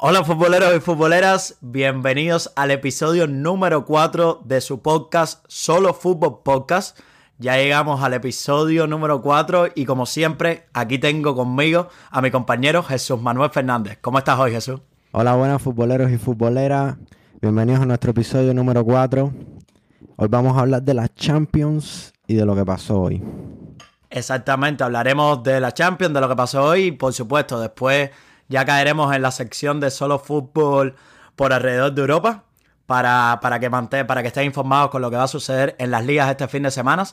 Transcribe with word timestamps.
Hola 0.00 0.22
futboleros 0.22 0.76
y 0.76 0.78
futboleras, 0.78 1.58
bienvenidos 1.60 2.52
al 2.54 2.70
episodio 2.70 3.26
número 3.26 3.84
4 3.84 4.42
de 4.44 4.60
su 4.60 4.80
podcast 4.80 5.44
Solo 5.48 5.92
Fútbol 5.92 6.38
Podcast. 6.44 6.96
Ya 7.38 7.56
llegamos 7.56 8.00
al 8.04 8.14
episodio 8.14 8.86
número 8.86 9.20
4 9.20 9.70
y 9.74 9.86
como 9.86 10.06
siempre 10.06 10.68
aquí 10.72 11.00
tengo 11.00 11.34
conmigo 11.34 11.88
a 12.12 12.22
mi 12.22 12.30
compañero 12.30 12.84
Jesús 12.84 13.20
Manuel 13.20 13.50
Fernández. 13.50 13.98
¿Cómo 14.00 14.18
estás 14.18 14.38
hoy 14.38 14.52
Jesús? 14.52 14.80
Hola 15.10 15.34
buenas 15.34 15.60
futboleros 15.60 16.12
y 16.12 16.16
futboleras, 16.16 16.96
bienvenidos 17.42 17.80
a 17.80 17.86
nuestro 17.86 18.12
episodio 18.12 18.54
número 18.54 18.84
4. 18.84 19.32
Hoy 20.14 20.28
vamos 20.30 20.56
a 20.56 20.60
hablar 20.60 20.82
de 20.84 20.94
las 20.94 21.12
Champions 21.16 22.12
y 22.28 22.36
de 22.36 22.46
lo 22.46 22.54
que 22.54 22.64
pasó 22.64 23.00
hoy. 23.00 23.20
Exactamente, 24.10 24.84
hablaremos 24.84 25.42
de 25.42 25.58
la 25.58 25.74
Champions, 25.74 26.14
de 26.14 26.20
lo 26.20 26.28
que 26.28 26.36
pasó 26.36 26.62
hoy 26.62 26.82
y 26.84 26.92
por 26.92 27.12
supuesto 27.12 27.58
después 27.58 28.10
ya 28.48 28.64
caeremos 28.64 29.14
en 29.14 29.22
la 29.22 29.30
sección 29.30 29.80
de 29.80 29.90
solo 29.90 30.18
fútbol 30.18 30.96
por 31.36 31.52
alrededor 31.52 31.92
de 31.92 32.00
Europa 32.00 32.44
para, 32.86 33.38
para, 33.42 33.60
que, 33.60 33.70
para 33.70 34.22
que 34.22 34.28
estén 34.28 34.44
informados 34.44 34.90
con 34.90 35.02
lo 35.02 35.10
que 35.10 35.16
va 35.16 35.24
a 35.24 35.28
suceder 35.28 35.76
en 35.78 35.90
las 35.90 36.04
ligas 36.04 36.30
este 36.30 36.48
fin 36.48 36.62
de 36.62 36.70
semana. 36.70 37.04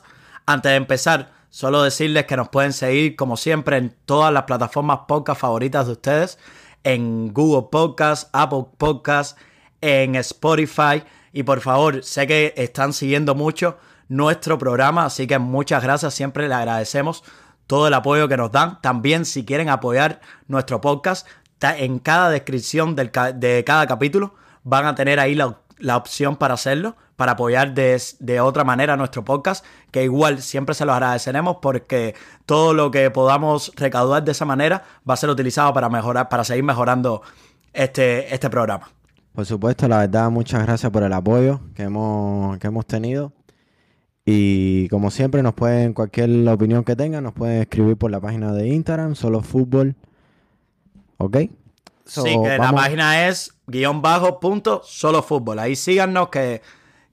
Antes 0.46 0.70
de 0.70 0.76
empezar, 0.76 1.32
solo 1.50 1.82
decirles 1.82 2.24
que 2.24 2.36
nos 2.36 2.48
pueden 2.48 2.72
seguir 2.72 3.14
como 3.16 3.36
siempre 3.36 3.76
en 3.76 3.94
todas 4.06 4.32
las 4.32 4.44
plataformas 4.44 5.00
podcast 5.06 5.40
favoritas 5.40 5.86
de 5.86 5.92
ustedes, 5.92 6.38
en 6.82 7.32
Google 7.34 7.68
Podcast, 7.70 8.30
Apple 8.32 8.66
Podcast, 8.78 9.38
en 9.80 10.14
Spotify. 10.16 11.02
Y 11.32 11.42
por 11.42 11.60
favor, 11.60 12.02
sé 12.02 12.26
que 12.26 12.54
están 12.56 12.92
siguiendo 12.92 13.34
mucho 13.34 13.76
nuestro 14.08 14.56
programa, 14.56 15.04
así 15.04 15.26
que 15.26 15.38
muchas 15.38 15.82
gracias, 15.82 16.14
siempre 16.14 16.48
le 16.48 16.54
agradecemos 16.54 17.24
todo 17.66 17.88
el 17.88 17.94
apoyo 17.94 18.28
que 18.28 18.36
nos 18.36 18.52
dan. 18.52 18.80
También 18.80 19.24
si 19.24 19.44
quieren 19.44 19.68
apoyar 19.68 20.20
nuestro 20.48 20.80
podcast, 20.80 21.26
en 21.60 21.98
cada 21.98 22.30
descripción 22.30 22.94
de 22.94 23.64
cada 23.66 23.86
capítulo 23.86 24.34
van 24.62 24.84
a 24.86 24.94
tener 24.94 25.20
ahí 25.20 25.34
la, 25.34 25.96
opción 25.96 26.36
para 26.36 26.54
hacerlo, 26.54 26.96
para 27.14 27.32
apoyar 27.32 27.72
de, 27.72 28.00
de, 28.18 28.40
otra 28.40 28.64
manera 28.64 28.96
nuestro 28.96 29.24
podcast, 29.24 29.64
que 29.90 30.02
igual 30.02 30.42
siempre 30.42 30.74
se 30.74 30.84
lo 30.84 30.92
agradeceremos 30.92 31.58
porque 31.62 32.14
todo 32.46 32.74
lo 32.74 32.90
que 32.90 33.10
podamos 33.10 33.72
recaudar 33.76 34.24
de 34.24 34.32
esa 34.32 34.44
manera 34.44 34.82
va 35.08 35.14
a 35.14 35.16
ser 35.16 35.30
utilizado 35.30 35.72
para 35.72 35.88
mejorar, 35.88 36.28
para 36.28 36.42
seguir 36.42 36.64
mejorando 36.64 37.22
este, 37.72 38.34
este 38.34 38.50
programa. 38.50 38.88
Por 39.32 39.46
supuesto, 39.46 39.86
la 39.86 39.98
verdad, 39.98 40.30
muchas 40.30 40.62
gracias 40.64 40.90
por 40.90 41.04
el 41.04 41.12
apoyo 41.12 41.60
que 41.74 41.84
hemos, 41.84 42.58
que 42.58 42.66
hemos 42.66 42.86
tenido. 42.86 43.32
Y 44.28 44.88
como 44.88 45.12
siempre, 45.12 45.40
nos 45.42 45.54
pueden, 45.54 45.94
cualquier 45.94 46.48
opinión 46.48 46.82
que 46.82 46.96
tengan, 46.96 47.22
nos 47.22 47.32
pueden 47.32 47.62
escribir 47.62 47.96
por 47.96 48.10
la 48.10 48.20
página 48.20 48.52
de 48.52 48.66
Instagram, 48.68 49.14
solo 49.14 49.40
fútbol. 49.40 49.94
¿Ok? 51.18 51.36
sí, 52.06 52.36
que 52.42 52.58
la 52.58 52.72
página 52.72 53.28
es 53.28 53.54
guion 53.66 54.00
bajo 54.02 54.40
punto 54.40 54.82
solo 54.84 55.22
fútbol. 55.22 55.58
Ahí 55.58 55.76
síganos 55.76 56.28
que, 56.28 56.62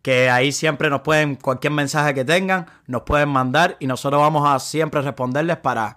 que 0.02 0.30
ahí 0.30 0.52
siempre 0.52 0.90
nos 0.90 1.02
pueden, 1.02 1.36
cualquier 1.36 1.74
mensaje 1.74 2.14
que 2.14 2.26
tengan, 2.26 2.68
nos 2.88 3.04
pueden 3.04 3.30
mandar 3.30 3.78
y 3.80 3.88
nosotros 3.88 4.22
vamos 4.22 4.48
a 4.50 4.60
siempre 4.60 5.02
responderles 5.02 5.58
para, 5.58 5.96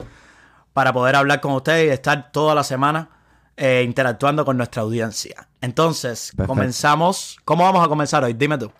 para 0.72 0.92
poder 0.92 1.17
hablar 1.17 1.41
con 1.41 1.53
ustedes 1.53 1.89
y 1.89 1.91
estar 1.91 2.31
toda 2.31 2.55
la 2.55 2.64
semana 2.64 3.11
eh, 3.56 3.83
interactuando 3.87 4.44
con 4.44 4.56
nuestra 4.56 4.83
audiencia. 4.83 5.48
Entonces, 5.61 6.33
comenzamos. 6.47 7.39
¿Cómo 7.44 7.64
vamos 7.64 7.84
a 7.84 7.89
comenzar 7.89 8.22
hoy? 8.25 8.34
Dime 8.34 8.59
tú. 8.59 8.70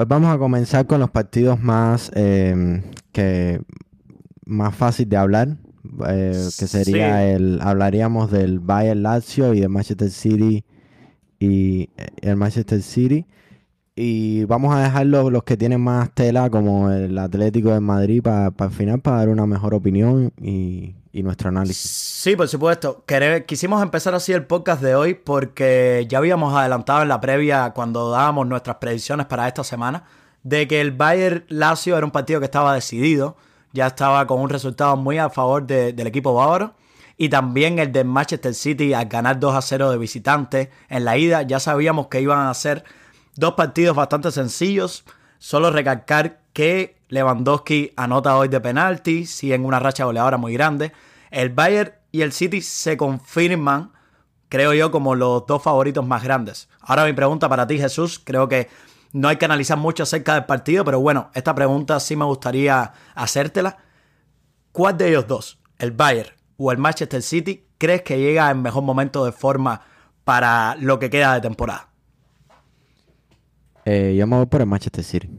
Hoy 0.00 0.06
vamos 0.08 0.34
a 0.34 0.38
comenzar 0.38 0.86
con 0.86 0.98
los 0.98 1.10
partidos 1.10 1.60
más 1.60 2.10
eh, 2.14 2.82
que 3.12 3.60
más 4.46 4.74
fácil 4.74 5.06
de 5.06 5.18
hablar, 5.18 5.58
eh, 6.08 6.48
que 6.58 6.66
sería 6.66 7.30
el 7.30 7.60
hablaríamos 7.60 8.30
del 8.30 8.60
Bayern 8.60 9.02
Lazio 9.02 9.52
y 9.52 9.60
del 9.60 9.68
Manchester 9.68 10.10
City 10.10 10.64
y 11.38 11.90
eh, 11.98 12.06
el 12.22 12.36
Manchester 12.36 12.80
City 12.80 13.26
y 13.96 14.44
vamos 14.44 14.74
a 14.74 14.82
dejar 14.82 15.06
los, 15.06 15.42
que 15.44 15.56
tienen 15.56 15.80
más 15.80 16.10
tela 16.12 16.48
como 16.48 16.90
el 16.90 17.18
Atlético 17.18 17.72
de 17.72 17.80
Madrid 17.80 18.22
para 18.22 18.52
el 18.58 18.70
final 18.70 19.00
para 19.00 19.18
dar 19.18 19.28
una 19.28 19.46
mejor 19.46 19.74
opinión 19.74 20.32
y, 20.40 20.94
y 21.12 21.22
nuestro 21.22 21.48
análisis. 21.48 21.90
Sí, 21.90 22.36
por 22.36 22.48
supuesto. 22.48 23.04
quisimos 23.46 23.82
empezar 23.82 24.14
así 24.14 24.32
el 24.32 24.46
podcast 24.46 24.82
de 24.82 24.94
hoy 24.94 25.14
porque 25.14 26.06
ya 26.08 26.18
habíamos 26.18 26.54
adelantado 26.54 27.02
en 27.02 27.08
la 27.08 27.20
previa 27.20 27.70
cuando 27.70 28.10
dábamos 28.10 28.46
nuestras 28.46 28.76
predicciones 28.76 29.26
para 29.26 29.48
esta 29.48 29.64
semana 29.64 30.04
de 30.42 30.66
que 30.68 30.80
el 30.80 30.92
Bayern 30.92 31.44
Lazio 31.48 31.96
era 31.96 32.06
un 32.06 32.12
partido 32.12 32.40
que 32.40 32.46
estaba 32.46 32.74
decidido, 32.74 33.36
ya 33.72 33.88
estaba 33.88 34.26
con 34.26 34.40
un 34.40 34.48
resultado 34.48 34.96
muy 34.96 35.18
a 35.18 35.30
favor 35.30 35.66
del 35.66 36.06
equipo 36.06 36.34
bávaro. 36.34 36.74
Y 37.16 37.28
también 37.28 37.78
el 37.78 37.92
de 37.92 38.02
Manchester 38.02 38.54
City 38.54 38.94
al 38.94 39.04
ganar 39.04 39.38
2 39.38 39.54
a 39.54 39.60
0 39.60 39.90
de 39.90 39.98
visitante 39.98 40.70
en 40.88 41.04
la 41.04 41.18
ida. 41.18 41.42
Ya 41.42 41.60
sabíamos 41.60 42.06
que 42.06 42.22
iban 42.22 42.46
a 42.46 42.54
ser 42.54 42.82
dos 43.36 43.54
partidos 43.54 43.96
bastante 43.96 44.30
sencillos. 44.30 45.04
Solo 45.38 45.70
recalcar 45.70 46.40
que 46.52 47.00
Lewandowski 47.08 47.92
anota 47.96 48.36
hoy 48.36 48.48
de 48.48 48.60
penalti, 48.60 49.26
sigue 49.26 49.54
en 49.54 49.64
una 49.64 49.78
racha 49.78 50.04
goleadora 50.04 50.36
muy 50.36 50.52
grande. 50.52 50.92
El 51.30 51.50
Bayern 51.50 51.92
y 52.12 52.22
el 52.22 52.32
City 52.32 52.60
se 52.60 52.96
confirman, 52.96 53.92
creo 54.48 54.74
yo, 54.74 54.90
como 54.90 55.14
los 55.14 55.46
dos 55.46 55.62
favoritos 55.62 56.06
más 56.06 56.22
grandes. 56.22 56.68
Ahora 56.80 57.04
mi 57.04 57.12
pregunta 57.12 57.48
para 57.48 57.66
ti, 57.66 57.78
Jesús, 57.78 58.20
creo 58.22 58.48
que 58.48 58.68
no 59.12 59.28
hay 59.28 59.36
que 59.36 59.44
analizar 59.44 59.78
mucho 59.78 60.04
acerca 60.04 60.34
del 60.34 60.44
partido, 60.44 60.84
pero 60.84 61.00
bueno, 61.00 61.30
esta 61.34 61.54
pregunta 61.54 61.98
sí 62.00 62.16
me 62.16 62.24
gustaría 62.24 62.92
hacértela. 63.14 63.78
¿Cuál 64.72 64.96
de 64.96 65.08
ellos 65.08 65.26
dos, 65.26 65.58
el 65.78 65.90
Bayern 65.90 66.30
o 66.56 66.70
el 66.70 66.78
Manchester 66.78 67.22
City, 67.22 67.66
crees 67.78 68.02
que 68.02 68.18
llega 68.18 68.50
en 68.50 68.62
mejor 68.62 68.82
momento 68.82 69.24
de 69.24 69.32
forma 69.32 69.82
para 70.24 70.76
lo 70.76 70.98
que 70.98 71.10
queda 71.10 71.34
de 71.34 71.40
temporada? 71.40 71.89
Eh, 73.84 74.14
yo 74.18 74.26
me 74.26 74.36
voy 74.36 74.46
por 74.46 74.60
el 74.60 74.66
Manchester 74.66 75.04
City. 75.04 75.30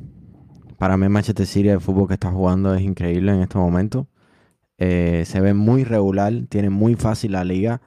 Para 0.77 0.97
mí 0.97 1.07
Manchester 1.09 1.45
City, 1.45 1.69
el 1.69 1.81
fútbol 1.81 2.07
que 2.07 2.15
está 2.15 2.31
jugando 2.31 2.73
es 2.73 2.81
increíble 2.81 3.31
en 3.31 3.41
estos 3.41 3.61
momentos. 3.61 4.07
Eh, 4.77 5.23
se 5.25 5.39
ve 5.39 5.53
muy 5.53 5.83
regular, 5.83 6.33
tiene 6.49 6.69
muy 6.69 6.95
fácil 6.95 7.33
la 7.33 7.43
liga. 7.43 7.81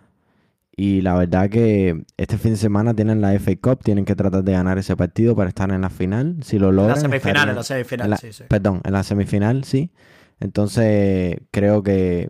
Y 0.76 1.03
la 1.03 1.15
verdad 1.15 1.50
que 1.50 2.04
este 2.16 2.37
fin 2.37 2.53
de 2.53 2.56
semana 2.56 2.94
tienen 2.94 3.20
la 3.20 3.32
FA 3.38 3.53
Cup, 3.60 3.82
tienen 3.84 4.04
que 4.04 4.16
tratar 4.16 4.42
de 4.42 4.53
ganar 4.53 4.78
ese 4.78 4.97
partido 4.97 5.37
para 5.37 5.48
estar 5.48 5.70
en 5.70 5.81
la 5.81 5.91
final. 5.91 6.37
Si 6.42 6.59
lo 6.59 6.72
logran. 6.72 6.97
En 6.97 7.03
la 7.03 7.09
semifinal, 7.09 7.48
en 7.48 7.56
la 7.56 7.62
semifinal, 7.62 8.19
sí, 8.19 8.32
sí. 8.32 8.44
Perdón, 8.48 8.81
en 8.84 8.92
la 8.92 9.03
semifinal, 9.03 9.65
sí. 9.65 9.91
Entonces 10.41 11.38
creo 11.53 11.82
que 11.82 12.28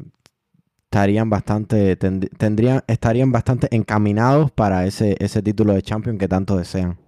estarían 0.84 1.28
bastante, 1.28 1.96
tendrían, 1.96 2.82
estarían 2.86 3.32
bastante 3.32 3.66
encaminados 3.74 4.50
para 4.50 4.86
ese, 4.86 5.16
ese 5.18 5.42
título 5.42 5.72
de 5.72 5.82
Champions 5.82 6.18
que 6.18 6.28
tanto 6.28 6.56
desean. 6.56 6.98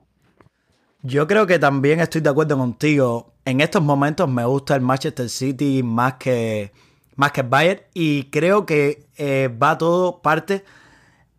Yo 1.07 1.29
creo 1.29 1.47
que 1.47 1.61
también 1.61 2.01
estoy 2.01 2.21
de 2.21 2.31
acuerdo 2.31 2.59
contigo. 2.59 3.33
En 3.45 3.61
estos 3.61 3.81
momentos 3.81 4.29
me 4.29 4.45
gusta 4.45 4.75
el 4.75 4.81
Manchester 4.81 5.29
City 5.29 5.85
más 5.85 6.15
que, 6.15 6.73
más 7.15 7.31
que 7.31 7.43
el 7.43 7.49
Bayern 7.49 7.81
y 7.95 8.25
creo 8.25 8.67
que 8.67 9.07
eh, 9.17 9.49
va 9.49 9.79
todo 9.79 10.21
parte 10.21 10.65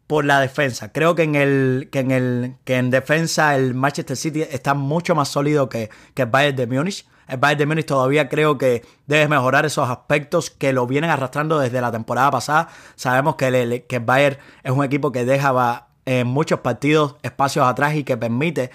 por 0.08 0.24
la 0.24 0.40
defensa. 0.40 0.94
Creo 0.94 1.16
que 1.16 1.24
en 1.24 1.36
el 1.36 1.90
que 1.92 2.00
en 2.00 2.12
el 2.12 2.56
que 2.64 2.78
en 2.78 2.92
defensa 2.92 3.58
el 3.58 3.74
Manchester 3.74 4.16
City 4.16 4.42
está 4.44 4.74
mucho 4.74 5.16
más 5.16 5.28
sólido 5.28 5.68
que, 5.68 5.90
que 6.14 6.22
el 6.22 6.30
Bayern 6.30 6.56
de 6.56 6.68
Múnich. 6.68 7.06
El 7.28 7.38
Bayern 7.38 7.60
de 7.60 7.66
Múnich 7.66 7.86
todavía 7.88 8.30
creo 8.30 8.58
que 8.58 8.86
debe 9.06 9.28
mejorar 9.28 9.66
esos 9.66 9.90
aspectos 9.90 10.50
que 10.50 10.72
lo 10.72 10.88
vienen 10.88 11.10
arrastrando 11.10 11.60
desde 11.60 11.82
la 11.82 11.92
temporada 11.92 12.32
pasada. 12.32 12.70
Sabemos 12.96 13.36
que 13.36 13.48
el, 13.48 13.84
que 13.84 13.98
el 13.98 14.06
Bayern 14.06 14.38
es 14.64 14.72
un 14.72 14.86
equipo 14.86 15.12
que 15.12 15.26
deja 15.26 15.88
en 16.06 16.26
muchos 16.26 16.62
partidos 16.62 17.18
espacios 17.22 17.68
atrás 17.68 17.96
y 17.96 18.06
que 18.06 18.16
permite 18.16 18.72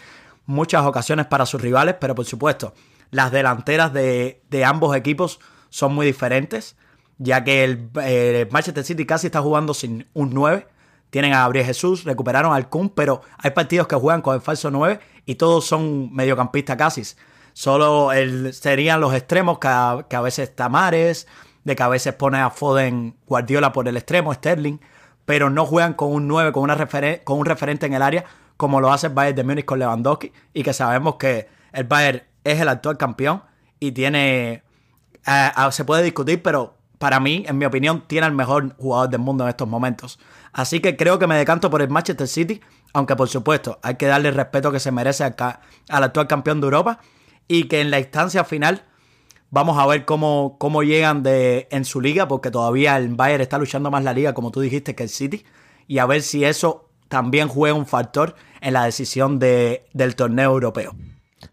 muchas 0.47 0.84
ocasiones 0.84 1.26
para 1.26 1.46
sus 1.46 1.61
rivales, 1.61 1.96
pero 2.00 2.14
por 2.14 2.25
supuesto, 2.25 2.75
las 3.11 3.31
delanteras 3.31 3.93
de, 3.93 4.40
ambos 4.64 4.96
equipos 4.96 5.38
son 5.69 5.94
muy 5.94 6.06
diferentes, 6.06 6.76
ya 7.19 7.44
que 7.44 7.64
el, 7.64 8.49
Manchester 8.50 8.84
City 8.84 9.06
casi 9.06 9.26
está 9.28 9.40
jugando 9.40 9.75
sin 9.75 10.08
un 10.14 10.31
9. 10.32 10.67
Tienen 11.11 11.34
a 11.34 11.40
Gabriel 11.40 11.67
Jesús, 11.67 12.05
recuperaron 12.05 12.55
al 12.55 12.70
Kun, 12.70 12.88
pero 12.88 13.20
hay 13.37 13.50
partidos 13.50 13.87
que 13.87 13.96
juegan 13.96 14.22
con 14.22 14.34
el 14.34 14.40
falso 14.40 14.70
9 14.70 14.99
y 15.26 15.34
todos 15.34 15.67
son 15.67 16.12
mediocampistas 16.14 16.76
casi. 16.76 17.02
Solo 17.52 18.11
serían 18.52 19.00
los 19.00 19.14
extremos 19.14 19.58
que 19.58 19.69
a, 19.69 20.06
que 20.08 20.17
a 20.17 20.22
veces 20.22 20.56
Tamares, 20.56 21.26
de 21.64 21.76
que 21.76 21.82
a 21.82 21.88
veces 21.88 22.14
pone 22.14 22.38
a 22.38 22.49
Foden 22.49 23.14
Guardiola 23.26 23.72
por 23.72 23.87
el 23.88 23.96
extremo, 23.99 24.32
Sterling, 24.32 24.78
pero 25.26 25.50
no 25.50 25.67
juegan 25.67 25.93
con 25.93 26.12
un 26.12 26.26
9, 26.28 26.52
con, 26.52 26.62
una 26.62 26.76
con 27.25 27.38
un 27.38 27.44
referente 27.44 27.87
en 27.87 27.93
el 27.93 28.02
área, 28.02 28.25
como 28.62 28.81
lo 28.81 28.93
hace 28.93 29.09
el 29.09 29.12
Bayern 29.12 29.35
de 29.35 29.43
Múnich 29.43 29.64
con 29.64 29.81
Lewandowski, 29.81 30.32
y 30.55 30.62
que 30.62 30.73
sabemos 30.73 31.17
que 31.17 31.49
el 31.73 31.82
Bayern 31.82 32.23
es 32.44 32.61
el 32.61 32.69
actual 32.69 32.97
campeón 32.97 33.43
y 33.81 33.91
tiene. 33.91 34.62
Eh, 35.26 35.50
se 35.73 35.85
puede 35.85 36.05
discutir, 36.05 36.41
pero 36.44 36.76
para 36.99 37.19
mí, 37.19 37.43
en 37.49 37.59
mi 37.59 37.64
opinión, 37.64 38.05
tiene 38.06 38.29
el 38.29 38.32
mejor 38.32 38.76
jugador 38.76 39.11
del 39.11 39.19
mundo 39.19 39.43
en 39.43 39.50
estos 39.50 39.67
momentos. 39.67 40.20
Así 40.53 40.79
que 40.79 40.97
creo 40.97 41.19
que 41.19 41.26
me 41.26 41.35
decanto 41.35 41.70
por 41.70 41.82
el 41.82 41.88
Manchester 41.88 42.29
City, 42.29 42.61
aunque 42.93 43.17
por 43.17 43.29
supuesto 43.29 43.81
hay 43.82 43.97
que 43.97 44.06
darle 44.06 44.29
el 44.29 44.37
respeto 44.37 44.70
que 44.70 44.79
se 44.79 44.93
merece 44.93 45.25
al, 45.25 45.35
al 45.88 46.05
actual 46.05 46.29
campeón 46.29 46.61
de 46.61 46.67
Europa 46.67 47.00
y 47.49 47.65
que 47.65 47.81
en 47.81 47.91
la 47.91 47.99
instancia 47.99 48.44
final 48.44 48.85
vamos 49.50 49.76
a 49.76 49.87
ver 49.88 50.05
cómo, 50.05 50.55
cómo 50.61 50.85
llegan 50.85 51.25
de, 51.25 51.67
en 51.73 51.85
su 51.85 52.00
liga, 52.00 52.29
porque 52.29 52.53
todavía 52.53 52.97
el 52.97 53.08
Bayern 53.08 53.43
está 53.43 53.58
luchando 53.58 53.91
más 53.91 54.05
la 54.05 54.12
liga, 54.12 54.35
como 54.35 54.53
tú 54.53 54.61
dijiste, 54.61 54.94
que 54.94 55.03
el 55.03 55.08
City, 55.08 55.44
y 55.88 55.99
a 55.99 56.06
ver 56.06 56.23
si 56.23 56.44
eso 56.44 56.92
también 57.12 57.47
juega 57.47 57.76
un 57.76 57.85
factor 57.85 58.35
en 58.62 58.73
la 58.73 58.87
decisión 58.87 59.38
de, 59.38 59.85
del 59.93 60.17
torneo 60.17 60.50
europeo. 60.50 60.94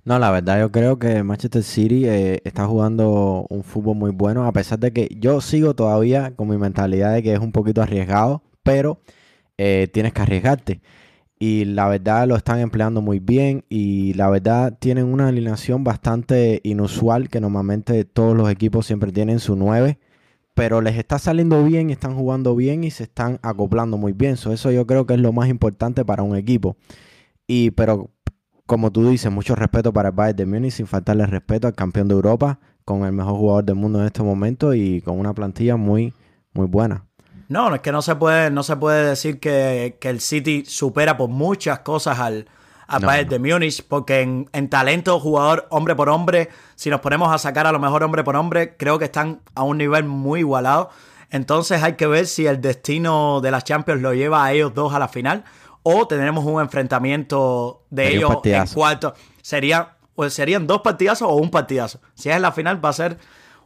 No, 0.06 0.18
la 0.18 0.32
verdad 0.32 0.58
yo 0.58 0.72
creo 0.72 1.00
que 1.00 1.22
Manchester 1.22 1.64
City 1.64 2.06
eh, 2.06 2.40
está 2.46 2.66
jugando 2.66 3.46
un 3.50 3.66
fútbol 3.66 3.98
muy 3.98 4.12
bueno, 4.12 4.46
a 4.46 4.54
pesar 4.54 4.80
de 4.80 4.94
que 4.94 5.10
yo 5.20 5.42
sigo 5.42 5.74
todavía 5.74 6.34
con 6.38 6.48
mi 6.48 6.56
mentalidad 6.56 7.14
de 7.14 7.24
que 7.24 7.34
es 7.34 7.40
un 7.40 7.52
poquito 7.52 7.82
arriesgado, 7.82 8.42
pero 8.64 9.02
eh, 9.58 9.90
tienes 9.92 10.14
que 10.14 10.22
arriesgarte. 10.22 10.82
Y 11.38 11.66
la 11.66 11.90
verdad 11.90 12.26
lo 12.26 12.38
están 12.38 12.60
empleando 12.60 13.02
muy 13.02 13.20
bien 13.20 13.66
y 13.68 14.14
la 14.14 14.30
verdad 14.30 14.78
tienen 14.80 15.08
una 15.08 15.28
alineación 15.28 15.84
bastante 15.84 16.62
inusual 16.64 17.28
que 17.28 17.42
normalmente 17.42 18.06
todos 18.06 18.34
los 18.34 18.50
equipos 18.50 18.86
siempre 18.86 19.12
tienen 19.12 19.40
su 19.40 19.58
9 19.58 20.00
pero 20.60 20.82
les 20.82 20.98
está 20.98 21.18
saliendo 21.20 21.64
bien, 21.64 21.90
están 21.90 22.18
jugando 22.18 22.54
bien 22.54 22.84
y 22.84 22.92
se 22.92 23.04
están 23.04 23.40
acoplando 23.44 23.96
muy 23.96 24.12
bien. 24.12 24.34
eso 24.34 24.72
yo 24.72 24.86
creo 24.86 25.06
que 25.06 25.14
es 25.14 25.20
lo 25.22 25.32
más 25.32 25.48
importante 25.48 26.04
para 26.04 26.22
un 26.22 26.36
equipo. 26.36 26.76
Y 27.48 27.72
pero 27.72 28.10
como 28.66 28.92
tú 28.92 29.08
dices, 29.08 29.32
mucho 29.32 29.56
respeto 29.56 29.94
para 29.94 30.10
el 30.10 30.16
Bayern 30.16 30.36
de 30.36 30.46
Múnich, 30.46 30.74
sin 30.74 30.86
faltarle 30.86 31.26
respeto 31.28 31.68
al 31.68 31.76
campeón 31.76 32.10
de 32.10 32.16
Europa, 32.16 32.60
con 32.84 33.06
el 33.06 33.14
mejor 33.14 33.36
jugador 33.38 33.64
del 33.64 33.76
mundo 33.76 34.02
en 34.02 34.08
este 34.08 34.22
momento 34.22 34.74
y 34.74 35.00
con 35.00 35.18
una 35.18 35.34
plantilla 35.34 35.78
muy, 35.78 36.14
muy 36.52 36.68
buena. 36.68 37.06
No, 37.48 37.74
es 37.74 37.80
que 37.80 37.94
no 37.94 38.02
se 38.02 38.18
puede, 38.18 38.52
no 38.52 38.64
se 38.64 38.76
puede 38.76 39.08
decir 39.08 39.40
que, 39.40 39.98
que 40.02 40.10
el 40.10 40.20
City 40.20 40.66
supera 40.66 41.16
por 41.16 41.30
muchas 41.30 41.80
cosas 41.80 42.20
al, 42.20 42.48
a 42.90 42.98
Bayern 42.98 43.30
de 43.30 43.40
Múnich, 43.40 43.84
porque 43.88 44.22
en, 44.22 44.70
talento, 44.70 45.20
jugador 45.20 45.68
hombre 45.70 45.96
por 45.96 46.10
hombre, 46.10 46.50
si 46.76 46.90
nos 46.90 47.02
ponemos 47.02 47.32
a 47.32 47.38
sacar 47.38 47.68
a 47.68 47.72
lo 47.72 47.80
mejor 47.80 48.04
hombre 48.04 48.24
por 48.24 48.36
hombre, 48.36 48.76
creo 48.78 48.98
que 48.98 49.06
están 49.06 49.42
a 49.54 49.64
un 49.64 49.78
nivel 49.78 50.06
muy 50.06 50.40
igualado. 50.40 50.90
Entonces 51.30 51.84
hay 51.84 51.94
que 51.94 52.08
ver 52.08 52.26
si 52.26 52.48
el 52.48 52.60
destino 52.62 53.42
de 53.42 53.52
las 53.52 53.64
Champions 53.64 54.02
lo 54.02 54.16
lleva 54.16 54.44
a 54.44 54.52
ellos 54.54 54.74
dos 54.74 54.92
a 54.94 55.00
la 55.00 55.08
final 55.08 55.44
o 55.84 56.08
tenemos 56.08 56.44
un 56.46 56.60
enfrentamiento 56.60 57.84
de 57.92 58.16
ellos 58.16 58.38
en 58.44 58.66
cuarto. 58.68 59.14
Sería, 59.44 59.98
pues 60.16 60.34
serían 60.34 60.66
dos 60.66 60.82
partidazos 60.82 61.28
o 61.30 61.36
un 61.36 61.52
partidazo. 61.52 62.00
Si 62.16 62.30
es 62.30 62.36
en 62.36 62.42
la 62.42 62.52
final 62.52 62.84
va 62.84 62.90
a 62.90 62.94
ser 62.94 63.20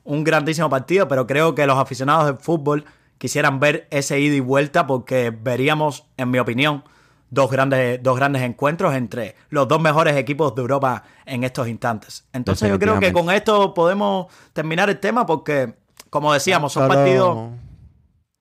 un 0.03 0.25
grandísimo 0.25 0.69
partido, 0.69 1.07
pero 1.07 1.25
creo 1.25 1.55
que 1.55 1.65
los 1.65 1.77
aficionados 1.77 2.25
del 2.25 2.37
fútbol 2.37 2.83
quisieran 3.17 3.61
ver 3.61 3.87
ese 3.89 4.19
ida 4.19 4.35
y 4.35 4.41
vuelta 4.41 4.85
porque 4.85 5.31
veríamos, 5.31 6.03
en 6.17 6.29
mi 6.29 6.39
opinión, 6.39 6.83
dos 7.33 7.49
grandes, 7.49 8.01
dos 8.03 8.15
grandes 8.15 8.43
encuentros 8.43 8.93
entre 8.93 9.35
los 9.49 9.67
dos 9.67 9.81
mejores 9.81 10.15
equipos 10.15 10.53
de 10.53 10.61
Europa 10.61 11.03
en 11.25 11.43
estos 11.43 11.67
instantes. 11.67 12.25
Entonces 12.31 12.69
yo 12.69 12.77
creo 12.77 12.99
que 12.99 13.11
con 13.11 13.31
esto 13.31 13.73
podemos 13.73 14.27
terminar 14.53 14.89
el 14.89 14.99
tema 14.99 15.25
porque, 15.25 15.73
como 16.09 16.31
decíamos, 16.33 16.73
son 16.73 16.87
partidos... 16.87 17.49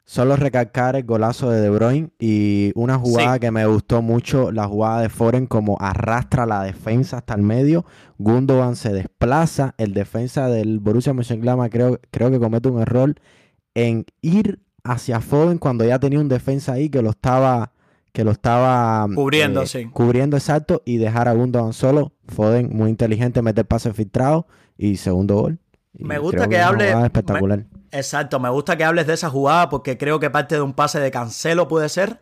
Solo 0.05 0.37
recalcar 0.37 0.97
el 0.97 1.05
golazo 1.05 1.49
de 1.49 1.61
De 1.61 1.71
Bruyne 1.71 2.11
y 2.19 2.73
una 2.75 2.99
jugada 2.99 3.39
que 3.39 3.51
me 3.51 3.65
gustó 3.65 4.03
mucho, 4.03 4.53
la 4.53 4.67
jugada 4.67 5.01
de 5.01 5.09
Foren 5.09 5.47
como 5.47 5.79
arrastra 5.81 6.45
la 6.45 6.63
defensa 6.65 7.19
hasta 7.19 7.35
el 7.35 7.43
medio. 7.43 7.87
Gundogan 8.19 8.77
se 8.77 8.93
desplaza, 8.93 9.75
el 9.79 9.95
defensa 9.95 10.49
del 10.49 10.81
Borussia 10.81 11.15
Mönchengladbach 11.15 11.71
creo, 11.71 11.99
creo 12.11 12.31
que 12.31 12.41
comete 12.41 12.69
un 12.69 12.83
error 12.83 13.15
en 13.75 14.05
ir 14.21 14.61
hacia 14.85 15.21
Foden 15.21 15.57
cuando 15.57 15.85
ya 15.85 15.99
tenía 15.99 16.21
un 16.21 16.29
defensa 16.29 16.73
ahí 16.73 16.91
que 16.91 17.01
lo 17.01 17.11
estaba 17.11 17.73
que 18.13 18.25
lo 18.25 18.31
estaba 18.31 19.07
cubriendo, 19.15 19.63
eh, 19.63 19.91
cubriendo 19.91 20.37
exacto 20.37 20.83
y 20.85 20.99
dejar 20.99 21.29
a 21.29 21.33
Gundogan 21.33 21.73
solo. 21.73 22.13
Foden 22.29 22.69
muy 22.71 22.91
inteligente, 22.91 23.43
mete 23.43 23.63
el 23.63 23.67
pase 23.67 23.93
filtrado 23.93 24.47
y 24.77 24.97
segundo 24.97 25.37
gol. 25.37 25.59
me 25.95 26.19
gusta 26.19 26.49
que, 26.49 26.61
hables 26.61 26.95
espectacular. 26.95 27.65
exacto, 27.91 28.39
me 28.39 28.51
gusta 28.51 28.77
que 28.77 28.85
hables 28.85 29.07
de 29.07 29.15
esa 29.15 29.31
jugada 29.31 29.71
porque 29.71 29.97
creo 29.97 30.21
que 30.21 30.31
parte 30.31 30.57
de 30.57 30.61
un 30.61 30.75
pase 30.75 31.01
de 31.01 31.11
Cancelo 31.11 31.69
puede 31.69 31.89
ser. 31.89 32.21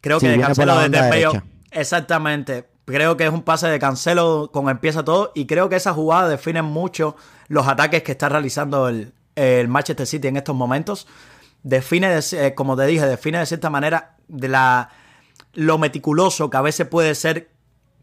Creo 0.00 0.18
que 0.18 0.28
de 0.28 0.40
Cancelo 0.40 0.78
desde 0.78 0.98
el 0.98 1.10
medio. 1.10 1.42
Exactamente. 1.70 2.66
Creo 2.84 3.16
que 3.16 3.26
es 3.26 3.32
un 3.32 3.42
pase 3.42 3.68
de 3.68 3.78
Cancelo 3.78 4.50
con 4.52 4.68
empieza 4.68 5.04
todo 5.04 5.30
y 5.34 5.46
creo 5.46 5.68
que 5.68 5.76
esa 5.76 5.92
jugada 5.92 6.28
define 6.28 6.62
mucho 6.62 7.16
los 7.48 7.68
ataques 7.68 8.02
que 8.02 8.12
está 8.12 8.28
realizando 8.28 8.88
el, 8.88 9.12
el 9.36 9.68
Manchester 9.68 10.06
City 10.06 10.28
en 10.28 10.36
estos 10.36 10.56
momentos. 10.56 11.06
Define, 11.62 12.18
eh, 12.32 12.54
como 12.54 12.76
te 12.76 12.86
dije, 12.86 13.06
define 13.06 13.38
de 13.38 13.46
cierta 13.46 13.68
manera 13.68 14.16
de 14.28 14.48
la 14.48 14.90
lo 15.58 15.76
meticuloso 15.76 16.50
que 16.50 16.56
a 16.56 16.60
veces 16.60 16.86
puede 16.86 17.16
ser 17.16 17.50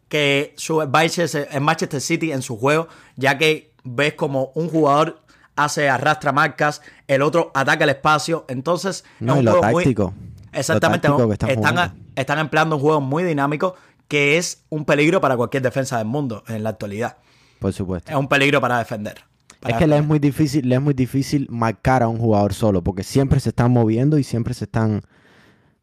que 0.10 0.54
su 0.58 0.82
en 0.82 1.64
Manchester 1.64 2.02
City 2.02 2.34
en 2.34 2.42
su 2.42 2.58
juego, 2.58 2.90
ya 3.16 3.38
que 3.38 3.72
ves 3.86 4.14
como 4.16 4.52
un 4.56 4.68
jugador 4.68 5.22
hace 5.56 5.88
arrastra 5.88 6.34
marcas, 6.34 6.82
el 7.08 7.22
otro 7.22 7.52
ataca 7.56 7.86
el 7.86 7.92
espacio, 7.92 8.44
entonces 8.50 9.06
no, 9.22 9.36
es 9.36 9.40
un 9.40 9.62
táctico. 9.62 10.14
exactamente, 10.52 11.08
están, 11.48 11.94
están, 12.14 12.40
empleando 12.40 12.76
un 12.76 12.82
juego 12.82 13.00
muy 13.00 13.24
dinámico 13.24 13.76
que 14.10 14.38
es 14.38 14.66
un 14.68 14.84
peligro 14.84 15.22
para 15.22 15.38
cualquier 15.38 15.64
defensa 15.64 15.98
del 15.98 16.08
mundo 16.08 16.44
en 16.50 16.62
la 16.62 16.72
actualidad. 16.72 17.16
Por 17.60 17.72
supuesto. 17.72 18.12
Es 18.12 18.18
un 18.18 18.28
peligro 18.28 18.60
para 18.60 18.80
defender. 18.80 19.24
es 19.66 19.78
que 19.78 19.88
le 19.88 19.96
es 19.96 20.06
muy 20.06 20.20
difícil, 20.20 20.68
le 20.68 20.76
es 20.76 20.82
muy 20.82 20.94
difícil 20.94 21.48
marcar 21.50 22.04
a 22.04 22.10
un 22.10 22.18
jugador 22.18 22.54
solo, 22.54 22.84
porque 22.84 23.04
siempre 23.04 23.40
se 23.40 23.50
están 23.50 23.72
moviendo 23.72 24.18
y 24.18 24.26
siempre 24.26 24.54
se 24.54 24.66
están 24.66 25.04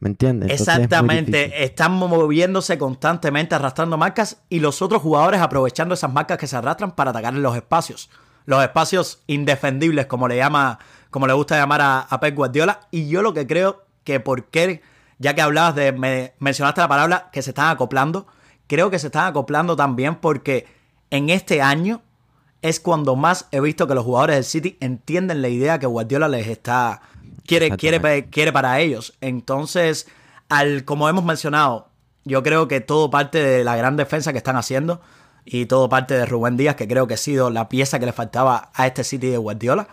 ¿Me 0.02 0.08
entiendes? 0.08 0.50
Exactamente. 0.50 1.62
Están 1.62 1.92
moviéndose 1.92 2.76
constantemente, 2.76 3.54
arrastrando 3.54 3.96
marcas 3.96 4.42
y 4.48 4.58
los 4.58 4.82
otros 4.82 5.00
jugadores 5.00 5.40
aprovechando 5.40 5.94
esas 5.94 6.12
marcas 6.12 6.38
que 6.38 6.48
se 6.48 6.56
arrastran 6.56 6.90
para 6.96 7.10
atacar 7.10 7.34
en 7.34 7.42
los 7.42 7.54
espacios. 7.54 8.10
Los 8.44 8.64
espacios 8.64 9.22
indefendibles, 9.28 10.06
como 10.06 10.26
le 10.26 10.38
llama, 10.38 10.80
como 11.10 11.28
le 11.28 11.34
gusta 11.34 11.56
llamar 11.56 11.82
a, 12.10 12.18
Pep 12.20 12.34
Guardiola. 12.34 12.80
Y 12.90 13.08
yo 13.10 13.22
lo 13.22 13.32
que 13.32 13.46
creo 13.46 13.84
que 14.02 14.18
por 14.18 14.46
qué, 14.46 14.82
ya 15.18 15.36
que 15.36 15.42
hablabas 15.42 15.76
de, 15.76 15.92
me, 15.92 16.34
mencionaste 16.40 16.80
la 16.80 16.88
palabra 16.88 17.30
que 17.32 17.40
se 17.40 17.50
están 17.50 17.68
acoplando, 17.68 18.26
creo 18.66 18.90
que 18.90 18.98
se 18.98 19.06
están 19.06 19.26
acoplando 19.26 19.76
también 19.76 20.16
porque 20.16 20.66
en 21.10 21.30
este 21.30 21.62
año 21.62 22.02
es 22.62 22.80
cuando 22.80 23.16
más 23.16 23.48
he 23.50 23.60
visto 23.60 23.86
que 23.86 23.94
los 23.94 24.04
jugadores 24.04 24.36
del 24.36 24.44
City 24.44 24.76
entienden 24.80 25.42
la 25.42 25.48
idea 25.48 25.78
que 25.78 25.86
Guardiola 25.86 26.28
les 26.28 26.46
está 26.46 27.02
quiere, 27.46 27.76
quiere, 27.76 28.28
quiere 28.30 28.52
para 28.52 28.80
ellos. 28.80 29.14
Entonces, 29.20 30.06
al, 30.48 30.84
como 30.84 31.08
hemos 31.08 31.24
mencionado, 31.24 31.88
yo 32.24 32.42
creo 32.42 32.68
que 32.68 32.80
todo 32.80 33.10
parte 33.10 33.42
de 33.42 33.64
la 33.64 33.76
gran 33.76 33.96
defensa 33.96 34.32
que 34.32 34.38
están 34.38 34.56
haciendo 34.56 35.00
y 35.44 35.66
todo 35.66 35.88
parte 35.88 36.14
de 36.14 36.24
Rubén 36.24 36.56
Díaz, 36.56 36.76
que 36.76 36.86
creo 36.86 37.06
que 37.06 37.14
ha 37.14 37.18
sido 37.18 37.50
la 37.50 37.68
pieza 37.68 37.98
que 37.98 38.06
le 38.06 38.12
faltaba 38.12 38.70
a 38.74 38.86
este 38.86 39.02
City 39.02 39.28
de 39.28 39.38
Guardiola. 39.38 39.88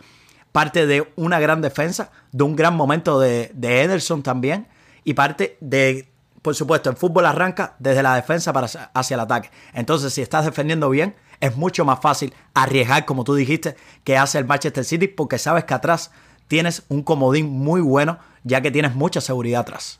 Parte 0.51 0.85
de 0.85 1.11
una 1.15 1.39
gran 1.39 1.61
defensa, 1.61 2.11
de 2.31 2.43
un 2.43 2.55
gran 2.55 2.75
momento 2.75 3.19
de, 3.19 3.51
de 3.53 3.83
Ederson 3.83 4.23
también, 4.23 4.67
y 5.03 5.13
parte 5.13 5.57
de, 5.59 6.11
por 6.41 6.55
supuesto, 6.55 6.89
el 6.89 6.97
fútbol 6.97 7.25
arranca 7.25 7.75
desde 7.79 8.03
la 8.03 8.15
defensa 8.15 8.53
para 8.53 8.67
hacia 8.93 9.15
el 9.15 9.21
ataque. 9.21 9.49
Entonces, 9.73 10.13
si 10.13 10.21
estás 10.21 10.45
defendiendo 10.45 10.89
bien, 10.89 11.15
es 11.39 11.55
mucho 11.57 11.85
más 11.85 11.99
fácil 11.99 12.33
arriesgar, 12.53 13.05
como 13.05 13.23
tú 13.23 13.35
dijiste, 13.35 13.75
que 14.03 14.17
hace 14.17 14.37
el 14.37 14.45
Manchester 14.45 14.83
City, 14.83 15.07
porque 15.07 15.37
sabes 15.37 15.63
que 15.63 15.73
atrás 15.73 16.11
tienes 16.47 16.83
un 16.89 17.03
comodín 17.03 17.49
muy 17.49 17.81
bueno, 17.81 18.19
ya 18.43 18.61
que 18.61 18.71
tienes 18.71 18.95
mucha 18.95 19.21
seguridad 19.21 19.61
atrás. 19.61 19.99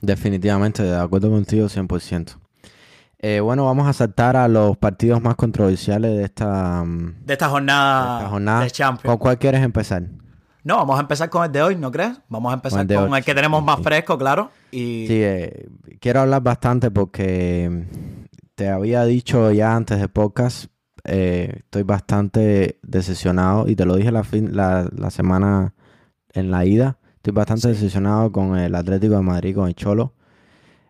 Definitivamente, 0.00 0.82
de 0.82 0.96
acuerdo 0.96 1.30
contigo 1.30 1.66
100%. 1.66 2.36
Eh, 3.20 3.40
bueno, 3.40 3.64
vamos 3.64 3.88
a 3.88 3.92
saltar 3.92 4.36
a 4.36 4.46
los 4.46 4.76
partidos 4.76 5.20
más 5.20 5.34
controversiales 5.34 6.16
de 6.16 6.24
esta, 6.24 6.84
mm, 6.84 7.24
de 7.24 7.32
esta 7.32 7.48
jornada 7.48 8.62
de, 8.62 8.70
Champions. 8.70 9.02
¿Con 9.02 9.18
cuál 9.18 9.38
quieres 9.38 9.60
empezar? 9.62 10.04
No, 10.62 10.76
vamos 10.76 10.98
a 10.98 11.00
empezar 11.00 11.28
con 11.28 11.44
el 11.44 11.50
de 11.50 11.62
hoy, 11.62 11.76
¿no 11.76 11.90
crees? 11.90 12.20
Vamos 12.28 12.52
a 12.52 12.54
empezar 12.54 12.86
con 12.86 13.14
el, 13.14 13.24
que 13.24 13.34
tenemos 13.34 13.64
más 13.64 13.80
fresco, 13.80 14.16
claro. 14.16 14.50
Y... 14.70 15.06
Sí, 15.08 15.20
eh, 15.22 15.68
quiero 15.98 16.20
hablar 16.20 16.42
bastante 16.42 16.92
porque 16.92 17.86
te 18.54 18.68
había 18.68 19.04
dicho 19.04 19.50
ya 19.50 19.74
antes 19.74 19.98
de 19.98 20.08
podcast, 20.08 20.66
eh, 21.08 21.54
estoy 21.60 21.82
bastante 21.82 22.78
decepcionado 22.82 23.68
y 23.68 23.74
te 23.74 23.84
lo 23.84 23.96
dije 23.96 24.12
la, 24.12 24.24
la, 24.32 24.88
la 24.94 25.10
semana 25.10 25.74
en 26.32 26.50
la 26.50 26.64
ida. 26.64 26.98
Estoy 27.16 27.32
bastante 27.32 27.68
decepcionado 27.68 28.30
con 28.30 28.56
el 28.56 28.74
Atlético 28.74 29.16
de 29.16 29.22
Madrid, 29.22 29.54
con 29.54 29.68
el 29.68 29.74
Cholo. 29.74 30.14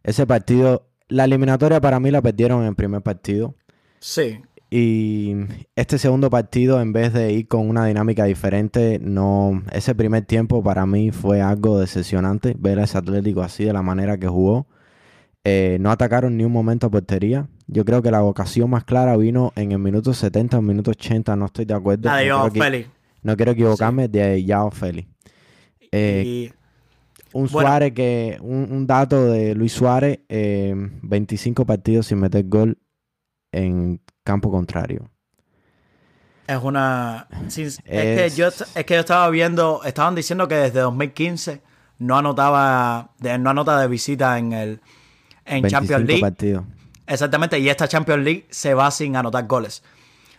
Ese 0.02 0.26
partido, 0.26 0.88
la 1.08 1.25
eliminatoria 1.25 1.80
para 1.80 2.00
mí 2.00 2.10
la 2.10 2.20
perdieron 2.20 2.62
en 2.62 2.68
el 2.68 2.75
primer 2.75 3.02
partido. 3.02 3.54
Sí. 4.00 4.40
Y 4.70 5.34
este 5.76 5.96
segundo 5.98 6.28
partido, 6.28 6.80
en 6.80 6.92
vez 6.92 7.14
de 7.14 7.32
ir 7.32 7.48
con 7.48 7.68
una 7.68 7.87
dinámica 7.87 8.25
diferente, 8.25 8.98
no. 9.00 9.62
Ese 9.72 9.94
primer 9.94 10.26
tiempo 10.26 10.62
para 10.62 10.84
mí 10.84 11.10
fue 11.10 11.40
algo 11.40 11.80
decepcionante 11.80 12.54
ver 12.58 12.78
a 12.78 12.84
ese 12.84 12.98
Atlético 12.98 13.42
así 13.42 13.64
de 13.64 13.72
la 13.72 13.82
manera 13.82 14.18
que 14.18 14.28
jugó. 14.28 14.66
Eh, 15.50 15.78
no 15.81 15.90
atacaron 15.90 16.37
ni 16.37 16.45
un 16.45 16.52
momento 16.52 16.87
a 16.87 16.90
portería. 16.90 17.49
Yo 17.67 17.85
creo 17.87 18.02
que 18.02 18.11
la 18.11 18.21
vocación 18.21 18.69
más 18.69 18.85
clara 18.85 19.17
vino 19.17 19.52
en 19.57 19.73
el 19.73 19.78
minuto 19.78 20.12
70 20.12 20.59
o 20.59 20.62
minuto 20.62 20.90
80, 20.90 21.37
no 21.37 21.47
estoy 21.47 21.64
de 21.64 21.73
acuerdo. 21.73 22.11
no, 22.11 22.50
quiero, 22.50 22.85
no 23.23 23.37
quiero 23.37 23.52
equivocarme, 23.52 24.09
de 24.09 24.45
Yao 24.45 24.71
Félix. 24.71 25.09
Eh, 25.90 26.52
un 27.33 27.49
Suárez 27.49 27.93
que, 27.93 28.37
un, 28.43 28.87
dato 28.87 29.25
de 29.25 29.55
Luis 29.55 29.73
Suárez, 29.73 30.21
25 30.28 31.62
eh, 31.62 31.64
partidos 31.64 32.07
sin 32.07 32.19
meter 32.19 32.45
gol 32.47 32.76
en 33.50 34.02
campo 34.23 34.50
contrario. 34.50 35.11
Es 36.47 36.62
una... 36.62 37.26
es, 37.47 37.81
que 37.85 38.31
yo, 38.37 38.49
es 38.49 38.85
que 38.85 38.95
yo 38.95 39.00
estaba 39.00 39.31
viendo, 39.31 39.83
estaban 39.85 40.14
diciendo 40.14 40.47
que 40.47 40.57
desde 40.57 40.81
2015 40.81 41.62
no 42.00 42.19
anotaba, 42.19 43.14
no 43.40 43.50
anota 43.50 43.81
de 43.81 43.88
visita 43.88 44.38
en 44.38 44.52
el, 44.52 44.81
en 45.49 45.67
Champions 45.67 46.07
League. 46.07 46.61
Exactamente, 47.07 47.59
y 47.59 47.69
esta 47.69 47.88
Champions 47.88 48.23
League 48.23 48.47
se 48.50 48.75
va 48.75 48.90
sin 48.90 49.17
anotar 49.17 49.47
goles. 49.47 49.83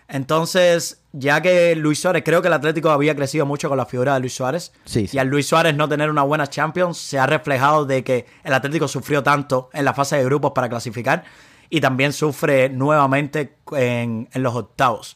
Entonces, 0.08 1.04
ya 1.12 1.40
que 1.40 1.76
Luis 1.76 2.00
Suárez, 2.00 2.24
creo 2.26 2.42
que 2.42 2.48
el 2.48 2.54
Atlético 2.54 2.90
había 2.90 3.16
crecido 3.16 3.46
mucho 3.46 3.70
con 3.70 3.78
la 3.78 3.86
figura 3.86 4.16
de 4.16 4.20
Luis 4.20 4.34
Suárez. 4.34 4.72
Y 5.14 5.20
al 5.20 5.28
Luis 5.28 5.48
Suárez 5.48 5.76
no 5.76 5.88
tener 5.88 6.10
una 6.10 6.24
buena 6.24 6.48
Champions, 6.48 6.98
se 6.98 7.20
ha 7.20 7.28
reflejado 7.28 7.86
de 7.86 8.04
que 8.04 8.26
el 8.44 8.54
Atlético 8.54 8.88
sufrió 8.88 9.22
tanto 9.22 9.70
en 9.72 9.86
la 9.86 9.94
fase 9.94 10.18
de 10.18 10.26
grupos 10.26 10.52
para 10.56 10.68
clasificar 10.68 11.26
y 11.70 11.80
también 11.80 12.12
sufre 12.12 12.70
nuevamente 12.70 13.58
en, 13.72 14.28
los 14.34 14.56
octavos. 14.56 15.16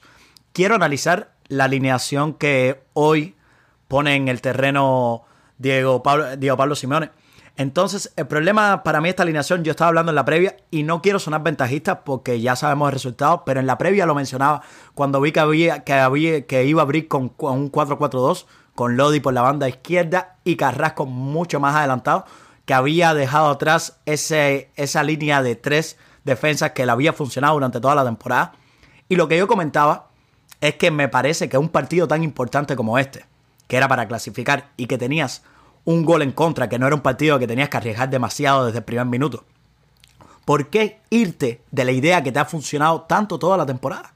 Quiero 0.54 0.76
analizar 0.76 1.34
la 1.48 1.64
alineación 1.64 2.36
que 2.36 2.84
hoy 2.94 3.36
pone 3.88 4.16
en 4.16 4.28
el 4.28 4.42
terreno 4.42 5.24
Diego 5.58 6.04
Pablo, 6.04 6.38
Diego 6.38 6.56
Pablo 6.56 6.76
Simeone. 6.76 7.10
Entonces, 7.56 8.12
el 8.16 8.26
problema 8.26 8.82
para 8.82 9.00
mí 9.00 9.10
esta 9.10 9.24
alineación, 9.24 9.64
yo 9.64 9.72
estaba 9.72 9.90
hablando 9.90 10.12
en 10.12 10.16
la 10.16 10.26
previa 10.26 10.58
y 10.72 10.84
no 10.84 11.04
quiero 11.04 11.20
sonar 11.20 11.44
ventajista 11.44 12.04
porque 12.04 12.42
ya 12.42 12.56
sabemos 12.56 12.88
el 12.90 12.94
resultado, 12.94 13.44
pero 13.46 13.60
en 13.60 13.68
la 13.68 13.78
previa 13.78 14.08
lo 14.08 14.16
mencionaba 14.16 14.64
cuando 14.96 15.22
vi 15.22 15.32
que, 15.32 15.40
había, 15.40 15.84
que, 15.84 15.94
había, 15.94 16.48
que 16.48 16.66
iba 16.66 16.82
a 16.82 16.86
abrir 16.86 17.08
con, 17.08 17.34
un 17.38 17.72
4-4-2, 17.72 18.46
con 18.74 18.98
Lodi 18.98 19.20
por 19.20 19.36
la 19.36 19.44
banda 19.44 19.70
izquierda 19.70 20.38
y 20.44 20.56
Carrasco 20.56 21.06
mucho 21.06 21.60
más 21.60 21.76
adelantado, 21.76 22.26
que 22.66 22.74
había 22.74 23.14
dejado 23.14 23.50
atrás 23.50 23.98
ese, 24.06 24.72
esa 24.76 25.04
línea 25.04 25.44
de 25.44 25.56
tres 25.56 25.98
defensas 26.24 26.72
que 26.72 26.88
le 26.88 26.92
había 26.92 27.14
funcionado 27.14 27.54
durante 27.54 27.80
toda 27.80 27.94
la 27.94 28.04
temporada. 28.04 28.54
Y 29.10 29.16
lo 29.16 29.28
que 29.28 29.38
yo 29.38 29.48
comentaba 29.48 30.08
es 30.60 30.76
que 30.76 30.90
me 30.90 31.08
parece 31.08 31.50
que 31.50 31.60
un 31.60 31.70
partido 31.70 32.08
tan 32.08 32.24
importante 32.24 32.76
como 32.76 32.98
este, 32.98 33.26
que 33.68 33.78
era 33.78 33.88
para 33.88 34.08
clasificar 34.08 34.70
y 34.76 34.88
que 34.88 34.98
tenías 34.98 35.44
un 35.86 36.06
gol 36.06 36.22
en 36.22 36.32
contra, 36.32 36.70
que 36.70 36.80
no 36.80 36.88
era 36.88 36.96
un 36.96 37.02
partido 37.02 37.40
que 37.40 37.48
tenías 37.48 37.70
que 37.70 37.78
arriesgar 37.78 38.10
demasiado 38.10 38.66
desde 38.66 38.80
el 38.80 38.86
primer 38.86 39.06
minuto. 39.06 39.44
¿Por 40.46 40.70
qué 40.70 41.02
irte 41.10 41.62
de 41.72 41.86
la 41.86 41.92
idea 41.92 42.24
que 42.24 42.32
te 42.32 42.40
ha 42.40 42.46
funcionado 42.46 43.02
tanto 43.02 43.40
toda 43.40 43.58
la 43.58 43.66
temporada? 43.66 44.14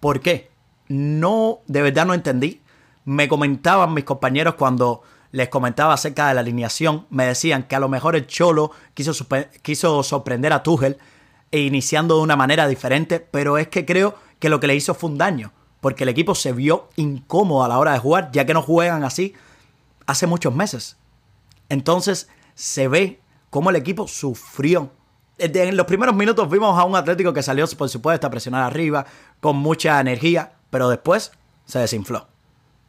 ¿Por 0.00 0.20
qué? 0.20 0.50
No, 0.88 1.60
de 1.66 1.82
verdad 1.82 2.06
no 2.06 2.14
entendí. 2.14 2.60
Me 3.04 3.28
comentaban 3.28 3.94
mis 3.94 4.04
compañeros 4.04 4.54
cuando 4.54 5.02
les 5.32 5.48
comentaba 5.48 5.94
acerca 5.94 6.28
de 6.28 6.34
la 6.34 6.40
alineación, 6.40 7.06
me 7.10 7.26
decían 7.26 7.64
que 7.64 7.76
a 7.76 7.80
lo 7.80 7.88
mejor 7.88 8.16
el 8.16 8.26
Cholo 8.26 8.70
quiso, 8.94 9.12
quiso 9.62 10.02
sorprender 10.02 10.52
a 10.52 10.62
Tuchel 10.62 10.98
e 11.50 11.60
iniciando 11.60 12.16
de 12.16 12.22
una 12.22 12.36
manera 12.36 12.66
diferente, 12.66 13.20
pero 13.20 13.58
es 13.58 13.68
que 13.68 13.84
creo 13.84 14.14
que 14.38 14.48
lo 14.48 14.60
que 14.60 14.66
le 14.66 14.74
hizo 14.74 14.94
fue 14.94 15.10
un 15.10 15.18
daño, 15.18 15.52
porque 15.80 16.04
el 16.04 16.08
equipo 16.08 16.34
se 16.34 16.52
vio 16.52 16.88
incómodo 16.96 17.64
a 17.64 17.68
la 17.68 17.78
hora 17.78 17.92
de 17.92 17.98
jugar, 17.98 18.30
ya 18.32 18.46
que 18.46 18.54
no 18.54 18.62
juegan 18.62 19.04
así 19.04 19.34
hace 20.06 20.26
muchos 20.26 20.54
meses. 20.54 20.96
Entonces 21.68 22.28
se 22.54 22.88
ve 22.88 23.20
cómo 23.50 23.70
el 23.70 23.76
equipo 23.76 24.08
sufrió. 24.08 24.90
En 25.38 25.76
los 25.76 25.86
primeros 25.86 26.14
minutos 26.14 26.48
vimos 26.48 26.78
a 26.78 26.84
un 26.84 26.96
Atlético 26.96 27.32
que 27.32 27.42
salió, 27.42 27.66
por 27.76 27.88
supuesto, 27.88 28.26
a 28.26 28.30
presionar 28.30 28.62
arriba, 28.62 29.06
con 29.40 29.56
mucha 29.56 30.00
energía, 30.00 30.54
pero 30.70 30.88
después 30.88 31.32
se 31.66 31.78
desinfló. 31.78 32.28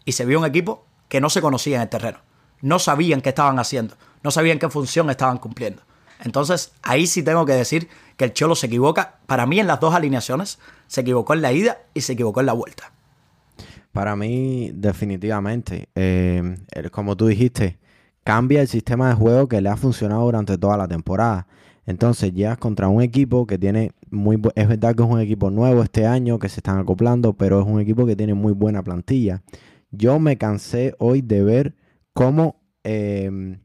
Y 0.05 0.13
se 0.13 0.25
vio 0.25 0.39
un 0.39 0.45
equipo 0.45 0.85
que 1.09 1.19
no 1.19 1.29
se 1.29 1.41
conocía 1.41 1.77
en 1.77 1.81
el 1.83 1.89
terreno. 1.89 2.19
No 2.61 2.79
sabían 2.79 3.21
qué 3.21 3.29
estaban 3.29 3.59
haciendo, 3.59 3.95
no 4.23 4.31
sabían 4.31 4.59
qué 4.59 4.69
función 4.69 5.09
estaban 5.09 5.37
cumpliendo. 5.37 5.83
Entonces, 6.19 6.71
ahí 6.81 7.05
sí 7.05 7.21
tengo 7.21 7.45
que 7.45 7.53
decir 7.53 7.89
que 8.15 8.25
el 8.25 8.33
Cholo 8.33 8.55
se 8.55 8.67
equivoca. 8.67 9.19
Para 9.27 9.45
mí, 9.45 9.59
en 9.59 9.67
las 9.67 9.79
dos 9.79 9.93
alineaciones, 9.93 10.57
se 10.87 11.01
equivocó 11.01 11.33
en 11.33 11.41
la 11.41 11.51
ida 11.51 11.79
y 11.93 12.01
se 12.01 12.13
equivocó 12.13 12.39
en 12.39 12.47
la 12.47 12.53
vuelta. 12.53 12.91
Para 13.97 14.15
mí, 14.15 14.69
definitivamente. 14.75 15.89
Eh, 15.95 16.59
como 16.91 17.17
tú 17.17 17.25
dijiste, 17.25 17.79
cambia 18.23 18.61
el 18.61 18.67
sistema 18.67 19.09
de 19.09 19.15
juego 19.15 19.47
que 19.47 19.59
le 19.59 19.69
ha 19.69 19.75
funcionado 19.75 20.21
durante 20.21 20.55
toda 20.59 20.77
la 20.77 20.87
temporada. 20.87 21.47
Entonces 21.87 22.31
llegas 22.31 22.59
contra 22.59 22.89
un 22.89 23.01
equipo 23.01 23.47
que 23.47 23.57
tiene 23.57 23.93
muy... 24.11 24.39
Es 24.53 24.67
verdad 24.67 24.93
que 24.93 25.01
es 25.01 25.09
un 25.09 25.19
equipo 25.19 25.49
nuevo 25.49 25.81
este 25.81 26.05
año, 26.05 26.37
que 26.37 26.47
se 26.47 26.59
están 26.59 26.77
acoplando, 26.77 27.33
pero 27.33 27.59
es 27.59 27.65
un 27.65 27.79
equipo 27.81 28.05
que 28.05 28.15
tiene 28.15 28.35
muy 28.35 28.53
buena 28.53 28.83
plantilla. 28.83 29.41
Yo 29.89 30.19
me 30.19 30.37
cansé 30.37 30.93
hoy 30.99 31.23
de 31.23 31.41
ver 31.41 31.75
cómo 32.13 32.61
em, 32.83 33.61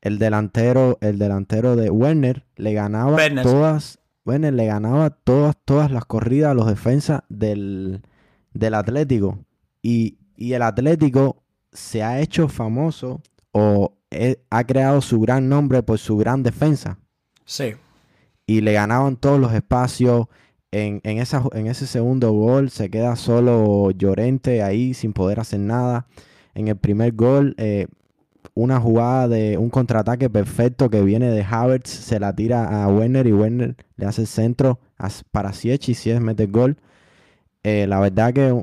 el 0.00 0.18
delantero, 0.18 0.98
el 1.00 1.20
delantero 1.20 1.76
de 1.76 1.90
Werner 1.90 2.44
le 2.56 2.72
ganaba 2.72 3.18
todas... 3.40 4.00
Werner 4.24 4.52
le 4.52 4.66
ganaba 4.66 5.10
todas, 5.10 5.54
todas 5.64 5.92
las 5.92 6.06
corridas 6.06 6.50
a 6.50 6.54
los 6.54 6.66
defensas 6.66 7.22
del, 7.28 8.02
del 8.54 8.74
Atlético. 8.74 9.38
Y, 9.82 10.18
el 10.36 10.62
Atlético 10.62 11.42
se 11.72 12.02
ha 12.02 12.20
hecho 12.20 12.48
famoso 12.48 13.20
o 13.52 13.96
ha 14.50 14.64
creado 14.64 15.00
su 15.00 15.20
gran 15.20 15.48
nombre 15.48 15.82
por 15.82 15.98
su 15.98 16.16
gran 16.16 16.42
defensa. 16.42 16.98
Sí. 17.44 17.74
Y 18.46 18.60
le 18.60 18.72
ganaban 18.72 19.16
todos 19.16 19.38
los 19.38 19.52
espacios. 19.52 20.26
En, 20.72 21.00
esa, 21.04 21.44
en 21.52 21.68
ese 21.68 21.86
segundo 21.86 22.32
gol 22.32 22.70
se 22.70 22.90
queda 22.90 23.14
solo 23.14 23.92
Llorente 23.92 24.62
ahí 24.62 24.92
sin 24.92 25.12
poder 25.12 25.38
hacer 25.38 25.60
nada. 25.60 26.08
En 26.54 26.66
el 26.66 26.76
primer 26.76 27.12
gol, 27.12 27.54
eh, 27.58 27.86
una 28.54 28.80
jugada 28.80 29.28
de 29.28 29.56
un 29.56 29.70
contraataque 29.70 30.28
perfecto 30.30 30.90
que 30.90 31.02
viene 31.02 31.30
de 31.30 31.44
Havertz, 31.44 31.90
se 31.90 32.18
la 32.20 32.34
tira 32.34 32.84
a 32.84 32.88
Werner 32.88 33.26
y 33.26 33.32
Werner 33.32 33.76
le 33.96 34.06
hace 34.06 34.22
el 34.22 34.26
centro 34.26 34.80
para 35.30 35.52
Siech 35.52 35.88
y 35.88 35.94
Siech 35.94 36.20
mete 36.20 36.44
el 36.44 36.52
gol. 36.52 36.76
Eh, 37.64 37.86
la 37.88 37.98
verdad 37.98 38.32
que 38.32 38.62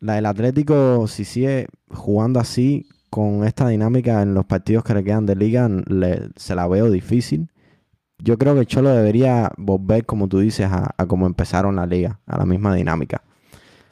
la, 0.00 0.18
el 0.18 0.26
Atlético, 0.26 1.08
si 1.08 1.24
sigue 1.24 1.66
jugando 1.88 2.38
así, 2.38 2.86
con 3.10 3.44
esta 3.44 3.68
dinámica 3.68 4.20
en 4.22 4.34
los 4.34 4.44
partidos 4.44 4.84
que 4.84 4.94
le 4.94 5.02
quedan 5.02 5.26
de 5.26 5.36
liga, 5.36 5.68
se 6.36 6.54
la 6.54 6.68
veo 6.68 6.90
difícil. 6.90 7.48
Yo 8.18 8.36
creo 8.38 8.54
que 8.54 8.66
Cholo 8.66 8.90
debería 8.90 9.50
volver, 9.56 10.04
como 10.04 10.28
tú 10.28 10.40
dices, 10.40 10.66
a, 10.70 10.94
a 10.96 11.06
como 11.06 11.26
empezaron 11.26 11.76
la 11.76 11.86
liga, 11.86 12.20
a 12.26 12.38
la 12.38 12.44
misma 12.44 12.74
dinámica. 12.74 13.22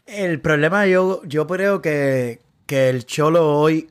El 0.07 0.41
problema, 0.41 0.87
yo, 0.87 1.23
yo 1.25 1.47
creo 1.47 1.81
que, 1.81 2.41
que 2.67 2.91
el 2.91 3.07
Cholo 3.07 3.59
hoy 3.59 3.89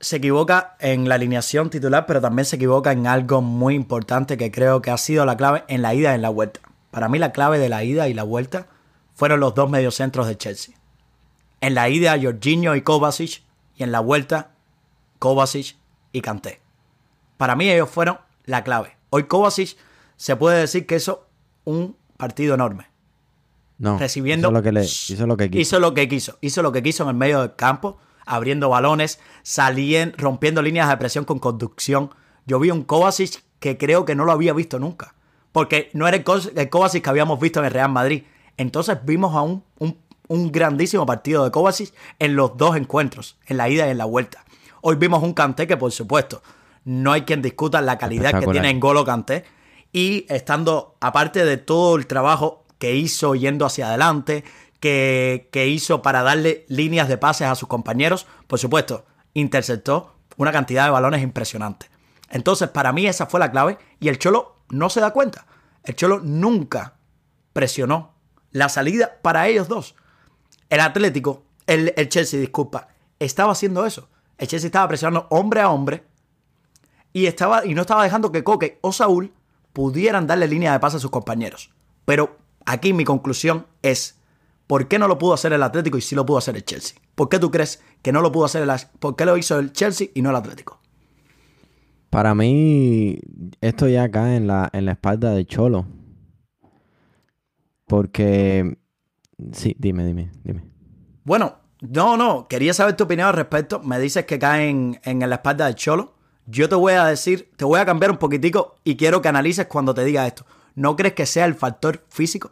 se 0.00 0.16
equivoca 0.16 0.76
en 0.78 1.08
la 1.08 1.16
alineación 1.16 1.70
titular, 1.70 2.06
pero 2.06 2.20
también 2.20 2.44
se 2.44 2.56
equivoca 2.56 2.92
en 2.92 3.06
algo 3.08 3.40
muy 3.40 3.74
importante 3.74 4.36
que 4.36 4.52
creo 4.52 4.80
que 4.80 4.92
ha 4.92 4.96
sido 4.96 5.26
la 5.26 5.36
clave 5.36 5.64
en 5.66 5.82
la 5.82 5.94
ida 5.94 6.12
y 6.12 6.14
en 6.14 6.22
la 6.22 6.28
vuelta. 6.28 6.60
Para 6.92 7.08
mí 7.08 7.18
la 7.18 7.32
clave 7.32 7.58
de 7.58 7.68
la 7.68 7.82
ida 7.82 8.08
y 8.08 8.14
la 8.14 8.22
vuelta 8.22 8.66
fueron 9.18 9.40
los 9.40 9.52
dos 9.56 9.68
mediocentros 9.68 10.28
de 10.28 10.38
Chelsea. 10.38 10.76
En 11.60 11.74
la 11.74 11.88
ida, 11.88 12.16
Jorginho 12.22 12.76
y 12.76 12.82
Kovacic, 12.82 13.42
y 13.74 13.82
en 13.82 13.90
la 13.90 13.98
vuelta, 13.98 14.52
Kovacic 15.18 15.76
y 16.12 16.20
Kanté. 16.20 16.60
Para 17.36 17.56
mí 17.56 17.68
ellos 17.68 17.90
fueron 17.90 18.18
la 18.44 18.62
clave. 18.62 18.96
Hoy 19.10 19.24
Kovacic 19.24 19.76
se 20.16 20.36
puede 20.36 20.60
decir 20.60 20.86
que 20.86 20.96
hizo 20.96 21.26
un 21.64 21.96
partido 22.16 22.54
enorme. 22.54 22.86
No, 23.78 23.98
recibiendo, 23.98 24.48
hizo 24.48 24.52
lo, 24.52 24.62
que 24.62 24.70
le, 24.70 24.84
hizo 24.84 25.26
lo 25.26 25.36
que 25.36 25.50
quiso. 25.50 25.60
Hizo 25.60 25.80
lo 25.80 25.94
que 25.94 26.08
quiso. 26.08 26.38
Hizo 26.40 26.62
lo 26.62 26.70
que 26.70 26.82
quiso 26.84 27.02
en 27.02 27.08
el 27.08 27.16
medio 27.16 27.40
del 27.40 27.56
campo, 27.56 27.98
abriendo 28.24 28.68
balones, 28.68 29.18
saliendo, 29.42 30.16
rompiendo 30.16 30.62
líneas 30.62 30.88
de 30.88 30.96
presión 30.96 31.24
con 31.24 31.40
conducción. 31.40 32.14
Yo 32.46 32.60
vi 32.60 32.70
un 32.70 32.84
Kovacic 32.84 33.42
que 33.58 33.78
creo 33.78 34.04
que 34.04 34.14
no 34.14 34.24
lo 34.24 34.30
había 34.30 34.52
visto 34.52 34.78
nunca. 34.78 35.16
Porque 35.50 35.90
no 35.92 36.06
era 36.06 36.18
el 36.18 36.70
Kovacic 36.70 37.02
que 37.02 37.10
habíamos 37.10 37.40
visto 37.40 37.58
en 37.58 37.66
el 37.66 37.72
Real 37.72 37.90
Madrid. 37.90 38.22
Entonces 38.58 38.98
vimos 39.04 39.34
a 39.34 39.40
un, 39.40 39.64
un, 39.78 40.52
grandísimo 40.52 41.06
partido 41.06 41.44
de 41.44 41.50
Kovacic 41.50 41.94
en 42.18 42.36
los 42.36 42.56
dos 42.56 42.76
encuentros, 42.76 43.38
en 43.46 43.56
la 43.56 43.68
ida 43.70 43.86
y 43.86 43.90
en 43.90 43.98
la 43.98 44.04
vuelta. 44.04 44.44
Hoy 44.82 44.96
vimos 44.96 45.22
un 45.22 45.32
Kanté 45.32 45.66
que, 45.66 45.76
por 45.76 45.92
supuesto, 45.92 46.42
no 46.84 47.12
hay 47.12 47.22
quien 47.22 47.40
discuta 47.40 47.80
la 47.80 47.96
calidad 47.96 48.38
que 48.38 48.46
tiene 48.46 48.68
en 48.68 48.80
Golo 48.80 49.04
Kanté. 49.04 49.44
Y 49.92 50.26
estando, 50.28 50.96
aparte 51.00 51.44
de 51.44 51.56
todo 51.56 51.96
el 51.96 52.06
trabajo 52.06 52.64
que 52.78 52.94
hizo 52.94 53.34
yendo 53.34 53.64
hacia 53.64 53.88
adelante, 53.88 54.44
que, 54.80 55.48
que 55.50 55.68
hizo 55.68 56.02
para 56.02 56.22
darle 56.22 56.66
líneas 56.68 57.08
de 57.08 57.16
pases 57.16 57.46
a 57.46 57.54
sus 57.54 57.68
compañeros, 57.68 58.26
por 58.46 58.58
supuesto, 58.58 59.06
interceptó 59.34 60.14
una 60.36 60.52
cantidad 60.52 60.84
de 60.84 60.90
balones 60.90 61.22
impresionante. 61.22 61.86
Entonces, 62.28 62.68
para 62.68 62.92
mí 62.92 63.06
esa 63.06 63.26
fue 63.26 63.40
la 63.40 63.50
clave 63.50 63.78
y 64.00 64.08
el 64.08 64.18
Cholo 64.18 64.56
no 64.68 64.90
se 64.90 65.00
da 65.00 65.12
cuenta. 65.12 65.46
El 65.84 65.96
Cholo 65.96 66.20
nunca 66.22 66.94
presionó 67.52 68.17
la 68.52 68.68
salida 68.68 69.18
para 69.22 69.48
ellos 69.48 69.68
dos. 69.68 69.94
El 70.70 70.80
Atlético, 70.80 71.44
el, 71.66 71.92
Chelsea, 72.08 72.40
disculpa, 72.40 72.88
estaba 73.18 73.52
haciendo 73.52 73.86
eso. 73.86 74.08
El 74.36 74.48
Chelsea 74.48 74.68
estaba 74.68 74.88
presionando 74.88 75.26
hombre 75.30 75.60
a 75.60 75.70
hombre 75.70 76.04
y, 77.12 77.26
estaba, 77.26 77.66
y 77.66 77.74
no 77.74 77.82
estaba 77.82 78.04
dejando 78.04 78.32
que 78.32 78.44
Coque 78.44 78.78
o 78.82 78.92
Saúl 78.92 79.32
pudieran 79.72 80.26
darle 80.26 80.46
línea 80.46 80.72
de 80.72 80.80
pase 80.80 80.96
a 80.98 81.00
sus 81.00 81.10
compañeros. 81.10 81.70
Pero 82.04 82.36
aquí 82.64 82.92
mi 82.92 83.04
conclusión 83.04 83.66
es, 83.82 84.18
¿por 84.66 84.88
qué 84.88 84.98
no 84.98 85.08
lo 85.08 85.18
pudo 85.18 85.34
hacer 85.34 85.52
el 85.52 85.62
Atlético 85.62 85.98
y 85.98 86.02
sí 86.02 86.14
lo 86.14 86.26
pudo 86.26 86.38
hacer 86.38 86.56
el 86.56 86.64
Chelsea? 86.64 86.98
¿Por 87.14 87.28
qué 87.28 87.38
tú 87.38 87.50
crees 87.50 87.82
que 88.02 88.12
no 88.12 88.20
lo 88.20 88.30
pudo 88.30 88.44
hacer 88.44 88.62
el 88.62 88.70
¿Por 88.98 89.16
qué 89.16 89.24
lo 89.24 89.36
hizo 89.36 89.58
el 89.58 89.72
Chelsea 89.72 90.08
y 90.14 90.22
no 90.22 90.30
el 90.30 90.36
Atlético? 90.36 90.80
Para 92.10 92.34
mí, 92.34 93.18
esto 93.60 93.88
ya 93.88 94.10
cae 94.10 94.36
en 94.36 94.46
la, 94.46 94.70
en 94.72 94.86
la 94.86 94.92
espalda 94.92 95.32
de 95.32 95.44
Cholo. 95.44 95.86
Porque... 97.88 98.78
Sí, 99.52 99.74
dime, 99.78 100.04
dime, 100.04 100.30
dime. 100.44 100.62
Bueno, 101.24 101.56
no, 101.80 102.16
no, 102.16 102.48
quería 102.48 102.74
saber 102.74 102.96
tu 102.96 103.04
opinión 103.04 103.28
al 103.28 103.34
respecto. 103.34 103.80
Me 103.80 103.98
dices 103.98 104.24
que 104.24 104.38
caen 104.38 105.00
en, 105.04 105.20
la 105.28 105.36
espalda 105.36 105.66
del 105.66 105.74
Cholo. 105.74 106.14
yo 106.46 106.68
te 106.68 106.74
voy 106.74 106.94
a 106.94 107.04
decir, 107.04 107.50
te 107.56 107.64
voy 107.64 107.78
a 107.80 107.86
cambiar 107.86 108.10
un 108.10 108.18
poquitico 108.18 108.76
y 108.84 108.96
quiero 108.96 109.22
que 109.22 109.28
analices 109.28 109.66
cuando 109.66 109.94
te 109.94 110.04
diga 110.04 110.26
esto. 110.26 110.44
¿No 110.74 110.96
crees 110.96 111.14
que 111.14 111.26
sea 111.26 111.44
el 111.44 111.54
factor 111.54 112.04
físico? 112.08 112.50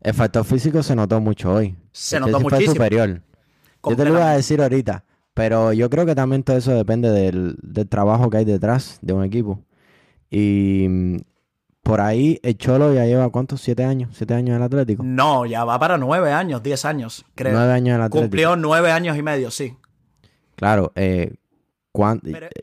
El 0.00 0.14
factor 0.14 0.44
físico 0.44 0.82
se 0.82 0.94
notó 0.94 1.20
mucho 1.20 1.52
hoy. 1.52 1.76
Se 1.92 2.20
notó 2.20 2.40
muchísimo. 2.40 2.74
superior. 2.74 3.22
Yo 3.86 3.96
te 3.96 4.04
lo 4.04 4.12
voy 4.12 4.22
a 4.22 4.30
decir 4.30 4.60
ahorita, 4.60 5.04
pero 5.34 5.72
yo 5.72 5.90
creo 5.90 6.06
que 6.06 6.14
también 6.14 6.42
todo 6.42 6.56
eso 6.56 6.72
depende 6.72 7.10
del, 7.10 7.56
del 7.62 7.88
trabajo 7.88 8.30
que 8.30 8.38
hay 8.38 8.44
detrás 8.44 8.98
de 9.02 9.12
un 9.12 9.24
equipo. 9.24 9.60
Y 10.30 10.86
por 11.84 12.00
ahí 12.00 12.40
el 12.42 12.58
Cholo 12.58 12.92
ya 12.92 13.04
lleva, 13.04 13.28
¿cuántos? 13.28 13.60
¿Siete 13.60 13.84
años? 13.84 14.10
¿Siete 14.14 14.34
años 14.34 14.50
en 14.50 14.56
el 14.56 14.62
Atlético? 14.62 15.04
No, 15.04 15.46
ya 15.46 15.64
va 15.64 15.78
para 15.78 15.96
nueve 15.98 16.32
años, 16.32 16.62
diez 16.62 16.84
años, 16.84 17.24
creo. 17.36 17.52
Nueve 17.52 17.72
años 17.72 17.90
en 17.90 17.94
el 17.94 18.02
Atlético. 18.02 18.22
Cumplió 18.22 18.56
nueve 18.56 18.90
años 18.90 19.16
y 19.16 19.22
medio, 19.22 19.52
sí. 19.52 19.76
Claro, 20.56 20.92
eh, 20.96 21.34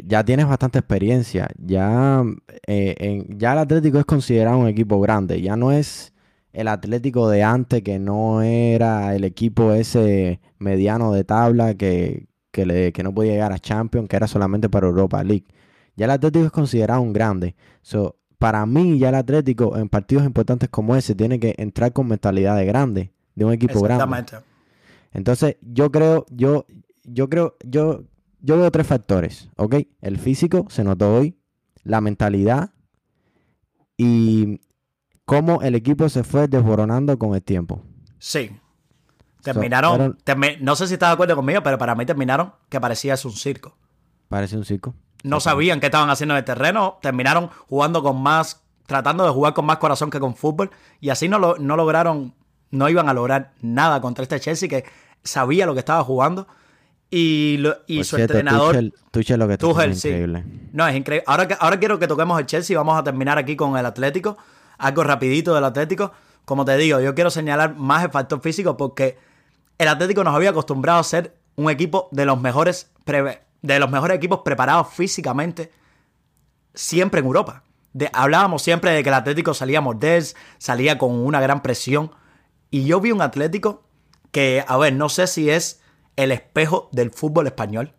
ya 0.03 0.25
tienes 0.25 0.47
bastante 0.47 0.79
experiencia. 0.79 1.47
Ya, 1.57 2.23
eh, 2.67 2.95
en, 2.97 3.39
ya 3.39 3.53
el 3.53 3.59
Atlético 3.59 3.99
es 3.99 4.05
considerado 4.05 4.57
un 4.57 4.67
equipo 4.67 4.99
grande. 4.99 5.41
Ya 5.41 5.55
no 5.55 5.71
es 5.71 6.13
el 6.51 6.67
Atlético 6.67 7.29
de 7.29 7.43
antes, 7.43 7.81
que 7.81 7.99
no 7.99 8.41
era 8.41 9.15
el 9.15 9.23
equipo 9.23 9.71
ese 9.71 10.41
mediano 10.57 11.13
de 11.13 11.23
tabla 11.23 11.75
que, 11.75 12.27
le, 12.53 12.91
que 12.91 13.03
no 13.03 13.13
podía 13.13 13.33
llegar 13.33 13.53
a 13.53 13.59
Champions, 13.59 14.09
que 14.09 14.17
era 14.17 14.27
solamente 14.27 14.67
para 14.67 14.87
Europa 14.87 15.23
League. 15.23 15.45
Ya 15.95 16.05
el 16.05 16.11
Atlético 16.11 16.45
es 16.45 16.51
considerado 16.51 17.01
un 17.01 17.13
grande. 17.13 17.55
So, 17.81 18.17
para 18.41 18.65
mí, 18.65 18.97
ya 18.97 19.09
el 19.09 19.15
Atlético 19.15 19.77
en 19.77 19.87
partidos 19.87 20.25
importantes 20.25 20.67
como 20.67 20.95
ese 20.95 21.13
tiene 21.13 21.39
que 21.39 21.53
entrar 21.59 21.93
con 21.93 22.07
mentalidad 22.07 22.57
de 22.57 22.65
grande, 22.65 23.13
de 23.35 23.45
un 23.45 23.53
equipo 23.53 23.79
grande. 23.81 24.25
Entonces, 25.13 25.57
yo 25.61 25.91
creo, 25.91 26.25
yo, 26.31 26.65
yo 27.03 27.29
creo, 27.29 27.55
yo 27.63 28.05
yo 28.39 28.57
veo 28.57 28.71
tres 28.71 28.87
factores, 28.87 29.47
¿ok? 29.57 29.75
El 30.01 30.17
físico 30.17 30.65
se 30.69 30.83
notó 30.83 31.13
hoy, 31.13 31.37
la 31.83 32.01
mentalidad 32.01 32.71
y 33.95 34.59
cómo 35.25 35.61
el 35.61 35.75
equipo 35.75 36.09
se 36.09 36.23
fue 36.23 36.47
desboronando 36.47 37.19
con 37.19 37.35
el 37.35 37.43
tiempo. 37.43 37.83
Sí. 38.17 38.57
Terminaron, 39.43 40.17
no 40.61 40.75
sé 40.75 40.87
si 40.87 40.93
estás 40.93 41.09
de 41.09 41.13
acuerdo 41.13 41.35
conmigo, 41.35 41.61
pero 41.61 41.77
para 41.77 41.93
mí 41.93 42.07
terminaron 42.07 42.53
que 42.69 42.81
parecía 42.81 43.13
es 43.13 43.23
un 43.23 43.33
circo. 43.33 43.77
Parece 44.29 44.57
un 44.57 44.65
circo. 44.65 44.95
No 45.23 45.39
sabían 45.39 45.79
qué 45.79 45.87
estaban 45.87 46.09
haciendo 46.09 46.35
en 46.35 46.39
el 46.39 46.45
terreno, 46.45 46.99
terminaron 47.01 47.49
jugando 47.67 48.03
con 48.03 48.21
más, 48.21 48.63
tratando 48.85 49.23
de 49.25 49.31
jugar 49.31 49.53
con 49.53 49.65
más 49.65 49.77
corazón 49.77 50.09
que 50.09 50.19
con 50.19 50.35
fútbol, 50.35 50.71
y 50.99 51.09
así 51.09 51.29
no, 51.29 51.39
lo, 51.39 51.57
no 51.57 51.75
lograron, 51.75 52.33
no 52.71 52.89
iban 52.89 53.09
a 53.09 53.13
lograr 53.13 53.53
nada 53.61 54.01
contra 54.01 54.23
este 54.23 54.39
Chelsea 54.39 54.67
que 54.67 54.85
sabía 55.23 55.65
lo 55.65 55.73
que 55.73 55.79
estaba 55.79 56.03
jugando 56.03 56.47
y, 57.11 57.59
su 58.03 58.17
entrenador. 58.17 58.91
Tuchel, 59.11 59.39
lo 59.39 59.47
que 59.47 59.57
Tuchel, 59.57 59.91
es 59.91 60.05
increíble. 60.05 60.45
No, 60.71 60.87
es 60.87 60.95
increíble. 60.95 61.25
Ahora, 61.27 61.57
ahora 61.59 61.77
quiero 61.77 61.99
que 61.99 62.07
toquemos 62.07 62.39
el 62.39 62.45
Chelsea. 62.45 62.77
Vamos 62.77 62.97
a 62.97 63.03
terminar 63.03 63.37
aquí 63.37 63.57
con 63.57 63.77
el 63.77 63.85
Atlético. 63.85 64.37
Algo 64.77 65.03
rapidito 65.03 65.53
del 65.53 65.65
Atlético. 65.65 66.13
Como 66.45 66.63
te 66.63 66.77
digo, 66.77 67.01
yo 67.01 67.13
quiero 67.13 67.29
señalar 67.29 67.75
más 67.75 68.03
el 68.05 68.11
factor 68.11 68.39
físico 68.39 68.77
porque 68.77 69.17
el 69.77 69.89
Atlético 69.89 70.23
nos 70.23 70.33
había 70.33 70.51
acostumbrado 70.51 70.99
a 70.99 71.03
ser 71.03 71.35
un 71.55 71.69
equipo 71.69 72.07
de 72.11 72.25
los 72.25 72.39
mejores, 72.39 72.89
de 73.61 73.79
los 73.79 73.89
mejores 73.89 74.17
equipos 74.17 74.41
preparados 74.43 74.89
físicamente 74.89 75.71
siempre 76.73 77.19
en 77.19 77.25
Europa. 77.25 77.63
hablábamos 78.13 78.61
siempre 78.61 78.91
de 78.91 79.03
que 79.03 79.09
el 79.09 79.15
Atlético 79.15 79.53
salía 79.53 79.79
a 79.79 79.81
morder, 79.81 80.23
salía 80.57 80.97
con 80.97 81.11
una 81.11 81.41
gran 81.41 81.61
presión. 81.61 82.11
Y 82.69 82.85
yo 82.85 83.01
vi 83.01 83.11
un 83.11 83.21
Atlético 83.21 83.83
que, 84.31 84.63
a 84.67 84.77
ver, 84.77 84.93
no 84.93 85.09
sé 85.09 85.27
si 85.27 85.49
es 85.49 85.81
el 86.15 86.31
espejo 86.31 86.89
del 86.91 87.11
fútbol 87.11 87.47
español. 87.47 87.93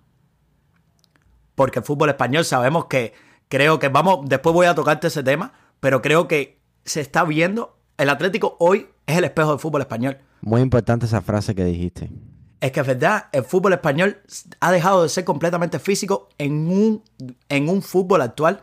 Porque 1.54 1.80
el 1.80 1.84
fútbol 1.84 2.08
español 2.08 2.44
sabemos 2.44 2.86
que 2.86 3.12
creo 3.48 3.78
que 3.78 3.88
vamos, 3.88 4.20
después 4.28 4.54
voy 4.54 4.66
a 4.66 4.74
tocarte 4.74 5.08
ese 5.08 5.22
tema, 5.22 5.52
pero 5.80 6.00
creo 6.00 6.26
que 6.26 6.60
se 6.84 7.00
está 7.00 7.24
viendo, 7.24 7.76
el 7.98 8.08
Atlético 8.08 8.56
hoy 8.58 8.88
es 9.06 9.18
el 9.18 9.24
espejo 9.24 9.50
del 9.50 9.58
fútbol 9.58 9.82
español. 9.82 10.18
Muy 10.40 10.62
importante 10.62 11.06
esa 11.06 11.20
frase 11.20 11.54
que 11.54 11.64
dijiste. 11.64 12.10
Es 12.62 12.70
que 12.70 12.78
es 12.78 12.86
verdad, 12.86 13.24
el 13.32 13.42
fútbol 13.42 13.72
español 13.72 14.22
ha 14.60 14.70
dejado 14.70 15.02
de 15.02 15.08
ser 15.08 15.24
completamente 15.24 15.80
físico 15.80 16.28
en 16.38 16.68
un, 16.68 17.02
en 17.48 17.68
un 17.68 17.82
fútbol 17.82 18.22
actual, 18.22 18.60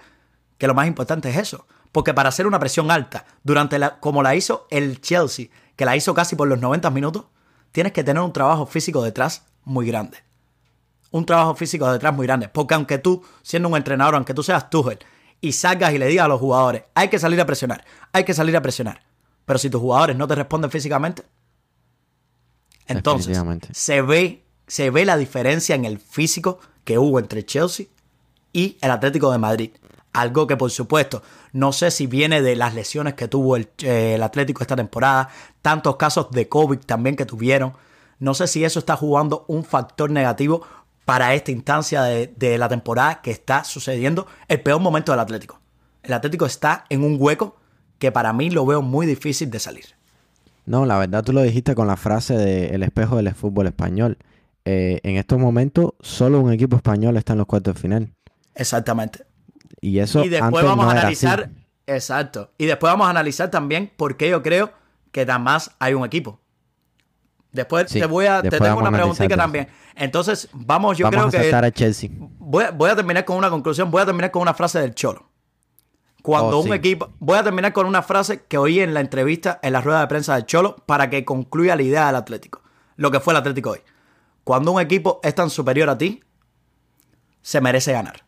que 0.57 0.67
lo 0.67 0.73
más 0.73 0.87
importante 0.87 1.29
es 1.29 1.35
eso. 1.35 1.67
Porque 1.91 2.13
para 2.13 2.29
hacer 2.29 2.47
una 2.47 2.59
presión 2.59 2.91
alta, 2.91 3.25
durante 3.43 3.77
la, 3.77 3.99
como 3.99 4.23
la 4.23 4.35
hizo 4.35 4.67
el 4.69 5.01
Chelsea, 5.01 5.47
que 5.75 5.83
la 5.83 5.97
hizo 5.97 6.13
casi 6.13 6.37
por 6.37 6.47
los 6.47 6.61
90 6.61 6.89
minutos, 6.91 7.25
tienes 7.73 7.91
que 7.91 8.05
tener 8.05 8.23
un 8.23 8.31
trabajo 8.31 8.65
físico 8.65 9.03
detrás 9.03 9.43
muy 9.65 9.85
grande. 9.85 10.19
Un 11.11 11.25
trabajo 11.25 11.53
físico 11.55 11.91
detrás 11.91 12.15
muy 12.15 12.25
grande. 12.25 12.47
Porque 12.47 12.75
aunque 12.75 12.99
tú, 12.99 13.21
siendo 13.41 13.67
un 13.67 13.75
entrenador, 13.75 14.15
aunque 14.15 14.33
tú 14.33 14.43
seas 14.43 14.69
Tuchel, 14.69 14.99
y 15.41 15.51
salgas 15.51 15.93
y 15.93 15.97
le 15.97 16.07
digas 16.07 16.23
a 16.23 16.29
los 16.29 16.39
jugadores, 16.39 16.83
hay 16.95 17.09
que 17.09 17.19
salir 17.19 17.41
a 17.41 17.45
presionar, 17.45 17.83
hay 18.13 18.23
que 18.23 18.33
salir 18.33 18.55
a 18.55 18.61
presionar. 18.61 19.01
Pero 19.43 19.59
si 19.59 19.69
tus 19.69 19.81
jugadores 19.81 20.15
no 20.15 20.25
te 20.25 20.35
responden 20.35 20.71
físicamente, 20.71 21.23
entonces 22.89 23.37
se 23.71 24.01
ve, 24.01 24.43
se 24.67 24.89
ve 24.89 25.05
la 25.05 25.17
diferencia 25.17 25.75
en 25.75 25.85
el 25.85 25.99
físico 25.99 26.59
que 26.83 26.97
hubo 26.97 27.19
entre 27.19 27.45
Chelsea 27.45 27.87
y 28.51 28.77
el 28.81 28.91
Atlético 28.91 29.31
de 29.31 29.37
Madrid. 29.37 29.71
Algo 30.11 30.47
que 30.47 30.57
por 30.57 30.71
supuesto 30.71 31.21
no 31.53 31.71
sé 31.71 31.91
si 31.91 32.07
viene 32.07 32.41
de 32.41 32.55
las 32.55 32.73
lesiones 32.73 33.13
que 33.13 33.27
tuvo 33.27 33.55
el, 33.55 33.69
eh, 33.83 34.15
el, 34.15 34.23
Atlético 34.23 34.63
esta 34.63 34.75
temporada, 34.75 35.29
tantos 35.61 35.95
casos 35.95 36.31
de 36.31 36.47
COVID 36.49 36.79
también 36.79 37.15
que 37.15 37.25
tuvieron. 37.25 37.73
No 38.19 38.33
sé 38.33 38.47
si 38.47 38.63
eso 38.63 38.79
está 38.79 38.95
jugando 38.95 39.45
un 39.47 39.63
factor 39.63 40.11
negativo 40.11 40.63
para 41.09 41.33
esta 41.33 41.49
instancia 41.49 42.03
de, 42.03 42.57
la 42.59 42.69
temporada 42.69 43.19
que 43.23 43.31
está 43.31 43.63
sucediendo 43.63 44.27
el 44.47 44.61
peor 44.61 44.79
momento 44.79 45.11
del 45.11 45.19
Atlético. 45.19 45.59
El 46.03 46.13
Atlético 46.13 46.45
está 46.45 46.85
en 46.89 47.03
un 47.03 47.17
hueco 47.19 47.55
que 47.97 48.11
para 48.11 48.31
mí 48.31 48.51
lo 48.51 48.63
veo 48.63 48.83
muy 48.83 49.07
difícil 49.07 49.49
de 49.49 49.59
salir. 49.59 49.98
No, 50.69 50.85
la 50.85 50.99
verdad 50.99 51.23
tú 51.23 51.33
lo 51.33 51.41
dijiste 51.41 51.73
con 51.73 51.87
la 51.87 51.97
frase 51.97 52.37
de 52.37 52.67
el 52.67 52.83
espejo 52.83 53.17
del 53.17 53.33
fútbol 53.33 53.65
español. 53.65 54.19
Eh, 54.65 54.99
en 55.01 55.15
estos 55.15 55.39
momentos 55.39 55.93
solo 55.99 56.39
un 56.39 56.53
equipo 56.53 56.75
español 56.75 57.17
está 57.17 57.33
en 57.33 57.39
los 57.39 57.47
cuartos 57.47 57.73
de 57.73 57.81
final. 57.81 58.13
Exactamente. 58.53 59.25
Y 59.81 59.97
eso 59.97 60.23
y 60.23 60.29
después 60.29 60.63
vamos 60.63 60.85
a 60.85 60.91
analizar, 60.91 61.49
exacto. 61.87 62.51
Y 62.59 62.67
después 62.67 62.91
vamos 62.91 63.07
a 63.07 63.09
analizar 63.09 63.49
también 63.49 63.91
por 63.97 64.15
qué 64.15 64.29
yo 64.29 64.43
creo 64.43 64.71
que 65.11 65.25
más 65.25 65.75
hay 65.79 65.95
un 65.95 66.05
equipo. 66.05 66.39
Después 67.51 67.87
te 67.87 68.05
voy 68.05 68.27
a 68.27 68.43
te 68.43 68.51
tengo 68.51 68.77
una 68.77 68.91
preguntita 68.91 69.35
también. 69.35 69.69
Entonces, 69.95 70.49
vamos, 70.53 70.99
yo 70.99 71.09
creo 71.09 71.31
que 71.31 71.51
a 71.51 71.71
Chelsea. 71.71 72.11
Voy, 72.37 72.65
voy, 72.75 72.91
a 72.91 72.95
terminar 72.95 73.25
con 73.25 73.37
una 73.37 73.49
conclusión, 73.49 73.89
voy 73.89 74.03
a 74.03 74.05
terminar 74.05 74.29
con 74.29 74.43
una 74.43 74.53
frase 74.53 74.79
del 74.79 74.93
Cholo. 74.93 75.28
Cuando 76.21 76.59
oh, 76.59 76.63
un 76.63 76.73
equipo, 76.73 77.09
voy 77.19 77.37
a 77.37 77.43
terminar 77.43 77.73
con 77.73 77.85
una 77.85 78.01
frase 78.01 78.43
que 78.47 78.57
oí 78.57 78.79
en 78.79 78.93
la 78.93 78.99
entrevista 78.99 79.59
en 79.63 79.73
la 79.73 79.81
rueda 79.81 80.01
de 80.01 80.07
prensa 80.07 80.35
del 80.35 80.45
Cholo 80.45 80.75
para 80.85 81.09
que 81.09 81.23
concluya 81.23 81.75
la 81.75 81.83
idea 81.83 82.07
del 82.07 82.15
Atlético, 82.15 82.61
lo 82.97 83.09
que 83.11 83.19
fue 83.19 83.33
el 83.33 83.37
Atlético 83.37 83.71
hoy. 83.71 83.79
Cuando 84.43 84.71
un 84.71 84.81
equipo 84.81 85.19
es 85.23 85.35
tan 85.35 85.49
superior 85.49 85.89
a 85.89 85.97
ti, 85.97 86.23
se 87.41 87.61
merece 87.61 87.93
ganar. 87.93 88.23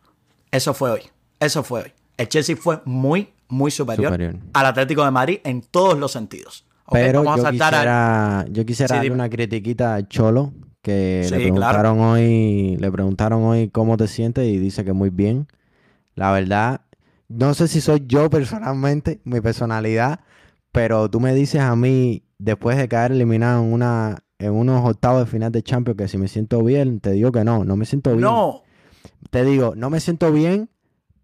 Eso 0.50 0.74
fue 0.74 0.90
hoy. 0.90 1.02
Eso 1.40 1.62
fue 1.62 1.82
hoy. 1.82 1.92
El 2.16 2.28
Chelsea 2.28 2.56
fue 2.56 2.80
muy, 2.84 3.32
muy 3.48 3.70
superior. 3.70 4.12
al 4.52 4.66
Atlético 4.66 5.04
de 5.04 5.10
Madrid 5.10 5.38
en 5.44 5.62
todos 5.62 5.98
los 5.98 6.12
sentidos. 6.12 6.64
Pero 6.90 7.24
yo, 7.24 7.50
quisiera, 7.50 8.44
yo 8.50 8.66
quisiera 8.66 8.96
darle 8.96 9.10
una 9.10 9.28
critiquita 9.28 9.94
a 9.94 10.06
Cholo, 10.06 10.52
que 10.82 11.26
le 11.30 11.38
preguntaron 11.38 12.00
hoy, 12.00 12.76
le 12.78 12.92
preguntaron 12.92 13.42
hoy 13.44 13.68
cómo 13.68 13.96
te 13.96 14.08
sientes 14.08 14.46
y 14.46 14.58
dice 14.58 14.84
que 14.84 14.92
muy 14.92 15.10
bien. 15.10 15.48
La 16.14 16.32
verdad, 16.32 16.82
no 17.34 17.54
sé 17.54 17.68
si 17.68 17.80
soy 17.80 18.04
yo 18.06 18.28
personalmente, 18.30 19.20
mi 19.24 19.40
personalidad, 19.40 20.20
pero 20.70 21.10
tú 21.10 21.20
me 21.20 21.34
dices 21.34 21.60
a 21.60 21.74
mí, 21.76 22.24
después 22.38 22.76
de 22.76 22.88
caer 22.88 23.12
eliminado 23.12 23.62
en 23.62 23.72
una, 23.72 24.24
en 24.38 24.52
unos 24.52 24.88
octavos 24.88 25.24
de 25.24 25.30
final 25.30 25.52
de 25.52 25.62
Champions, 25.62 25.98
que 25.98 26.08
si 26.08 26.18
me 26.18 26.28
siento 26.28 26.62
bien, 26.62 27.00
te 27.00 27.12
digo 27.12 27.32
que 27.32 27.44
no, 27.44 27.64
no 27.64 27.76
me 27.76 27.84
siento 27.84 28.10
bien. 28.10 28.22
No. 28.22 28.62
Te 29.30 29.44
digo, 29.44 29.74
no 29.76 29.90
me 29.90 30.00
siento 30.00 30.32
bien, 30.32 30.68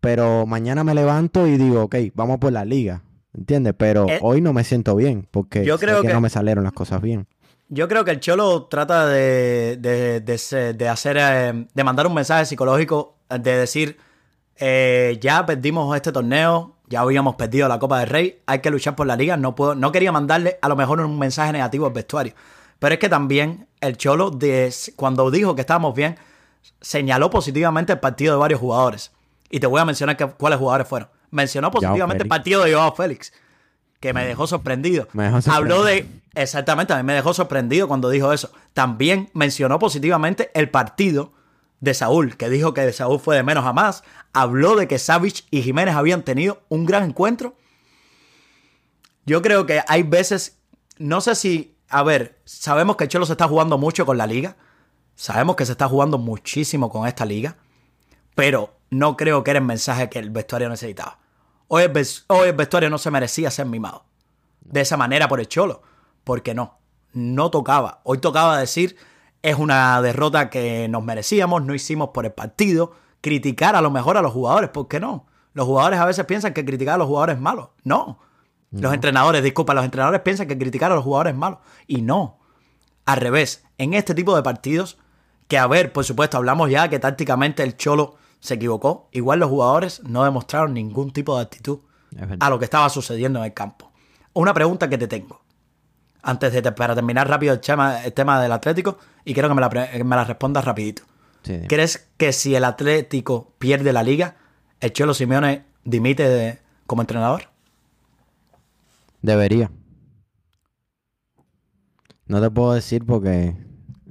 pero 0.00 0.46
mañana 0.46 0.84
me 0.84 0.94
levanto 0.94 1.46
y 1.46 1.56
digo, 1.56 1.84
ok, 1.84 1.96
vamos 2.14 2.38
por 2.38 2.52
la 2.52 2.64
liga. 2.64 3.02
¿Entiendes? 3.34 3.74
Pero 3.76 4.08
eh, 4.08 4.18
hoy 4.22 4.40
no 4.40 4.52
me 4.52 4.64
siento 4.64 4.96
bien 4.96 5.28
porque 5.30 5.64
yo 5.64 5.78
creo 5.78 6.02
que, 6.02 6.12
no 6.12 6.20
me 6.20 6.30
salieron 6.30 6.64
las 6.64 6.72
cosas 6.72 7.00
bien. 7.02 7.26
Yo 7.68 7.86
creo 7.86 8.04
que 8.04 8.10
el 8.10 8.20
Cholo 8.20 8.66
trata 8.66 9.06
de, 9.06 9.76
de, 9.76 10.88
hacer, 10.88 11.18
eh, 11.20 11.66
de 11.72 11.84
mandar 11.84 12.06
un 12.06 12.14
mensaje 12.14 12.46
psicológico, 12.46 13.18
de 13.28 13.58
decir, 13.58 13.98
eh, 14.58 15.18
ya 15.20 15.46
perdimos 15.46 15.94
este 15.94 16.12
torneo, 16.12 16.74
ya 16.88 17.00
habíamos 17.00 17.36
perdido 17.36 17.68
la 17.68 17.78
Copa 17.78 18.00
del 18.00 18.08
Rey, 18.08 18.42
hay 18.46 18.60
que 18.60 18.70
luchar 18.70 18.96
por 18.96 19.06
la 19.06 19.16
liga, 19.16 19.36
no, 19.36 19.54
puedo, 19.54 19.74
no 19.74 19.92
quería 19.92 20.12
mandarle 20.12 20.58
a 20.60 20.68
lo 20.68 20.76
mejor 20.76 21.00
un 21.00 21.18
mensaje 21.18 21.52
negativo 21.52 21.86
al 21.86 21.92
vestuario. 21.92 22.34
Pero 22.78 22.94
es 22.94 23.00
que 23.00 23.08
también 23.08 23.66
el 23.80 23.96
Cholo, 23.96 24.30
de, 24.30 24.72
cuando 24.96 25.30
dijo 25.30 25.54
que 25.54 25.60
estábamos 25.60 25.94
bien, 25.94 26.16
señaló 26.80 27.30
positivamente 27.30 27.92
el 27.92 28.00
partido 28.00 28.34
de 28.34 28.40
varios 28.40 28.60
jugadores. 28.60 29.12
Y 29.50 29.60
te 29.60 29.66
voy 29.66 29.80
a 29.80 29.84
mencionar 29.84 30.16
cuáles 30.36 30.58
jugadores 30.58 30.86
fueron. 30.86 31.08
Mencionó 31.30 31.70
positivamente 31.70 32.22
el 32.22 32.28
partido 32.28 32.64
de 32.64 32.74
Joao 32.74 32.94
Félix, 32.94 33.32
que 34.00 34.12
me 34.12 34.26
dejó 34.26 34.46
sorprendido. 34.46 35.08
Habló 35.50 35.82
de. 35.84 36.06
Exactamente, 36.34 36.92
a 36.92 36.96
mí 36.98 37.02
me 37.02 37.14
dejó 37.14 37.34
sorprendido 37.34 37.88
cuando 37.88 38.10
dijo 38.10 38.32
eso. 38.32 38.50
También 38.72 39.28
mencionó 39.34 39.78
positivamente 39.78 40.50
el 40.54 40.70
partido 40.70 41.32
de 41.80 41.94
Saúl, 41.94 42.36
que 42.36 42.48
dijo 42.48 42.74
que 42.74 42.92
Saúl 42.92 43.20
fue 43.20 43.36
de 43.36 43.42
menos 43.42 43.64
a 43.64 43.72
más, 43.72 44.02
habló 44.32 44.76
de 44.76 44.88
que 44.88 44.98
Savage 44.98 45.44
y 45.50 45.62
Jiménez 45.62 45.94
habían 45.94 46.22
tenido 46.22 46.62
un 46.68 46.86
gran 46.86 47.04
encuentro. 47.04 47.56
Yo 49.24 49.42
creo 49.42 49.66
que 49.66 49.82
hay 49.86 50.02
veces, 50.02 50.58
no 50.98 51.20
sé 51.20 51.34
si, 51.34 51.76
a 51.88 52.02
ver, 52.02 52.40
sabemos 52.44 52.96
que 52.96 53.08
Cholo 53.08 53.26
se 53.26 53.32
está 53.32 53.46
jugando 53.46 53.78
mucho 53.78 54.06
con 54.06 54.18
la 54.18 54.26
liga, 54.26 54.56
sabemos 55.14 55.56
que 55.56 55.66
se 55.66 55.72
está 55.72 55.88
jugando 55.88 56.18
muchísimo 56.18 56.90
con 56.90 57.06
esta 57.06 57.24
liga, 57.24 57.56
pero 58.34 58.74
no 58.90 59.16
creo 59.16 59.44
que 59.44 59.50
era 59.50 59.60
el 59.60 59.66
mensaje 59.66 60.08
que 60.08 60.18
el 60.18 60.30
vestuario 60.30 60.68
necesitaba. 60.68 61.18
Hoy 61.68 61.82
hoy 62.28 62.48
el 62.48 62.54
vestuario 62.54 62.88
no 62.88 62.98
se 62.98 63.10
merecía 63.10 63.50
ser 63.50 63.66
mimado 63.66 64.08
de 64.60 64.80
esa 64.80 64.96
manera 64.96 65.28
por 65.28 65.40
el 65.40 65.48
Cholo, 65.48 65.82
porque 66.24 66.54
no, 66.54 66.78
no 67.12 67.50
tocaba. 67.50 68.00
Hoy 68.04 68.18
tocaba 68.18 68.58
decir 68.58 68.96
es 69.42 69.56
una 69.56 70.00
derrota 70.02 70.50
que 70.50 70.88
nos 70.88 71.04
merecíamos, 71.04 71.64
no 71.64 71.74
hicimos 71.74 72.10
por 72.10 72.24
el 72.24 72.32
partido. 72.32 72.92
Criticar 73.20 73.76
a 73.76 73.80
lo 73.80 73.90
mejor 73.90 74.16
a 74.16 74.22
los 74.22 74.32
jugadores, 74.32 74.70
¿por 74.70 74.88
qué 74.88 75.00
no? 75.00 75.26
Los 75.52 75.66
jugadores 75.66 75.98
a 75.98 76.04
veces 76.04 76.24
piensan 76.24 76.54
que 76.54 76.64
criticar 76.64 76.94
a 76.94 76.98
los 76.98 77.06
jugadores 77.06 77.36
es 77.36 77.42
malo. 77.42 77.72
No. 77.82 78.18
Los 78.70 78.92
entrenadores, 78.92 79.42
disculpa, 79.42 79.74
los 79.74 79.84
entrenadores 79.84 80.20
piensan 80.20 80.46
que 80.46 80.58
criticar 80.58 80.92
a 80.92 80.94
los 80.94 81.04
jugadores 81.04 81.32
es 81.32 81.38
malo. 81.38 81.60
Y 81.86 82.02
no. 82.02 82.38
Al 83.06 83.16
revés, 83.18 83.64
en 83.78 83.94
este 83.94 84.14
tipo 84.14 84.36
de 84.36 84.42
partidos, 84.42 84.98
que 85.48 85.58
a 85.58 85.66
ver, 85.66 85.92
por 85.92 86.04
supuesto, 86.04 86.36
hablamos 86.36 86.70
ya 86.70 86.88
que 86.88 86.98
tácticamente 86.98 87.62
el 87.62 87.76
Cholo 87.76 88.16
se 88.40 88.54
equivocó. 88.54 89.08
Igual 89.12 89.40
los 89.40 89.48
jugadores 89.48 90.02
no 90.04 90.22
demostraron 90.24 90.74
ningún 90.74 91.12
tipo 91.12 91.36
de 91.36 91.42
actitud 91.42 91.80
a 92.38 92.50
lo 92.50 92.58
que 92.58 92.66
estaba 92.66 92.88
sucediendo 92.88 93.38
en 93.38 93.46
el 93.46 93.54
campo. 93.54 93.90
Una 94.34 94.52
pregunta 94.52 94.88
que 94.88 94.98
te 94.98 95.08
tengo 95.08 95.40
antes 96.22 96.52
de 96.52 96.62
para 96.72 96.94
terminar 96.94 97.28
rápido 97.28 97.52
el 97.52 97.60
tema, 97.60 98.04
el 98.04 98.12
tema 98.12 98.40
del 98.40 98.52
Atlético 98.52 98.98
y 99.24 99.34
quiero 99.34 99.48
que 99.48 99.54
me 99.54 99.60
la, 99.60 99.68
me 100.04 100.16
la 100.16 100.24
respondas 100.24 100.64
rapidito. 100.64 101.02
¿Crees 101.66 102.08
que 102.16 102.32
si 102.32 102.54
el 102.54 102.64
Atlético 102.64 103.54
pierde 103.58 103.92
la 103.92 104.02
liga, 104.02 104.36
el 104.80 104.92
Cholo 104.92 105.14
Simeone 105.14 105.64
dimite 105.84 106.60
como 106.86 107.02
entrenador? 107.02 107.44
Debería. 109.22 109.70
No 112.26 112.40
te 112.42 112.50
puedo 112.50 112.74
decir 112.74 113.06
porque... 113.06 113.56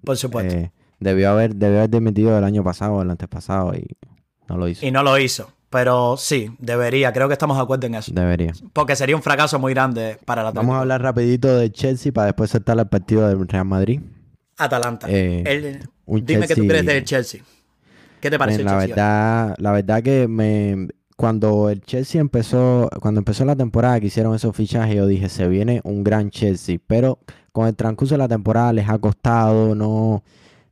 Por 0.03 0.17
supuesto. 0.17 0.55
Eh, 0.55 0.71
debió, 0.99 1.29
haber, 1.29 1.55
debió 1.55 1.77
haber 1.77 1.89
dimitido 1.91 2.37
el 2.37 2.43
año 2.43 2.63
pasado 2.63 2.93
o 2.93 3.01
el 3.03 3.11
antes 3.11 3.27
pasado 3.27 3.75
y 3.75 3.85
no 4.49 4.57
lo 4.57 4.67
hizo. 4.67 4.85
Y 4.85 4.91
no 4.91 5.03
lo 5.03 5.17
hizo. 5.19 5.51
Pero 5.77 6.17
sí, 6.17 6.49
debería. 6.57 7.13
Creo 7.13 7.27
que 7.27 7.33
estamos 7.33 7.55
de 7.55 7.61
acuerdo 7.61 7.85
en 7.85 7.93
eso. 7.93 8.11
Debería. 8.11 8.51
Porque 8.73 8.95
sería 8.95 9.15
un 9.15 9.21
fracaso 9.21 9.59
muy 9.59 9.75
grande 9.75 10.17
para 10.25 10.41
la 10.41 10.49
Vamos 10.49 10.75
a 10.75 10.79
hablar 10.79 11.03
rapidito 11.03 11.55
de 11.55 11.71
Chelsea 11.71 12.11
para 12.11 12.25
después 12.25 12.49
saltar 12.49 12.79
al 12.79 12.89
partido 12.89 13.27
del 13.27 13.47
Real 13.47 13.65
Madrid. 13.65 14.01
Atalanta. 14.57 15.05
Eh, 15.07 15.79
dime 16.07 16.47
qué 16.47 16.55
tú 16.55 16.65
crees 16.67 16.83
del 16.83 17.03
Chelsea. 17.03 17.41
¿Qué 18.19 18.31
te 18.31 18.39
parece 18.39 18.63
la 18.63 18.75
Verdad, 18.75 19.55
la 19.59 19.71
verdad 19.71 20.01
que 20.01 20.27
me 20.27 20.87
cuando 21.15 21.69
el 21.69 21.83
Chelsea 21.83 22.19
empezó, 22.19 22.89
cuando 22.99 23.19
empezó 23.19 23.45
la 23.45 23.55
temporada 23.55 23.99
que 23.99 24.07
hicieron 24.07 24.33
esos 24.33 24.55
fichajes, 24.55 24.95
yo 24.95 25.05
dije, 25.05 25.29
se 25.29 25.47
viene 25.47 25.81
un 25.83 26.03
gran 26.03 26.31
Chelsea. 26.31 26.79
Pero 26.87 27.19
con 27.51 27.67
el 27.67 27.75
transcurso 27.75 28.15
de 28.15 28.17
la 28.17 28.27
temporada 28.27 28.73
les 28.73 28.89
ha 28.89 28.97
costado, 28.97 29.75
no 29.75 30.23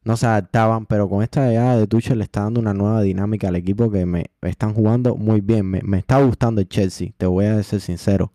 no 0.05 0.15
se 0.17 0.27
adaptaban, 0.27 0.85
pero 0.85 1.09
con 1.09 1.23
esta 1.23 1.47
llegada 1.47 1.77
de 1.77 1.87
Tuchel 1.87 2.19
le 2.19 2.23
está 2.25 2.41
dando 2.41 2.59
una 2.61 2.75
nueva 2.75 3.01
dinámica 3.01 3.47
al 3.47 3.55
equipo 3.55 3.89
que 3.89 4.05
me 4.05 4.27
están 4.43 4.73
jugando 4.75 5.15
muy 5.15 5.41
bien. 5.41 5.65
Me, 5.65 5.97
está 5.97 6.21
gustando 6.21 6.61
el 6.61 6.69
Chelsea, 6.69 7.09
te 7.17 7.25
voy 7.25 7.45
a 7.45 7.61
ser 7.63 7.81
sincero. 7.81 8.31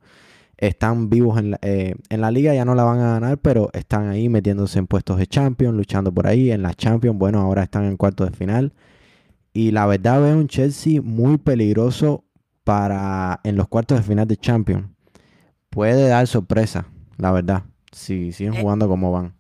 Están 0.57 1.09
vivos 1.09 1.39
en 1.39 1.53
la, 1.53 1.59
eh, 1.63 1.95
en 2.11 2.21
la 2.21 2.33
liga, 2.33 2.53
ya 2.53 2.65
no 2.65 2.75
la 2.75 2.83
van 2.83 2.99
a 2.99 3.13
ganar, 3.13 3.39
pero 3.39 3.71
están 3.73 4.09
ahí 4.09 4.29
metiéndose 4.29 4.81
en 4.81 4.89
puestos 4.89 5.17
de 5.19 5.29
Champions, 5.29 5.77
luchando 5.77 6.13
por 6.13 6.27
ahí. 6.27 6.51
En 6.51 6.63
la 6.63 6.75
Champions, 6.75 7.17
bueno, 7.17 7.41
ahora 7.41 7.63
están 7.63 7.85
en 7.85 7.97
cuartos 7.97 8.31
de 8.31 8.37
final. 8.37 8.73
Y 9.53 9.71
la 9.71 9.87
verdad 9.87 10.21
veo 10.21 10.37
un 10.37 10.49
Chelsea 10.49 11.01
muy 11.01 11.39
peligroso 11.39 12.25
para 12.65 13.41
en 13.45 13.57
los 13.57 13.69
cuartos 13.69 13.99
de 13.99 14.05
final 14.05 14.27
de 14.27 14.37
Champions. 14.37 14.89
Puede 15.71 16.09
dar 16.09 16.27
sorpresa, 16.27 16.89
la 17.17 17.31
verdad, 17.31 17.63
si 17.93 18.33
siguen 18.33 18.55
eh, 18.55 18.61
jugando 18.61 18.89
como 18.89 19.13
van. 19.13 19.40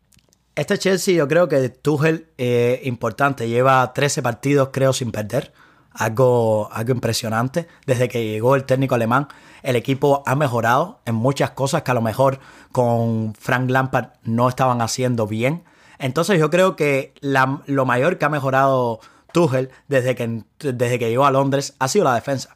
Este 0.61 0.77
Chelsea 0.77 1.15
yo 1.15 1.27
creo 1.27 1.49
que 1.49 1.71
Tuchel 1.71 2.27
es 2.37 2.85
importante, 2.87 3.49
lleva 3.49 3.95
13 3.95 4.21
partidos 4.21 4.69
creo 4.71 4.93
sin 4.93 5.11
perder, 5.11 5.55
algo, 5.91 6.69
algo 6.71 6.93
impresionante. 6.93 7.67
Desde 7.87 8.11
que 8.11 8.27
llegó 8.27 8.57
el 8.57 8.65
técnico 8.65 8.95
alemán, 8.95 9.29
el 9.63 9.75
equipo 9.75 10.23
ha 10.27 10.35
mejorado 10.35 11.01
en 11.07 11.15
muchas 11.15 11.53
cosas 11.53 11.83
que 11.83 11.93
a 11.93 11.95
lo 11.95 12.03
mejor 12.03 12.41
con 12.73 13.33
Frank 13.41 13.71
Lampard 13.71 14.09
no 14.25 14.51
estaban 14.51 14.83
haciendo 14.83 15.27
bien. 15.27 15.65
Entonces 15.99 16.39
yo 16.39 16.51
creo 16.51 16.77
que 16.77 17.15
lo 17.23 17.87
mayor 17.87 18.19
que 18.19 18.27
ha 18.27 18.29
mejorado 18.29 19.01
Tuchel 19.33 19.71
desde 19.89 20.15
que, 20.15 20.43
desde 20.59 20.99
que 20.99 21.09
llegó 21.09 21.25
a 21.25 21.31
Londres 21.31 21.75
ha 21.79 21.89
sido 21.89 22.05
la 22.05 22.15
defensa. 22.15 22.55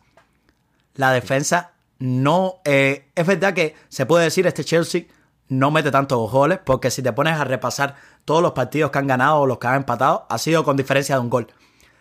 La 0.95 1.11
defensa 1.11 1.73
no... 2.01 2.57
Eh, 2.67 3.09
es 3.15 3.27
verdad 3.27 3.55
que 3.55 3.75
se 3.89 4.05
puede 4.05 4.25
decir 4.25 4.47
este 4.47 4.63
Chelsea 4.63 5.05
no 5.49 5.71
mete 5.71 5.91
tantos 5.91 6.31
goles, 6.31 6.59
porque 6.65 6.91
si 6.91 7.03
te 7.03 7.13
pones 7.13 7.39
a 7.39 7.45
repasar 7.45 7.97
todos 8.25 8.43
los 8.43 8.53
partidos 8.53 8.91
que 8.91 8.99
han 8.99 9.07
ganado 9.07 9.41
o 9.41 9.47
los 9.47 9.59
que 9.59 9.67
han 9.67 9.77
empatado, 9.77 10.27
ha 10.29 10.39
sido 10.39 10.65
con 10.65 10.77
diferencia 10.77 11.17
de 11.17 11.21
un 11.21 11.31
gol. 11.31 11.49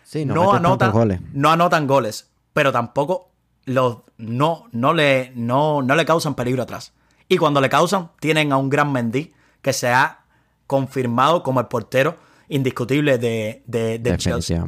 Sí, 0.02 0.24
no, 0.24 0.52
anotan 0.52 0.92
goles. 0.92 1.20
No 1.32 1.50
anotan 1.50 1.86
goles, 1.86 2.30
pero 2.52 2.72
tampoco 2.72 3.30
los, 3.64 3.98
no, 4.18 4.66
no, 4.72 4.92
le, 4.92 5.32
no, 5.34 5.82
no 5.82 5.94
le 5.94 6.04
causan 6.04 6.34
peligro 6.34 6.62
atrás. 6.62 6.92
Y 7.28 7.38
cuando 7.38 7.60
le 7.60 7.68
causan, 7.68 8.10
tienen 8.20 8.52
a 8.52 8.56
un 8.56 8.68
gran 8.68 8.92
Mendy 8.92 9.32
que 9.62 9.72
se 9.72 9.88
ha 9.88 10.20
confirmado 10.66 11.42
como 11.42 11.60
el 11.60 11.66
portero 11.66 12.16
indiscutible 12.48 13.18
de, 13.18 13.62
de, 13.66 14.16
Chelsea. 14.18 14.62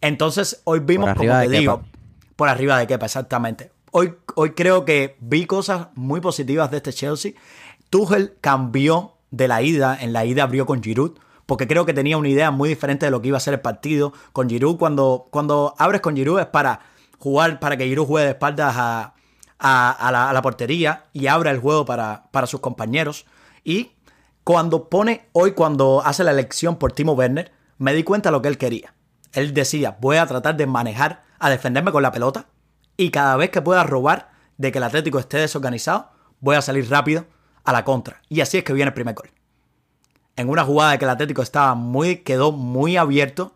Entonces, 0.00 0.60
hoy 0.64 0.80
vimos, 0.80 1.14
como 1.14 1.32
te 1.40 1.48
digo, 1.48 1.82
por 2.36 2.48
arriba 2.48 2.78
de 2.78 2.86
Kepa, 2.86 3.06
exactamente. 3.06 3.72
Hoy, 3.90 4.14
hoy 4.34 4.50
creo 4.50 4.84
que 4.84 5.16
vi 5.20 5.46
cosas 5.46 5.88
muy 5.94 6.20
positivas 6.20 6.70
de 6.70 6.78
este 6.78 6.92
Chelsea 6.92 7.32
Tuchel 7.90 8.36
cambió 8.40 9.14
de 9.30 9.48
la 9.48 9.62
ida, 9.62 9.96
en 10.00 10.12
la 10.12 10.24
ida 10.24 10.44
abrió 10.44 10.66
con 10.66 10.82
Giroud, 10.82 11.18
porque 11.46 11.66
creo 11.66 11.84
que 11.84 11.92
tenía 11.92 12.16
una 12.16 12.28
idea 12.28 12.50
muy 12.50 12.68
diferente 12.68 13.06
de 13.06 13.10
lo 13.10 13.20
que 13.20 13.28
iba 13.28 13.36
a 13.36 13.40
ser 13.40 13.54
el 13.54 13.60
partido. 13.60 14.12
Con 14.32 14.48
Giroud, 14.48 14.76
cuando, 14.76 15.28
cuando 15.30 15.74
abres 15.78 16.00
con 16.00 16.16
Giroud 16.16 16.40
es 16.40 16.46
para 16.46 16.80
jugar, 17.18 17.60
para 17.60 17.76
que 17.76 17.86
Giroud 17.86 18.06
juegue 18.06 18.26
de 18.26 18.32
espaldas 18.32 18.74
a, 18.76 19.14
a, 19.58 20.32
la, 20.32 20.42
portería 20.42 21.04
y 21.12 21.26
abra 21.26 21.50
el 21.50 21.58
juego 21.58 21.84
para, 21.84 22.24
para 22.30 22.46
sus 22.46 22.60
compañeros. 22.60 23.26
Y 23.62 23.92
cuando 24.42 24.88
pone, 24.88 25.28
hoy 25.32 25.52
cuando 25.52 26.02
hace 26.04 26.24
la 26.24 26.30
elección 26.30 26.76
por 26.76 26.92
Timo 26.92 27.12
Werner, 27.12 27.52
me 27.78 27.94
di 27.94 28.04
cuenta 28.04 28.30
de 28.30 28.32
lo 28.32 28.42
que 28.42 28.48
él 28.48 28.58
quería. 28.58 28.94
Él 29.32 29.52
decía, 29.52 29.96
voy 30.00 30.16
a 30.16 30.26
tratar 30.26 30.56
de 30.56 30.66
manejar, 30.66 31.24
a 31.38 31.50
defenderme 31.50 31.92
con 31.92 32.02
la 32.02 32.12
pelota 32.12 32.46
y 32.96 33.10
cada 33.10 33.36
vez 33.36 33.50
que 33.50 33.62
pueda 33.62 33.84
robar 33.84 34.30
de 34.56 34.70
que 34.70 34.78
el 34.78 34.84
Atlético 34.84 35.18
esté 35.18 35.38
desorganizado, 35.38 36.10
voy 36.40 36.56
a 36.56 36.62
salir 36.62 36.88
rápido 36.88 37.26
a 37.64 37.72
la 37.72 37.84
contra. 37.84 38.20
Y 38.28 38.40
así 38.40 38.58
es 38.58 38.64
que 38.64 38.72
viene 38.72 38.88
el 38.88 38.94
primer 38.94 39.14
gol. 39.14 39.30
En 40.36 40.48
una 40.48 40.64
jugada 40.64 40.98
que 40.98 41.04
el 41.04 41.10
Atlético 41.10 41.42
estaba 41.42 41.74
muy, 41.74 42.18
quedó 42.18 42.52
muy 42.52 42.96
abierto. 42.96 43.52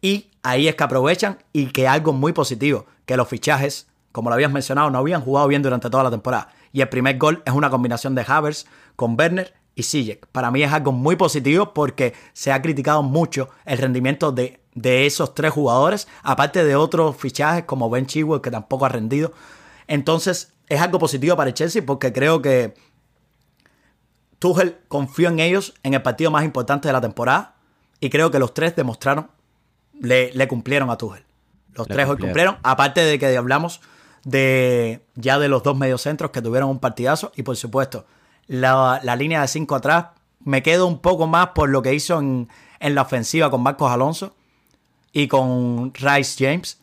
Y 0.00 0.30
ahí 0.42 0.68
es 0.68 0.74
que 0.74 0.84
aprovechan 0.84 1.38
y 1.52 1.66
que 1.66 1.88
algo 1.88 2.12
muy 2.12 2.32
positivo, 2.32 2.86
que 3.06 3.16
los 3.16 3.28
fichajes, 3.28 3.86
como 4.10 4.30
lo 4.30 4.34
habías 4.34 4.52
mencionado, 4.52 4.90
no 4.90 4.98
habían 4.98 5.22
jugado 5.22 5.48
bien 5.48 5.62
durante 5.62 5.90
toda 5.90 6.04
la 6.04 6.10
temporada. 6.10 6.48
Y 6.72 6.80
el 6.80 6.88
primer 6.88 7.18
gol 7.18 7.42
es 7.44 7.52
una 7.52 7.70
combinación 7.70 8.14
de 8.14 8.24
Havers 8.26 8.66
con 8.96 9.16
Werner 9.18 9.54
y 9.74 9.84
Sijek. 9.84 10.26
Para 10.28 10.50
mí 10.50 10.62
es 10.62 10.72
algo 10.72 10.92
muy 10.92 11.16
positivo 11.16 11.72
porque 11.72 12.14
se 12.32 12.52
ha 12.52 12.60
criticado 12.62 13.02
mucho 13.02 13.48
el 13.64 13.78
rendimiento 13.78 14.32
de, 14.32 14.60
de 14.74 15.06
esos 15.06 15.34
tres 15.34 15.52
jugadores, 15.52 16.08
aparte 16.22 16.64
de 16.64 16.76
otros 16.76 17.16
fichajes 17.16 17.64
como 17.64 17.90
Ben 17.90 18.06
Chilwell 18.06 18.40
que 18.40 18.50
tampoco 18.50 18.86
ha 18.86 18.88
rendido. 18.88 19.32
Entonces 19.86 20.52
es 20.68 20.80
algo 20.80 20.98
positivo 20.98 21.36
para 21.36 21.48
el 21.48 21.54
Chelsea 21.54 21.82
porque 21.84 22.12
creo 22.12 22.42
que 22.42 22.74
Tuchel 24.42 24.76
confió 24.88 25.28
en 25.28 25.38
ellos 25.38 25.72
en 25.84 25.94
el 25.94 26.02
partido 26.02 26.32
más 26.32 26.44
importante 26.44 26.88
de 26.88 26.92
la 26.92 27.00
temporada 27.00 27.54
y 28.00 28.10
creo 28.10 28.32
que 28.32 28.40
los 28.40 28.52
tres 28.52 28.74
demostraron, 28.74 29.30
le, 30.00 30.48
cumplieron 30.48 30.90
a 30.90 30.98
Tuchel. 30.98 31.22
Los 31.74 31.86
tres 31.86 32.08
hoy 32.08 32.18
cumplieron, 32.18 32.56
aparte 32.64 33.02
de 33.04 33.20
que 33.20 33.36
hablamos 33.36 33.80
de 34.24 35.06
ya 35.14 35.38
de 35.38 35.46
los 35.46 35.62
dos 35.62 35.78
mediocentros 35.78 36.32
que 36.32 36.42
tuvieron 36.42 36.70
un 36.70 36.80
partidazo 36.80 37.30
y 37.36 37.44
por 37.44 37.56
supuesto 37.56 38.04
la, 38.48 39.00
línea 39.16 39.42
de 39.42 39.46
cinco 39.46 39.76
atrás 39.76 40.06
me 40.40 40.64
quedo 40.64 40.88
un 40.88 40.98
poco 40.98 41.28
más 41.28 41.50
por 41.50 41.68
lo 41.68 41.80
que 41.82 41.94
hizo 41.94 42.18
en, 42.18 42.48
la 42.80 43.02
ofensiva 43.02 43.48
con 43.48 43.62
Marcos 43.62 43.92
Alonso 43.92 44.34
y 45.12 45.28
con 45.28 45.94
Rice 45.94 46.44
James. 46.44 46.80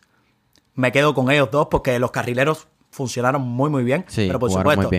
Me 0.76 0.94
quedo 0.94 1.14
con 1.14 1.30
ellos 1.30 1.52
dos 1.52 1.68
porque 1.70 2.00
los 2.00 2.12
carrileros 2.12 2.70
funcionaron 2.90 3.42
muy 3.42 3.70
muy 3.70 3.84
bien. 3.84 4.06
pero 4.16 4.40
por 4.40 4.50
supuesto, 4.50 4.90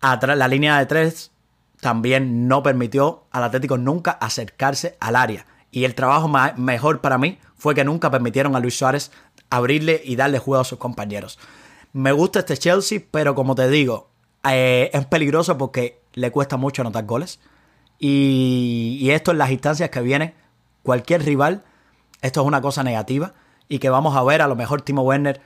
atrás 0.00 0.38
la 0.38 0.46
línea 0.46 0.78
de 0.78 0.86
tres 0.86 1.32
también 1.80 2.48
no 2.48 2.62
permitió 2.62 3.24
al 3.30 3.44
Atlético 3.44 3.78
nunca 3.78 4.12
acercarse 4.12 4.96
al 5.00 5.16
área. 5.16 5.46
Y 5.70 5.84
el 5.84 5.94
trabajo 5.94 6.30
mejor 6.56 7.00
para 7.00 7.18
mí 7.18 7.38
fue 7.56 7.74
que 7.74 7.84
nunca 7.84 8.10
permitieron 8.10 8.56
a 8.56 8.60
Luis 8.60 8.78
Suárez 8.78 9.12
abrirle 9.50 10.00
y 10.04 10.16
darle 10.16 10.38
juego 10.38 10.60
a 10.60 10.64
sus 10.64 10.78
compañeros. 10.78 11.38
Me 11.92 12.12
gusta 12.12 12.40
este 12.40 12.56
Chelsea, 12.56 13.00
pero 13.10 13.34
como 13.34 13.54
te 13.54 13.68
digo, 13.68 14.08
eh, 14.48 14.90
es 14.92 15.06
peligroso 15.06 15.58
porque 15.58 16.00
le 16.14 16.30
cuesta 16.30 16.56
mucho 16.56 16.82
anotar 16.82 17.04
goles. 17.04 17.40
Y, 17.98 18.98
y, 19.00 19.10
esto 19.10 19.32
en 19.32 19.38
las 19.38 19.50
instancias 19.50 19.90
que 19.90 20.00
vienen, 20.00 20.34
cualquier 20.84 21.24
rival 21.24 21.64
esto 22.20 22.40
es 22.40 22.46
una 22.46 22.60
cosa 22.60 22.82
negativa 22.82 23.34
y 23.68 23.78
que 23.78 23.90
vamos 23.90 24.16
a 24.16 24.22
ver, 24.24 24.42
a 24.42 24.48
lo 24.48 24.56
mejor 24.56 24.82
Timo 24.82 25.02
Werner 25.02 25.40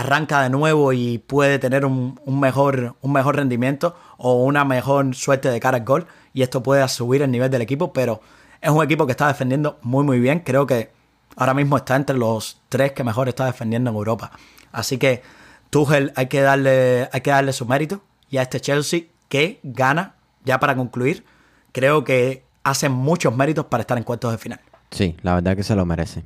arranca 0.00 0.42
de 0.42 0.50
nuevo 0.50 0.92
y 0.92 1.18
puede 1.18 1.60
tener 1.60 1.84
un, 1.84 2.18
mejor, 2.26 2.96
un 3.00 3.12
mejor 3.12 3.36
rendimiento 3.36 3.94
o 4.16 4.42
una 4.42 4.64
mejor 4.64 5.14
suerte 5.14 5.48
de 5.50 5.60
cara 5.60 5.78
al 5.78 5.84
gol 5.84 6.06
y 6.32 6.42
esto 6.42 6.64
puede 6.64 6.86
subir 6.88 7.22
el 7.22 7.30
nivel 7.30 7.48
del 7.48 7.62
equipo, 7.62 7.92
pero 7.92 8.20
es 8.60 8.70
un 8.70 8.82
equipo 8.82 9.06
que 9.06 9.12
está 9.12 9.28
defendiendo 9.28 9.78
muy 9.82 10.02
muy 10.02 10.18
bien, 10.18 10.40
creo 10.40 10.66
que 10.66 10.90
ahora 11.36 11.54
mismo 11.54 11.76
está 11.76 11.94
entre 11.94 12.16
los 12.16 12.60
tres 12.68 12.90
que 12.90 13.04
mejor 13.04 13.28
está 13.28 13.46
defendiendo 13.46 13.90
en 13.90 13.96
Europa. 13.96 14.32
Así 14.72 14.98
que 14.98 15.22
Tuchel 15.70 16.12
hay 16.16 16.26
que 16.26 16.40
darle, 16.40 17.08
hay 17.12 17.20
que 17.20 17.30
darle 17.30 17.52
su 17.52 17.64
mérito 17.64 18.02
y 18.28 18.38
a 18.38 18.42
este 18.42 18.60
Chelsea 18.60 19.02
que 19.28 19.60
gana, 19.62 20.16
ya 20.44 20.58
para 20.58 20.74
concluir, 20.74 21.24
creo 21.70 22.02
que 22.02 22.44
hace 22.64 22.88
muchos 22.88 23.36
méritos 23.36 23.66
para 23.66 23.82
estar 23.82 23.96
en 23.96 24.02
cuartos 24.02 24.32
de 24.32 24.38
final. 24.38 24.60
Sí, 24.90 25.16
la 25.22 25.36
verdad 25.36 25.54
que 25.54 25.62
se 25.62 25.76
lo 25.76 25.86
merece. 25.86 26.24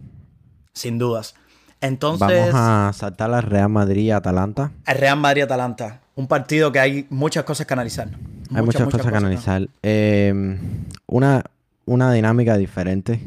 Sin 0.72 0.98
dudas. 0.98 1.34
Entonces. 1.80 2.52
Vamos 2.52 2.54
a 2.54 2.92
saltar 2.94 3.32
al 3.32 3.42
Real 3.42 3.68
Madrid-Atalanta. 3.68 4.72
El 4.86 4.96
Real 4.96 5.18
Madrid-Atalanta. 5.18 6.00
Un 6.14 6.26
partido 6.26 6.72
que 6.72 6.80
hay 6.80 7.06
muchas 7.10 7.44
cosas 7.44 7.66
que 7.66 7.74
analizar. 7.74 8.08
Hay 8.54 8.62
muchas, 8.62 8.84
cosas, 8.84 9.06
que 9.06 9.16
analizar. 9.16 9.68
Eh, 9.82 10.58
una, 11.06 11.44
una 11.84 12.12
dinámica 12.12 12.56
diferente 12.56 13.20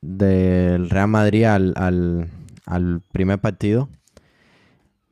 del 0.00 0.90
Real 0.90 1.08
Madrid 1.08 1.44
al, 1.46 2.30
primer 3.12 3.40
partido. 3.40 3.88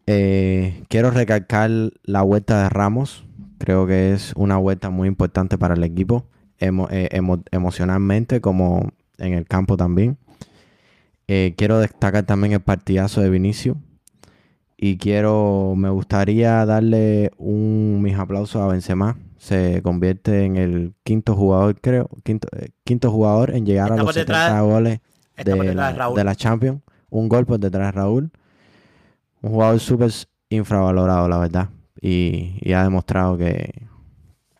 Eh, 0.07 0.85
quiero 0.89 1.11
recalcar 1.11 1.71
la 2.03 2.23
vuelta 2.23 2.63
de 2.63 2.69
Ramos. 2.69 3.25
Creo 3.59 3.87
que 3.87 4.13
es 4.13 4.33
una 4.37 4.57
vuelta 4.57 4.91
muy 4.91 5.09
importante 5.09 5.57
para 5.57 5.75
el 5.75 5.85
equipo, 5.85 6.27
eh, 6.59 7.11
emocionalmente 7.51 8.41
como 8.41 8.93
en 9.19 9.35
el 9.35 9.47
campo 9.47 9.77
también. 9.77 10.19
Eh, 11.35 11.55
quiero 11.57 11.79
destacar 11.79 12.25
también 12.25 12.53
el 12.53 12.61
partidazo 12.61 13.23
de 13.23 13.31
Vinicio. 13.31 13.79
Y 14.77 14.99
quiero, 14.99 15.73
me 15.79 15.89
gustaría 15.89 16.67
darle 16.67 17.31
un 17.39 18.03
mis 18.03 18.19
aplausos 18.19 18.61
a 18.61 18.67
Benzema. 18.67 19.17
Se 19.39 19.81
convierte 19.81 20.45
en 20.45 20.57
el 20.57 20.93
quinto 21.05 21.35
jugador, 21.35 21.81
creo, 21.81 22.11
quinto, 22.23 22.49
eh, 22.53 22.69
quinto 22.85 23.11
jugador 23.11 23.55
en 23.55 23.65
llegar 23.65 23.93
a 23.93 23.97
los 23.97 24.13
70 24.13 24.61
goles 24.61 25.01
de 25.43 25.75
la, 25.75 26.35
Champions. 26.35 26.83
Un 27.09 27.31
gol 27.31 27.47
por 27.47 27.59
detrás 27.59 27.87
de 27.87 27.93
Raúl. 27.93 28.31
Un 29.41 29.53
jugador 29.53 29.81
súper 29.81 30.11
infravalorado, 30.51 31.31
la 31.31 31.39
verdad. 31.39 31.71
Y, 31.99 32.71
ha 32.75 32.83
demostrado 32.83 33.39
que, 33.39 33.87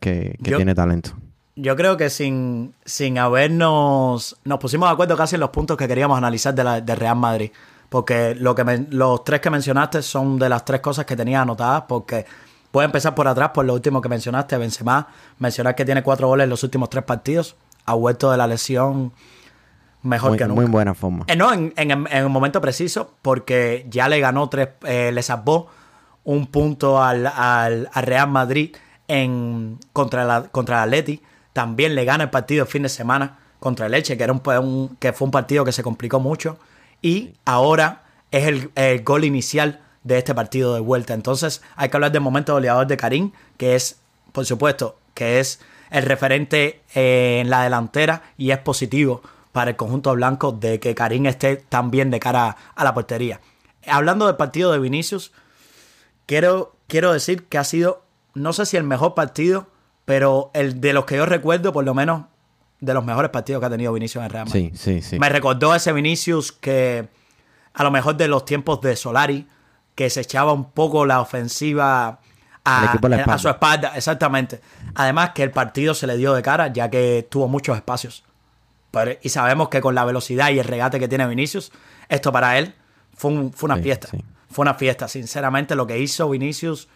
que, 0.01 0.39
tiene 0.43 0.75
talento 0.75 1.22
yo 1.57 1.77
creo 1.77 1.97
que 1.97 2.11
sin, 2.11 2.75
sin 2.85 3.19
habernos. 3.19 4.37
Nos 4.45 4.59
pusimos 4.59 4.89
de 4.89 4.93
acuerdo 4.93 5.17
casi 5.17 5.37
en 5.37 5.41
los 5.41 5.51
puntos 5.51 5.77
que 5.77 5.87
queríamos 5.87 6.17
analizar 6.17 6.55
de, 6.55 6.65
la, 6.65 6.81
de 6.81 6.95
Real 6.95 7.17
Madrid. 7.17 7.51
Porque 7.89 8.35
lo 8.35 8.55
que 8.55 8.87
los 8.91 9.23
tres 9.23 9.41
que 9.41 9.51
mencionaste 9.51 10.01
son 10.01 10.39
de 10.39 10.49
las 10.49 10.65
tres 10.65 10.81
cosas 10.81 11.05
que 11.05 11.15
tenía 11.15 11.43
anotadas. 11.43 11.85
Porque 11.87 12.25
puedo 12.71 12.87
empezar 12.87 13.15
por 13.15 13.29
atrás, 13.29 13.51
por 13.51 13.67
lo 13.67 13.75
último 13.75 14.01
que 14.01 14.09
mencionaste, 14.09 14.57
Benzema. 14.57 15.09
Mencionar 15.39 15.75
que 15.75 15.85
tiene 15.85 16.03
cuatro 16.03 16.29
goles 16.29 16.45
en 16.45 16.51
los 16.51 16.63
últimos 16.63 16.89
tres 16.89 17.05
partidos. 17.05 17.57
Ha 17.85 17.95
vuelto 17.95 18.31
de 18.31 18.39
la 18.39 18.47
lesión 18.47 19.13
mejor 20.03 20.37
que 20.39 20.47
nunca. 20.47 20.63
Muy 20.63 20.71
buena 20.71 20.95
forma. 20.95 21.27
Eh, 21.29 21.37
no, 21.37 21.53
en, 21.53 21.75
en, 21.77 21.91
en, 21.91 22.25
un 22.25 22.33
momento 22.33 22.63
preciso, 22.63 23.13
porque 23.21 23.87
ya 23.91 24.09
le 24.09 24.21
ganó 24.21 24.49
tres, 24.49 24.71
eh, 24.85 25.11
le 25.13 25.23
salvó 25.23 25.69
un 26.25 26.47
punto 26.47 27.03
al, 27.03 27.27
al, 27.27 27.91
Real 27.95 28.29
Madrid 28.29 28.75
en, 29.07 29.79
contra, 29.93 30.25
la, 30.25 30.45
contra 30.45 30.79
el 30.79 30.89
Atleti 30.89 31.21
también 31.53 31.95
le 31.95 32.05
gana 32.05 32.25
el 32.25 32.31
partido 32.31 32.65
el 32.65 32.71
fin 32.71 32.83
de 32.83 32.89
semana 32.89 33.39
contra 33.61 33.87
el 33.87 33.93
Leche, 33.93 34.17
que, 34.17 34.25
era 34.25 34.33
un, 34.33 34.97
que 34.99 35.13
fue 35.13 35.27
un 35.27 35.31
partido 35.31 35.65
que 35.65 35.73
se 35.73 35.83
complicó 35.83 36.21
mucho. 36.21 36.59
Y 37.01 37.35
ahora 37.45 38.03
es 38.31 38.47
el, 38.75 39.03
gol 39.03 39.25
inicial 39.25 39.81
de 40.03 40.19
este 40.19 40.35
partido 40.35 40.75
de 40.75 40.81
vuelta. 40.81 41.15
Entonces 41.15 41.63
hay 41.77 41.89
que 41.89 41.97
hablar 41.97 42.13
del 42.13 42.23
momento 42.23 42.55
goleador 42.55 42.87
de 42.87 42.97
Karim, 42.97 43.33
que 43.57 43.77
es, 43.77 44.01
por 44.33 44.45
supuesto, 44.47 44.97
que 45.15 45.39
es 45.39 45.61
el 45.91 46.05
referente 46.05 46.81
eh, 46.95 47.41
en 47.41 47.51
la 47.51 47.63
delantera 47.63 48.23
y 48.37 48.51
es 48.51 48.59
positivo 48.59 49.23
para 49.53 49.71
el 49.71 49.77
conjunto 49.77 50.13
blanco 50.15 50.53
de 50.53 50.81
que 50.81 50.95
Karim 50.95 51.27
esté 51.27 51.57
tan 51.57 51.91
bien 51.91 52.11
de 52.11 52.19
cara 52.19 52.57
a 52.75 52.85
la 52.85 52.95
portería. 52.95 53.41
Hablando 53.87 54.27
del 54.27 54.37
partido 54.37 54.73
de 54.73 54.79
Vinicius, 54.79 55.33
quiero, 56.27 56.75
quiero 56.89 57.13
decir 57.13 57.45
que 57.45 57.59
ha 57.59 57.65
sido, 57.65 58.03
no 58.35 58.53
sé 58.53 58.65
si 58.65 58.77
el 58.77 58.85
mejor 58.85 59.15
partido, 59.15 59.67
pero 60.05 60.51
el 60.55 60.81
de 60.81 60.93
los 60.93 61.05
que 61.05 61.17
yo 61.17 61.27
recuerdo, 61.27 61.73
por 61.73 61.85
lo 61.85 61.95
menos, 61.95 62.25
de 62.81 62.95
los 62.95 63.05
mejores 63.05 63.31
partidos 63.31 63.61
que 63.61 63.67
ha 63.67 63.71
tenido 63.71 63.93
Vinicius 63.93 64.17
en 64.21 64.25
el 64.25 64.31
Real 64.31 64.47
Madrid. 64.47 64.71
Sí, 64.75 65.01
sí, 65.01 65.03
sí. 65.03 65.19
Me 65.19 65.29
recordó 65.29 65.75
ese 65.75 65.93
Vinicius 65.93 66.51
que, 66.51 67.09
a 67.75 67.85
lo 67.85 67.91
mejor 67.91 68.17
de 68.17 68.27
los 68.27 68.45
tiempos 68.45 68.81
de 68.81 68.97
Solari, 68.97 69.47
que 69.95 70.11
se 70.11 70.21
echaba 70.21 70.53
un 70.53 70.71
poco 70.73 71.07
la 71.07 71.21
ofensiva 71.21 72.19
a, 72.65 73.39
su 73.39 73.49
espalda, 73.49 73.93
exactamente. 73.97 74.61
Además 74.95 75.31
que 75.31 75.45
el 75.45 75.51
partido 75.51 75.95
se 75.95 76.07
le 76.07 76.17
dio 76.17 76.35
de 76.35 76.43
cara, 76.43 76.73
ya 76.73 76.91
que 76.91 77.27
tuvo 77.31 77.47
muchos 77.47 77.77
espacios. 77.77 78.25
y 79.23 79.29
sabemos 79.29 79.69
que 79.69 79.81
con 79.81 79.95
la 79.95 80.05
velocidad 80.05 80.51
y 80.51 80.59
el 80.59 80.65
regate 80.65 80.99
que 80.99 81.09
tiene 81.09 81.27
Vinicius, 81.27 81.73
esto 82.09 82.33
para 82.33 82.59
él 82.59 82.75
fue, 83.15 83.51
fue 83.55 83.69
una 83.69 83.77
fiesta. 83.81 84.09
Fue 84.51 84.63
una 84.65 84.75
fiesta, 84.75 85.09
sinceramente, 85.09 85.77
lo 85.77 85.87
que 85.87 85.99
hizo 85.99 86.29
Vinicius 86.29 86.89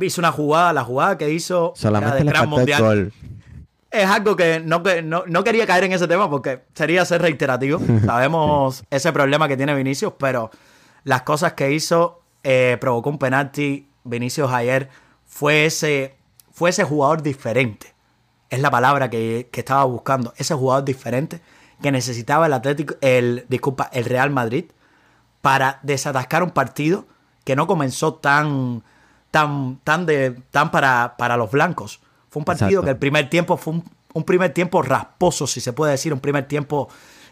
hizo 0.00 0.20
una 0.20 0.32
jugada, 0.32 0.72
la 0.72 0.84
jugada 0.84 1.18
que 1.18 1.30
hizo 1.30 1.72
Solamente 1.76 2.18
de 2.18 2.24
Gran 2.24 2.48
Mundial. 2.48 3.12
Es 3.90 4.06
algo 4.06 4.36
que 4.36 4.60
no, 4.60 4.82
no, 5.26 5.44
quería 5.44 5.66
caer 5.66 5.84
en 5.84 5.92
ese 5.92 6.06
tema 6.06 6.28
porque 6.28 6.62
sería 6.74 7.04
ser 7.04 7.22
reiterativo. 7.22 7.80
Sabemos 8.04 8.84
ese 8.90 9.12
problema 9.12 9.48
que 9.48 9.56
tiene 9.56 9.74
Vinicius, 9.74 10.12
pero 10.18 10.50
las 11.04 11.22
cosas 11.22 11.54
que 11.54 11.72
hizo 11.72 12.22
eh, 12.42 12.76
provocó 12.80 13.10
un 13.10 13.18
penalti. 13.18 13.88
Vinicius 14.04 14.50
ayer 14.52 14.88
fue 15.26 15.66
ese, 15.66 16.16
fue 16.52 16.70
ese 16.70 16.84
jugador 16.84 17.22
diferente. 17.22 17.94
Es 18.50 18.60
la 18.60 18.70
palabra 18.70 19.10
que, 19.10 19.48
que 19.50 19.60
estaba 19.60 19.84
buscando. 19.84 20.34
Ese 20.36 20.54
jugador 20.54 20.84
diferente 20.84 21.40
que 21.82 21.92
necesitaba 21.92 22.46
el 22.46 22.52
Atlético, 22.52 22.96
el, 23.00 23.46
disculpa, 23.48 23.88
el 23.92 24.04
Real 24.04 24.30
Madrid 24.30 24.66
para 25.40 25.78
desatascar 25.82 26.42
un 26.42 26.50
partido 26.50 27.06
que 27.44 27.56
no 27.56 27.66
comenzó 27.66 28.14
tan 28.14 28.82
tan, 29.30 29.78
tan, 29.84 30.06
de, 30.06 30.30
tan 30.50 30.70
para, 30.70 31.16
para 31.16 31.36
los 31.36 31.50
blancos. 31.50 32.00
Fue 32.30 32.40
un 32.40 32.44
partido 32.44 32.82
que 32.82 32.90
el 32.90 32.98
primer 32.98 33.30
tiempo 33.30 33.56
fue 33.56 33.74
un, 34.12 34.24
primer 34.24 34.52
tiempo 34.52 34.82
rasposo, 34.82 35.46
si 35.46 35.60
se 35.60 35.72
puede 35.72 35.92
decir, 35.92 36.12
un 36.12 36.20
primer 36.20 36.46
tiempo 36.46 36.88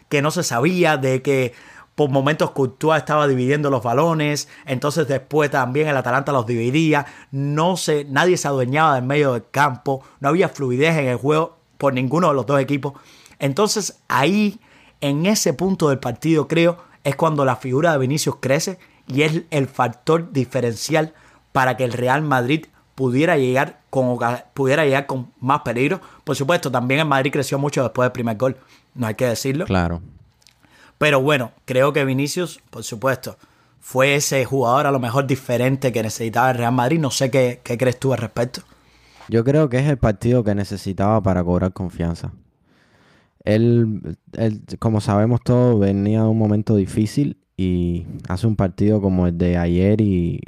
que 0.09 0.21
no 0.21 0.31
se 0.31 0.43
sabía 0.43 0.97
de 0.97 1.21
que 1.21 1.53
por 1.95 2.09
momentos 2.09 2.51
Courtois 2.51 2.99
estaba 2.99 3.27
dividiendo 3.27 3.69
los 3.69 3.83
balones, 3.83 4.47
entonces 4.65 5.07
después 5.07 5.49
también 5.49 5.87
el 5.87 5.97
Atalanta 5.97 6.31
los 6.31 6.45
dividía, 6.45 7.07
no 7.31 7.75
se, 7.75 8.05
nadie 8.05 8.37
se 8.37 8.47
adueñaba 8.47 8.95
del 8.95 9.03
medio 9.03 9.33
del 9.33 9.49
campo, 9.49 10.03
no 10.19 10.29
había 10.29 10.49
fluidez 10.49 10.97
en 10.97 11.07
el 11.07 11.17
juego 11.17 11.57
por 11.77 11.93
ninguno 11.93 12.29
de 12.29 12.35
los 12.35 12.45
dos 12.45 12.59
equipos. 12.61 12.93
Entonces 13.39 13.99
ahí, 14.07 14.59
en 15.01 15.25
ese 15.25 15.53
punto 15.53 15.89
del 15.89 15.99
partido, 15.99 16.47
creo, 16.47 16.77
es 17.03 17.15
cuando 17.15 17.45
la 17.45 17.55
figura 17.55 17.91
de 17.91 17.97
Vinicius 17.97 18.37
crece 18.39 18.79
y 19.07 19.23
es 19.23 19.43
el 19.49 19.67
factor 19.67 20.31
diferencial 20.31 21.13
para 21.57 21.75
que 21.75 21.83
el 21.83 21.91
Real 21.91 22.21
Madrid 22.21 22.67
pudiera 22.93 23.35
llegar 23.35 23.79
con, 23.89 24.19
pudiera 24.53 24.85
llegar 24.85 25.07
con 25.07 25.31
más 25.39 25.61
peligro. 25.61 25.99
Por 26.23 26.35
supuesto, 26.35 26.69
también 26.69 26.99
el 26.99 27.07
Madrid 27.07 27.31
creció 27.31 27.57
mucho 27.57 27.81
después 27.81 28.05
del 28.05 28.11
primer 28.11 28.37
gol, 28.37 28.57
no 28.93 29.07
hay 29.07 29.15
que 29.15 29.25
decirlo. 29.25 29.65
Claro. 29.65 30.03
Pero 30.99 31.19
bueno, 31.19 31.53
creo 31.65 31.93
que 31.93 32.05
Vinicius, 32.05 32.59
por 32.69 32.83
supuesto, 32.83 33.39
fue 33.79 34.13
ese 34.13 34.45
jugador 34.45 34.85
a 34.85 34.91
lo 34.91 34.99
mejor 34.99 35.25
diferente 35.25 35.91
que 35.91 36.03
necesitaba 36.03 36.51
el 36.51 36.57
Real 36.57 36.73
Madrid. 36.73 36.99
No 36.99 37.09
sé 37.09 37.31
qué, 37.31 37.59
crees 37.63 37.99
tú 37.99 38.13
al 38.13 38.19
respecto. 38.19 38.61
Yo 39.27 39.43
creo 39.43 39.67
que 39.67 39.79
es 39.79 39.89
el 39.89 39.97
partido 39.97 40.43
que 40.43 40.53
necesitaba 40.53 41.23
para 41.23 41.43
cobrar 41.43 41.73
confianza. 41.73 42.33
Él, 43.45 44.15
él, 44.33 44.61
como 44.77 45.01
sabemos 45.01 45.41
todos, 45.43 45.79
venía 45.79 46.21
de 46.21 46.27
un 46.27 46.37
momento 46.37 46.75
difícil 46.75 47.39
y 47.57 48.05
hace 48.29 48.45
un 48.45 48.55
partido 48.55 49.01
como 49.01 49.25
el 49.25 49.39
de 49.39 49.57
ayer 49.57 50.01
y 50.01 50.39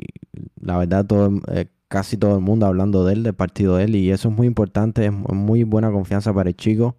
la 0.70 0.78
verdad 0.78 1.04
todo, 1.04 1.32
eh, 1.52 1.66
casi 1.88 2.16
todo 2.16 2.36
el 2.36 2.42
mundo 2.42 2.68
hablando 2.68 3.04
de 3.04 3.14
él, 3.14 3.24
del 3.24 3.34
partido 3.34 3.78
de 3.78 3.86
él 3.86 3.96
y 3.96 4.12
eso 4.12 4.30
es 4.30 4.36
muy 4.36 4.46
importante, 4.46 5.08
es 5.08 5.12
muy 5.12 5.64
buena 5.64 5.92
confianza 5.92 6.32
para 6.32 6.50
el 6.50 6.56
chico. 6.56 6.96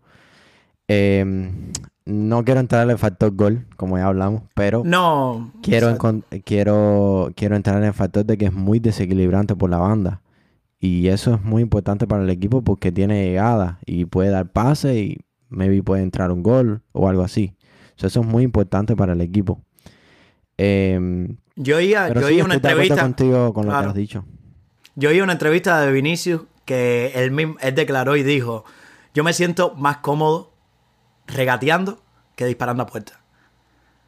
Em, 0.88 1.70
no 2.04 2.44
quiero 2.44 2.58
entrar 2.58 2.82
en 2.82 2.90
el 2.90 2.98
factor 2.98 3.32
gol, 3.32 3.66
como 3.76 3.96
ya 3.96 4.06
hablamos, 4.06 4.42
pero 4.56 4.82
no, 4.84 5.52
quiero, 5.62 5.96
quiero, 6.44 7.30
quiero 7.36 7.54
entrar 7.54 7.76
en 7.76 7.84
el 7.84 7.92
factor 7.92 8.24
de 8.24 8.36
que 8.36 8.46
es 8.46 8.52
muy 8.52 8.80
desequilibrante 8.80 9.54
por 9.54 9.70
la 9.70 9.78
banda. 9.78 10.20
Y 10.80 11.06
eso 11.08 11.34
es 11.34 11.42
muy 11.44 11.62
importante 11.62 12.08
para 12.08 12.24
el 12.24 12.30
equipo 12.30 12.62
porque 12.62 12.90
tiene 12.90 13.24
llegada 13.24 13.78
y 13.86 14.06
puede 14.06 14.30
dar 14.30 14.50
pase 14.50 14.98
y 14.98 15.18
maybe 15.48 15.80
puede 15.84 16.02
entrar 16.02 16.32
un 16.32 16.42
gol 16.42 16.82
o 16.90 17.08
algo 17.08 17.22
así. 17.22 17.54
eso 17.96 18.20
es 18.20 18.26
muy 18.26 18.42
importante 18.42 18.96
para 18.96 19.12
el 19.12 19.20
equipo. 19.20 19.60
Em, 20.56 21.36
yo 21.62 21.76
oía, 21.76 22.08
yo 22.08 22.44
una 22.44 22.54
entrevista. 22.54 23.02
contigo 23.02 23.52
con 23.52 23.66
lo 23.66 23.72
que 23.72 23.86
has 23.86 23.94
dicho. 23.94 24.24
Yo 24.96 25.10
oí 25.10 25.20
una 25.20 25.32
entrevista 25.32 25.80
de 25.82 25.92
Vinicius 25.92 26.42
que 26.64 27.12
él, 27.14 27.30
mismo, 27.30 27.56
él 27.60 27.74
declaró 27.74 28.16
y 28.16 28.22
dijo: 28.22 28.64
Yo 29.12 29.24
me 29.24 29.34
siento 29.34 29.74
más 29.74 29.98
cómodo 29.98 30.54
regateando 31.26 32.02
que 32.34 32.46
disparando 32.46 32.82
a 32.82 32.86
puerta. 32.86 33.20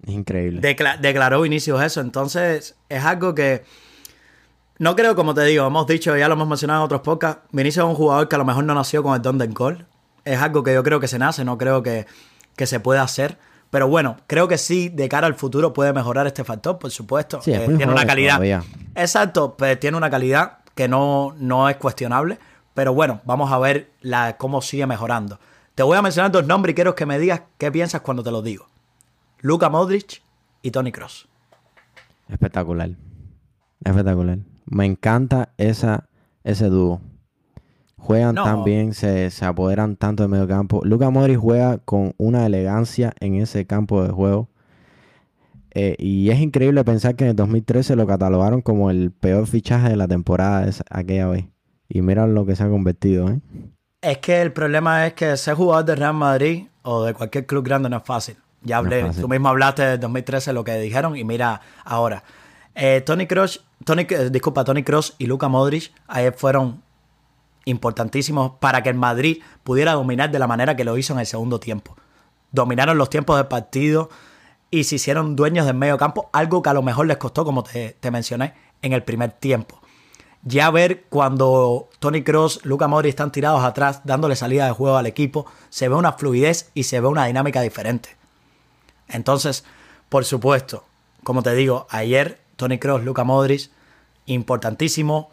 increíble. 0.07 0.61
declaró 1.01 1.43
Vinicius 1.43 1.83
eso. 1.83 2.01
Entonces, 2.01 2.77
es 2.88 3.05
algo 3.05 3.35
que. 3.35 3.65
No 4.79 4.97
creo, 4.97 5.15
como 5.15 5.35
te 5.35 5.45
digo, 5.45 5.67
hemos 5.67 5.87
dicho, 5.87 6.17
ya 6.17 6.29
lo 6.29 6.35
hemos 6.35 6.49
mencionado 6.49 6.81
en 6.81 6.85
otros 6.87 7.03
podcasts. 7.03 7.43
Vinicius 7.53 7.85
es 7.85 7.88
un 7.91 7.95
jugador 7.95 8.29
que 8.29 8.35
a 8.35 8.38
lo 8.38 8.47
mejor 8.47 8.65
no 8.65 8.75
nació 8.75 9.03
con 9.03 9.15
el 9.15 9.21
don 9.21 9.37
del 9.37 9.53
gol. 9.53 9.87
Es 10.25 10.41
algo 10.41 10.62
que 10.62 10.73
yo 10.73 10.83
creo 10.83 11.01
que 11.01 11.09
se 11.09 11.19
nace, 11.19 11.45
no 11.45 11.59
creo 11.59 11.83
que, 11.83 12.07
que 12.57 12.67
se 12.67 12.81
pueda 12.81 13.03
hacer. 13.03 13.38
Pero 13.73 13.89
bueno, 13.89 14.19
creo 14.27 14.49
que 14.49 14.59
sí, 14.59 14.91
de 14.91 15.09
cara 15.09 15.27
al 15.27 15.35
futuro 15.35 15.73
puede 15.73 15.95
mejorar 15.95 16.27
este 16.27 16.45
factor, 16.45 16.79
por 16.79 16.91
supuesto. 16.91 17.41
Sí, 17.41 17.55
eh, 17.55 17.65
tiene 17.75 17.91
una 17.91 18.05
calidad. 18.05 18.39
Exacto, 18.95 19.57
pues 19.57 19.81
tiene 19.81 19.97
una 19.97 20.11
calidad 20.11 20.59
que 20.75 20.89
no, 20.89 21.35
no 21.39 21.71
es 21.71 21.77
cuestionable. 21.77 22.39
Pero 22.75 22.93
bueno, 22.93 23.23
vamos 23.25 23.51
a 23.51 23.59
ver 23.59 23.91
la, 24.03 24.37
cómo 24.37 24.61
sigue 24.61 24.87
mejorando. 24.87 25.39
Te 25.75 25.83
voy 25.83 25.97
a 25.97 26.03
mencionar 26.03 26.31
dos 26.31 26.47
nombres 26.47 26.73
y 26.73 26.75
quiero 26.75 26.95
que 26.95 27.07
me 27.07 27.19
digas 27.19 27.45
qué 27.57 27.73
piensas 27.73 28.03
cuando 28.03 28.23
te 28.23 28.31
los 28.31 28.45
digo. 28.45 28.67
Luka 29.41 29.71
Modric 29.71 30.21
y 30.61 30.71
Tony 30.71 30.93
Cross. 30.93 31.27
Espectacular. 32.29 32.91
Espectacular. 33.83 34.37
Me 34.67 34.85
encanta 34.85 35.49
esa, 35.57 36.11
ese 36.45 36.67
dúo. 36.67 37.01
Juegan 38.03 38.35
tan 38.35 38.65
bien, 38.65 38.95
se, 38.95 39.31
apoderan 39.43 39.95
tanto 39.95 40.25
del 40.25 40.31
medio 40.31 40.49
campo. 40.49 40.81
Luka 40.85 41.11
Modric 41.11 41.38
juega 41.38 41.79
con 41.79 42.15
una 42.19 42.45
elegancia 42.45 43.15
en 43.21 43.37
ese 43.37 43.65
campo 43.65 44.03
de 44.03 44.11
juego. 44.11 44.49
Eh, 45.71 45.95
y 46.01 46.29
es 46.31 46.41
increíble 46.41 46.85
pensar 46.85 47.15
que 47.15 47.25
en 47.25 47.31
el 47.31 47.37
2013 47.37 47.95
lo 47.95 48.07
catalogaron 48.07 48.61
como 48.61 48.91
el 48.91 49.12
peor 49.12 49.47
fichaje 49.47 49.88
de 49.88 49.97
la 49.97 50.09
temporada 50.09 50.67
de 50.67 50.75
aquella 50.91 51.29
vez. 51.29 51.45
Y 51.88 52.03
mira 52.03 52.27
lo 52.27 52.45
que 52.45 52.57
se 52.57 52.65
ha 52.65 52.69
convertido, 52.69 53.29
¿eh? 53.31 53.38
Es 54.01 54.19
que 54.19 54.43
el 54.43 54.53
problema 54.53 55.07
es 55.07 55.12
que 55.12 55.37
ser 55.37 55.55
jugador 55.55 55.85
de 55.85 55.95
Real 55.95 56.15
Madrid 56.15 56.65
o 56.83 57.05
de 57.05 57.15
cualquier 57.15 57.47
club 57.47 57.65
grande 57.65 57.88
no 57.88 57.99
es 57.99 58.03
fácil. 58.03 58.37
Ya 58.62 58.79
hablé, 58.79 59.11
tú 59.12 59.29
mismo 59.29 59.49
hablaste 59.49 59.83
del 59.83 60.01
2013 60.01 60.53
lo 60.53 60.65
que 60.65 60.77
dijeron 60.79 61.17
y 61.17 61.23
mira 61.23 61.61
ahora. 61.85 62.25
Eh, 62.75 63.01
Tony 63.07 63.29
Cross, 63.29 63.65
Tony, 63.85 64.07
eh, 64.09 64.29
disculpa, 64.31 64.65
Tony 64.65 64.83
Cross 64.83 65.15
y 65.19 65.27
Luka 65.27 65.47
Modric 65.47 65.93
ayer 66.09 66.33
fueron 66.33 66.83
importantísimos 67.64 68.53
para 68.61 68.83
que 68.83 68.88
el 68.88 68.96
Madrid 68.96 69.42
pudiera 69.62 69.92
dominar 69.92 70.31
de 70.31 70.38
la 70.38 70.46
manera 70.46 70.77
que 70.77 70.85
lo 70.85 70.96
hizo 70.98 71.12
en 71.12 71.20
el 71.20 71.27
segundo 71.27 71.61
tiempo. 71.61 71.96
Dominaron 72.51 72.98
los 72.98 73.11
tiempos 73.11 73.37
del 73.37 73.46
partido 73.46 74.11
y 74.70 74.85
se 74.85 74.96
hicieron 74.96 75.37
dueños 75.37 75.66
del 75.66 75.77
medio 75.77 75.98
campo, 75.98 76.31
algo 76.33 76.62
que 76.62 76.70
a 76.70 76.75
lo 76.75 76.83
mejor 76.83 77.07
les 77.07 77.18
costó, 77.18 77.44
como 77.44 77.62
te, 77.62 77.96
mencioné, 78.11 78.55
en 78.81 78.92
el 78.92 79.03
primer 79.03 79.33
tiempo 79.33 79.81
ya 80.44 80.72
ver 80.72 81.05
cuando 81.09 81.88
Tony 82.01 82.25
Cross, 82.25 82.64
Luca 82.64 82.88
Modric 82.88 83.11
están 83.11 83.31
tirados 83.31 83.62
atrás 83.62 84.01
dándole 84.03 84.35
salida 84.35 84.66
de 84.66 84.72
juego 84.72 84.96
al 84.96 85.07
equipo, 85.07 85.46
se 85.70 85.88
ve 85.88 85.94
una 85.94 86.14
fluidez 86.14 86.70
y 86.75 86.83
se 86.83 87.01
ve 87.01 87.07
una 87.07 87.27
dinámica 87.27 87.61
diferente. 87.61 88.16
Entonces, 89.07 89.64
por 90.09 90.25
supuesto, 90.25 90.85
como 91.22 91.44
te 91.44 91.55
digo, 91.55 91.87
ayer 91.90 92.40
Tony 92.57 92.79
Cross, 92.79 93.05
Luca 93.05 93.22
Modric, 93.22 93.70
importantísimo, 94.27 95.31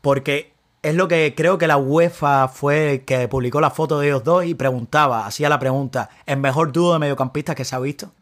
porque 0.00 0.54
es 0.82 0.94
lo 0.94 1.08
que 1.08 1.34
creo 1.36 1.58
que 1.58 1.66
la 1.66 1.76
UEFA 1.76 2.48
fue 2.48 2.92
el 2.92 3.04
que 3.04 3.28
publicó 3.28 3.60
la 3.60 3.70
foto 3.70 3.98
de 4.00 4.08
ellos 4.08 4.24
dos 4.24 4.44
y 4.44 4.54
preguntaba, 4.54 5.26
hacía 5.26 5.48
la 5.48 5.58
pregunta, 5.58 6.10
¿el 6.26 6.38
mejor 6.38 6.72
dúo 6.72 6.92
de 6.92 6.98
mediocampistas 6.98 7.56
que 7.56 7.64
se 7.64 7.74
ha 7.74 7.78
visto? 7.78 8.12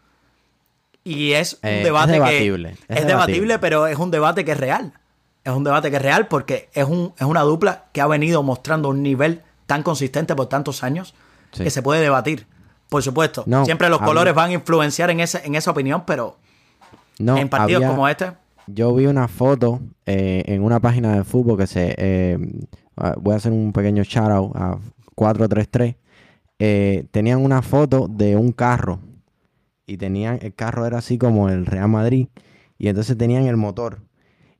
Y 1.05 1.33
es 1.33 1.55
un 1.63 1.69
eh, 1.69 1.85
debate 1.85 2.13
es 2.13 2.19
debatible, 2.19 2.71
es, 2.71 2.79
debatible, 2.79 3.07
debatible, 3.07 3.59
pero 3.59 3.87
es 3.87 3.99
un 3.99 4.11
debate 4.11 4.45
que 4.45 4.53
es 4.53 4.59
real 4.59 4.93
es 5.47 5.53
un 5.53 5.63
debate 5.63 5.91
que 5.91 5.97
es 5.97 6.03
real 6.03 6.27
porque 6.27 6.69
es, 6.75 6.85
un, 6.85 7.15
es 7.17 7.25
una 7.25 7.43
dupla 7.43 7.85
que 7.93 8.01
ha 8.01 8.07
venido 8.09 8.43
mostrando 8.43 8.89
un 8.89 9.03
nivel 9.03 9.43
tan 9.67 9.85
consistente 9.85 10.35
por 10.35 10.49
tantos 10.49 10.83
años 10.83 11.15
que 11.53 11.71
se 11.71 11.83
puede 11.83 12.03
debatir. 12.03 12.47
Por 12.89 13.03
supuesto, 13.03 13.45
siempre 13.65 13.89
los 13.89 14.01
colores 14.01 14.35
van 14.35 14.51
a 14.51 14.55
influenciar 14.55 15.11
en, 15.11 15.21
ese, 15.21 15.41
en 15.45 15.55
esa 15.55 15.71
opinión, 15.71 16.03
pero 16.05 16.37
en 17.19 17.49
partidos 17.49 17.85
como 17.85 18.09
este. 18.09 18.33
Yo 18.67 18.95
vi 18.95 19.07
una 19.07 19.29
foto 19.29 19.81
eh, 20.07 20.43
en 20.47 20.63
una 20.63 20.81
página 20.81 21.17
de 21.17 21.25
fútbol 21.25 21.59
que 21.59 21.67
se. 21.67 21.95
Eh, 21.97 22.39
ah, 22.97 23.15
voy 23.21 23.35
a 23.35 23.37
hacer 23.37 23.53
un 23.53 23.73
pequeño 23.73 24.03
shout 24.03 24.31
out 24.31 24.57
a 24.57 24.79
433. 25.15 25.97
Eh, 26.59 27.07
tenían 27.11 27.45
una 27.45 27.63
foto 27.63 28.09
de 28.09 28.37
un 28.37 28.53
carro 28.53 29.01
y 29.87 29.97
tenían. 29.97 30.39
El 30.43 30.55
carro 30.55 30.87
era 30.87 30.99
así 30.99 31.19
como 31.19 31.49
el 31.49 31.67
Real 31.67 31.89
Madrid 31.89 32.29
y 32.79 32.89
entonces 32.89 33.17
tenían 33.17 33.47
el 33.47 33.57
motor 33.57 34.03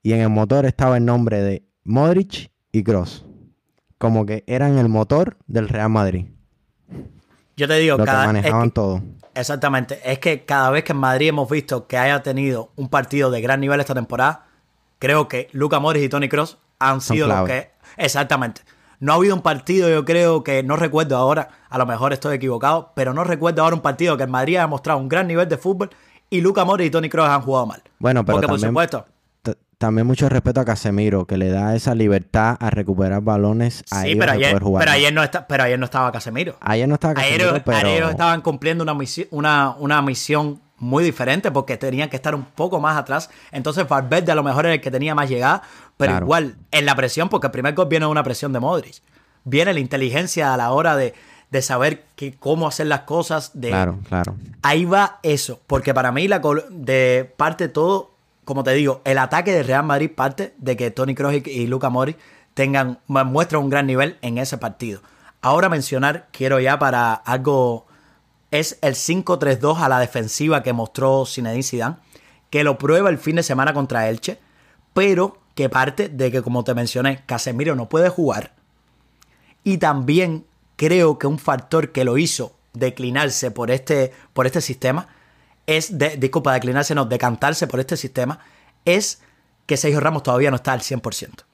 y 0.03 0.13
en 0.13 0.21
el 0.21 0.31
motor 0.31 0.67
estaba 0.67 0.99
el 0.99 1.05
nombre 1.05 1.43
de 1.43 1.65
Modric 1.83 2.53
y 2.71 2.85
Cross. 2.85 3.27
Como 3.99 4.25
que 4.25 4.45
eran 4.47 4.79
el 4.79 4.89
motor 4.89 5.37
del 5.49 5.69
Real 5.69 5.91
Madrid. 5.91 6.27
Yo 7.57 7.67
te 7.67 7.79
digo, 7.79 7.97
Lo 7.97 8.05
cada 8.05 8.23
que 8.23 8.27
manejaban 8.29 8.71
todo. 8.71 9.03
Exactamente. 9.37 10.01
Es 10.05 10.19
que 10.19 10.45
cada 10.45 10.71
vez 10.71 10.83
que 10.83 10.93
en 10.93 10.99
Madrid 10.99 11.29
hemos 11.29 11.49
visto 11.49 11.87
que 11.87 11.99
haya 11.99 12.23
tenido 12.23 12.71
un 12.75 12.89
partido 12.89 13.31
de 13.31 13.41
gran 13.41 13.61
nivel 13.61 13.79
esta 13.81 13.95
temporada, 13.95 14.47
creo 14.99 15.29
que 15.29 15.49
Luca 15.53 15.79
Modric 15.79 16.05
y 16.05 16.09
Tony 16.09 16.29
Cross 16.29 16.59
han 16.79 17.01
sido 17.01 17.29
los 17.29 17.47
que. 17.47 17.71
Exactamente. 17.97 18.63
No 18.99 19.13
ha 19.13 19.17
habido 19.17 19.35
un 19.35 19.43
partido, 19.43 19.91
yo 19.91 20.07
creo 20.07 20.43
que 20.43 20.63
no 20.63 20.77
recuerdo 20.77 21.19
ahora, 21.19 21.51
a 21.69 21.77
lo 21.77 21.85
mejor 21.85 22.15
estoy 22.15 22.37
equivocado, 22.37 22.93
pero 22.97 23.13
no 23.13 23.25
recuerdo 23.25 23.63
ahora 23.63 23.77
un 23.77 23.83
partido 23.83 24.17
que 24.17 24.23
en 24.23 24.31
Madrid 24.31 24.57
haya 24.57 24.67
mostrado 24.67 24.99
un 24.99 25.09
gran 25.09 25.27
nivel 25.27 25.47
de 25.51 25.59
fútbol 25.59 25.91
y 26.31 26.41
Luca 26.41 26.65
Modric 26.65 26.87
y 26.87 26.91
Tony 26.91 27.11
Cross 27.11 27.29
han 27.29 27.43
jugado 27.43 27.67
mal. 27.67 27.83
Bueno, 27.99 28.25
pero 28.25 28.37
Porque, 28.37 28.49
por 28.49 28.59
supuesto, 28.61 29.05
también 29.79 30.07
mucho 30.07 30.29
respeto 30.29 30.61
a 30.61 30.65
Casemiro, 30.65 31.27
que 31.27 31.37
le 31.37 31.51
da 31.51 31.75
esa 31.75 31.95
libertad 31.95 32.57
a 32.61 32.71
recuperar 32.71 33.21
balones 33.23 33.85
a 33.91 34.03
sí, 34.03 34.17
pero 34.17 34.33
ayer, 34.33 34.59
Pero 34.59 34.91
ayer, 34.91 35.13
no 35.13 35.23
pero 35.47 35.65
ayer 35.65 35.79
no 35.79 35.85
estaba 35.85 36.11
Casemiro. 36.13 36.57
Ayer 36.61 36.89
no 36.89 36.95
estaba 36.95 37.15
Casemiro, 37.15 37.51
ayer, 37.51 37.63
pero... 37.65 37.89
Ayer 37.89 38.05
estaban 38.05 38.41
cumpliendo 38.41 38.83
una, 38.83 38.95
misión, 38.95 39.29
una, 39.31 39.75
una 39.79 40.01
misión 40.01 40.63
muy 40.79 41.05
diferente 41.05 41.51
porque 41.51 41.77
tenían 41.77 42.09
que 42.09 42.17
estar 42.17 42.35
un 42.35 42.45
poco 42.45 42.81
más 42.81 42.97
atrás. 42.97 43.31
Entonces 43.53 43.87
Valverde 43.87 44.33
a 44.33 44.35
lo 44.35 44.43
mejor 44.43 44.67
era 44.67 44.75
el 44.75 44.81
que 44.81 44.91
tenía 44.91 45.15
más 45.15 45.29
llegada, 45.29 45.63
pero 45.97 46.17
igual 46.19 46.57
en 46.71 46.87
la 46.87 46.95
presión, 46.95 47.29
porque 47.29 47.49
el 47.49 47.51
primer 47.51 47.75
gol 47.75 47.89
viene 47.89 48.07
de 48.07 48.11
una 48.11 48.23
presión 48.23 48.53
de 48.53 48.61
Modric. 48.61 49.03
Viene 49.45 49.73
la 49.75 49.81
inteligencia 49.81 50.55
a 50.55 50.57
la 50.57 50.73
hora 50.73 50.97
de, 50.97 51.15
de 51.51 51.63
saber 51.63 52.05
que, 52.17 52.35
cómo 52.35 52.67
hacer 52.67 52.87
las 52.87 53.01
cosas. 53.01 53.53
De, 53.55 53.69
claro, 53.69 53.99
claro. 54.09 54.37
Ahí 54.63 54.85
va 54.85 55.21
eso, 55.23 55.61
porque 55.67 55.95
para 55.95 56.13
mí 56.13 56.29
la 56.29 56.41
de 56.71 57.33
parte 57.37 57.69
todo 57.69 58.16
como 58.47 58.63
te 58.63 58.73
digo, 58.75 59.03
el 59.05 59.19
ataque 59.19 59.53
de 59.53 59.65
Real 59.65 59.85
Madrid 59.85 60.09
parte 60.15 60.55
de 60.57 60.77
que 60.77 60.93
Tony 60.93 61.17
Kroos 61.17 61.35
y 61.35 61.67
Luca 61.67 61.91
Mori 61.91 62.15
tengan, 62.55 63.01
muestran 63.09 63.65
un 63.65 63.71
gran 63.71 63.89
nivel 63.89 64.19
en 64.23 64.39
ese 64.39 64.57
partido. 64.57 65.03
Ahora 65.43 65.69
mencionar, 65.69 66.29
quiero 66.31 66.61
ya 66.61 66.79
para 66.79 67.13
algo, 67.13 67.87
es 68.53 68.79
el 68.83 68.95
5-3-2 68.95 69.81
a 69.81 69.89
la 69.89 69.99
defensiva 69.99 70.63
que 70.63 70.73
mostró 70.73 71.27
Zinedine 71.27 71.65
Zidane, 71.65 71.97
que 72.49 72.63
lo 72.63 72.79
prueba 72.79 73.11
el 73.11 73.19
fin 73.19 73.35
de 73.35 73.43
semana 73.43 73.75
contra 73.75 74.09
Elche, 74.09 74.39
pero 74.95 75.39
que 75.57 75.69
parte 75.69 76.09
de 76.09 76.31
que, 76.31 76.41
como 76.41 76.63
te 76.63 76.73
mencioné, 76.73 77.25
Casemiro 77.27 77.75
no 77.75 77.89
puede 77.89 78.11
jugar. 78.11 78.53
Y 79.65 79.79
también 79.79 80.47
creo 80.77 81.19
que 81.19 81.27
un 81.27 81.41
factor 81.41 81.91
que 81.91 82.05
lo 82.05 82.17
hizo 82.17 82.53
declinarse 82.75 83.51
por 83.51 83.73
este, 83.73 84.13
por 84.33 84.47
este 84.47 84.61
sistema 84.61 85.09
es, 85.67 85.99
de, 85.99 86.17
disculpa, 86.17 86.53
declinarse, 86.53 86.95
no, 86.95 87.05
decantarse 87.05 87.67
por 87.67 87.81
este 87.81 87.97
sistema, 87.97 88.41
es 88.85 89.23
que 89.67 89.77
Sergio 89.77 90.01
Ramos 90.01 90.23
todavía 90.23 90.51
no 90.51 90.57
está 90.57 90.73
al 90.73 90.81
100%. 90.81 91.45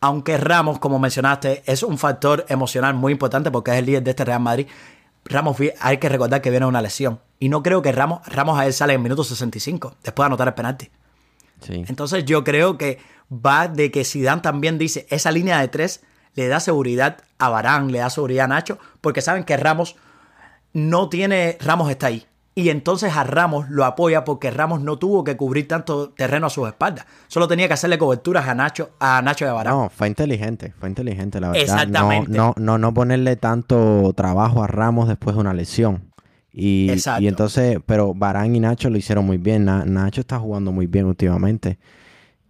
Aunque 0.00 0.38
Ramos, 0.38 0.78
como 0.78 0.98
mencionaste, 0.98 1.62
es 1.66 1.82
un 1.82 1.98
factor 1.98 2.46
emocional 2.48 2.94
muy 2.94 3.12
importante 3.12 3.50
porque 3.50 3.72
es 3.72 3.78
el 3.78 3.86
líder 3.86 4.02
de 4.02 4.10
este 4.10 4.24
Real 4.24 4.40
Madrid, 4.40 4.66
Ramos 5.24 5.58
hay 5.80 5.98
que 5.98 6.08
recordar 6.08 6.40
que 6.40 6.50
viene 6.50 6.66
una 6.66 6.80
lesión. 6.80 7.20
Y 7.38 7.48
no 7.48 7.62
creo 7.62 7.82
que 7.82 7.92
Ramos, 7.92 8.26
Ramos 8.26 8.58
a 8.58 8.66
él 8.66 8.72
sale 8.72 8.94
en 8.94 9.02
minuto 9.02 9.22
65, 9.22 9.96
después 10.02 10.24
de 10.24 10.26
anotar 10.26 10.48
el 10.48 10.54
penalti. 10.54 10.90
Entonces 11.68 12.24
yo 12.24 12.42
creo 12.42 12.78
que 12.78 12.98
va 13.30 13.68
de 13.68 13.90
que 13.90 14.04
Zidane 14.04 14.40
también 14.40 14.78
dice, 14.78 15.06
esa 15.10 15.30
línea 15.30 15.60
de 15.60 15.68
tres 15.68 16.02
le 16.34 16.48
da 16.48 16.58
seguridad 16.58 17.18
a 17.38 17.48
Barán, 17.50 17.92
le 17.92 17.98
da 17.98 18.08
seguridad 18.08 18.46
a 18.46 18.48
Nacho, 18.48 18.78
porque 19.00 19.20
saben 19.20 19.44
que 19.44 19.56
Ramos 19.56 19.96
no 20.72 21.08
tiene, 21.08 21.58
Ramos 21.60 21.90
está 21.90 22.06
ahí. 22.06 22.26
Y 22.60 22.68
entonces 22.68 23.16
a 23.16 23.24
Ramos 23.24 23.70
lo 23.70 23.86
apoya 23.86 24.22
porque 24.22 24.50
Ramos 24.50 24.82
no 24.82 24.98
tuvo 24.98 25.24
que 25.24 25.34
cubrir 25.34 25.66
tanto 25.66 26.10
terreno 26.10 26.46
a 26.46 26.50
sus 26.50 26.68
espaldas. 26.68 27.06
Solo 27.26 27.48
tenía 27.48 27.68
que 27.68 27.72
hacerle 27.72 27.96
coberturas 27.96 28.46
a 28.46 28.54
Nacho, 28.54 28.90
a 29.00 29.22
Nacho 29.22 29.46
de 29.46 29.52
Barán. 29.52 29.74
No, 29.74 29.88
fue 29.88 30.08
inteligente, 30.08 30.74
fue 30.78 30.90
inteligente, 30.90 31.40
la 31.40 31.48
verdad. 31.48 31.62
Exactamente. 31.62 32.36
No, 32.36 32.52
no, 32.58 32.76
no, 32.76 32.92
ponerle 32.92 33.36
tanto 33.36 34.12
trabajo 34.14 34.62
a 34.62 34.66
Ramos 34.66 35.08
después 35.08 35.36
de 35.36 35.40
una 35.40 35.54
lesión. 35.54 36.12
Y, 36.52 36.92
y 37.18 37.28
entonces, 37.28 37.78
pero 37.86 38.12
Barán 38.12 38.54
y 38.54 38.60
Nacho 38.60 38.90
lo 38.90 38.98
hicieron 38.98 39.24
muy 39.24 39.38
bien. 39.38 39.64
Nacho 39.64 40.20
está 40.20 40.38
jugando 40.38 40.70
muy 40.70 40.86
bien 40.86 41.06
últimamente. 41.06 41.78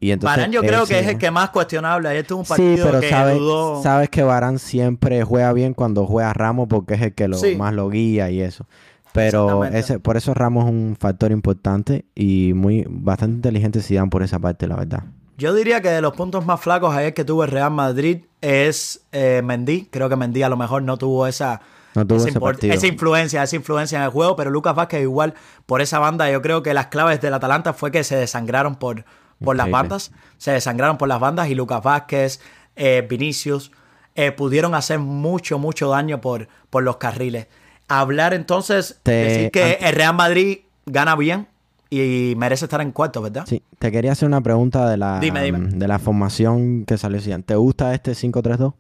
Y 0.01 0.11
entonces, 0.11 0.39
Barán 0.39 0.51
yo 0.51 0.63
creo 0.63 0.87
que 0.87 0.99
es 0.99 1.07
el 1.07 1.19
que 1.19 1.31
más 1.31 1.51
cuestionable. 1.51 2.09
Ayer 2.09 2.27
tuvo 2.27 2.41
un 2.41 2.47
partido 2.47 2.77
sí, 2.77 2.83
pero 2.85 3.01
que 3.01 3.11
sabes, 3.11 3.39
sabes 3.85 4.09
que 4.09 4.25
Barán 4.25 4.59
siempre 4.59 5.23
juega 5.23 5.53
bien 5.53 5.73
cuando 5.73 6.05
juega 6.05 6.33
Ramos 6.33 6.67
porque 6.69 6.95
es 6.95 7.03
el 7.03 7.15
que 7.15 7.29
lo, 7.29 7.39
más 7.57 7.75
lo 7.75 7.89
guía 7.91 8.29
y 8.31 8.41
eso. 8.41 8.67
Pero 9.13 9.65
ese, 9.65 9.99
por 9.99 10.17
eso 10.17 10.35
Ramos 10.35 10.65
es 10.65 10.71
un 10.71 10.97
factor 10.99 11.33
importante 11.33 12.05
y 12.15 12.53
muy 12.55 12.87
bastante 12.89 13.37
inteligente 13.37 13.83
si 13.83 13.95
dan 13.95 14.11
por 14.11 14.23
esa 14.23 14.39
parte, 14.39 14.67
la 14.67 14.77
verdad. 14.77 15.05
Yo 15.37 15.55
diría 15.55 15.81
que 15.81 15.89
de 15.89 16.01
los 16.01 16.13
puntos 16.13 16.45
más 16.45 16.61
flacos 16.61 16.95
ayer 16.95 17.15
que 17.15 17.25
tuvo 17.25 17.45
el 17.45 17.51
Real 17.51 17.71
Madrid 17.71 18.25
es 18.41 19.07
eh, 19.13 19.41
Mendy. 19.43 19.89
Creo 19.91 20.09
que 20.09 20.17
Mendy 20.17 20.43
a 20.43 20.49
lo 20.49 20.57
mejor 20.57 20.83
no 20.83 20.99
tuvo 20.99 21.27
esa, 21.27 21.63
esa, 21.95 22.87
influencia, 22.87 23.43
esa 23.43 23.57
influencia 23.57 23.99
en 23.99 24.05
el 24.05 24.11
juego, 24.11 24.37
pero 24.37 24.51
Lucas 24.51 24.75
Vázquez 24.75 25.03
igual 25.03 25.35
por 25.67 25.81
esa 25.81 25.99
banda, 25.99 26.31
yo 26.31 26.43
creo 26.43 26.63
que 26.63 26.75
las 26.75 26.87
claves 26.87 27.21
del 27.21 27.35
Atalanta 27.35 27.73
fue 27.73 27.91
que 27.91 28.05
se 28.05 28.17
desangraron 28.17 28.77
por, 28.77 29.05
por 29.43 29.57
las 29.57 29.71
bandas, 29.71 30.13
se 30.37 30.53
desangraron 30.53 30.99
por 30.99 31.09
las 31.09 31.19
bandas 31.19 31.49
y 31.49 31.55
Lucas 31.55 31.83
Vázquez, 31.83 32.41
eh, 32.77 33.07
Vinicius, 33.09 33.73
eh, 34.15 34.33
pudieron 34.33 34.75
hacer 34.75 34.99
mucho, 34.99 35.59
mucho 35.59 35.89
daño 35.89 36.21
por, 36.21 36.49
por 36.69 36.83
los 36.83 36.99
carriles. 36.99 37.49
Hablar 37.91 38.34
entonces, 38.34 39.01
decir 39.05 39.51
que 39.51 39.78
el 39.80 39.95
Real 39.95 40.14
Madrid 40.14 40.59
gana 40.86 41.16
bien 41.16 41.49
y 41.91 42.34
merece 42.36 42.66
estar 42.66 42.80
en 42.80 42.93
cuarto, 42.93 43.20
¿verdad? 43.20 43.45
Sí, 43.49 43.64
te 43.80 43.91
quería 43.91 44.12
hacer 44.12 44.28
una 44.28 44.41
pregunta 44.41 44.88
de 44.88 44.97
la, 44.97 45.18
De 45.18 45.88
la 45.88 45.99
formación 45.99 46.84
que 46.84 46.97
salió. 46.97 47.20
¿Te 47.43 47.57
gusta 47.57 47.93
este 47.93 48.12
5-3-2? 48.12 48.74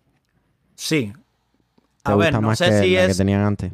Sí. 0.76 1.12
¿Te 2.04 2.14
gusta 2.14 2.40
más 2.40 2.60
que 2.60 2.80
si 2.80 2.94
que 2.94 3.14
tenían 3.14 3.40
antes? 3.42 3.72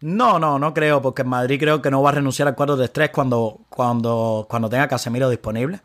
No, 0.00 0.38
no, 0.38 0.60
no 0.60 0.72
creo, 0.72 1.02
porque 1.02 1.22
en 1.22 1.28
Madrid 1.28 1.58
creo 1.58 1.82
que 1.82 1.90
no 1.90 2.00
va 2.00 2.10
a 2.10 2.12
renunciar 2.12 2.46
al 2.46 2.54
4-3-3 2.54 3.10
cuando, 3.10 3.62
cuando, 3.68 4.46
cuando 4.48 4.68
tenga 4.68 4.86
Casemiro 4.86 5.28
disponible. 5.28 5.80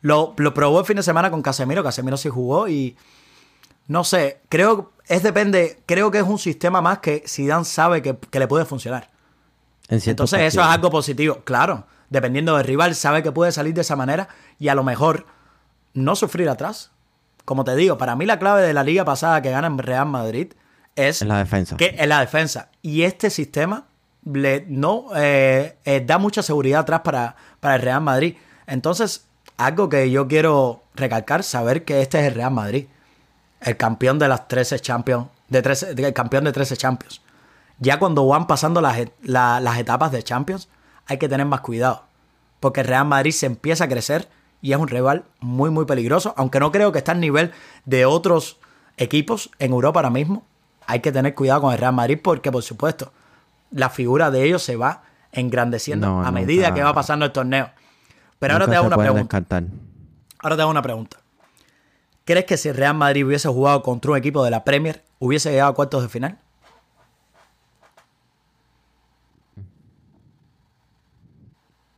Lo, 0.00 0.34
lo 0.36 0.54
probó 0.54 0.78
el 0.78 0.86
fin 0.86 0.96
de 0.96 1.02
semana 1.02 1.32
con 1.32 1.42
Casemiro, 1.42 1.82
Casemiro 1.82 2.16
sí 2.16 2.28
jugó 2.28 2.68
y 2.68 2.96
no 3.88 4.04
sé, 4.04 4.40
creo 4.48 4.92
es 5.08 5.22
depende, 5.22 5.78
creo 5.86 6.10
que 6.10 6.18
es 6.18 6.24
un 6.24 6.38
sistema 6.38 6.80
más 6.80 6.98
que 6.98 7.22
Zidane 7.26 7.64
sabe 7.64 8.02
que, 8.02 8.16
le 8.38 8.48
puede 8.48 8.64
funcionar. 8.64 9.10
Entonces 9.88 10.40
eso 10.40 10.60
es 10.60 10.66
algo 10.66 10.90
positivo, 10.90 11.42
claro. 11.44 11.86
Dependiendo 12.10 12.56
del 12.56 12.66
rival, 12.66 12.94
sabe 12.94 13.22
que 13.22 13.32
puede 13.32 13.52
salir 13.52 13.74
de 13.74 13.80
esa 13.82 13.96
manera 13.96 14.28
y 14.58 14.68
a 14.68 14.74
lo 14.74 14.82
mejor 14.82 15.26
no 15.94 16.16
sufrir 16.16 16.48
atrás. 16.48 16.90
Como 17.44 17.64
te 17.64 17.76
digo, 17.76 17.98
para 17.98 18.16
mí 18.16 18.26
la 18.26 18.38
clave 18.40 18.62
de 18.62 18.74
la 18.74 18.82
liga 18.82 19.04
pasada 19.04 19.42
que 19.42 19.50
gana 19.50 19.68
en 19.68 19.78
Real 19.78 20.06
Madrid 20.06 20.52
es 20.96 21.22
en 21.22 21.28
la 21.28 21.38
defensa. 21.38 21.76
Que 21.76 21.94
en 21.96 22.08
la 22.08 22.20
defensa. 22.20 22.70
Y 22.82 23.02
este 23.02 23.30
sistema 23.30 23.86
le 24.24 24.64
no 24.68 25.06
eh, 25.14 25.76
eh, 25.84 26.02
da 26.04 26.18
mucha 26.18 26.42
seguridad 26.42 26.80
atrás 26.80 27.02
para, 27.04 27.36
para 27.60 27.76
el 27.76 27.82
Real 27.82 28.00
Madrid. 28.00 28.34
Entonces, 28.66 29.26
algo 29.56 29.88
que 29.88 30.10
yo 30.10 30.26
quiero 30.26 30.82
recalcar, 30.96 31.44
saber 31.44 31.84
que 31.84 32.02
este 32.02 32.18
es 32.18 32.26
el 32.26 32.34
Real 32.34 32.50
Madrid 32.50 32.86
el 33.60 33.76
campeón 33.76 34.18
de 34.18 34.28
las 34.28 34.48
13 34.48 34.80
Champions, 34.80 35.26
de 35.48 35.62
13, 35.62 35.94
el 35.96 36.12
campeón 36.12 36.44
de 36.44 36.52
13 36.52 36.76
Champions. 36.76 37.20
Ya 37.78 37.98
cuando 37.98 38.26
van 38.26 38.46
pasando 38.46 38.80
las, 38.80 38.98
las 39.22 39.78
etapas 39.78 40.12
de 40.12 40.22
Champions, 40.22 40.68
hay 41.06 41.18
que 41.18 41.28
tener 41.28 41.46
más 41.46 41.60
cuidado. 41.60 42.04
Porque 42.60 42.82
Real 42.82 43.06
Madrid 43.06 43.32
se 43.32 43.46
empieza 43.46 43.84
a 43.84 43.88
crecer 43.88 44.28
y 44.62 44.72
es 44.72 44.78
un 44.78 44.88
rival 44.88 45.24
muy, 45.40 45.70
muy 45.70 45.84
peligroso. 45.84 46.34
Aunque 46.36 46.58
no 46.58 46.72
creo 46.72 46.90
que 46.92 46.98
esté 46.98 47.10
al 47.10 47.20
nivel 47.20 47.52
de 47.84 48.06
otros 48.06 48.58
equipos 48.96 49.50
en 49.58 49.72
Europa 49.72 50.00
ahora 50.00 50.10
mismo. 50.10 50.44
Hay 50.86 51.00
que 51.00 51.12
tener 51.12 51.34
cuidado 51.34 51.62
con 51.62 51.72
el 51.72 51.78
Real 51.78 51.92
Madrid 51.92 52.18
porque, 52.22 52.50
por 52.50 52.62
supuesto, 52.62 53.12
la 53.70 53.90
figura 53.90 54.30
de 54.30 54.44
ellos 54.44 54.62
se 54.62 54.76
va 54.76 55.02
engrandeciendo 55.32 56.20
a 56.20 56.30
medida 56.30 56.72
que 56.72 56.82
va 56.82 56.94
pasando 56.94 57.26
el 57.26 57.32
torneo. 57.32 57.70
Pero 58.38 58.54
ahora 58.54 58.66
te 58.66 58.76
hago 58.76 58.86
una 58.86 58.96
pregunta. 58.96 59.42
Ahora 60.38 60.56
te 60.56 60.62
hago 60.62 60.70
una 60.70 60.82
pregunta. 60.82 61.18
¿Crees 62.26 62.44
que 62.44 62.56
si 62.56 62.72
Real 62.72 62.96
Madrid 62.96 63.24
hubiese 63.24 63.48
jugado 63.48 63.84
contra 63.84 64.10
un 64.10 64.16
equipo 64.16 64.44
de 64.44 64.50
la 64.50 64.64
Premier, 64.64 65.04
hubiese 65.20 65.52
llegado 65.52 65.70
a 65.70 65.74
cuartos 65.76 66.02
de 66.02 66.08
final? 66.08 66.38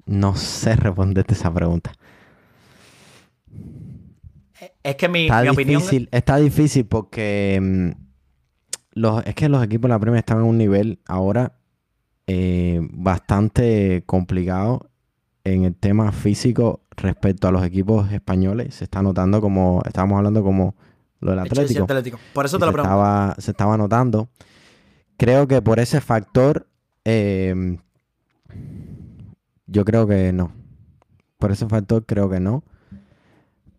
No 0.04 0.36
sé 0.36 0.76
responderte 0.76 1.32
esa 1.32 1.52
pregunta. 1.52 1.92
Es 4.82 4.96
que 4.96 5.08
mi, 5.08 5.28
está 5.28 5.50
opinión. 5.50 5.82
Está 6.10 6.36
difícil 6.36 6.84
porque 6.84 7.58
mm, 7.62 7.90
los, 9.00 9.24
es 9.24 9.34
que 9.34 9.48
los 9.48 9.64
equipos 9.64 9.88
de 9.88 9.94
la 9.94 9.98
Premier 9.98 10.18
están 10.18 10.40
en 10.40 10.44
un 10.44 10.58
nivel 10.58 11.00
ahora 11.06 11.58
eh, 12.26 12.80
bastante 12.82 14.02
complicado 14.04 14.87
en 15.52 15.64
el 15.64 15.74
tema 15.74 16.12
físico 16.12 16.82
respecto 16.96 17.48
a 17.48 17.52
los 17.52 17.64
equipos 17.64 18.10
españoles. 18.12 18.74
Se 18.74 18.84
está 18.84 19.02
notando 19.02 19.40
como, 19.40 19.82
estábamos 19.86 20.18
hablando 20.18 20.42
como 20.42 20.74
lo 21.20 21.30
del 21.30 21.40
Atlético. 21.40 21.86
Por 22.32 22.46
eso 22.46 22.58
te 22.58 22.66
lo 22.66 22.72
se 22.72 22.78
estaba, 22.78 23.34
se 23.38 23.50
estaba 23.50 23.76
notando. 23.76 24.28
Creo 25.16 25.48
que 25.48 25.60
por 25.62 25.80
ese 25.80 26.00
factor, 26.00 26.68
em, 27.04 27.78
yo 29.66 29.84
creo 29.84 30.06
que 30.06 30.32
no. 30.32 30.52
Por 31.38 31.50
ese 31.52 31.66
factor 31.66 32.04
creo 32.06 32.28
que 32.30 32.40
no. 32.40 32.62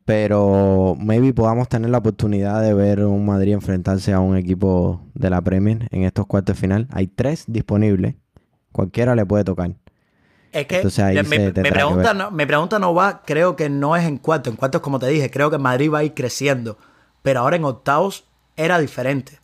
Pero 0.06 0.96
maybe 1.00 1.34
podamos 1.34 1.70
tener 1.70 1.92
la 1.92 2.00
oportunidad 2.00 2.62
de 2.62 2.74
ver 2.74 3.06
un 3.06 3.26
Madrid 3.26 3.54
enfrentarse 3.54 4.12
a 4.12 4.20
un 4.20 4.36
equipo 4.36 5.02
de 5.14 5.30
la 5.30 5.42
Premier 5.42 5.88
en 5.92 6.04
estos 6.04 6.26
cuartos 6.26 6.56
de 6.56 6.62
final. 6.62 6.88
Hay 6.92 7.08
tres 7.08 7.46
disponibles. 7.48 8.16
Cualquiera 8.72 9.16
le 9.16 9.26
puede 9.26 9.44
tocar. 9.44 9.76
Es 10.52 10.66
que 10.66 10.84
me, 11.28 11.52
pregunta, 11.52 12.14
no, 12.14 12.36
pregunta 12.36 12.80
no 12.80 12.94
va, 12.94 13.22
creo 13.24 13.56
que 13.56 13.70
no 13.70 13.96
es 13.96 14.06
en 14.06 14.18
cuartos. 14.18 14.52
En 14.52 14.58
cuartos, 14.58 14.82
como 14.82 14.98
te 14.98 15.08
dije, 15.08 15.30
creo 15.30 15.52
que 15.52 15.58
Madrid 15.58 15.92
va 15.92 16.00
a 16.00 16.04
ir 16.04 16.14
creciendo. 16.14 16.78
Pero 17.22 17.42
ahora 17.42 17.56
en 17.56 17.66
octavos 17.66 18.26
era 18.56 18.80
diferente. 18.80 19.40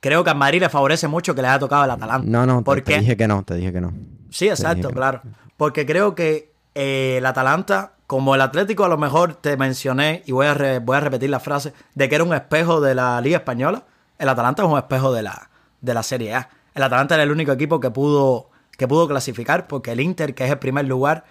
Creo 0.00 0.22
que 0.22 0.30
a 0.30 0.34
Madrid 0.34 0.60
le 0.60 0.68
favorece 0.68 1.08
mucho 1.08 1.34
que 1.34 1.42
le 1.42 1.48
haya 1.48 1.58
tocado 1.58 1.84
el 1.84 1.90
Atalanta. 1.90 2.28
No, 2.28 2.46
no, 2.46 2.62
te, 2.62 2.82
te 2.82 3.00
dije 3.00 3.16
que 3.16 3.26
no, 3.26 3.42
te 3.42 3.54
dije 3.54 3.72
que 3.72 3.80
no. 3.80 3.92
Sí, 4.30 4.48
exacto, 4.48 4.90
claro. 4.90 5.22
Porque 5.56 5.84
creo 5.84 6.14
que 6.14 6.52
eh, 6.74 7.16
el 7.18 7.26
Atalanta, 7.26 7.94
como 8.06 8.36
el 8.36 8.40
Atlético, 8.40 8.84
a 8.84 8.88
lo 8.88 8.96
mejor 8.96 9.34
te 9.34 9.56
mencioné, 9.56 10.22
y 10.24 10.32
voy 10.32 10.46
a, 10.46 10.78
voy 10.80 10.96
a 10.96 11.00
repetir 11.00 11.30
la 11.30 11.40
frase, 11.40 11.72
de 11.94 12.08
que 12.08 12.14
era 12.14 12.22
un 12.22 12.32
espejo 12.32 12.80
de 12.80 12.94
la 12.94 13.20
Liga 13.20 13.38
Española. 13.38 13.82
El 14.18 14.28
Atalanta 14.28 14.62
es 14.62 14.68
un 14.68 14.78
espejo 14.78 15.12
de 15.12 15.22
la, 15.22 15.50
de 15.80 15.94
la 15.94 16.04
Serie 16.04 16.34
A. 16.34 16.48
El 16.74 16.84
Atalanta 16.84 17.16
era 17.16 17.24
el 17.24 17.32
único 17.32 17.50
equipo 17.50 17.80
que 17.80 17.90
pudo 17.90 18.47
que 18.78 18.86
pudo 18.86 19.08
clasificar, 19.08 19.66
porque 19.66 19.90
el 19.90 20.00
Inter, 20.00 20.36
que 20.36 20.44
es 20.44 20.50
el 20.50 20.58
primer 20.58 20.86
lugar, 20.86 21.24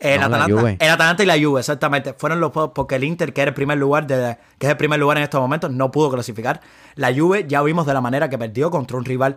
el, 0.00 0.20
Atalanta, 0.20 1.22
y 1.22 1.26
la 1.26 1.38
Juve, 1.38 1.60
exactamente, 1.60 2.14
fueron 2.14 2.40
los 2.40 2.50
porque 2.50 2.96
el 2.96 3.04
Inter, 3.04 3.32
que 3.32 3.42
era 3.42 3.50
el 3.50 3.54
primer 3.54 3.78
lugar, 3.78 4.06
de, 4.06 4.38
que 4.58 4.66
es 4.66 4.70
el 4.70 4.78
primer 4.78 4.98
lugar 4.98 5.18
en 5.18 5.22
estos 5.22 5.40
momentos, 5.40 5.70
no 5.70 5.92
pudo 5.92 6.10
clasificar. 6.10 6.62
La 6.94 7.14
Juve 7.14 7.44
ya 7.46 7.62
vimos 7.62 7.86
de 7.86 7.92
la 7.92 8.00
manera 8.00 8.30
que 8.30 8.38
perdió 8.38 8.70
contra 8.70 8.96
un 8.96 9.04
rival 9.04 9.36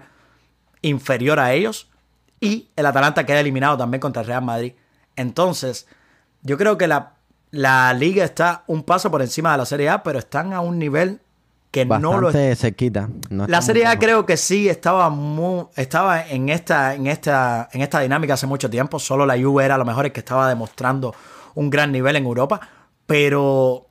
inferior 0.81 1.41
a 1.41 1.51
ellos, 1.51 1.89
y 2.39 2.69
el 2.77 2.86
Atalanta 2.86 3.25
queda 3.25 3.41
eliminado 3.41 3.77
también 3.77 3.99
contra 3.99 4.21
el 4.21 4.27
Real 4.29 4.41
Madrid. 4.41 4.73
Entonces, 5.17 5.88
yo 6.41 6.57
creo 6.57 6.77
que 6.77 6.88
la, 6.88 7.15
la 7.51 7.93
liga 7.93 8.23
está 8.23 8.63
un 8.67 8.83
paso 8.83 9.11
por 9.11 9.21
encima 9.21 9.51
de 9.51 9.57
la 9.57 9.65
Serie 9.65 9.89
A, 9.89 10.03
pero 10.03 10.19
están 10.19 10.53
a 10.53 10.61
un 10.61 10.79
nivel 10.79 11.19
que 11.76 11.86
no 11.86 12.21
lo 12.21 12.32
quita. 12.78 13.09
la 13.30 13.61
Serie 13.61 13.86
A 13.86 13.99
creo 13.99 14.26
que 14.26 14.38
sí 14.38 14.69
estaba 14.69 15.09
muy, 15.09 15.65
estaba 15.76 16.26
en 16.26 16.47
esta, 16.47 16.95
en 16.95 17.07
esta, 17.07 17.67
en 17.73 17.82
esta 17.82 17.99
dinámica 17.99 18.36
hace 18.36 18.47
mucho 18.47 18.69
tiempo. 18.69 18.97
Solo 18.97 19.26
la 19.26 19.38
Juve 19.38 19.65
era 19.65 19.78
lo 19.78 19.84
mejor 19.84 20.05
el 20.05 20.13
que 20.13 20.21
estaba 20.21 20.47
demostrando 20.47 21.13
un 21.53 21.69
gran 21.69 21.91
nivel 21.91 22.15
en 22.15 22.23
Europa. 22.23 22.61
Pero, 23.05 23.88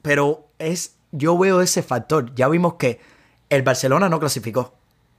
pero 0.00 0.48
es, 0.58 0.94
yo 1.12 1.36
veo 1.36 1.60
ese 1.60 1.82
factor. 1.82 2.34
Ya 2.34 2.48
vimos 2.48 2.74
que 2.74 3.00
el 3.50 3.60
Barcelona 3.60 4.08
no 4.08 4.18
clasificó. 4.18 4.72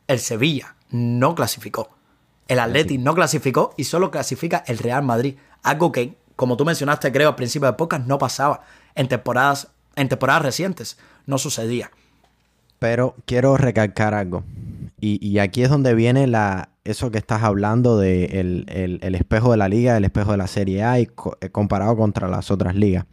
El 0.07 0.17
Sevilla 0.17 0.75
no 0.89 1.35
clasificó. 1.35 1.91
El 2.47 2.57
Atleti 2.57 2.97
no 2.97 3.13
clasificó 3.13 3.75
y 3.77 3.83
solo 3.83 4.09
clasifica 4.09 4.63
el 4.65 4.79
Real 4.79 5.03
Madrid. 5.03 5.35
Algo 5.61 5.91
que, 5.91 6.15
como 6.35 6.57
tú 6.57 6.65
mencionaste, 6.65 7.11
creo 7.11 7.29
al 7.29 7.35
principio 7.35 7.67
de 7.67 7.73
podcast, 7.73 8.07
no 8.07 8.17
pasaba 8.17 8.63
en 8.95 9.07
temporadas, 9.07 9.67
en 9.95 10.09
temporadas 10.09 10.41
recientes. 10.41 10.97
No 11.27 11.37
sucedía. 11.37 11.91
Pero 12.79 13.15
quiero 13.25 13.57
recalcar 13.57 14.13
algo. 14.13 14.43
Y, 14.99 15.37
aquí 15.37 15.61
es 15.61 15.69
donde 15.69 15.93
viene 15.93 16.25
la, 16.25 16.69
eso 16.83 17.11
que 17.11 17.19
estás 17.19 17.43
hablando 17.43 17.99
de 17.99 18.25
el, 18.39 19.15
espejo 19.15 19.51
de 19.51 19.57
la 19.57 19.69
liga, 19.69 19.95
el 19.95 20.05
espejo 20.05 20.31
de 20.31 20.37
la 20.37 20.47
Serie 20.47 20.83
A 20.83 20.99
y 20.99 21.07
eh, 21.41 21.49
comparado 21.49 21.95
contra 21.95 22.27
las 22.27 22.49
otras 22.49 22.75
ligas. 22.75 23.05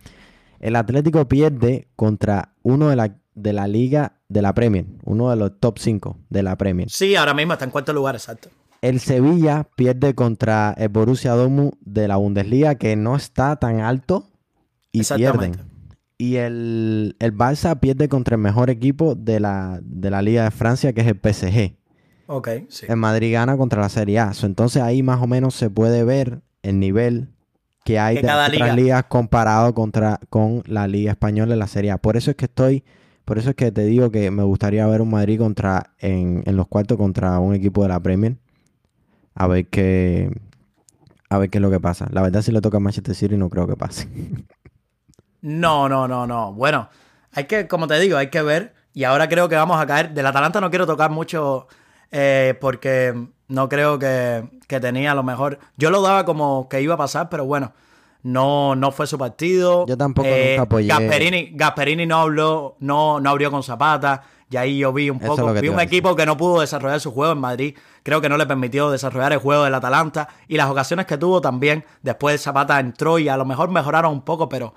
El 0.60 0.76
Atlético 0.76 1.28
pierde 1.28 1.88
contra 1.94 2.54
uno 2.62 2.88
de 2.88 2.96
la, 2.96 3.16
de 3.34 3.52
la 3.52 3.68
liga 3.68 4.14
de 4.28 4.40
la 4.40 4.54
Premier, 4.54 4.86
uno 5.04 5.28
de 5.28 5.36
los 5.36 5.60
top 5.60 5.78
5 5.78 6.16
de 6.30 6.42
la 6.42 6.56
Premier. 6.56 6.88
Sí, 6.88 7.16
ahora 7.16 7.34
mismo 7.34 7.52
está 7.52 7.66
en 7.66 7.70
cuarto 7.70 7.92
lugar, 7.92 8.14
exacto. 8.14 8.48
El 8.80 9.00
Sevilla 9.00 9.68
pierde 9.76 10.14
contra 10.14 10.74
el 10.78 10.88
Borussia 10.88 11.32
Dortmund 11.32 11.72
de 11.80 12.08
la 12.08 12.16
Bundesliga, 12.16 12.76
que 12.76 12.96
no 12.96 13.14
está 13.16 13.56
tan 13.56 13.80
alto, 13.80 14.26
y 14.90 15.02
pierden. 15.04 15.73
Y 16.16 16.36
el, 16.36 17.16
el 17.18 17.36
Barça 17.36 17.78
pierde 17.80 18.08
contra 18.08 18.36
el 18.36 18.42
mejor 18.42 18.70
equipo 18.70 19.14
de 19.14 19.40
la, 19.40 19.80
Liga 20.22 20.44
de 20.44 20.50
Francia, 20.50 20.92
que 20.92 21.00
es 21.00 21.06
el 21.08 21.18
PSG. 21.20 21.76
Ok, 22.26 22.48
sí. 22.68 22.86
El 22.88 22.96
Madrid 22.96 23.32
gana 23.32 23.56
contra 23.56 23.82
la 23.82 23.88
Serie 23.88 24.18
A. 24.20 24.32
entonces 24.42 24.82
ahí 24.82 25.02
más 25.02 25.20
o 25.20 25.26
menos 25.26 25.54
se 25.54 25.68
puede 25.70 26.04
ver 26.04 26.40
el 26.62 26.78
nivel 26.78 27.28
que 27.84 27.98
hay 27.98 28.22
de 28.22 28.30
otras 28.30 28.74
ligas 28.74 29.04
comparado 29.04 29.74
contra, 29.74 30.18
con 30.30 30.62
la 30.66 30.86
Liga 30.88 31.12
Española 31.12 31.54
y 31.54 31.58
la 31.58 31.66
Serie 31.66 31.90
A. 31.90 31.98
Por 31.98 32.16
eso 32.16 32.30
es 32.30 32.36
que 32.36 32.46
estoy, 32.46 32.82
por 33.24 33.38
eso 33.38 33.50
es 33.50 33.56
que 33.56 33.70
te 33.72 33.84
digo 33.84 34.10
que 34.10 34.30
me 34.30 34.42
gustaría 34.42 34.86
ver 34.86 35.02
un 35.02 35.10
Madrid 35.10 35.38
contra, 35.38 35.90
en, 35.98 36.42
en 36.46 36.56
los 36.56 36.66
cuartos 36.66 36.96
contra 36.96 37.38
un 37.40 37.54
equipo 37.54 37.82
de 37.82 37.88
la 37.88 38.00
Premier. 38.00 38.36
A 39.34 39.46
ver 39.48 39.66
qué, 39.66 40.30
a 41.28 41.38
ver 41.38 41.50
qué 41.50 41.58
es 41.58 41.62
lo 41.62 41.70
que 41.70 41.80
pasa. 41.80 42.08
La 42.10 42.22
verdad 42.22 42.40
si 42.40 42.52
le 42.52 42.60
toca 42.60 42.78
a 42.78 42.80
Manchester 42.80 43.14
City 43.14 43.36
no 43.36 43.50
creo 43.50 43.66
que 43.66 43.76
pase. 43.76 44.08
No, 45.44 45.90
no, 45.90 46.08
no, 46.08 46.26
no. 46.26 46.54
Bueno, 46.54 46.88
hay 47.32 47.44
que, 47.44 47.68
como 47.68 47.86
te 47.86 48.00
digo, 48.00 48.16
hay 48.16 48.28
que 48.30 48.40
ver. 48.40 48.72
Y 48.94 49.04
ahora 49.04 49.28
creo 49.28 49.46
que 49.46 49.56
vamos 49.56 49.78
a 49.78 49.86
caer. 49.86 50.14
Del 50.14 50.24
Atalanta 50.24 50.58
no 50.58 50.70
quiero 50.70 50.86
tocar 50.86 51.10
mucho 51.10 51.68
eh, 52.10 52.56
porque 52.62 53.14
no 53.48 53.68
creo 53.68 53.98
que, 53.98 54.42
que 54.66 54.80
tenía 54.80 55.12
a 55.12 55.14
lo 55.14 55.22
mejor. 55.22 55.58
Yo 55.76 55.90
lo 55.90 56.00
daba 56.00 56.24
como 56.24 56.66
que 56.70 56.80
iba 56.80 56.94
a 56.94 56.96
pasar, 56.96 57.28
pero 57.28 57.44
bueno, 57.44 57.74
no, 58.22 58.74
no 58.74 58.90
fue 58.90 59.06
su 59.06 59.18
partido. 59.18 59.84
Yo 59.86 59.98
tampoco 59.98 60.28
nunca 60.28 60.62
apoyé. 60.62 60.88
Gasperini, 60.88 61.50
Gasperini 61.52 62.06
no 62.06 62.20
habló, 62.20 62.76
no, 62.80 63.20
no 63.20 63.28
abrió 63.28 63.50
con 63.50 63.62
Zapata. 63.62 64.22
Y 64.48 64.56
ahí 64.56 64.78
yo 64.78 64.94
vi 64.94 65.10
un 65.10 65.18
poco, 65.18 65.52
vi 65.52 65.68
un 65.68 65.80
equipo 65.80 66.16
que 66.16 66.24
no 66.24 66.38
pudo 66.38 66.62
desarrollar 66.62 67.00
su 67.00 67.12
juego 67.12 67.32
en 67.32 67.38
Madrid. 67.38 67.76
Creo 68.02 68.22
que 68.22 68.30
no 68.30 68.38
le 68.38 68.46
permitió 68.46 68.90
desarrollar 68.90 69.34
el 69.34 69.40
juego 69.40 69.64
del 69.64 69.74
Atalanta. 69.74 70.28
Y 70.48 70.56
las 70.56 70.70
ocasiones 70.70 71.04
que 71.04 71.18
tuvo 71.18 71.42
también, 71.42 71.84
después 72.00 72.40
Zapata 72.40 72.80
entró 72.80 73.18
y 73.18 73.28
a 73.28 73.36
lo 73.36 73.44
mejor 73.44 73.68
mejoraron 73.68 74.10
un 74.10 74.22
poco, 74.22 74.48
pero 74.48 74.72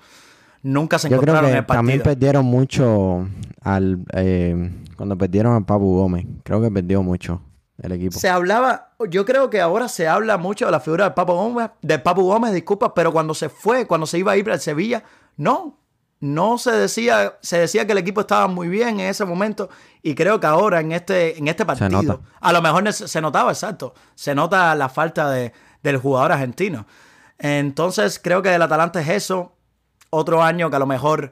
nunca 0.62 0.98
se 0.98 1.08
Yo 1.08 1.18
creo 1.18 1.34
encontraron 1.34 1.50
en 1.50 1.56
el 1.56 1.64
partido. 1.64 1.78
también 1.78 2.02
perdieron 2.02 2.44
mucho 2.44 3.28
al 3.62 4.04
eh, 4.14 4.70
cuando 4.96 5.16
perdieron 5.16 5.54
a 5.54 5.66
Papu 5.66 5.96
Gómez. 5.96 6.26
Creo 6.42 6.60
que 6.60 6.70
perdió 6.70 7.02
mucho 7.02 7.40
el 7.82 7.92
equipo. 7.92 8.18
Se 8.18 8.28
hablaba, 8.28 8.92
yo 9.08 9.24
creo 9.24 9.50
que 9.50 9.60
ahora 9.60 9.88
se 9.88 10.08
habla 10.08 10.36
mucho 10.36 10.66
de 10.66 10.72
la 10.72 10.80
figura 10.80 11.04
de 11.04 11.10
Papu 11.12 11.32
Gómez, 11.32 11.70
de 11.82 11.98
Papu 11.98 12.22
Gómez, 12.22 12.52
disculpa, 12.52 12.94
pero 12.94 13.12
cuando 13.12 13.34
se 13.34 13.48
fue, 13.48 13.86
cuando 13.86 14.06
se 14.06 14.18
iba 14.18 14.32
a 14.32 14.36
ir 14.36 14.50
al 14.50 14.60
Sevilla, 14.60 15.04
no, 15.36 15.78
no 16.20 16.58
se 16.58 16.72
decía, 16.72 17.38
se 17.40 17.58
decía 17.58 17.86
que 17.86 17.92
el 17.92 17.98
equipo 17.98 18.22
estaba 18.22 18.48
muy 18.48 18.68
bien 18.68 19.00
en 19.00 19.08
ese 19.08 19.24
momento 19.24 19.68
y 20.02 20.14
creo 20.16 20.40
que 20.40 20.46
ahora 20.48 20.80
en 20.80 20.90
este, 20.92 21.38
en 21.38 21.46
este 21.46 21.64
partido, 21.64 22.22
a 22.40 22.52
lo 22.52 22.60
mejor 22.60 22.92
se 22.92 23.20
notaba, 23.20 23.52
exacto, 23.52 23.94
se 24.16 24.34
nota 24.34 24.74
la 24.74 24.88
falta 24.88 25.30
de, 25.30 25.52
del 25.82 25.98
jugador 25.98 26.32
argentino. 26.32 26.86
Entonces 27.38 28.18
creo 28.18 28.42
que 28.42 28.52
el 28.52 28.62
Atalanta 28.62 29.00
es 29.00 29.08
eso, 29.08 29.52
otro 30.10 30.42
año 30.42 30.70
que 30.70 30.76
a 30.76 30.78
lo 30.78 30.86
mejor 30.86 31.30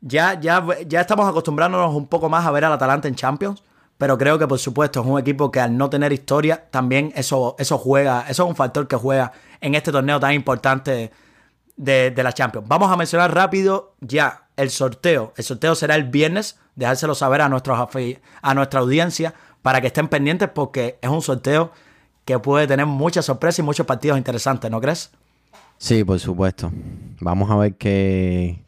ya, 0.00 0.38
ya, 0.40 0.64
ya 0.86 1.00
estamos 1.00 1.28
acostumbrándonos 1.28 1.94
un 1.94 2.06
poco 2.06 2.28
más 2.28 2.44
a 2.46 2.50
ver 2.50 2.64
al 2.64 2.72
Atalanta 2.72 3.08
en 3.08 3.14
Champions, 3.14 3.62
pero 3.98 4.18
creo 4.18 4.38
que 4.38 4.48
por 4.48 4.58
supuesto 4.58 5.00
es 5.00 5.06
un 5.06 5.18
equipo 5.18 5.50
que 5.50 5.60
al 5.60 5.76
no 5.76 5.88
tener 5.88 6.12
historia, 6.12 6.64
también 6.70 7.12
eso, 7.14 7.54
eso 7.58 7.78
juega, 7.78 8.24
eso 8.28 8.44
es 8.44 8.48
un 8.48 8.56
factor 8.56 8.88
que 8.88 8.96
juega 8.96 9.32
en 9.60 9.74
este 9.74 9.92
torneo 9.92 10.18
tan 10.18 10.32
importante 10.32 11.12
de, 11.76 12.10
de 12.10 12.22
la 12.22 12.32
Champions. 12.32 12.66
Vamos 12.68 12.90
a 12.90 12.96
mencionar 12.96 13.34
rápido 13.34 13.94
ya 14.00 14.42
el 14.56 14.70
sorteo. 14.70 15.32
El 15.36 15.44
sorteo 15.44 15.74
será 15.74 15.94
el 15.94 16.04
viernes, 16.04 16.58
dejárselo 16.74 17.14
saber 17.14 17.40
a, 17.42 17.48
nuestros 17.48 17.78
a 18.42 18.54
nuestra 18.54 18.80
audiencia 18.80 19.34
para 19.62 19.80
que 19.80 19.86
estén 19.88 20.08
pendientes 20.08 20.48
porque 20.48 20.98
es 21.00 21.10
un 21.10 21.22
sorteo 21.22 21.70
que 22.24 22.38
puede 22.38 22.66
tener 22.66 22.86
muchas 22.86 23.24
sorpresas 23.24 23.60
y 23.60 23.62
muchos 23.62 23.86
partidos 23.86 24.18
interesantes, 24.18 24.70
¿no 24.70 24.80
crees? 24.80 25.10
Sí, 25.82 26.04
por 26.04 26.20
supuesto. 26.20 26.70
Vamos 27.18 27.50
a 27.50 27.56
ver 27.56 27.74
qué 27.74 28.62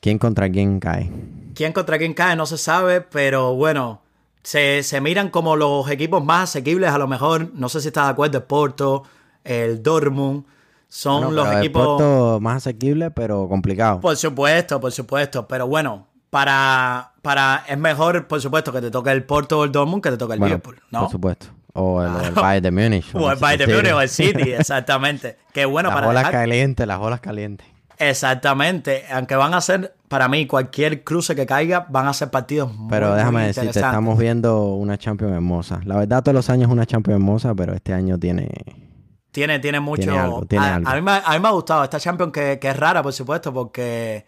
quién 0.00 0.18
contra 0.18 0.50
quién 0.50 0.80
cae. 0.80 1.08
quién 1.54 1.72
contra 1.72 1.96
quién 1.96 2.12
cae 2.12 2.34
no 2.34 2.44
se 2.44 2.58
sabe, 2.58 3.02
pero 3.02 3.54
bueno, 3.54 4.00
se, 4.42 4.82
se 4.82 5.00
miran 5.00 5.30
como 5.30 5.54
los 5.54 5.88
equipos 5.88 6.24
más 6.24 6.50
asequibles 6.50 6.90
a 6.90 6.98
lo 6.98 7.06
mejor. 7.06 7.50
No 7.54 7.68
sé 7.68 7.80
si 7.80 7.86
estás 7.86 8.06
de 8.06 8.10
acuerdo, 8.10 8.38
el 8.38 8.44
Porto, 8.44 9.04
el 9.44 9.80
Dortmund, 9.80 10.44
son 10.88 11.22
Bueno, 11.22 11.44
los 11.44 11.54
equipos... 11.54 11.86
Porto 11.86 12.40
más 12.40 12.56
asequible, 12.56 13.12
pero 13.12 13.48
complicado. 13.48 14.00
Por 14.00 14.16
supuesto, 14.16 14.80
por 14.80 14.90
supuesto, 14.90 15.46
pero 15.46 15.68
bueno, 15.68 16.08
para, 16.30 17.12
para 17.22 17.64
es 17.68 17.78
mejor, 17.78 18.26
por 18.26 18.40
supuesto, 18.40 18.72
que 18.72 18.80
te 18.80 18.90
toque 18.90 19.12
el 19.12 19.22
Porto 19.22 19.60
o 19.60 19.64
el 19.64 19.70
Dortmund 19.70 20.02
que 20.02 20.10
te 20.10 20.16
toque 20.16 20.32
el 20.32 20.40
Bueno, 20.40 20.56
Liverpool, 20.56 20.80
¿no? 20.90 21.02
Por 21.02 21.10
supuesto. 21.12 21.46
O 21.74 22.02
el, 22.02 22.32
Bayern 22.32 22.62
de 22.62 22.70
Múnich. 22.70 23.14
O 23.14 23.30
el 23.30 23.38
Bayern 23.38 23.68
de 23.68 23.76
Múnich 23.76 23.92
o 23.92 24.00
el 24.00 24.08
City, 24.08 24.52
exactamente. 24.58 25.36
Qué 25.52 25.64
bueno 25.64 25.88
las 25.90 25.96
para 25.96 26.08
olas 26.08 26.22
dejar- 26.22 26.32
calientes, 26.32 26.86
las 26.86 26.98
olas 27.00 27.20
calientes. 27.20 27.66
Exactamente, 27.98 29.04
aunque 29.12 29.36
van 29.36 29.54
a 29.54 29.60
ser, 29.60 29.94
para 30.08 30.28
mí, 30.28 30.46
cualquier 30.46 31.04
cruce 31.04 31.36
que 31.36 31.46
caiga, 31.46 31.86
van 31.88 32.08
a 32.08 32.12
ser 32.12 32.30
partidos 32.30 32.72
muy, 32.74 32.90
Pero 32.90 33.08
muy 33.08 33.16
déjame 33.18 33.46
decirte, 33.46 33.68
estamos 33.80 34.18
viendo 34.18 34.74
una 34.74 34.98
Champions 34.98 35.34
hermosa. 35.34 35.80
La 35.84 35.96
verdad, 35.98 36.22
todos 36.22 36.34
los 36.34 36.50
años 36.50 36.68
es 36.68 36.72
una 36.72 36.86
Champions 36.86 37.20
hermosa, 37.20 37.54
pero 37.54 37.72
este 37.74 37.92
año 37.92 38.18
tiene... 38.18 38.50
Tiene, 39.30 39.58
tiene 39.58 39.80
mucho. 39.80 40.02
Tiene 40.02 40.18
algo, 40.18 40.44
tiene 40.46 40.64
a, 40.64 40.74
algo. 40.76 40.88
a 40.88 40.94
mí 40.94 41.02
me, 41.02 41.10
a 41.12 41.32
mí 41.32 41.40
me 41.40 41.48
ha 41.48 41.50
gustado 41.50 41.82
esta 41.84 41.98
Champions 41.98 42.32
que, 42.32 42.58
que 42.60 42.68
es 42.70 42.76
rara, 42.76 43.02
por 43.02 43.12
supuesto, 43.12 43.52
porque 43.52 44.24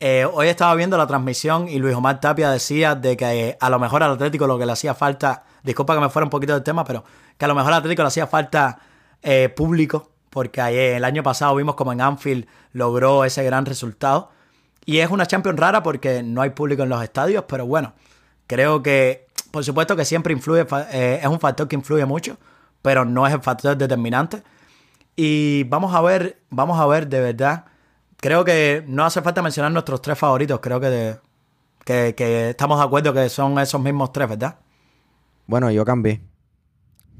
eh, 0.00 0.24
hoy 0.32 0.46
estaba 0.46 0.74
viendo 0.76 0.96
la 0.96 1.08
transmisión 1.08 1.68
y 1.68 1.78
Luis 1.80 1.94
Omar 1.94 2.20
Tapia 2.20 2.50
decía 2.50 2.94
de 2.94 3.16
que 3.16 3.48
eh, 3.48 3.58
a 3.60 3.68
lo 3.68 3.80
mejor 3.80 4.04
al 4.04 4.12
Atlético 4.12 4.46
lo 4.46 4.56
que 4.56 4.64
le 4.64 4.70
hacía 4.70 4.94
falta, 4.94 5.42
disculpa 5.64 5.94
que 5.94 6.00
me 6.00 6.08
fuera 6.08 6.24
un 6.24 6.30
poquito 6.30 6.52
del 6.52 6.62
tema, 6.62 6.84
pero 6.84 7.02
que 7.36 7.44
a 7.44 7.48
lo 7.48 7.54
mejor 7.56 7.72
al 7.72 7.80
Atlético 7.80 8.02
le 8.02 8.08
hacía 8.08 8.28
falta 8.28 8.78
eh, 9.22 9.48
público, 9.48 10.10
porque 10.30 10.96
el 10.96 11.04
año 11.04 11.24
pasado 11.24 11.56
vimos 11.56 11.74
como 11.74 11.92
en 11.92 12.00
Anfield 12.00 12.46
logró 12.72 13.24
ese 13.24 13.42
gran 13.42 13.66
resultado. 13.66 14.30
Y 14.84 14.98
es 14.98 15.10
una 15.10 15.26
Champions 15.26 15.58
rara 15.58 15.82
porque 15.82 16.22
no 16.22 16.42
hay 16.42 16.50
público 16.50 16.84
en 16.84 16.90
los 16.90 17.02
estadios, 17.02 17.44
pero 17.48 17.66
bueno, 17.66 17.94
creo 18.46 18.82
que, 18.82 19.26
por 19.50 19.64
supuesto 19.64 19.96
que 19.96 20.04
siempre 20.04 20.32
influye, 20.32 20.64
es 20.92 21.26
un 21.26 21.40
factor 21.40 21.66
que 21.66 21.76
influye 21.76 22.04
mucho, 22.04 22.38
pero 22.82 23.04
no 23.04 23.26
es 23.26 23.34
el 23.34 23.42
factor 23.42 23.76
determinante. 23.76 24.42
Y 25.16 25.64
vamos 25.64 25.94
a 25.94 26.00
ver, 26.00 26.38
vamos 26.50 26.78
a 26.78 26.86
ver 26.86 27.08
de 27.08 27.20
verdad. 27.20 27.64
Creo 28.20 28.44
que 28.44 28.84
no 28.86 29.04
hace 29.04 29.22
falta 29.22 29.42
mencionar 29.42 29.70
nuestros 29.72 30.02
tres 30.02 30.18
favoritos, 30.18 30.60
creo 30.60 30.80
que, 30.80 30.86
de- 30.88 31.16
que, 31.84 32.14
que 32.16 32.50
estamos 32.50 32.78
de 32.78 32.84
acuerdo 32.84 33.12
que 33.12 33.28
son 33.28 33.58
esos 33.58 33.80
mismos 33.80 34.12
tres, 34.12 34.28
¿verdad? 34.28 34.58
Bueno, 35.46 35.70
yo 35.70 35.84
cambié. 35.84 36.20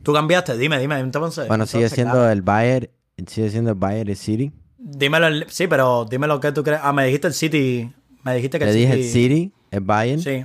Tú 0.02 0.12
cambiaste, 0.12 0.56
dime, 0.56 0.78
dime, 0.78 0.98
entonces. 0.98 1.46
Bueno, 1.48 1.66
sigue 1.66 1.84
entonces, 1.84 1.94
siendo 1.94 2.12
claro. 2.14 2.30
el 2.32 2.42
Bayern, 2.42 2.88
sigue 3.26 3.50
siendo 3.50 3.70
el 3.70 3.76
Bayern 3.76 4.08
el 4.10 4.16
City. 4.16 4.52
Dímelo, 4.78 5.26
el- 5.26 5.46
sí, 5.48 5.66
pero 5.66 6.04
dime 6.04 6.26
lo 6.26 6.40
que 6.40 6.52
tú 6.52 6.62
crees. 6.64 6.80
Ah, 6.82 6.92
me 6.92 7.04
dijiste 7.06 7.26
el 7.28 7.34
City, 7.34 7.92
me 8.24 8.34
dijiste 8.34 8.58
que 8.58 8.64
Le 8.64 8.70
el 8.72 8.76
dije 8.76 8.92
City... 8.94 9.04
el 9.06 9.12
City, 9.12 9.52
el 9.70 9.80
Bayern, 9.80 10.20
Sí, 10.22 10.44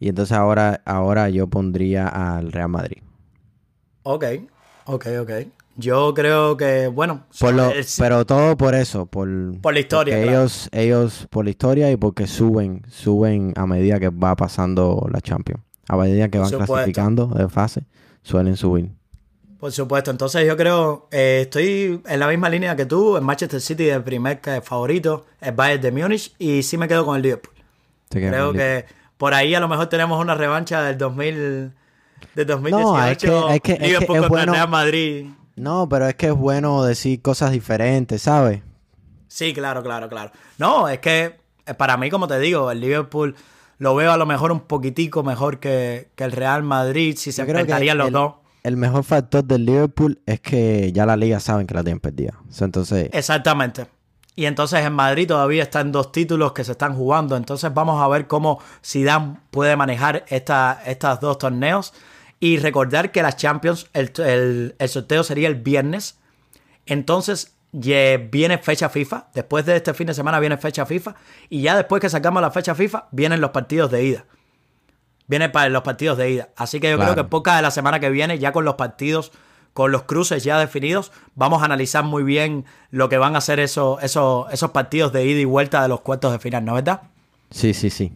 y 0.00 0.08
entonces 0.08 0.36
ahora, 0.36 0.80
ahora 0.84 1.28
yo 1.28 1.46
pondría 1.48 2.08
al 2.08 2.52
Real 2.52 2.68
Madrid. 2.68 2.98
ok, 4.02 4.24
ok, 4.86 5.06
ok. 5.20 5.30
Yo 5.80 6.12
creo 6.12 6.56
que, 6.56 6.88
bueno, 6.88 7.24
Por 7.38 7.54
lo- 7.54 7.70
el- 7.70 7.86
pero 7.98 8.26
todo 8.26 8.56
por 8.56 8.74
eso, 8.74 9.06
por, 9.06 9.28
Por 9.60 9.72
la 9.74 9.78
historia, 9.80 10.16
claro. 10.16 10.30
ellos, 10.40 10.68
ellos, 10.72 11.26
por 11.30 11.44
la 11.44 11.50
historia 11.50 11.90
y 11.92 11.96
porque 11.96 12.26
suben, 12.26 12.82
suben 12.90 13.52
a 13.56 13.64
medida 13.66 14.00
que 14.00 14.08
va 14.08 14.34
pasando 14.34 15.06
la 15.12 15.20
Champions. 15.20 15.62
A 15.88 15.96
medida 15.96 16.28
que 16.28 16.38
van 16.38 16.50
clasificando 16.50 17.26
de 17.28 17.48
fase, 17.48 17.84
suelen 18.22 18.56
subir. 18.56 18.90
Por 19.60 19.70
supuesto, 19.72 20.10
entonces 20.10 20.46
yo 20.46 20.56
creo, 20.56 21.08
eh, 21.12 21.40
estoy 21.42 22.00
en 22.06 22.20
la 22.20 22.26
misma 22.28 22.48
línea 22.48 22.74
que 22.76 22.84
tú, 22.86 23.16
el 23.16 23.22
Manchester 23.22 23.60
City 23.60 23.84
de 23.84 24.00
primer 24.00 24.40
favorito, 24.62 25.26
el 25.40 25.52
Bayern 25.52 25.80
de 25.82 25.92
Múnich 25.92 26.34
y 26.38 26.62
sí 26.64 26.76
me 26.76 26.88
quedo 26.88 27.04
con 27.04 27.16
el 27.16 27.22
Liverpool. 27.22 27.54
Creo 28.10 28.52
que 28.52 28.84
por 29.16 29.32
ahí 29.34 29.54
a 29.54 29.60
lo 29.60 29.68
mejor 29.68 29.86
tenemos 29.86 30.20
una 30.20 30.34
revancha 30.34 30.82
del 30.82 30.98
2000, 30.98 31.72
del 32.34 32.46
2018, 32.46 32.78
No, 32.80 32.98
es 33.08 33.18
que- 33.18 33.54
es 33.56 33.60
que- 33.62 33.72
es 33.72 33.78
que 33.78 33.86
Liverpool 33.86 34.16
es 34.16 34.20
contra 34.22 34.28
bueno- 34.28 34.52
el 34.52 34.56
Real 34.58 34.68
Madrid. 34.68 35.26
No, 35.58 35.88
pero 35.88 36.06
es 36.08 36.14
que 36.14 36.26
es 36.28 36.34
bueno 36.34 36.82
decir 36.84 37.20
cosas 37.22 37.52
diferentes, 37.52 38.22
¿sabes? 38.22 38.62
Sí, 39.28 39.52
claro, 39.52 39.82
claro, 39.82 40.08
claro. 40.08 40.30
No, 40.58 40.88
es 40.88 40.98
que 41.00 41.36
eh, 41.66 41.74
para 41.74 41.96
mí, 41.96 42.10
como 42.10 42.26
te 42.28 42.38
digo, 42.38 42.70
el 42.70 42.80
Liverpool 42.80 43.34
lo 43.78 43.94
veo 43.94 44.10
a 44.12 44.16
lo 44.16 44.26
mejor 44.26 44.50
un 44.52 44.60
poquitico 44.60 45.22
mejor 45.22 45.58
que, 45.60 46.10
que 46.14 46.24
el 46.24 46.32
Real 46.32 46.62
Madrid 46.62 47.14
si 47.16 47.30
se 47.32 47.42
enfrentarían 47.42 47.98
los 47.98 48.06
el- 48.08 48.12
dos. 48.12 48.34
El 48.64 48.76
mejor 48.76 49.04
factor 49.04 49.44
del 49.44 49.64
Liverpool 49.64 50.20
es 50.26 50.40
que 50.40 50.92
ya 50.92 51.06
la 51.06 51.16
liga 51.16 51.38
saben 51.40 51.66
que 51.66 51.74
la 51.74 51.82
tienen 51.84 52.00
perdida. 52.00 52.34
Entonces, 52.60 53.08
Exactamente. 53.12 53.86
Y 54.34 54.46
entonces 54.46 54.84
en 54.84 54.92
Madrid 54.92 55.26
todavía 55.28 55.62
están 55.62 55.90
dos 55.90 56.12
títulos 56.12 56.52
que 56.52 56.64
se 56.64 56.72
están 56.72 56.94
jugando. 56.94 57.36
Entonces 57.36 57.72
vamos 57.72 58.02
a 58.02 58.08
ver 58.08 58.26
cómo 58.26 58.60
Zidane 58.84 59.36
puede 59.50 59.74
manejar 59.76 60.24
esta, 60.28 60.80
estas 60.86 61.20
dos 61.20 61.38
torneos. 61.38 61.94
Y 62.40 62.58
recordar 62.58 63.10
que 63.12 63.22
las 63.22 63.36
Champions, 63.36 63.88
el, 63.92 64.12
el- 64.18 64.74
el 64.78 64.88
sorteo 64.88 65.22
sería 65.24 65.48
el 65.48 65.56
viernes. 65.56 66.18
Entonces 66.86 67.54
viene 67.72 68.58
fecha 68.58 68.88
FIFA. 68.88 69.26
Después 69.34 69.66
de 69.66 69.76
este 69.76 69.92
fin 69.94 70.06
de 70.06 70.14
semana 70.14 70.40
viene 70.40 70.56
fecha 70.56 70.86
FIFA. 70.86 71.14
Y 71.50 71.62
ya 71.62 71.76
después 71.76 72.00
que 72.00 72.08
sacamos 72.08 72.40
la 72.40 72.50
fecha 72.50 72.74
FIFA, 72.74 73.08
vienen 73.10 73.40
los 73.40 73.50
partidos 73.50 73.90
de 73.90 74.04
ida. 74.04 74.24
Viene 75.26 75.48
para 75.50 75.68
los 75.68 75.82
partidos 75.82 76.16
de 76.16 76.30
ida. 76.30 76.48
Así 76.56 76.80
que 76.80 76.90
yo 76.90 76.96
Claro. 76.96 77.12
creo 77.12 77.24
que 77.24 77.28
poca 77.30 77.56
de 77.56 77.62
la 77.62 77.70
semana 77.70 78.00
que 78.00 78.08
viene, 78.08 78.38
ya 78.38 78.52
con 78.52 78.64
los 78.64 78.76
partidos, 78.76 79.32
con 79.74 79.92
los 79.92 80.04
cruces 80.04 80.42
ya 80.42 80.58
definidos, 80.58 81.12
vamos 81.34 81.60
a 81.62 81.66
analizar 81.66 82.02
muy 82.04 82.22
bien 82.22 82.64
lo 82.90 83.08
que 83.10 83.18
van 83.18 83.36
a 83.36 83.40
ser 83.40 83.60
esos, 83.60 84.02
esos, 84.02 84.50
esos 84.52 84.70
partidos 84.70 85.12
de 85.12 85.26
ida 85.26 85.38
y 85.40 85.44
vuelta 85.44 85.82
de 85.82 85.88
los 85.88 86.00
cuartos 86.00 86.32
de 86.32 86.38
final, 86.38 86.64
¿no 86.64 86.78
es 86.78 86.84
verdad? 86.84 87.02
sí, 87.50 87.74
sí, 87.74 87.90
sí. 87.90 88.12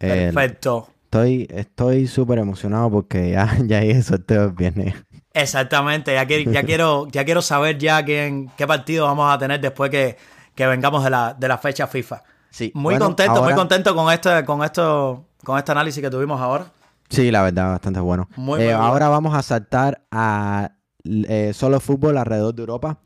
El- 0.00 0.32
Perfecto. 0.34 0.88
Estoy 1.10 1.48
estoy 1.50 2.06
súper 2.06 2.38
emocionado 2.38 2.88
porque 2.90 3.32
ya, 3.32 3.56
ya 3.66 3.78
hay 3.78 3.90
el 3.90 4.04
sorteo 4.04 4.44
el 4.44 4.52
viernes. 4.52 4.94
Exactamente. 5.34 6.14
Ya, 6.14 6.24
que- 6.26 6.44
ya 6.44 6.62
quiero, 6.64 7.08
ya 7.10 7.24
quiero 7.24 7.42
saber 7.42 7.78
ya 7.78 8.04
quién, 8.04 8.50
qué 8.56 8.66
partido 8.66 9.06
vamos 9.06 9.32
a 9.32 9.38
tener 9.38 9.60
después 9.60 9.90
que, 9.90 10.16
que 10.54 10.66
vengamos 10.66 11.02
de 11.02 11.10
la, 11.10 11.34
de 11.34 11.48
la 11.48 11.58
fecha 11.58 11.86
FIFA. 11.88 12.22
Sí, 12.50 12.70
Muy 12.74 12.94
bueno, 12.94 13.06
contento, 13.06 13.42
muy 13.42 13.54
contento 13.54 13.94
con 13.94 14.12
este, 14.12 14.44
con 14.44 14.62
esto, 14.64 15.26
con 15.44 15.58
este 15.58 15.72
análisis 15.72 16.02
que 16.02 16.10
tuvimos 16.10 16.40
ahora. 16.40 16.66
Sí, 17.08 17.30
la 17.32 17.42
verdad, 17.42 17.70
bastante 17.72 17.98
bueno. 18.00 18.28
Muy, 18.36 18.60
Eh, 18.60 18.64
muy 18.66 18.72
ahora 18.74 19.08
vamos 19.08 19.34
a 19.34 19.42
saltar 19.42 20.02
a 20.12 20.72
eh, 21.04 21.52
solo 21.54 21.80
fútbol 21.80 22.18
alrededor 22.18 22.54
de 22.54 22.60
Europa. 22.62 22.98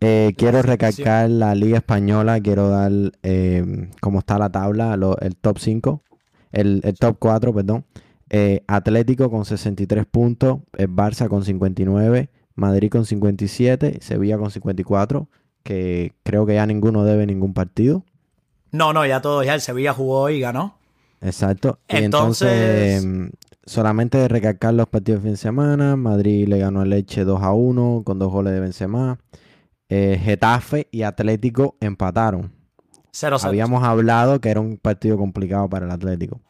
Eh, 0.00 0.32
quiero 0.36 0.62
recalcar 0.62 1.28
la 1.30 1.54
Liga 1.54 1.78
Española, 1.78 2.40
quiero 2.40 2.68
dar 2.68 2.90
eh, 3.22 3.90
cómo 4.00 4.20
está 4.20 4.38
la 4.38 4.50
tabla, 4.50 4.96
lo- 4.96 5.18
el 5.18 5.36
top 5.36 5.58
5, 5.58 6.02
el, 6.52 6.80
el 6.84 6.94
top 6.94 7.16
4, 7.18 7.54
perdón. 7.54 7.84
Eh, 8.32 8.62
Atlético 8.68 9.28
con 9.28 9.44
63 9.44 10.06
puntos, 10.06 10.60
el 10.76 10.88
Barça 10.88 11.28
con 11.28 11.44
59, 11.44 12.30
Madrid 12.54 12.90
con 12.90 13.04
57, 13.04 13.98
Sevilla 14.00 14.38
con 14.38 14.52
54, 14.52 15.28
que 15.64 16.12
creo 16.22 16.46
que 16.46 16.54
ya 16.54 16.64
ninguno 16.66 17.04
debe 17.04 17.26
ningún 17.26 17.54
partido. 17.54 18.04
No, 18.70 18.92
no, 18.92 19.04
ya 19.04 19.20
todo, 19.20 19.42
ya 19.42 19.54
el 19.54 19.60
Sevilla 19.60 19.92
jugó 19.92 20.30
y 20.30 20.38
ganó. 20.38 20.76
Exacto. 21.20 21.80
entonces, 21.88 23.02
em, 23.02 23.30
solamente 23.64 24.26
recalcar 24.28 24.74
los 24.74 24.88
partidos 24.88 25.20
de 25.20 25.28
fin 25.28 25.32
de 25.32 25.36
semana. 25.36 25.96
Madrid 25.96 26.46
le 26.46 26.58
ganó 26.58 26.82
a 26.82 26.84
Leche 26.84 27.24
2 27.24 27.42
a 27.42 27.52
1 27.52 28.02
con 28.04 28.20
dos 28.20 28.30
goles 28.30 28.52
de 28.52 28.60
Benzema. 28.60 29.18
Eh, 29.88 30.20
Getafe 30.22 30.86
y 30.92 31.02
Atlético 31.02 31.76
empataron. 31.80 32.52
Habíamos 33.42 33.84
hablado 33.84 34.40
que 34.40 34.50
era 34.50 34.60
un 34.60 34.76
partido 34.76 35.16
complicado 35.16 35.68
para 35.68 35.86
el 35.86 35.92
Atlético. 35.92 36.40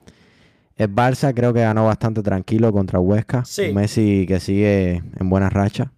El 0.76 0.94
Barça 0.94 1.34
creo 1.34 1.52
que 1.52 1.60
ganó 1.60 1.84
bastante 1.84 2.22
tranquilo 2.22 2.72
contra 2.72 2.98
Huesca. 2.98 3.42
Messi 3.74 4.24
que 4.26 4.40
sigue 4.40 5.02
en 5.18 5.28
buena 5.28 5.50
racha, 5.50 5.92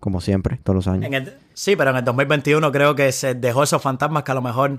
como 0.00 0.22
siempre, 0.22 0.58
todos 0.64 0.74
los 0.74 0.88
años. 0.88 1.10
sí, 1.52 1.76
pero 1.76 1.90
en 1.90 1.96
el 1.96 2.04
2021 2.04 2.72
creo 2.72 2.94
que 2.94 3.12
se 3.12 3.34
dejó 3.34 3.62
esos 3.62 3.82
fantasmas 3.82 4.22
que 4.22 4.32
a 4.32 4.34
lo 4.34 4.40
mejor 4.40 4.78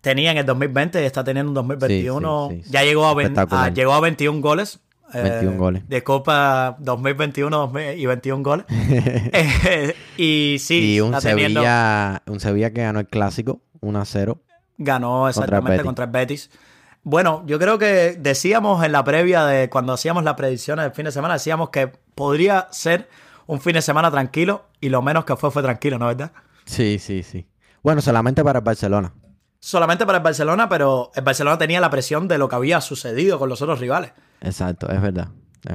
tenía 0.00 0.30
en 0.30 0.38
el 0.38 0.46
2020 0.46 1.02
y 1.02 1.04
está 1.04 1.22
teniendo 1.22 1.50
un 1.50 1.54
2021. 1.54 2.50
ya 2.70 2.82
llegó 2.82 3.06
a, 3.06 3.68
llegó 3.68 3.92
a 3.92 4.00
21 4.00 4.40
goles. 4.40 4.80
21 5.12 5.52
eh, 5.52 5.56
goles. 5.56 5.88
De 5.88 6.02
Copa 6.02 6.76
2021 6.78 7.72
y 7.94 8.06
21 8.06 8.42
goles. 8.42 8.66
y 10.16 10.56
sí, 10.60 10.94
y 10.94 11.00
un, 11.00 11.20
Sevilla, 11.20 12.22
un 12.26 12.40
Sevilla 12.40 12.72
que 12.72 12.82
ganó 12.82 13.00
el 13.00 13.06
clásico 13.06 13.60
1 13.80 14.00
a 14.00 14.04
0. 14.04 14.42
Ganó 14.78 15.28
exactamente 15.28 15.82
contra 15.82 16.04
el 16.04 16.10
Betis. 16.10 16.50
Bueno, 17.02 17.44
yo 17.46 17.58
creo 17.58 17.78
que 17.78 18.16
decíamos 18.18 18.84
en 18.84 18.92
la 18.92 19.04
previa 19.04 19.44
de 19.44 19.70
cuando 19.70 19.92
hacíamos 19.92 20.24
las 20.24 20.34
predicciones 20.34 20.84
del 20.84 20.92
fin 20.92 21.04
de 21.04 21.12
semana, 21.12 21.34
decíamos 21.34 21.70
que 21.70 21.86
podría 22.14 22.68
ser 22.72 23.08
un 23.46 23.60
fin 23.60 23.74
de 23.74 23.82
semana 23.82 24.10
tranquilo 24.10 24.64
y 24.80 24.88
lo 24.88 25.02
menos 25.02 25.24
que 25.24 25.36
fue 25.36 25.50
fue 25.50 25.62
tranquilo, 25.62 25.98
¿no 25.98 26.10
es 26.10 26.16
verdad? 26.16 26.32
Sí, 26.64 26.98
sí, 26.98 27.22
sí. 27.22 27.46
Bueno, 27.82 28.02
solamente 28.02 28.42
para 28.42 28.58
el 28.58 28.64
Barcelona 28.64 29.12
solamente 29.66 30.06
para 30.06 30.18
el 30.18 30.24
Barcelona, 30.24 30.68
pero 30.68 31.10
el 31.16 31.24
Barcelona 31.24 31.58
tenía 31.58 31.80
la 31.80 31.90
presión 31.90 32.28
de 32.28 32.38
lo 32.38 32.48
que 32.48 32.54
había 32.54 32.80
sucedido 32.80 33.38
con 33.38 33.48
los 33.48 33.62
otros 33.62 33.80
rivales. 33.80 34.12
Exacto, 34.40 34.88
es 34.90 35.00
verdad. 35.02 35.28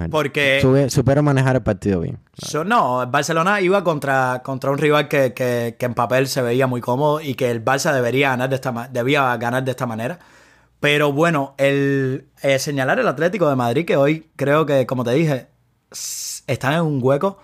Porque. 0.10 0.60
supero 0.90 1.24
manejar 1.24 1.56
el 1.56 1.64
partido 1.64 2.00
bien. 2.00 2.20
no, 2.66 3.04
el 3.04 3.10
Barcelona 3.10 3.62
iba 3.62 3.84
contra, 3.84 4.42
contra 4.44 4.72
un 4.72 4.78
rival 4.78 5.08
que, 5.08 5.76
en 5.78 5.94
papel 5.94 6.28
se 6.28 6.42
veía 6.42 6.68
muy 6.68 6.82
cómodo 6.82 7.22
y 7.22 7.36
que 7.36 7.52
el 7.52 7.64
Barça 7.64 7.94
debería 7.94 8.30
ganar 8.30 8.50
de 8.50 8.56
esta, 8.56 8.90
debía 8.92 9.36
ganar 9.38 9.64
de 9.64 9.72
esta 9.72 9.86
manera. 9.86 10.20
Pero 10.80 11.12
bueno, 11.12 11.54
el 11.58 12.26
eh, 12.42 12.58
señalar 12.58 13.00
el 13.00 13.08
Atlético 13.08 13.50
de 13.50 13.56
Madrid, 13.56 13.86
que 13.86 13.98
hoy 13.98 14.30
creo 14.36 14.66
que, 14.66 14.86
como 14.86 15.04
te 15.04 15.12
dije, 15.12 15.48
están 16.48 16.74
en 16.74 16.82
un 16.82 17.00
hueco 17.02 17.38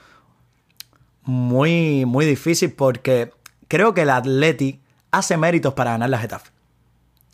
muy, 1.24 2.06
muy 2.06 2.26
difícil 2.26 2.72
porque 2.72 3.32
creo 3.68 3.94
que 3.94 4.02
el 4.02 4.10
Atlético 4.10 4.80
hace 5.12 5.38
méritos 5.38 5.74
para 5.74 5.92
ganar 5.92 6.10
la 6.10 6.18
Getafe. 6.18 6.52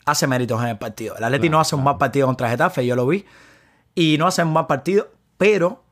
Hace 0.06 0.28
méritos 0.28 0.62
en 0.62 0.70
el 0.70 0.78
partido. 0.78 1.16
El 1.16 1.24
Atleti 1.24 1.50
no 1.50 1.60
hace 1.60 1.76
un 1.76 1.84
mal 1.84 1.98
partido 1.98 2.28
contra 2.28 2.50
Getafe, 2.50 2.86
yo 2.86 2.96
lo 2.96 3.08
vi. 3.08 3.26
Y 3.96 4.18
no 4.18 4.28
hace 4.28 4.44
un 4.44 4.54
mal 4.54 4.68
partido, 4.68 5.12
pero. 5.38 5.84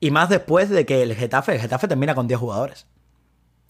Y 0.00 0.10
más 0.10 0.28
después 0.28 0.68
de 0.68 0.84
que 0.84 1.02
el 1.02 1.14
Getafe, 1.14 1.54
el 1.54 1.60
Getafe 1.60 1.88
termina 1.88 2.14
con 2.14 2.28
10 2.28 2.38
jugadores. 2.38 2.86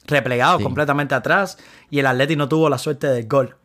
Replegados 0.07 0.62
completamente 0.62 1.14
atrás. 1.14 1.59
Y 1.91 2.01
el 2.01 2.07
Atleti 2.07 2.37
no 2.37 2.49
tuvo 2.49 2.68
la 2.68 2.78
suerte 2.78 3.07
del 3.09 3.26
gol. 3.26 3.57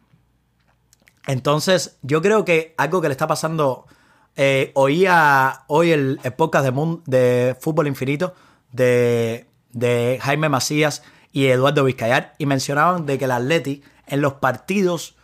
Entonces, 1.27 1.97
yo 2.01 2.21
creo 2.21 2.45
que 2.45 2.73
algo 2.77 3.01
que 3.01 3.07
le 3.07 3.13
está 3.13 3.27
pasando. 3.27 3.85
Eh, 4.37 4.71
oía 4.75 5.63
hoy 5.67 5.91
el, 5.91 6.19
podcast 6.37 6.65
de, 6.65 6.97
de 7.05 7.55
Fútbol 7.59 7.87
Infinito 7.87 8.33
de, 8.71 9.45
de 9.73 10.19
Jaime 10.21 10.47
Macías 10.47 11.03
y 11.31 11.47
Eduardo 11.47 11.83
Vizcayar 11.83 12.33
y 12.37 12.45
mencionaban 12.45 13.05
de 13.05 13.17
que 13.17 13.25
el 13.25 13.31
Atleti 13.31 13.83
en 14.07 14.21
los 14.21 14.33
partidos 14.33 15.15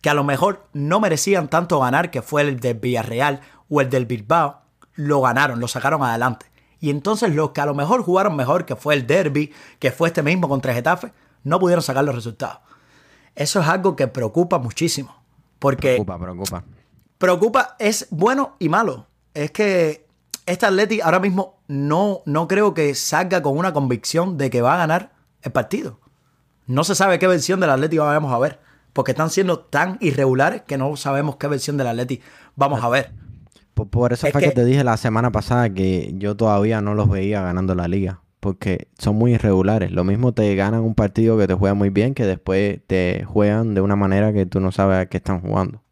que 0.00 0.10
a 0.10 0.14
lo 0.14 0.24
mejor 0.24 0.66
no 0.74 1.00
merecían 1.00 1.48
tanto 1.48 1.80
ganar, 1.80 2.10
que 2.10 2.20
fue 2.20 2.42
el 2.42 2.60
del 2.60 2.78
Villarreal 2.78 3.40
o 3.68 3.80
el 3.80 3.90
del 3.90 4.06
Bilbao, 4.06 4.62
lo 4.94 5.20
ganaron, 5.20 5.60
lo 5.60 5.68
sacaron 5.68 6.02
adelante. 6.02 6.46
Y 6.80 6.90
entonces 6.90 7.34
los 7.34 7.50
que 7.50 7.60
a 7.60 7.66
lo 7.66 7.74
mejor 7.74 8.02
jugaron 8.02 8.36
mejor, 8.36 8.66
que 8.66 8.76
fue 8.76 8.94
el 8.94 9.06
Derby, 9.06 9.52
que 9.78 9.90
fue 9.90 10.08
este 10.08 10.22
mismo 10.22 10.48
contra 10.48 10.74
Getafe, 10.74 11.12
no 11.42 11.58
pudieron 11.58 11.82
sacar 11.82 12.04
los 12.04 12.14
resultados. 12.14 12.58
Eso 13.34 13.60
es 13.60 13.68
algo 13.68 13.96
que 13.96 14.06
preocupa 14.06 14.58
muchísimo. 14.58 15.14
Porque. 15.58 15.94
Preocupa, 15.94 16.18
preocupa. 16.18 16.64
Preocupa, 17.18 17.76
es 17.78 18.06
bueno 18.10 18.56
y 18.58 18.68
malo. 18.68 19.06
Es 19.32 19.50
que 19.50 20.06
este 20.46 20.66
Atleti 20.66 21.00
ahora 21.00 21.20
mismo 21.20 21.58
no, 21.68 22.20
no 22.26 22.46
creo 22.48 22.74
que 22.74 22.94
salga 22.94 23.42
con 23.42 23.56
una 23.56 23.72
convicción 23.72 24.36
de 24.36 24.50
que 24.50 24.60
va 24.60 24.74
a 24.74 24.78
ganar 24.78 25.12
el 25.42 25.52
partido. 25.52 26.00
No 26.66 26.84
se 26.84 26.94
sabe 26.94 27.18
qué 27.18 27.26
versión 27.26 27.60
del 27.60 27.70
Atlético 27.70 28.04
vamos 28.04 28.32
a 28.32 28.38
ver, 28.38 28.60
porque 28.92 29.12
están 29.12 29.30
siendo 29.30 29.60
tan 29.60 29.96
irregulares 30.00 30.62
que 30.62 30.78
no 30.78 30.96
sabemos 30.96 31.36
qué 31.36 31.46
versión 31.46 31.76
del 31.76 31.86
Atlético 31.86 32.24
vamos 32.56 32.82
a 32.82 32.88
ver. 32.88 33.12
Por, 33.74 34.12
eso 34.12 34.28
fue 34.28 34.40
que, 34.40 34.50
te 34.50 34.64
dije 34.64 34.84
la 34.84 34.96
semana 34.96 35.32
pasada 35.32 35.70
que 35.70 36.12
yo 36.16 36.36
todavía 36.36 36.80
no 36.80 36.94
los 36.94 37.10
veía 37.10 37.42
ganando 37.42 37.74
la 37.74 37.88
liga, 37.88 38.20
porque 38.40 38.88
son 38.98 39.16
muy 39.16 39.34
irregulares. 39.34 39.90
Lo 39.90 40.04
mismo 40.04 40.32
te 40.32 40.54
ganan 40.54 40.80
un 40.80 40.94
partido 40.94 41.36
que 41.36 41.46
te 41.46 41.54
juega 41.54 41.74
muy 41.74 41.90
bien, 41.90 42.14
que 42.14 42.24
después 42.24 42.80
te 42.86 43.24
juegan 43.24 43.74
de 43.74 43.80
una 43.80 43.96
manera 43.96 44.32
que 44.32 44.46
tú 44.46 44.60
no 44.60 44.70
sabes 44.70 44.98
a 44.98 45.06
qué 45.06 45.16
están 45.16 45.40
jugando. 45.40 45.82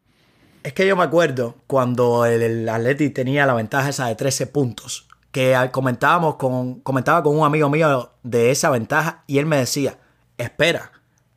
Es 0.63 0.71
que 0.71 0.87
yo 0.87 0.95
me 0.95 1.03
acuerdo 1.03 1.55
cuando 1.67 2.25
el, 2.25 2.41
el 2.41 2.69
Atleti 2.69 3.09
tenía 3.09 3.45
la 3.45 3.53
ventaja 3.53 3.89
esa 3.89 4.07
de 4.07 4.15
13 4.15 4.47
puntos 4.47 5.07
que 5.33 5.57
comentábamos 5.71 6.35
con, 6.35 6.75
comentaba 6.81 7.23
con 7.23 7.35
un 7.35 7.43
amigo 7.43 7.67
mío 7.67 8.11
de 8.21 8.51
esa 8.51 8.69
ventaja 8.69 9.23
y 9.25 9.39
él 9.39 9.47
me 9.47 9.57
decía, 9.57 9.97
espera, 10.37 10.91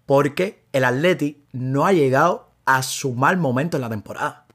porque 0.04 0.66
el 0.72 0.84
Atleti 0.84 1.46
no 1.52 1.86
ha 1.86 1.92
llegado 1.94 2.50
a 2.66 2.82
su 2.82 3.14
mal 3.14 3.38
momento 3.38 3.78
en 3.78 3.80
la 3.80 3.88
temporada. 3.88 4.45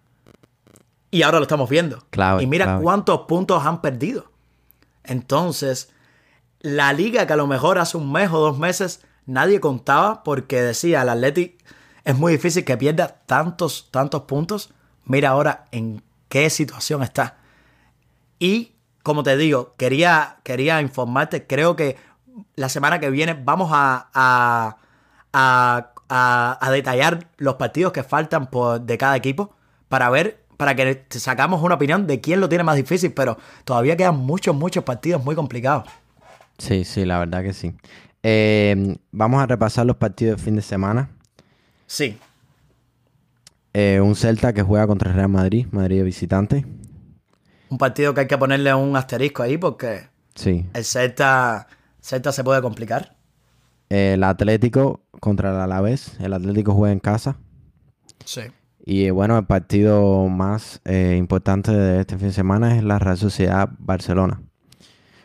Y 1.12 1.24
ahora 1.24 1.40
lo 1.40 1.44
estamos 1.44 1.70
viendo. 1.70 2.04
y 2.40 2.48
mira 2.48 2.80
cuántos 2.82 3.22
puntos 3.22 3.66
han 3.66 3.82
perdido. 3.82 4.32
Entonces, 5.04 5.92
la 6.62 6.94
liga 6.94 7.28
que 7.28 7.34
a 7.34 7.36
lo 7.36 7.48
mejor 7.48 7.78
hace 7.78 7.98
un 7.98 8.12
mes 8.12 8.32
o 8.32 8.40
dos 8.40 8.58
meses 8.58 9.02
nadie 9.26 9.60
contaba 9.60 10.24
porque 10.24 10.62
decía, 10.62 11.02
el 11.02 11.10
Atleti 11.10 11.58
es 12.04 12.18
muy 12.18 12.34
difícil 12.34 12.64
que 12.64 12.78
pierda 12.78 13.08
tantos, 13.26 13.90
tantos 13.92 14.24
puntos. 14.24 14.74
Mira 15.06 15.30
ahora 15.30 15.66
en 15.72 16.02
qué 16.30 16.50
situación 16.50 17.04
está. 17.04 17.38
Y 18.40 18.74
como 19.04 19.24
te 19.24 19.36
digo, 19.38 19.76
quería, 19.78 20.38
quería 20.44 20.82
informarte, 20.82 21.48
creo 21.48 21.76
que 21.76 21.98
la 22.56 22.70
semana 22.70 23.00
que 23.00 23.10
viene 23.10 23.34
vamos 23.34 23.72
a, 23.74 24.78
a, 25.34 26.72
detallar 26.72 27.28
los 27.38 27.56
partidos 27.56 27.92
que 27.94 28.04
faltan 28.04 28.48
por, 28.48 28.82
de 28.82 28.98
cada 28.98 29.16
equipo 29.16 29.54
para 29.90 30.10
ver, 30.10 30.41
para 30.62 30.76
que 30.76 31.06
sacamos 31.10 31.64
una 31.64 31.74
opinión 31.74 32.06
de 32.06 32.22
quién 32.22 32.40
lo 32.40 32.48
tiene 32.48 32.64
más 32.64 32.76
difícil, 32.76 33.14
pero 33.14 33.36
todavía 33.64 33.98
quedan 33.98 34.18
muchos, 34.18 34.56
muchos 34.56 34.84
partidos 34.84 35.26
muy 35.26 35.34
complicados. 35.34 35.90
Sí, 36.60 36.84
sí, 36.84 37.04
la 37.04 37.18
verdad 37.18 37.42
que 37.42 37.52
sí. 37.52 37.74
Eh, 38.22 38.96
vamos 39.12 39.42
a 39.42 39.48
repasar 39.48 39.88
los 39.88 39.96
partidos 39.96 40.38
de 40.38 40.44
fin 40.44 40.56
de 40.56 40.62
semana. 40.62 41.10
Sí. 41.88 42.20
Eh, 43.74 44.00
un 44.04 44.16
Celta 44.16 44.54
que 44.54 44.62
juega 44.62 44.86
contra 44.86 45.10
el 45.10 45.16
Real 45.16 45.30
Madrid, 45.30 45.66
Madrid 45.72 45.98
de 45.98 46.04
visitante 46.04 46.64
un 47.72 47.78
partido 47.80 48.14
que 48.14 48.22
hay 48.22 48.28
que 48.28 48.38
ponerle 48.38 48.72
un 48.76 48.96
asterisco 48.96 49.42
ahí 49.42 49.58
porque 49.58 50.10
sí. 50.36 50.68
el 50.74 50.84
Celta, 50.86 51.68
Celta 52.02 52.32
se 52.34 52.44
puede 52.44 52.62
complicar. 52.62 53.16
El 53.90 54.24
Atlético 54.24 55.02
contra 55.20 55.50
el 55.50 55.56
Alavés. 55.56 56.20
El 56.20 56.34
Atlético 56.34 56.74
juega 56.74 56.92
en 56.92 57.00
casa. 57.00 57.38
Sí. 58.26 58.42
Y 58.86 59.10
bueno, 59.12 59.38
el 59.38 59.46
partido 59.46 60.28
más 60.28 60.82
eh, 60.86 61.16
importante 61.18 61.72
de 61.72 62.02
este 62.02 62.18
fin 62.18 62.28
de 62.28 62.34
semana 62.34 62.76
es 62.76 62.84
la 62.84 62.98
Real 62.98 63.18
Sociedad 63.18 63.70
Barcelona. 63.78 64.42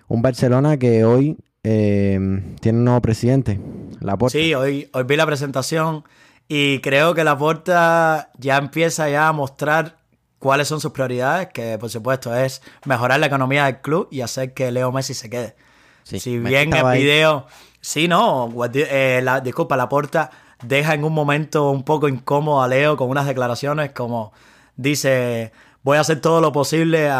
Un 0.08 0.22
Barcelona 0.22 0.76
que 0.76 1.04
hoy 1.04 1.38
eh, 1.62 2.18
tiene 2.60 2.78
un 2.78 2.84
nuevo 2.84 3.00
presidente, 3.00 3.58
Laporta. 4.00 4.38
Sí, 4.38 4.54
hoy, 4.54 4.88
hoy 4.92 5.04
vi 5.04 5.16
la 5.16 5.26
presentación 5.26 6.04
y 6.48 6.80
creo 6.80 7.14
que 7.14 7.24
Laporta 7.24 8.30
ya 8.38 8.58
empieza 8.58 9.08
ya 9.08 9.28
a 9.28 9.32
mostrar 9.32 9.96
cuáles 10.38 10.68
son 10.68 10.80
sus 10.80 10.92
prioridades, 10.92 11.48
que 11.48 11.78
por 11.78 11.90
supuesto 11.90 12.34
es 12.36 12.62
mejorar 12.84 13.18
la 13.20 13.26
economía 13.26 13.64
del 13.64 13.80
club 13.80 14.06
y 14.10 14.20
hacer 14.20 14.52
que 14.54 14.70
Leo 14.70 14.92
Messi 14.92 15.14
se 15.14 15.30
quede. 15.30 15.56
si 16.04 16.38
bien 16.38 16.72
el 16.72 16.98
video, 16.98 17.46
sí, 17.80 18.06
no, 18.06 18.52
eh, 18.74 19.20
la, 19.24 19.40
disculpa, 19.40 19.76
la 19.76 19.88
porta 19.88 20.30
deja 20.62 20.94
en 20.94 21.04
un 21.04 21.12
momento 21.12 21.70
un 21.70 21.82
poco 21.82 22.08
incómodo 22.08 22.62
a 22.62 22.68
Leo 22.68 22.96
con 22.96 23.10
unas 23.10 23.26
declaraciones 23.26 23.92
como 23.92 24.32
dice, 24.76 25.52
voy 25.82 25.98
a 25.98 26.00
hacer 26.00 26.20
todo 26.20 26.40
lo 26.40 26.52
posible 26.52 27.10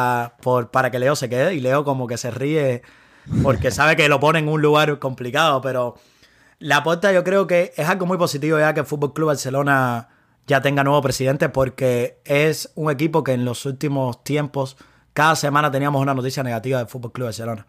por, 0.43 0.70
para 0.70 0.91
que 0.91 0.99
Leo 0.99 1.16
se 1.16 1.28
quede 1.28 1.55
y 1.55 1.61
Leo 1.61 1.84
como 1.84 2.07
que 2.07 2.16
se 2.16 2.30
ríe 2.30 2.82
porque 3.43 3.70
sabe 3.70 3.97
que 3.97 4.09
lo 4.09 4.20
pone 4.20 4.39
en 4.39 4.49
un 4.49 4.62
lugar 4.62 4.99
complicado, 4.99 5.61
pero 5.61 5.97
la 6.59 6.82
porta 6.82 7.12
yo 7.12 7.24
creo 7.24 7.47
que 7.47 7.72
es 7.76 7.89
algo 7.89 8.07
muy 8.07 8.18
positivo 8.18 8.59
ya 8.59 8.72
que 8.72 8.80
el 8.80 8.87
Fútbol 8.87 9.12
Club 9.12 9.28
Barcelona 9.28 10.09
ya 10.47 10.61
tenga 10.61 10.84
nuevo 10.84 11.03
presidente 11.03 11.49
porque 11.49 12.20
es 12.24 12.72
un 12.76 12.91
equipo 12.91 13.24
que 13.24 13.32
en 13.32 13.45
los 13.45 13.66
últimos 13.66 14.22
tiempos 14.22 14.76
cada 15.12 15.34
semana 15.34 15.70
teníamos 15.70 16.01
una 16.01 16.14
noticia 16.14 16.43
negativa 16.43 16.78
del 16.78 16.89
Fútbol 16.89 17.12
Club 17.12 17.26
Barcelona. 17.26 17.66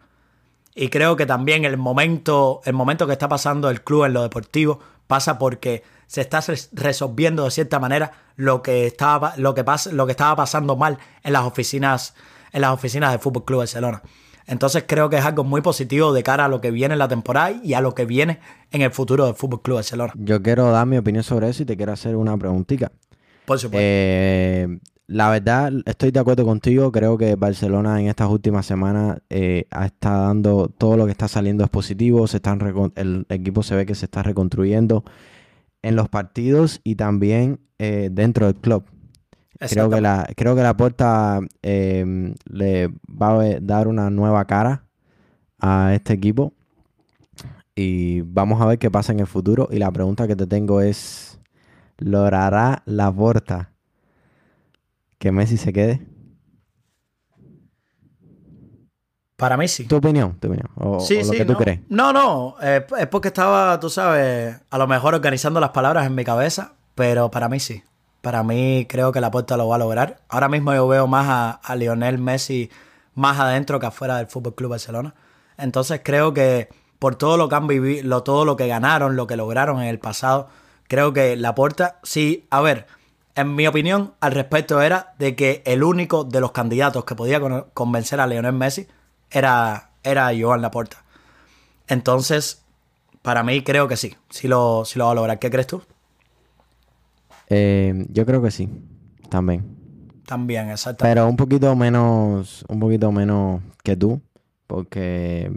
Y 0.74 0.90
creo 0.90 1.16
que 1.16 1.26
también 1.26 1.64
el 1.64 1.76
momento, 1.76 2.60
el 2.64 2.74
momento 2.74 3.06
que 3.06 3.12
está 3.12 3.28
pasando 3.28 3.68
el 3.68 3.82
club 3.82 4.04
en 4.04 4.12
lo 4.12 4.22
deportivo 4.22 4.78
pasa 5.08 5.38
porque 5.38 5.82
se 6.06 6.20
está 6.20 6.40
resolviendo 6.72 7.44
de 7.44 7.50
cierta 7.50 7.80
manera 7.80 8.12
lo 8.36 8.62
que 8.62 8.86
estaba, 8.86 9.34
lo 9.36 9.54
que 9.54 9.64
pasa, 9.64 9.90
lo 9.90 10.06
que 10.06 10.12
estaba 10.12 10.36
pasando 10.36 10.76
mal 10.76 10.98
en 11.24 11.32
las 11.32 11.42
oficinas, 11.42 12.14
en 12.52 12.60
las 12.60 12.70
oficinas 12.70 13.10
del 13.10 13.18
Fútbol 13.18 13.44
Club 13.44 13.58
Barcelona. 13.58 14.02
Entonces 14.46 14.84
creo 14.86 15.10
que 15.10 15.16
es 15.16 15.24
algo 15.24 15.44
muy 15.44 15.60
positivo 15.60 16.12
de 16.12 16.22
cara 16.22 16.44
a 16.44 16.48
lo 16.48 16.60
que 16.60 16.70
viene 16.70 16.94
en 16.94 16.98
la 16.98 17.08
temporada 17.08 17.50
y 17.50 17.74
a 17.74 17.80
lo 17.80 17.94
que 17.94 18.06
viene 18.06 18.40
en 18.70 18.82
el 18.82 18.92
futuro 18.92 19.26
del 19.26 19.34
Fútbol 19.34 19.60
Club 19.60 19.76
Barcelona. 19.76 20.12
Yo 20.16 20.40
quiero 20.42 20.70
dar 20.70 20.86
mi 20.86 20.96
opinión 20.96 21.24
sobre 21.24 21.48
eso 21.48 21.64
y 21.64 21.66
te 21.66 21.76
quiero 21.76 21.92
hacer 21.92 22.16
una 22.16 22.36
preguntita. 22.38 22.92
Por 23.44 23.58
supuesto. 23.58 23.82
Eh, 23.82 24.78
la 25.08 25.30
verdad, 25.30 25.72
estoy 25.86 26.10
de 26.10 26.20
acuerdo 26.20 26.44
contigo. 26.44 26.92
Creo 26.92 27.16
que 27.16 27.34
Barcelona 27.34 27.98
en 27.98 28.08
estas 28.08 28.28
últimas 28.28 28.66
semanas 28.66 29.18
eh, 29.30 29.64
está 29.82 30.18
dando 30.18 30.68
todo 30.68 30.98
lo 30.98 31.06
que 31.06 31.12
está 31.12 31.28
saliendo 31.28 31.64
es 31.64 31.70
positivo. 31.70 32.26
Se 32.26 32.36
están 32.36 32.60
el 32.94 33.24
equipo 33.30 33.62
se 33.62 33.74
ve 33.74 33.86
que 33.86 33.94
se 33.94 34.04
está 34.04 34.22
reconstruyendo 34.22 35.04
en 35.80 35.96
los 35.96 36.10
partidos 36.10 36.82
y 36.84 36.96
también 36.96 37.58
eh, 37.78 38.10
dentro 38.12 38.46
del 38.46 38.56
club. 38.56 38.84
Creo 39.58 39.88
que, 39.88 40.00
la, 40.02 40.28
creo 40.36 40.54
que 40.54 40.62
la 40.62 40.76
puerta 40.76 41.40
em, 41.62 42.34
le 42.44 42.88
va 43.10 43.40
a 43.40 43.60
dar 43.60 43.88
una 43.88 44.10
nueva 44.10 44.44
cara 44.44 44.84
a 45.58 45.94
este 45.94 46.12
equipo. 46.12 46.52
Y 47.74 48.20
vamos 48.20 48.60
a 48.60 48.66
ver 48.66 48.78
qué 48.78 48.90
pasa 48.90 49.12
en 49.12 49.20
el 49.20 49.26
futuro. 49.26 49.68
Y 49.70 49.78
la 49.78 49.90
pregunta 49.90 50.28
que 50.28 50.36
te 50.36 50.46
tengo 50.46 50.82
es: 50.82 51.40
¿logrará 51.96 52.82
la 52.84 53.10
puerta 53.10 53.72
que 55.18 55.32
Messi 55.32 55.56
se 55.56 55.72
quede? 55.72 56.06
Para 59.36 59.56
mí 59.56 59.68
sí. 59.68 59.84
¿Tu 59.84 59.96
opinión? 59.96 60.36
¿Tu 60.40 60.48
opinión? 60.48 60.68
O, 60.74 60.98
sí, 60.98 61.22
lo 61.22 61.30
que 61.30 61.44
tú 61.44 61.52
no. 61.52 61.58
crees. 61.58 61.80
No, 61.88 62.12
no. 62.12 62.56
es 62.60 63.06
porque 63.06 63.28
estaba, 63.28 63.78
tú 63.78 63.88
sabes, 63.88 64.56
a 64.68 64.78
lo 64.78 64.86
mejor 64.88 65.14
organizando 65.14 65.60
las 65.60 65.70
palabras 65.70 66.06
en 66.06 66.14
mi 66.14 66.24
cabeza. 66.24 66.72
Pero 66.98 67.30
para 67.30 67.48
mí 67.48 67.60
sí. 67.60 67.84
Para 68.20 68.42
mí 68.42 68.84
creo 68.88 69.12
que 69.12 69.20
la 69.20 69.30
puerta 69.30 69.56
lo 69.56 69.68
va 69.68 69.76
a 69.76 69.78
lograr. 69.78 70.22
Ahora 70.28 70.48
mismo 70.48 70.74
yo 70.74 70.88
veo 70.88 71.06
más 71.06 71.60
a, 71.62 71.76
Lionel 71.76 72.18
Messi 72.18 72.70
más 73.14 73.38
adentro 73.38 73.78
que 73.78 73.86
afuera 73.86 74.16
del 74.16 74.26
Fútbol 74.26 74.56
Club 74.56 74.70
Barcelona. 74.70 75.14
Entonces 75.56 76.00
creo 76.02 76.34
que 76.34 76.68
por 76.98 77.14
todo 77.14 77.36
lo 77.36 77.48
que 77.48 77.54
han 77.54 77.68
vivido, 77.68 78.24
todo 78.24 78.44
lo 78.44 78.56
que 78.56 78.66
ganaron, 78.66 79.14
lo 79.14 79.28
que 79.28 79.36
lograron 79.36 79.80
en 79.80 79.86
el 79.86 80.00
pasado, 80.00 80.48
creo 80.88 81.12
que 81.12 81.36
la 81.36 81.54
puerta, 81.54 82.00
sí, 82.02 82.48
a 82.50 82.60
ver, 82.60 82.88
en 83.38 83.54
mi 83.54 83.68
opinión 83.68 84.14
al 84.18 84.32
respecto 84.32 84.82
era 84.82 85.14
de 85.20 85.36
que 85.36 85.62
el 85.64 85.84
único 85.84 86.24
de 86.24 86.40
los 86.40 86.50
candidatos 86.50 87.04
que 87.04 87.14
podía 87.14 87.40
convencer 87.72 88.18
a 88.18 88.26
Lionel 88.26 88.52
Messi 88.52 88.88
era, 89.30 89.90
era 90.02 90.32
Joan 90.36 90.60
Laporta. 90.60 91.04
Entonces, 91.86 92.64
para 93.22 93.44
mí 93.44 93.62
creo 93.62 93.86
que 93.86 93.96
sí, 93.96 94.16
sí 94.28 94.48
lo, 94.48 94.84
sí 94.84 94.98
lo 94.98 95.04
va 95.04 95.12
a 95.12 95.14
lograr. 95.14 95.38
¿Qué 95.38 95.52
crees 95.52 95.68
tú? 95.68 95.80
Eh, 97.48 98.06
yo 98.10 98.26
creo 98.26 98.42
que 98.42 98.50
sí, 98.50 98.68
también. 99.28 99.64
También, 100.26 100.70
exactamente. 100.70 101.14
Pero 101.14 101.28
un 101.28 101.36
poquito 101.36 101.76
menos, 101.76 102.64
un 102.68 102.80
poquito 102.80 103.12
menos 103.12 103.62
que 103.84 103.94
tú, 103.94 104.20
porque 104.66 105.52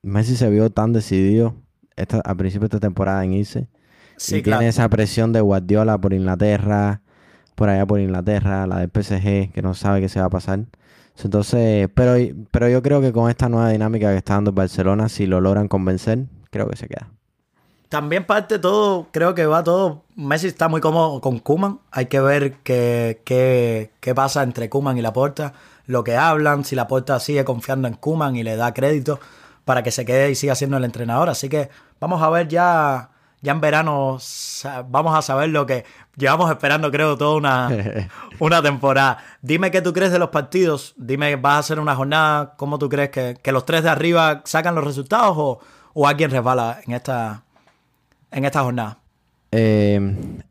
Messi 0.00 0.34
se 0.34 0.48
vio 0.48 0.70
tan 0.70 0.94
decidido 0.94 1.56
esta, 1.94 2.20
al 2.20 2.38
principio 2.38 2.68
de 2.68 2.76
esta 2.76 2.80
temporada 2.80 3.22
en 3.22 3.34
irse. 3.34 3.68
Sí, 4.16 4.36
y 4.36 4.42
tiene 4.42 4.68
esa 4.68 4.88
presión 4.88 5.34
de 5.34 5.42
Guardiola 5.42 5.98
por 5.98 6.14
Inglaterra, 6.14 7.01
por 7.62 7.68
allá 7.68 7.86
por 7.86 8.00
Inglaterra, 8.00 8.66
la 8.66 8.78
del 8.80 8.90
PSG, 8.90 9.52
que 9.52 9.62
no 9.62 9.72
sabe 9.72 10.00
qué 10.00 10.08
se 10.08 10.18
va 10.18 10.26
a 10.26 10.30
pasar. 10.30 10.64
Entonces, 11.22 11.88
pero, 11.94 12.14
pero 12.50 12.68
yo 12.68 12.82
creo 12.82 13.00
que 13.00 13.12
con 13.12 13.30
esta 13.30 13.48
nueva 13.48 13.68
dinámica 13.68 14.10
que 14.10 14.16
está 14.16 14.34
dando 14.34 14.50
Barcelona, 14.50 15.08
si 15.08 15.26
lo 15.28 15.40
logran 15.40 15.68
convencer, 15.68 16.24
creo 16.50 16.68
que 16.68 16.74
se 16.74 16.88
queda. 16.88 17.10
También 17.88 18.26
parte 18.26 18.58
todo, 18.58 19.06
creo 19.12 19.36
que 19.36 19.46
va 19.46 19.62
todo. 19.62 20.02
Messi 20.16 20.48
está 20.48 20.66
muy 20.66 20.80
cómodo 20.80 21.20
con 21.20 21.38
Kuman. 21.38 21.78
Hay 21.92 22.06
que 22.06 22.18
ver 22.18 22.54
qué, 22.64 23.22
qué, 23.24 24.12
pasa 24.12 24.42
entre 24.42 24.68
Kuman 24.68 24.98
y 24.98 25.02
Laporta. 25.02 25.52
Lo 25.86 26.02
que 26.02 26.16
hablan, 26.16 26.64
si 26.64 26.74
Laporta 26.74 27.20
sigue 27.20 27.44
confiando 27.44 27.86
en 27.86 27.94
Kuman 27.94 28.34
y 28.34 28.42
le 28.42 28.56
da 28.56 28.74
crédito 28.74 29.20
para 29.64 29.84
que 29.84 29.92
se 29.92 30.04
quede 30.04 30.32
y 30.32 30.34
siga 30.34 30.56
siendo 30.56 30.78
el 30.78 30.84
entrenador. 30.84 31.28
Así 31.28 31.48
que 31.48 31.70
vamos 32.00 32.20
a 32.22 32.28
ver 32.28 32.48
ya, 32.48 33.10
ya 33.42 33.52
en 33.52 33.60
verano, 33.60 34.18
vamos 34.88 35.18
a 35.18 35.20
saber 35.20 35.50
lo 35.50 35.66
que 35.66 35.84
llevamos 36.16 36.48
esperando, 36.50 36.90
creo, 36.92 37.18
toda 37.18 37.36
una, 37.36 37.68
una 38.38 38.62
temporada. 38.62 39.18
Dime 39.42 39.72
qué 39.72 39.82
tú 39.82 39.92
crees 39.92 40.12
de 40.12 40.20
los 40.20 40.30
partidos. 40.30 40.94
Dime, 40.96 41.34
¿vas 41.36 41.54
a 41.54 41.58
hacer 41.58 41.80
una 41.80 41.96
jornada? 41.96 42.54
¿Cómo 42.56 42.78
tú 42.78 42.88
crees 42.88 43.10
que, 43.10 43.36
que 43.42 43.50
los 43.50 43.66
tres 43.66 43.82
de 43.82 43.90
arriba 43.90 44.42
sacan 44.44 44.76
los 44.76 44.84
resultados 44.84 45.34
o, 45.36 45.60
o 45.92 46.06
alguien 46.06 46.30
resbala 46.30 46.78
en 46.86 46.94
esta, 46.94 47.42
en 48.30 48.44
esta 48.44 48.62
jornada? 48.62 48.98
Eh, 49.50 50.00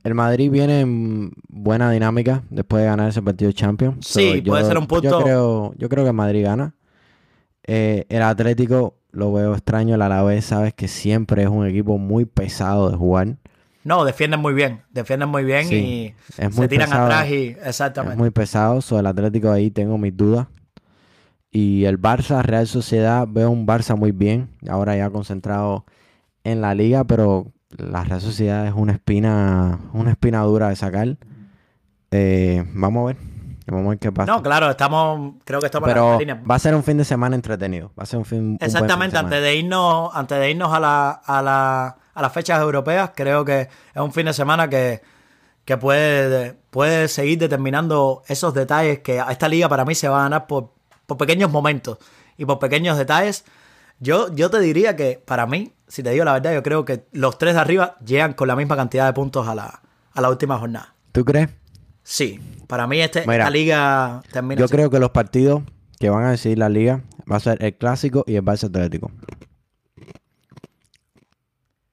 el 0.03 0.13
Madrid 0.13 0.51
viene 0.51 0.81
en 0.81 1.31
buena 1.47 1.89
dinámica 1.89 2.43
después 2.49 2.83
de 2.83 2.89
ganar 2.89 3.09
ese 3.09 3.21
partido 3.21 3.47
de 3.47 3.55
Champions. 3.55 4.05
Sí, 4.05 4.43
puede 4.45 4.65
ser 4.65 4.77
un 4.77 4.85
punto. 4.85 5.09
Yo 5.09 5.23
creo, 5.23 5.73
yo 5.77 5.89
creo 5.89 6.03
que 6.03 6.09
el 6.09 6.15
Madrid 6.15 6.43
gana. 6.43 6.75
Eh, 7.63 8.05
el 8.09 8.21
Atlético 8.21 8.95
lo 9.12 9.32
veo 9.34 9.53
extraño. 9.53 9.95
El 9.95 10.01
Alavés, 10.01 10.45
sabes 10.45 10.74
que 10.74 10.88
siempre 10.88 11.43
es 11.43 11.49
un 11.49 11.66
equipo 11.66 11.97
muy 11.97 12.26
pesado 12.26 12.89
de 12.89 12.97
jugar. 12.97 13.38
No, 13.84 14.05
defienden 14.05 14.39
muy 14.39 14.53
bien. 14.53 14.82
Defienden 14.91 15.30
muy 15.30 15.43
bien 15.43 15.72
y 15.72 16.14
se 16.30 16.68
tiran 16.68 16.93
atrás 16.93 17.30
y. 17.30 17.55
Exactamente. 17.64 18.14
Es 18.14 18.20
muy 18.20 18.30
pesado. 18.30 18.82
Sobre 18.82 19.01
el 19.01 19.07
Atlético 19.07 19.51
ahí 19.51 19.72
tengo 19.72 19.97
mis 19.97 20.16
dudas. 20.16 20.47
Y 21.51 21.84
el 21.86 21.99
Barça, 21.99 22.41
Real 22.43 22.68
Sociedad, 22.68 23.28
veo 23.28 23.49
un 23.49 23.68
Barça 23.68 23.97
muy 23.97 24.12
bien. 24.12 24.49
Ahora 24.70 24.95
ya 24.95 25.09
concentrado 25.09 25.86
en 26.43 26.62
la 26.62 26.74
liga, 26.76 27.03
pero 27.03 27.51
la 27.78 28.03
Real 28.03 28.22
Sociedad 28.22 28.68
es 28.68 28.74
una 28.74 28.93
espina, 28.93 29.80
una 29.93 30.12
espina 30.12 30.41
dura 30.43 30.70
de 30.70 30.76
sacar. 30.76 31.18
Eh, 32.12 32.64
vamos 32.74 33.03
a 33.03 33.05
ver. 33.07 33.30
Vamos 33.72 33.88
a 33.88 33.89
ver 33.91 33.99
qué 33.99 34.11
pasa. 34.11 34.32
No, 34.32 34.43
claro, 34.43 34.69
estamos, 34.69 35.36
creo 35.43 35.59
que 35.59 35.67
estamos 35.67 35.88
Pero 35.88 36.05
en 36.05 36.11
la 36.11 36.17
línea. 36.17 36.41
va 36.49 36.55
a 36.55 36.59
ser 36.59 36.76
un 36.76 36.84
fin 36.84 36.97
de 36.97 37.05
semana 37.05 37.36
entretenido. 37.36 37.91
Va 37.99 38.03
a 38.03 38.05
ser 38.05 38.19
un 38.19 38.26
fin 38.26 38.57
Exactamente, 38.59 39.17
antes 39.17 39.41
de 39.41 39.55
irnos, 39.55 40.11
antes 40.13 40.38
de 40.39 40.51
irnos 40.51 40.74
a, 40.74 40.80
la, 40.80 41.11
a, 41.11 41.41
la, 41.41 41.97
a 42.13 42.22
las 42.22 42.32
fechas 42.34 42.61
europeas, 42.61 43.11
creo 43.15 43.43
que 43.45 43.61
es 43.61 44.01
un 44.01 44.11
fin 44.11 44.26
de 44.26 44.34
semana 44.34 44.69
que, 44.69 45.01
que 45.65 45.78
puede, 45.78 46.53
puede 46.69 47.07
seguir 47.07 47.39
determinando 47.39 48.24
esos 48.28 48.53
detalles 48.53 48.99
que 48.99 49.19
a 49.19 49.32
esta 49.32 49.47
liga 49.47 49.67
para 49.69 49.86
mí 49.86 49.95
se 49.95 50.09
va 50.09 50.19
a 50.19 50.24
ganar 50.24 50.47
por, 50.47 50.74
por 51.05 51.17
pequeños 51.17 51.51
momentos 51.51 51.97
y 52.38 52.45
por 52.45 52.59
pequeños 52.59 52.97
detalles. 52.97 53.45
Yo, 53.99 54.34
yo 54.34 54.49
te 54.49 54.59
diría 54.59 54.95
que 54.95 55.22
para 55.26 55.45
mí 55.45 55.74
si 55.91 56.03
te 56.03 56.11
digo 56.11 56.24
la 56.24 56.34
verdad, 56.34 56.53
yo 56.53 56.63
creo 56.63 56.86
que 56.86 57.05
los 57.11 57.38
tres 57.38 57.53
de 57.53 57.59
arriba 57.59 57.97
llegan 58.05 58.34
con 58.34 58.47
la 58.47 58.55
misma 58.55 58.78
cantidad 58.78 59.05
de 59.05 59.11
puntos 59.11 59.45
a 59.45 59.53
la, 59.53 59.82
a 60.13 60.22
la 60.22 60.30
última 60.30 60.57
jornada. 60.57 60.95
¿Tú 61.11 61.26
crees? 61.26 61.49
Sí, 62.04 62.39
para 62.68 62.88
mí 62.88 62.99
este, 62.99 63.20
esta 63.20 63.49
liga 63.49 64.24
termina. 64.32 64.60
Yo 64.60 64.68
creo 64.68 64.89
que 64.89 64.99
los 64.99 65.12
partidos 65.12 65.64
que 65.99 66.10
van 66.10 66.26
a 66.26 66.32
decidir 66.32 66.58
la 66.58 66.70
liga 66.70 67.04
va 67.32 67.38
a 67.38 67.39
ser 67.39 67.64
el 67.64 67.76
clásico 67.76 68.24
y 68.28 68.36
el 68.36 68.43
Barça 68.43 68.66
Atlético. 68.66 69.12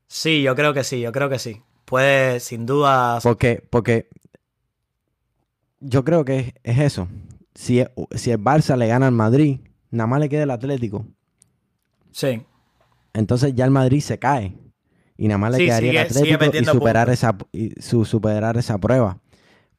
Sí, 0.06 0.42
yo 0.42 0.56
creo 0.56 0.72
que 0.72 0.84
sí, 0.84 1.00
yo 1.00 1.12
creo 1.12 1.28
que 1.28 1.38
sí. 1.38 1.62
Puede, 1.84 2.40
sin 2.40 2.66
duda. 2.66 3.20
Porque, 3.22 3.62
porque 3.70 4.08
yo 5.80 6.04
creo 6.04 6.24
que 6.24 6.54
es, 6.62 6.78
eso. 6.78 7.08
Si, 7.54 7.84
si 8.12 8.30
el 8.30 8.42
Barça 8.42 8.76
le 8.76 8.86
gana 8.86 9.06
al 9.06 9.12
Madrid, 9.12 9.60
nada 9.90 10.06
más 10.06 10.20
le 10.20 10.28
queda 10.28 10.44
el 10.44 10.50
Atlético. 10.50 11.06
Sí. 12.10 12.42
Entonces 13.12 13.54
ya 13.54 13.64
el 13.64 13.70
Madrid 13.70 14.00
se 14.00 14.18
cae. 14.18 14.56
Y 15.16 15.28
nada 15.28 15.38
más 15.38 15.52
le 15.52 15.58
quedaría 15.58 15.90
el 15.90 15.98
Atlético 15.98 16.44
y 16.56 16.64
superar 16.64 17.10
esa, 17.10 17.36
su, 17.80 18.04
superar 18.04 18.56
esa 18.56 18.78
prueba. 18.78 19.20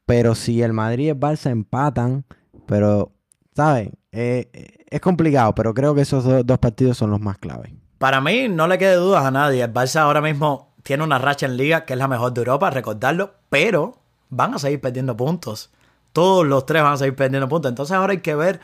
Pero 0.10 0.34
si 0.34 0.64
el 0.64 0.74
Madrid 0.74 1.06
y 1.06 1.10
el 1.10 1.20
Barça 1.20 1.52
empatan, 1.52 2.26
pero, 2.66 3.12
¿sabes? 3.56 3.92
Eh, 4.12 4.50
es 4.90 5.02
complicado, 5.02 5.54
pero 5.54 5.76
creo 5.76 5.94
que 5.94 6.02
esos 6.02 6.24
dos, 6.48 6.58
partidos 6.58 6.98
son 6.98 7.12
los 7.12 7.20
más 7.20 7.38
claves. 7.38 7.74
Para 8.00 8.20
mí, 8.20 8.50
no 8.50 8.68
le 8.68 8.80
quede 8.80 8.96
dudas 8.96 9.24
a 9.24 9.30
nadie. 9.30 9.62
El 9.62 9.72
Barça 9.72 9.98
ahora 9.98 10.20
mismo 10.20 10.74
tiene 10.82 11.04
una 11.04 11.20
racha 11.20 11.46
en 11.46 11.58
liga 11.58 11.86
que 11.86 11.94
es 11.94 12.00
la 12.00 12.08
mejor 12.08 12.34
de 12.34 12.42
Europa, 12.42 12.72
recordarlo, 12.72 13.36
pero 13.52 14.00
van 14.30 14.56
a 14.56 14.58
seguir 14.58 14.82
perdiendo 14.82 15.16
puntos. 15.16 15.70
Todos 16.12 16.44
los 16.44 16.66
tres 16.66 16.82
van 16.82 16.94
a 16.94 16.98
seguir 16.98 17.16
perdiendo 17.16 17.48
puntos. 17.48 17.70
Entonces 17.70 17.96
ahora 17.96 18.14
hay 18.14 18.22
que 18.22 18.34
ver 18.34 18.62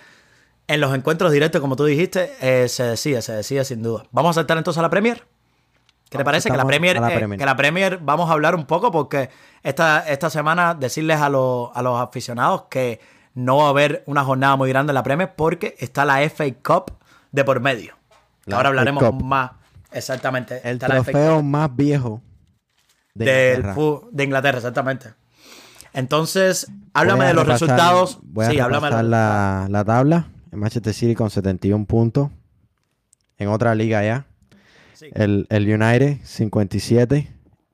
en 0.65 0.81
los 0.81 0.95
encuentros 0.95 1.31
directos, 1.31 1.61
como 1.61 1.75
tú 1.75 1.85
dijiste, 1.85 2.31
eh, 2.41 2.67
se 2.67 2.85
decide, 2.85 3.21
se 3.21 3.33
decide 3.33 3.63
sin 3.65 3.83
duda. 3.83 4.07
Vamos 4.09 4.31
a 4.31 4.41
saltar 4.41 4.57
entonces 4.57 4.79
a 4.79 4.81
la 4.81 4.89
Premier. 4.89 5.21
¿Qué 6.09 6.17
te 6.17 6.23
parece? 6.23 6.49
Que 6.49 6.57
la 6.57 6.65
Premier, 6.65 6.97
eh, 6.97 7.37
que 7.37 7.45
la 7.45 7.55
Premier, 7.55 7.99
vamos 8.01 8.29
a 8.29 8.33
hablar 8.33 8.55
un 8.55 8.65
poco 8.65 8.91
porque 8.91 9.29
esta, 9.63 10.07
esta 10.07 10.29
semana 10.29 10.75
decirles 10.75 11.19
a, 11.19 11.29
los, 11.29 11.71
aficionados 11.75 12.63
que 12.69 12.99
no 13.33 13.57
va 13.57 13.65
a 13.65 13.69
haber 13.69 14.03
una 14.05 14.23
jornada 14.23 14.55
muy 14.55 14.69
grande 14.69 14.91
en 14.91 14.95
la 14.95 15.03
Premier 15.03 15.33
porque 15.35 15.75
está 15.79 16.05
la 16.05 16.21
FA 16.29 16.45
Cup 16.63 16.93
de 17.31 17.43
por 17.43 17.59
medio. 17.59 17.95
ahora 18.51 18.69
hablaremos 18.69 19.03
más 19.23 19.51
exactamente. 19.91 20.61
El 20.63 20.77
trofeo 20.77 21.41
más 21.41 21.75
viejo 21.75 22.21
de 23.13 23.55
Inglaterra. 23.57 24.01
de 24.11 24.23
Inglaterra, 24.23 24.57
exactamente. 24.57 25.13
Entonces, 25.93 26.67
háblame 26.93 27.25
de 27.25 27.33
los 27.33 27.47
resultados. 27.47 28.19
Voy 28.21 28.45
a 28.45 28.49
sí, 28.49 28.57
la, 28.57 29.67
la 29.69 29.85
tabla. 29.85 30.27
El 30.51 30.59
Manchester 30.59 30.93
City 30.93 31.15
con 31.15 31.29
71 31.29 31.85
puntos. 31.85 32.29
En 33.37 33.47
otra 33.47 33.73
liga 33.75 34.03
ya. 34.03 34.25
El, 35.13 35.47
el 35.49 35.63
United 35.63 36.17
57. 36.23 37.27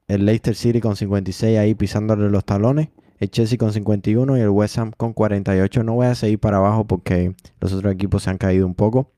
El 0.07 0.25
Leicester 0.25 0.55
City 0.55 0.81
con 0.81 0.95
56 0.95 1.57
ahí 1.57 1.73
pisándole 1.75 2.29
los 2.29 2.43
talones. 2.45 2.89
El 3.19 3.29
Chelsea 3.29 3.57
con 3.57 3.71
51 3.71 4.37
y 4.37 4.41
el 4.41 4.49
West 4.49 4.77
Ham 4.79 4.91
con 4.97 5.13
48. 5.13 5.83
No 5.83 5.93
voy 5.93 6.07
a 6.07 6.15
seguir 6.15 6.39
para 6.39 6.57
abajo 6.57 6.85
porque 6.85 7.35
los 7.59 7.71
otros 7.71 7.93
equipos 7.93 8.23
se 8.23 8.31
han 8.31 8.37
caído 8.37 8.65
un 8.65 8.73
poco. 8.73 9.11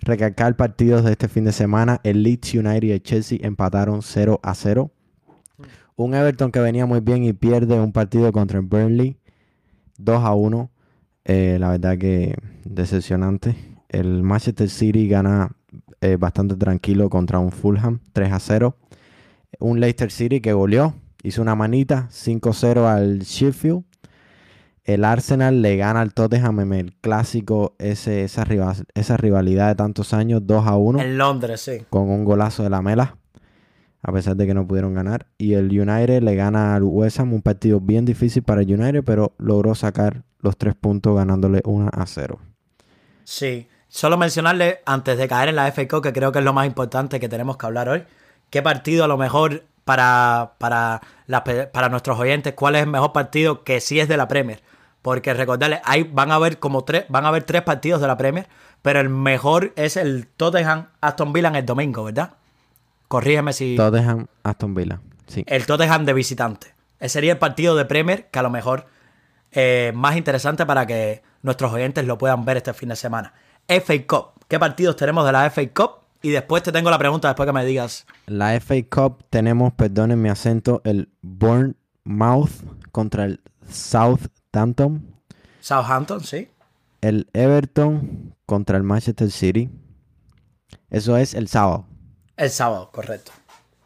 Recalcar 0.00 0.56
partidos 0.56 1.04
de 1.04 1.12
este 1.12 1.28
fin 1.28 1.44
de 1.44 1.52
semana. 1.52 2.00
El 2.02 2.22
Leeds 2.22 2.54
United 2.54 2.82
y 2.82 2.92
el 2.92 3.02
Chelsea 3.02 3.38
empataron 3.42 4.00
0 4.02 4.40
a 4.42 4.54
0. 4.54 4.90
Un 5.96 6.14
Everton 6.14 6.50
que 6.50 6.60
venía 6.60 6.86
muy 6.86 7.00
bien 7.00 7.24
y 7.24 7.34
pierde 7.34 7.78
un 7.78 7.92
partido 7.92 8.32
contra 8.32 8.58
el 8.58 8.64
Burnley 8.64 9.18
2 9.98 10.24
a 10.24 10.34
1. 10.34 10.70
Eh, 11.24 11.58
la 11.60 11.70
verdad 11.70 11.98
que 11.98 12.34
decepcionante. 12.64 13.54
El 13.90 14.22
Manchester 14.22 14.70
City 14.70 15.06
gana 15.06 15.54
eh, 16.00 16.16
bastante 16.16 16.56
tranquilo 16.56 17.08
contra 17.10 17.38
un 17.38 17.52
Fulham 17.52 18.00
3 18.12 18.32
a 18.32 18.38
0. 18.38 18.76
Un 19.58 19.80
Leicester 19.80 20.10
City 20.10 20.40
que 20.40 20.52
goleó, 20.52 20.94
hizo 21.22 21.42
una 21.42 21.54
manita 21.54 22.08
5-0 22.10 22.86
al 22.86 23.20
Sheffield. 23.20 23.84
El 24.84 25.04
Arsenal 25.04 25.62
le 25.62 25.76
gana 25.76 26.00
al 26.00 26.12
Tottenham 26.12 26.58
en 26.60 26.72
el 26.72 26.94
clásico, 26.94 27.76
ese, 27.78 28.24
esa, 28.24 28.44
esa 28.94 29.16
rivalidad 29.16 29.68
de 29.68 29.74
tantos 29.76 30.12
años, 30.12 30.44
2 30.44 30.66
a 30.66 30.76
1. 30.76 31.00
En 31.00 31.18
Londres, 31.18 31.60
sí. 31.60 31.84
Con 31.88 32.10
un 32.10 32.24
golazo 32.24 32.64
de 32.64 32.70
la 32.70 32.82
Mela, 32.82 33.16
a 34.02 34.12
pesar 34.12 34.34
de 34.34 34.46
que 34.46 34.54
no 34.54 34.66
pudieron 34.66 34.94
ganar. 34.94 35.28
Y 35.38 35.54
el 35.54 35.66
United 35.66 36.22
le 36.22 36.34
gana 36.34 36.74
al 36.74 36.82
West 36.82 37.20
Ham, 37.20 37.32
un 37.32 37.42
partido 37.42 37.78
bien 37.78 38.04
difícil 38.04 38.42
para 38.42 38.62
el 38.62 38.72
United, 38.72 39.04
pero 39.04 39.34
logró 39.38 39.76
sacar 39.76 40.24
los 40.40 40.56
tres 40.56 40.74
puntos 40.74 41.14
ganándole 41.14 41.62
1 41.64 41.90
a 41.92 42.04
0. 42.04 42.40
Sí, 43.22 43.68
solo 43.92 44.16
mencionarle 44.16 44.80
antes 44.86 45.18
de 45.18 45.28
caer 45.28 45.50
en 45.50 45.56
la 45.56 45.70
FA 45.70 45.86
que 45.86 46.12
creo 46.14 46.32
que 46.32 46.38
es 46.38 46.44
lo 46.44 46.54
más 46.54 46.66
importante 46.66 47.20
que 47.20 47.28
tenemos 47.28 47.58
que 47.58 47.66
hablar 47.66 47.90
hoy, 47.90 48.04
qué 48.48 48.62
partido 48.62 49.04
a 49.04 49.06
lo 49.06 49.18
mejor 49.18 49.64
para, 49.84 50.54
para, 50.56 51.02
para 51.72 51.88
nuestros 51.90 52.18
oyentes, 52.18 52.54
cuál 52.54 52.76
es 52.76 52.82
el 52.84 52.88
mejor 52.88 53.12
partido 53.12 53.64
que 53.64 53.82
sí 53.82 54.00
es 54.00 54.08
de 54.08 54.16
la 54.16 54.28
Premier. 54.28 54.62
Porque 55.02 55.34
recordarles, 55.34 55.80
ahí 55.84 56.04
van 56.04 56.30
a 56.30 56.36
haber 56.36 56.58
como 56.58 56.84
tres, 56.84 57.04
van 57.10 57.26
a 57.26 57.28
haber 57.28 57.42
tres 57.42 57.62
partidos 57.62 58.00
de 58.00 58.06
la 58.06 58.16
Premier, 58.16 58.48
pero 58.80 58.98
el 58.98 59.10
mejor 59.10 59.74
es 59.76 59.98
el 59.98 60.26
Tottenham 60.26 60.88
Aston 61.02 61.34
Villa 61.34 61.48
en 61.48 61.56
el 61.56 61.66
domingo, 61.66 62.04
¿verdad? 62.04 62.34
Corrígeme 63.08 63.52
si. 63.52 63.76
Tottenham 63.76 64.26
Aston 64.42 64.74
Villa, 64.74 65.00
sí. 65.26 65.44
El 65.46 65.66
Tottenham 65.66 66.06
de 66.06 66.14
visitante. 66.14 66.74
Ese 66.98 67.14
sería 67.14 67.32
el 67.32 67.38
partido 67.38 67.76
de 67.76 67.84
Premier 67.84 68.28
que 68.30 68.38
a 68.38 68.42
lo 68.42 68.48
mejor 68.48 68.86
eh, 69.50 69.92
más 69.94 70.16
interesante 70.16 70.64
para 70.64 70.86
que 70.86 71.22
nuestros 71.42 71.72
oyentes 71.72 72.06
lo 72.06 72.16
puedan 72.16 72.46
ver 72.46 72.56
este 72.56 72.72
fin 72.72 72.88
de 72.88 72.96
semana. 72.96 73.34
FA 73.80 74.06
Cup. 74.06 74.44
¿Qué 74.48 74.58
partidos 74.58 74.96
tenemos 74.96 75.24
de 75.24 75.32
la 75.32 75.50
FA 75.50 75.62
Cup? 75.72 76.02
Y 76.22 76.30
después 76.30 76.62
te 76.62 76.72
tengo 76.72 76.90
la 76.90 76.98
pregunta 76.98 77.28
después 77.28 77.46
que 77.46 77.52
me 77.52 77.64
digas. 77.64 78.06
La 78.26 78.58
FA 78.60 78.76
Cup 78.88 79.24
tenemos, 79.30 79.72
perdonen 79.72 80.20
mi 80.20 80.28
acento, 80.28 80.80
el 80.84 81.08
Bournemouth 81.22 82.50
contra 82.92 83.24
el 83.24 83.40
Southampton. 83.68 85.04
Southampton, 85.60 86.20
sí. 86.22 86.48
El 87.00 87.28
Everton 87.32 88.34
contra 88.46 88.76
el 88.76 88.84
Manchester 88.84 89.30
City. 89.30 89.70
Eso 90.90 91.16
es 91.16 91.34
el 91.34 91.48
sábado. 91.48 91.86
El 92.36 92.50
sábado, 92.50 92.90
correcto. 92.92 93.32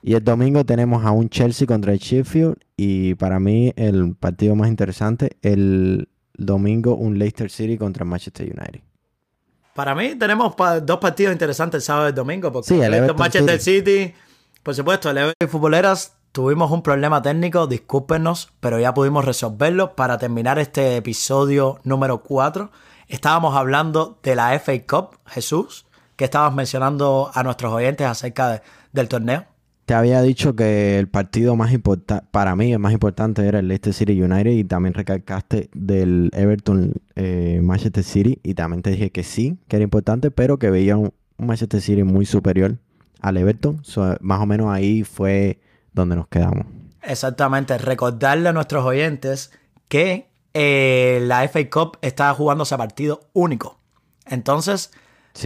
Y 0.03 0.14
el 0.14 0.22
domingo 0.22 0.64
tenemos 0.64 1.05
a 1.05 1.11
un 1.11 1.28
Chelsea 1.28 1.66
contra 1.66 1.93
el 1.93 1.99
Sheffield. 1.99 2.57
Y 2.76 3.14
para 3.14 3.41
mí 3.41 3.72
el 3.76 4.14
partido 4.14 4.55
más 4.55 4.68
interesante, 4.68 5.37
el 5.43 6.09
domingo 6.34 6.95
un 6.95 7.18
Leicester 7.18 7.51
City 7.51 7.78
contra 7.78 8.05
el 8.05 8.11
Manchester 8.11 8.47
United. 8.47 8.86
Para 9.76 9.94
mí 9.94 10.14
tenemos 10.14 10.54
dos 10.82 10.98
partidos 10.98 11.34
interesantes 11.34 11.82
el 11.82 11.82
sábado 11.82 12.06
y 12.06 12.08
el 12.08 12.14
domingo. 12.14 12.50
Porque 12.50 12.68
sí, 12.68 12.80
el 12.80 13.14
Manchester 13.14 13.60
City. 13.60 14.14
por 14.62 14.74
supuesto, 14.74 15.10
el 15.10 15.18
Everton 15.18 15.48
Futboleras 15.50 16.14
tuvimos 16.32 16.70
un 16.70 16.82
problema 16.82 17.20
técnico, 17.20 17.66
discúlpenos, 17.66 18.52
pero 18.60 18.80
ya 18.80 18.94
pudimos 18.94 19.26
resolverlo. 19.26 19.94
Para 19.94 20.16
terminar 20.16 20.58
este 20.58 20.96
episodio 20.96 21.78
número 21.84 22.22
4, 22.22 22.70
estábamos 23.08 23.54
hablando 23.54 24.18
de 24.22 24.34
la 24.34 24.58
FA 24.58 24.72
Cup, 24.88 25.18
Jesús, 25.26 25.84
que 26.16 26.24
estabas 26.24 26.54
mencionando 26.54 27.30
a 27.34 27.42
nuestros 27.42 27.70
oyentes 27.70 28.06
acerca 28.06 28.62
del 28.92 29.08
torneo. 29.08 29.44
Te 29.87 29.95
había 29.95 30.20
dicho 30.20 30.57
que 30.57 30.99
el 30.99 31.09
partido 31.09 31.55
más 31.55 31.72
importante, 31.72 32.26
para 32.32 32.57
mí 32.57 32.72
el 32.72 32.80
más 32.80 32.93
importante 32.93 33.47
era 33.47 33.61
el 33.61 33.68
Leicester 33.68 33.95
City 33.95 34.20
United 34.20 34.51
y 34.51 34.64
también 34.64 34.95
recalcaste 34.95 35.70
del 35.72 36.28
Everton 36.34 36.95
eh, 37.14 37.61
Manchester 37.62 38.03
City 38.03 38.41
y 38.43 38.55
también 38.55 38.82
te 38.82 38.91
dije 38.91 39.12
que 39.12 39.22
sí, 39.22 39.59
que 39.68 39.76
era 39.76 39.84
importante, 39.84 40.32
pero 40.32 40.59
que 40.59 40.70
veía 40.70 40.97
un, 40.97 41.12
Manchester 41.39 41.80
City 41.80 42.03
muy 42.03 42.26
superior 42.26 42.78
al 43.20 43.37
Everton. 43.37 43.82
más 44.20 44.41
o 44.41 44.47
menos 44.47 44.72
ahí 44.72 45.05
fue 45.05 45.61
donde 45.93 46.16
nos 46.16 46.26
quedamos. 46.26 46.66
Exactamente, 47.03 47.78
recordarle 47.78 48.49
a 48.49 48.53
nuestros 48.53 48.84
oyentes 48.84 49.53
que 49.87 50.28
eh, 50.55 51.20
la 51.22 51.47
FA 51.49 51.70
Cup 51.70 51.99
está 52.03 52.34
jugándose 52.34 52.74
a 52.74 52.78
partido 52.78 53.28
único. 53.32 53.78
Entonces, 54.26 54.91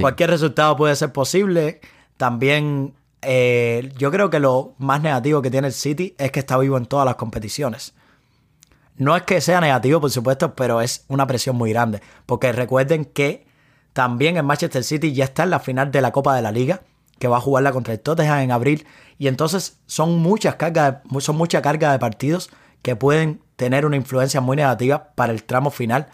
cualquier 0.00 0.30
resultado 0.30 0.76
puede 0.76 0.96
ser 0.96 1.12
posible. 1.12 1.80
También 2.16 2.94
eh, 3.22 3.92
yo 3.96 4.10
creo 4.10 4.30
que 4.30 4.40
lo 4.40 4.74
más 4.78 5.02
negativo 5.02 5.42
que 5.42 5.50
tiene 5.50 5.68
el 5.68 5.72
City 5.72 6.14
es 6.18 6.30
que 6.32 6.40
está 6.40 6.58
vivo 6.58 6.76
en 6.76 6.86
todas 6.86 7.06
las 7.06 7.16
competiciones. 7.16 7.94
No 8.96 9.16
es 9.16 9.22
que 9.22 9.40
sea 9.40 9.60
negativo, 9.60 10.00
por 10.00 10.10
supuesto, 10.10 10.54
pero 10.54 10.80
es 10.80 11.04
una 11.08 11.26
presión 11.26 11.56
muy 11.56 11.70
grande. 11.70 12.02
Porque 12.26 12.52
recuerden 12.52 13.04
que 13.04 13.46
también 13.92 14.36
el 14.36 14.42
Manchester 14.42 14.84
City 14.84 15.12
ya 15.12 15.24
está 15.24 15.44
en 15.44 15.50
la 15.50 15.60
final 15.60 15.90
de 15.90 16.00
la 16.00 16.12
Copa 16.12 16.34
de 16.36 16.42
la 16.42 16.52
Liga, 16.52 16.82
que 17.18 17.28
va 17.28 17.38
a 17.38 17.40
jugarla 17.40 17.72
contra 17.72 17.94
el 17.94 18.00
Tottenham 18.00 18.40
en 18.40 18.50
abril. 18.50 18.86
Y 19.18 19.28
entonces 19.28 19.78
son 19.86 20.18
muchas 20.18 20.56
cargas, 20.56 20.98
son 21.18 21.36
mucha 21.36 21.62
carga 21.62 21.92
de 21.92 21.98
partidos 21.98 22.50
que 22.82 22.96
pueden 22.96 23.42
tener 23.56 23.84
una 23.84 23.96
influencia 23.96 24.40
muy 24.40 24.56
negativa 24.56 25.12
para 25.14 25.32
el 25.32 25.44
tramo 25.44 25.70
final 25.70 26.06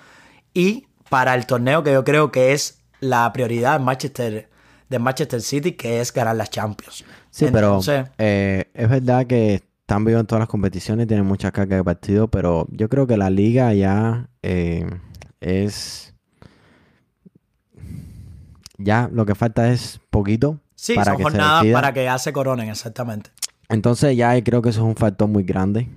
y 0.52 0.86
para 1.08 1.34
el 1.34 1.46
torneo 1.46 1.82
que 1.82 1.92
yo 1.92 2.04
creo 2.04 2.32
que 2.32 2.52
es 2.52 2.80
la 3.00 3.32
prioridad 3.32 3.76
en 3.76 3.84
Manchester 3.84 4.48
de 4.88 4.98
Manchester 4.98 5.40
City, 5.40 5.72
que 5.72 6.00
es 6.00 6.12
ganar 6.12 6.36
las 6.36 6.50
Champions. 6.50 7.04
Sí, 7.30 7.46
pero 7.52 7.80
eh, 8.18 8.70
es 8.72 8.88
verdad 8.88 9.26
que 9.26 9.62
están 9.80 10.04
vivos 10.04 10.20
en 10.20 10.26
todas 10.26 10.40
las 10.40 10.48
competiciones, 10.48 11.06
tienen 11.06 11.26
mucha 11.26 11.52
carga 11.52 11.76
de 11.76 11.84
partido, 11.84 12.28
pero 12.28 12.66
yo 12.70 12.88
creo 12.88 13.06
que 13.06 13.16
la 13.16 13.30
liga 13.30 13.72
ya 13.74 14.28
eh, 14.42 14.88
es... 15.40 16.14
Ya 18.78 19.08
lo 19.10 19.24
que 19.24 19.34
falta 19.34 19.70
es 19.70 20.00
poquito. 20.10 20.60
Sí, 20.74 20.94
para 20.94 21.12
son 21.12 21.16
que 21.16 21.22
jornadas 21.22 21.66
para 21.72 21.92
que 21.94 22.04
ya 22.04 22.18
se 22.18 22.32
coronen, 22.32 22.68
exactamente. 22.68 23.30
Entonces 23.68 24.16
ya 24.16 24.42
creo 24.44 24.60
que 24.60 24.68
eso 24.68 24.80
es 24.80 24.86
un 24.86 24.96
factor 24.96 25.28
muy 25.28 25.44
grande. 25.44 25.88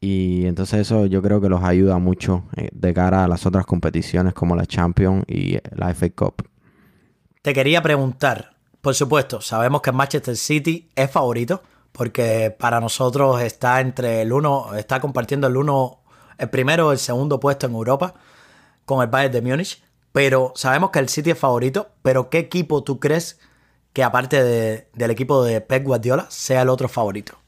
Y 0.00 0.46
entonces 0.46 0.80
eso 0.80 1.06
yo 1.06 1.22
creo 1.22 1.40
que 1.40 1.48
los 1.48 1.64
ayuda 1.64 1.98
mucho 1.98 2.44
eh, 2.56 2.68
de 2.72 2.94
cara 2.94 3.24
a 3.24 3.28
las 3.28 3.46
otras 3.46 3.66
competiciones 3.66 4.34
como 4.34 4.54
la 4.54 4.66
Champions 4.66 5.24
y 5.26 5.58
la 5.74 5.92
FA 5.94 6.10
Cup. 6.10 6.48
Te 7.46 7.54
quería 7.54 7.80
preguntar, 7.80 8.56
por 8.80 8.96
supuesto, 8.96 9.40
sabemos 9.40 9.80
que 9.80 9.92
Manchester 9.92 10.36
City 10.36 10.90
es 10.96 11.08
favorito, 11.08 11.62
porque 11.92 12.50
para 12.50 12.80
nosotros 12.80 13.40
está 13.40 13.80
entre 13.80 14.22
el 14.22 14.32
uno, 14.32 14.74
está 14.74 14.98
compartiendo 14.98 15.46
el 15.46 15.56
uno, 15.56 16.00
el 16.38 16.50
primero 16.50 16.88
o 16.88 16.92
el 16.92 16.98
segundo 16.98 17.38
puesto 17.38 17.68
en 17.68 17.74
Europa 17.74 18.14
con 18.84 19.00
el 19.00 19.06
Bayern 19.06 19.32
de 19.32 19.42
Múnich. 19.42 19.80
Pero 20.10 20.54
sabemos 20.56 20.90
que 20.90 20.98
el 20.98 21.08
City 21.08 21.30
es 21.30 21.38
favorito, 21.38 21.90
pero 22.02 22.30
¿qué 22.30 22.38
equipo 22.38 22.82
tú 22.82 22.98
crees 22.98 23.38
que 23.92 24.02
aparte 24.02 24.42
del 24.42 25.10
equipo 25.12 25.44
de 25.44 25.60
Pep 25.60 25.84
Guardiola 25.84 26.26
sea 26.28 26.62
el 26.62 26.68
otro 26.68 26.88
favorito? 26.88 27.38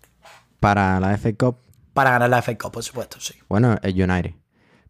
Para 0.60 1.00
la 1.00 1.18
FA 1.18 1.32
Cup. 1.32 1.56
Para 1.92 2.12
ganar 2.12 2.30
la 2.30 2.40
FA 2.40 2.56
Cup, 2.56 2.70
por 2.70 2.84
supuesto, 2.84 3.18
sí. 3.18 3.34
Bueno, 3.48 3.76
el 3.82 4.00
United. 4.00 4.36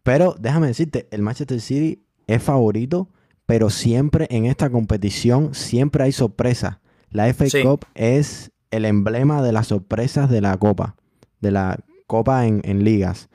Pero 0.03 0.35
déjame 0.37 0.67
decirte, 0.67 1.07
el 1.09 1.23
Manchester 1.23 1.59
City 1.59 2.05
es 2.27 2.43
favorito 2.43 3.09
pero 3.49 3.71
siempre 3.71 4.27
en 4.29 4.45
esta 4.45 4.69
competición 4.69 5.55
siempre 5.55 6.03
hay 6.03 6.11
sorpresas. 6.11 6.77
La 7.09 7.33
FA 7.33 7.45
Cup 7.63 7.83
es 7.95 8.51
el 8.69 8.85
emblema 8.85 9.41
de 9.41 9.51
las 9.51 9.65
sorpresas 9.65 10.29
de 10.29 10.39
la 10.39 10.55
Copa, 10.57 10.95
de 11.39 11.49
la 11.49 11.79
Copa 12.05 12.45
en, 12.45 12.83
ligas. 12.83 13.27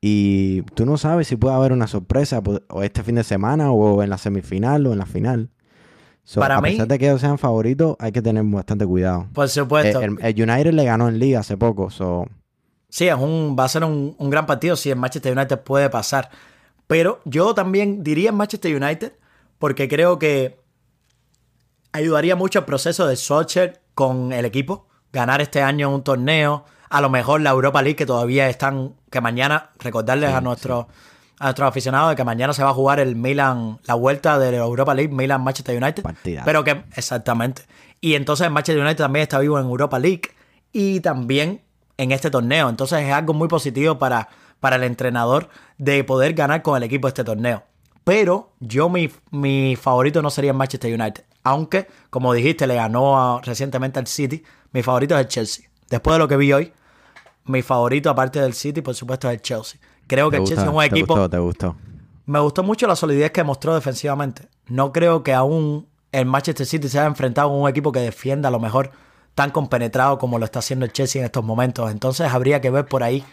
Y 0.00 0.62
tú 0.76 0.86
no 0.86 0.96
sabes 0.98 1.26
si 1.26 1.34
puede 1.34 1.56
haber 1.56 1.72
una 1.72 1.88
sorpresa 1.88 2.40
o 2.68 2.84
este 2.84 3.02
fin 3.02 3.16
de 3.16 3.24
semana 3.24 3.72
o 3.72 4.04
en 4.04 4.10
la 4.10 4.18
semifinal 4.18 4.86
o 4.86 4.92
en 4.92 4.98
la 4.98 5.06
final. 5.06 5.50
Para 6.36 6.58
a 6.58 6.62
pesar 6.62 6.86
de 6.86 6.96
que 7.00 7.08
ellos 7.08 7.20
sean 7.20 7.36
favoritos, 7.36 7.96
hay 7.98 8.12
que 8.12 8.22
tener 8.22 8.44
bastante 8.44 8.86
cuidado. 8.86 9.26
Por 9.32 9.48
supuesto. 9.48 10.00
El, 10.00 10.12
United 10.12 10.74
le 10.74 10.84
ganó 10.84 11.08
en 11.08 11.18
liga 11.18 11.40
hace 11.40 11.56
poco. 11.56 11.90
Sí, 12.88 13.08
es 13.08 13.16
un, 13.16 13.56
va 13.58 13.64
a 13.64 13.68
ser 13.68 13.82
un, 13.82 14.14
un 14.16 14.30
gran 14.30 14.46
partido 14.46 14.76
si 14.76 14.90
el 14.90 14.96
Manchester 14.96 15.36
United 15.36 15.58
puede 15.58 15.90
pasar. 15.90 16.30
Pero 16.86 17.20
yo 17.24 17.52
también 17.52 18.04
diría 18.04 18.28
en 18.28 18.36
Manchester 18.36 18.72
United 18.80 19.12
porque 19.58 19.88
creo 19.88 20.18
que 20.18 20.60
ayudaría 21.92 22.36
mucho 22.36 22.60
el 22.60 22.64
proceso 22.64 23.06
de 23.06 23.16
Solskjaer 23.16 23.80
con 23.94 24.32
el 24.32 24.44
equipo. 24.44 24.88
Ganar 25.12 25.40
este 25.40 25.62
año 25.62 25.94
un 25.94 26.02
torneo, 26.02 26.64
a 26.90 27.00
lo 27.00 27.08
mejor 27.08 27.40
la 27.40 27.50
Europa 27.50 27.82
League 27.82 27.96
que 27.96 28.06
todavía 28.06 28.48
están, 28.48 28.94
que 29.10 29.20
mañana, 29.20 29.70
recordarles 29.78 30.32
a 30.32 30.40
nuestros 30.40 30.86
a 31.38 31.44
nuestros 31.44 31.68
aficionados 31.68 32.10
de 32.10 32.16
que 32.16 32.24
mañana 32.24 32.52
se 32.52 32.62
va 32.62 32.70
a 32.70 32.74
jugar 32.74 32.98
el 32.98 33.14
Milan, 33.14 33.78
la 33.84 33.94
vuelta 33.94 34.38
de 34.38 34.52
la 34.52 34.58
Europa 34.58 34.94
League, 34.94 35.12
Milan 35.12 35.42
Manchester 35.42 35.82
United. 35.82 36.02
Pero 36.44 36.64
que, 36.64 36.84
exactamente. 36.94 37.62
Y 38.00 38.14
entonces 38.14 38.50
Manchester 38.50 38.82
United 38.82 39.04
también 39.04 39.24
está 39.24 39.38
vivo 39.38 39.58
en 39.58 39.66
Europa 39.66 39.98
League 39.98 40.22
y 40.72 41.00
también 41.00 41.62
en 41.98 42.12
este 42.12 42.30
torneo. 42.30 42.68
Entonces 42.68 43.02
es 43.02 43.12
algo 43.12 43.34
muy 43.34 43.48
positivo 43.48 43.98
para, 43.98 44.28
para 44.60 44.76
el 44.76 44.84
entrenador 44.84 45.48
de 45.78 46.04
poder 46.04 46.32
ganar 46.32 46.62
con 46.62 46.76
el 46.76 46.82
equipo 46.82 47.08
este 47.08 47.24
torneo. 47.24 47.64
Pero 48.06 48.52
yo 48.60 48.88
mi, 48.88 49.10
mi 49.32 49.74
favorito 49.74 50.22
no 50.22 50.30
sería 50.30 50.52
el 50.52 50.56
Manchester 50.56 50.94
United. 50.94 51.24
Aunque, 51.42 51.88
como 52.08 52.32
dijiste, 52.32 52.64
le 52.68 52.76
ganó 52.76 53.40
recientemente 53.40 53.98
al 53.98 54.06
City. 54.06 54.44
Mi 54.70 54.84
favorito 54.84 55.16
es 55.16 55.22
el 55.22 55.26
Chelsea. 55.26 55.68
Después 55.90 56.14
de 56.14 56.20
lo 56.20 56.28
que 56.28 56.36
vi 56.36 56.52
hoy, 56.52 56.72
mi 57.46 57.62
favorito, 57.62 58.08
aparte 58.08 58.40
del 58.40 58.54
City, 58.54 58.80
por 58.80 58.94
supuesto, 58.94 59.28
es 59.28 59.34
el 59.34 59.42
Chelsea. 59.42 59.80
Creo 60.06 60.30
que 60.30 60.36
el 60.36 60.44
Chelsea 60.44 60.64
es 60.64 60.70
un 60.72 60.84
equipo. 60.84 61.14
Gustó, 61.14 61.28
te 61.28 61.38
gustó. 61.38 61.76
Me 62.26 62.38
gustó 62.38 62.62
mucho 62.62 62.86
la 62.86 62.94
solidez 62.94 63.32
que 63.32 63.42
mostró 63.42 63.74
defensivamente. 63.74 64.46
No 64.68 64.92
creo 64.92 65.24
que 65.24 65.34
aún 65.34 65.88
el 66.12 66.26
Manchester 66.26 66.64
City 66.64 66.88
se 66.88 67.00
haya 67.00 67.08
enfrentado 67.08 67.48
con 67.48 67.60
un 67.60 67.68
equipo 67.68 67.90
que 67.90 67.98
defienda 67.98 68.50
a 68.50 68.52
lo 68.52 68.60
mejor 68.60 68.92
tan 69.34 69.50
compenetrado 69.50 70.16
como 70.18 70.38
lo 70.38 70.44
está 70.44 70.60
haciendo 70.60 70.84
el 70.84 70.92
Chelsea 70.92 71.20
en 71.20 71.26
estos 71.26 71.42
momentos. 71.42 71.90
Entonces 71.90 72.32
habría 72.32 72.60
que 72.60 72.70
ver 72.70 72.86
por 72.86 73.02
ahí. 73.02 73.24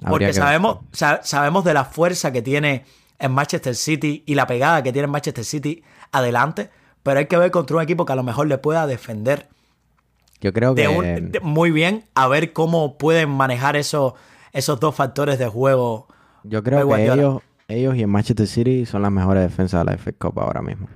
Porque 0.00 0.32
sabemos, 0.32 0.78
sabemos 0.90 1.62
de 1.62 1.74
la 1.74 1.84
fuerza 1.84 2.32
que 2.32 2.42
tiene 2.42 2.84
el 3.24 3.30
Manchester 3.30 3.74
City 3.74 4.22
y 4.26 4.34
la 4.34 4.46
pegada 4.46 4.82
que 4.82 4.92
tiene 4.92 5.08
Manchester 5.08 5.44
City 5.44 5.82
adelante. 6.12 6.70
Pero 7.02 7.18
hay 7.18 7.26
que 7.26 7.36
ver 7.36 7.50
contra 7.50 7.76
un 7.76 7.82
equipo 7.82 8.06
que 8.06 8.12
a 8.12 8.16
lo 8.16 8.22
mejor 8.22 8.46
le 8.46 8.58
pueda 8.58 8.86
defender 8.86 9.48
yo 10.44 10.52
creo 10.52 10.74
que. 10.74 11.40
muy 11.42 11.70
bien, 11.70 12.04
a 12.14 12.28
ver 12.28 12.52
cómo 12.52 12.98
pueden 12.98 13.30
manejar 13.30 13.76
esos, 13.76 14.12
esos 14.52 14.78
dos 14.78 14.94
factores 14.94 15.38
de 15.38 15.46
juego. 15.46 16.06
Yo 16.42 16.62
creo 16.62 16.86
que 16.86 17.02
ellos, 17.02 17.40
ellos 17.66 17.96
y 17.96 18.02
el 18.02 18.08
Manchester 18.08 18.46
City 18.46 18.84
son 18.84 19.00
las 19.00 19.10
mejores 19.10 19.42
defensas 19.42 19.80
de 19.80 19.92
la 19.92 19.96
FA 19.96 20.12
Cup 20.12 20.38
ahora 20.38 20.60
mismo. 20.60 20.86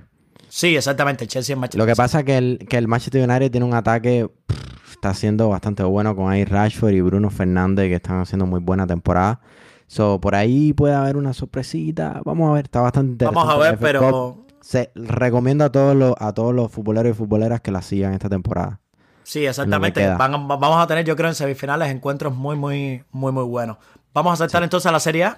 Sí, 0.49 0.75
exactamente, 0.75 1.25
Chelsea 1.25 1.55
y 1.55 1.59
Manchester 1.59 1.79
Lo 1.79 1.87
que 1.87 1.95
pasa 1.95 2.19
es 2.19 2.25
que 2.25 2.37
el, 2.37 2.67
que 2.69 2.77
el 2.77 2.87
Manchester 2.87 3.27
United 3.27 3.49
tiene 3.49 3.65
un 3.65 3.73
ataque, 3.73 4.29
está 4.91 5.15
siendo 5.15 5.49
bastante 5.49 5.81
bueno 5.81 6.15
con 6.15 6.31
ahí 6.31 6.45
Rashford 6.45 6.93
y 6.93 7.01
Bruno 7.01 7.31
Fernández, 7.31 7.87
que 7.87 7.95
están 7.95 8.19
haciendo 8.19 8.45
muy 8.45 8.59
buena 8.59 8.85
temporada. 8.85 9.41
So, 9.89 10.21
por 10.21 10.35
ahí 10.35 10.71
puede 10.71 10.93
haber 10.93 11.17
una 11.17 11.33
sorpresita. 11.33 12.21
Vamos 12.23 12.47
a 12.51 12.53
ver, 12.53 12.65
está 12.65 12.79
bastante 12.79 13.13
interesante. 13.13 13.35
Vamos 13.35 13.55
a 13.55 13.57
ver, 13.57 13.79
pero. 13.79 14.45
Se, 14.61 14.91
recomiendo 14.93 15.63
a 15.65 15.71
todos 15.71 15.95
los, 15.95 16.13
a 16.19 16.31
todos 16.33 16.53
los 16.53 16.71
futboleros 16.71 17.11
y 17.11 17.13
futboleras 17.15 17.59
que 17.61 17.71
la 17.71 17.81
sigan 17.81 18.13
esta 18.13 18.29
temporada. 18.29 18.81
Sí, 19.23 19.47
exactamente. 19.47 20.07
vamos 20.07 20.77
a 20.77 20.85
tener, 20.85 21.05
yo 21.05 21.15
creo, 21.15 21.29
en 21.29 21.35
semifinales 21.35 21.89
encuentros 21.89 22.35
muy, 22.35 22.55
muy, 22.55 23.03
muy, 23.11 23.31
muy 23.31 23.45
buenos. 23.45 23.77
Vamos 24.13 24.33
a 24.33 24.35
saltar 24.35 24.61
entonces 24.61 24.85
a 24.85 24.91
la 24.91 24.99
Serie 24.99 25.23
A. 25.23 25.37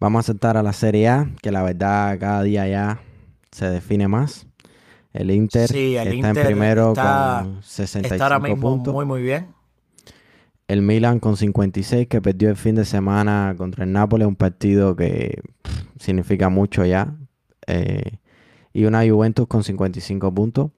Vamos 0.00 0.20
a 0.20 0.26
saltar 0.28 0.56
a 0.56 0.62
la 0.62 0.72
Serie 0.72 1.08
A, 1.08 1.28
que 1.42 1.52
la 1.52 1.62
verdad 1.62 2.18
cada 2.18 2.42
día 2.44 2.66
ya 2.66 3.00
se 3.50 3.68
define 3.68 4.08
más. 4.08 4.46
El 5.12 5.30
Inter 5.30 5.64
está 5.64 6.28
en 6.28 6.34
primero 6.34 6.94
con 6.94 7.62
65 7.62 8.14
está 8.14 8.24
ahora 8.24 8.38
mismo 8.38 8.78
Muy, 8.78 9.04
muy 9.04 9.20
bien. 9.20 9.55
El 10.68 10.82
Milan 10.82 11.20
con 11.20 11.36
56, 11.36 12.08
que 12.08 12.20
perdió 12.20 12.50
el 12.50 12.56
fin 12.56 12.74
de 12.74 12.84
semana 12.84 13.54
contra 13.56 13.84
el 13.84 13.92
Nápoles, 13.92 14.26
un 14.26 14.36
partido 14.36 14.96
que 14.96 15.42
significa 15.98 16.48
mucho 16.48 16.84
ya. 16.84 17.14
Eh, 17.66 18.18
y 18.72 18.84
una 18.84 19.08
Juventus 19.08 19.46
con 19.46 19.64
55 19.64 20.34
puntos 20.34 20.70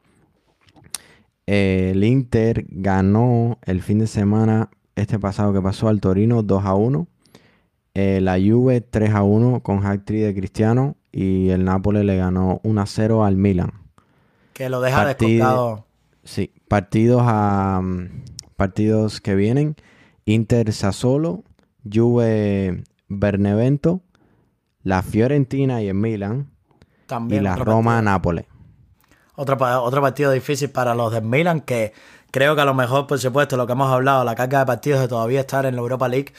el 1.48 2.04
Inter 2.04 2.66
ganó 2.68 3.58
el 3.64 3.80
fin 3.80 3.98
de 4.00 4.06
semana 4.06 4.68
este 4.96 5.18
pasado 5.18 5.54
que 5.54 5.62
pasó 5.62 5.88
al 5.88 5.98
Torino 5.98 6.42
2 6.42 6.62
a 6.62 6.74
1. 6.74 7.06
Eh, 7.94 8.20
la 8.20 8.34
Juve 8.34 8.82
3 8.82 9.14
a 9.14 9.22
1 9.22 9.60
con 9.62 9.86
hat 9.86 10.00
de 10.00 10.34
Cristiano 10.34 10.96
y 11.10 11.48
el 11.48 11.64
Nápoles 11.64 12.04
le 12.04 12.18
ganó 12.18 12.60
1 12.64 12.80
a 12.82 12.84
0 12.84 13.24
al 13.24 13.36
Milan. 13.38 13.72
Que 14.52 14.68
lo 14.68 14.82
deja 14.82 15.06
descontado. 15.06 15.86
Sí, 16.22 16.52
partidos 16.68 17.22
a 17.24 17.80
partidos 18.58 19.20
que 19.20 19.36
vienen. 19.36 19.76
Inter 20.24 20.72
Sassuolo, 20.72 21.44
Juve 21.90 22.82
Bernevento, 23.06 24.00
la 24.82 25.02
Fiorentina 25.02 25.80
y 25.80 25.88
el 25.88 25.94
Milan 25.94 26.50
También 27.06 27.42
y 27.42 27.44
la 27.44 27.54
Roma 27.54 28.02
Nápoles. 28.02 28.46
Otro, 29.36 29.56
otro 29.84 30.02
partido 30.02 30.32
difícil 30.32 30.70
para 30.70 30.96
los 30.96 31.12
de 31.12 31.20
Milan, 31.20 31.60
que 31.60 31.94
creo 32.32 32.56
que 32.56 32.60
a 32.60 32.64
lo 32.64 32.74
mejor, 32.74 33.06
por 33.06 33.20
supuesto, 33.20 33.56
lo 33.56 33.64
que 33.68 33.74
hemos 33.74 33.92
hablado, 33.92 34.24
la 34.24 34.34
carga 34.34 34.58
de 34.58 34.66
partidos 34.66 35.00
de 35.00 35.08
todavía 35.08 35.40
estar 35.40 35.64
en 35.64 35.76
la 35.76 35.80
Europa 35.80 36.08
League, 36.08 36.34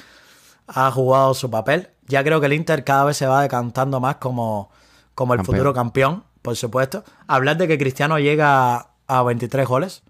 ha 0.67 0.91
jugado 0.91 1.33
su 1.33 1.49
papel. 1.49 1.87
Ya 2.07 2.21
creo 2.25 2.41
que 2.41 2.47
el 2.47 2.53
Inter 2.53 2.83
cada 2.83 3.05
vez 3.05 3.15
se 3.15 3.27
va 3.27 3.41
decantando 3.41 4.01
más 4.01 4.17
como, 4.17 4.69
como 5.15 5.35
el 5.35 5.45
futuro 5.45 5.73
campeón, 5.73 6.25
por 6.41 6.57
supuesto. 6.57 7.05
Hablar 7.27 7.55
de 7.55 7.69
que 7.69 7.77
Cristiano 7.77 8.19
llega 8.19 8.89
a 9.07 9.23
23 9.23 9.65
goles, 9.65 10.03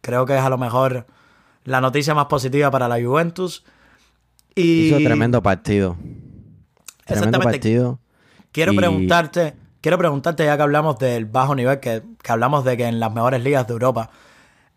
creo 0.00 0.24
que 0.24 0.38
es 0.38 0.42
a 0.42 0.48
lo 0.48 0.56
mejor 0.56 1.06
la 1.64 1.80
noticia 1.80 2.14
más 2.14 2.26
positiva 2.26 2.70
para 2.70 2.88
la 2.88 3.00
Juventus. 3.02 3.64
Y... 4.54 4.88
Hizo 4.88 4.98
tremendo 4.98 5.42
partido. 5.42 5.96
Tremendo 7.04 7.40
partido. 7.40 7.98
Quiero 8.52 8.74
preguntarte, 8.74 9.54
Quiero 9.80 9.96
preguntarte, 9.96 10.44
ya 10.44 10.56
que 10.56 10.62
hablamos 10.62 10.98
del 10.98 11.24
bajo 11.24 11.54
nivel, 11.54 11.80
que, 11.80 12.02
hablamos 12.28 12.64
de 12.64 12.76
que 12.76 12.84
en 12.84 13.00
las 13.00 13.12
mejores 13.14 13.42
ligas 13.42 13.66
de 13.66 13.72
Europa, 13.72 14.10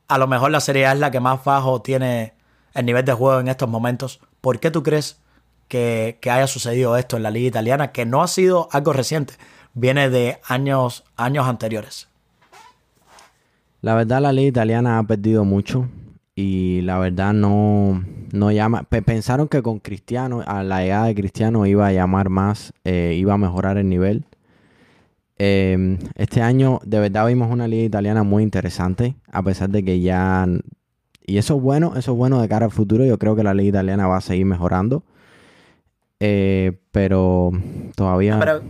a 0.07 0.17
lo 0.17 0.27
mejor 0.27 0.51
la 0.51 0.61
Serie 0.61 0.85
A 0.85 0.93
es 0.93 0.99
la 0.99 1.11
que 1.11 1.19
más 1.19 1.43
bajo 1.43 1.81
tiene 1.81 2.35
el 2.73 2.85
nivel 2.85 3.03
de 3.03 3.11
juego 3.11 3.41
en 3.41 3.49
estos 3.49 3.67
momentos. 3.67 4.21
¿Por 4.39 4.61
qué 4.61 4.71
tú 4.71 4.81
crees 4.81 5.19
que, 5.67 6.17
haya 6.23 6.47
sucedido 6.47 6.95
esto 6.95 7.17
en 7.17 7.23
la 7.23 7.31
liga 7.31 7.49
italiana, 7.49 7.91
que 7.91 8.05
no 8.05 8.23
ha 8.23 8.27
sido 8.29 8.69
algo 8.71 8.93
reciente, 8.93 9.33
viene 9.73 10.09
de 10.09 10.39
años, 10.47 11.03
años 11.17 11.47
anteriores? 11.47 12.07
La 13.81 13.95
verdad, 13.95 14.21
la 14.21 14.31
liga 14.31 14.47
italiana 14.47 14.99
ha 14.99 15.03
perdido 15.03 15.43
mucho 15.43 15.89
y 16.35 16.81
la 16.81 16.99
verdad 16.99 17.33
no, 17.33 18.03
no 18.31 18.51
llama. 18.51 18.83
Pensaron 18.83 19.47
que 19.47 19.61
con 19.61 19.79
Cristiano, 19.79 20.43
a 20.45 20.63
la 20.63 20.81
llegada 20.81 21.05
de 21.05 21.15
Cristiano 21.15 21.65
iba 21.65 21.87
a 21.87 21.91
llamar 21.91 22.29
más, 22.29 22.73
eh, 22.83 23.15
iba 23.17 23.33
a 23.33 23.37
mejorar 23.37 23.77
el 23.77 23.89
nivel 23.89 24.25
Em, 25.45 25.97
este 26.15 26.41
año 26.41 26.79
de 26.85 26.99
verdad 26.99 27.27
vimos 27.27 27.51
una 27.51 27.67
liga 27.67 27.83
italiana 27.83 28.23
muy 28.23 28.43
interesante, 28.43 29.15
a 29.31 29.43
pesar 29.43 29.69
de 29.69 29.83
que 29.83 29.99
ya... 29.99 30.47
Y 31.25 31.37
eso 31.37 31.55
es 31.55 31.61
bueno, 31.61 31.93
eso 31.95 32.11
es 32.11 32.17
bueno 32.17 32.41
de 32.41 32.47
cara 32.47 32.65
al 32.65 32.71
futuro. 32.71 33.05
Yo 33.05 33.17
creo 33.17 33.35
que 33.35 33.43
la 33.43 33.53
liga 33.53 33.69
italiana 33.69 34.07
va 34.07 34.17
a 34.17 34.21
seguir 34.21 34.45
mejorando. 34.45 35.03
Eh, 36.19 36.79
pero 36.91 37.51
todavía... 37.95 38.61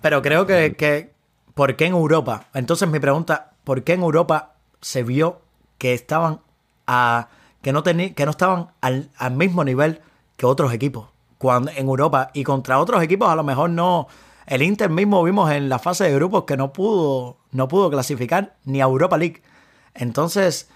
Pero, 0.00 0.22
creo 0.22 0.46
que, 0.46 0.74
que... 0.76 1.12
¿Por 1.54 1.76
qué 1.76 1.86
en 1.86 1.92
Europa? 1.92 2.46
Entonces 2.54 2.88
mi 2.88 2.98
pregunta, 2.98 3.52
¿por 3.64 3.82
qué 3.82 3.94
en 3.94 4.00
Europa 4.00 4.54
se 4.80 5.02
vio 5.02 5.40
que 5.76 5.92
estaban 5.92 6.40
a... 6.88 7.28
que 7.62 7.72
no, 7.72 7.84
que 7.84 8.24
no 8.24 8.30
estaban 8.32 8.70
al, 8.80 9.10
al 9.16 9.36
mismo 9.36 9.62
nivel 9.62 10.00
que 10.36 10.46
otros 10.46 10.72
equipos? 10.72 11.06
Cuando, 11.38 11.70
en 11.70 11.86
Europa 11.86 12.30
y 12.34 12.42
contra 12.42 12.80
otros 12.80 13.00
equipos 13.00 13.28
a 13.28 13.36
lo 13.36 13.44
mejor 13.44 13.70
no 13.70 14.08
el 14.48 14.62
Inter 14.62 14.88
mismo 14.88 15.22
vimos 15.22 15.50
en 15.52 15.68
la 15.68 15.78
fase 15.78 16.04
de 16.04 16.14
grupos 16.14 16.44
que 16.44 16.56
no 16.56 16.72
pudo, 16.72 17.36
no 17.52 17.68
pudo 17.68 17.90
clasificar 17.90 18.56
ni 18.64 18.80
a 18.80 18.84
Europa 18.84 19.18
League. 19.18 19.42
Entonces, 19.94 20.70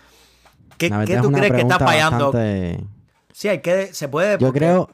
¿qué, 0.77 0.91
tú 0.91 1.33
crees 1.33 1.53
que 1.53 1.63
está 1.63 1.79
fallando? 1.79 2.33
Sí, 3.33 3.49
hay 3.49 3.61
que, 3.61 3.95
se 3.95 4.09
puede. 4.09 4.37
Yo 4.39 4.53
creo, 4.53 4.91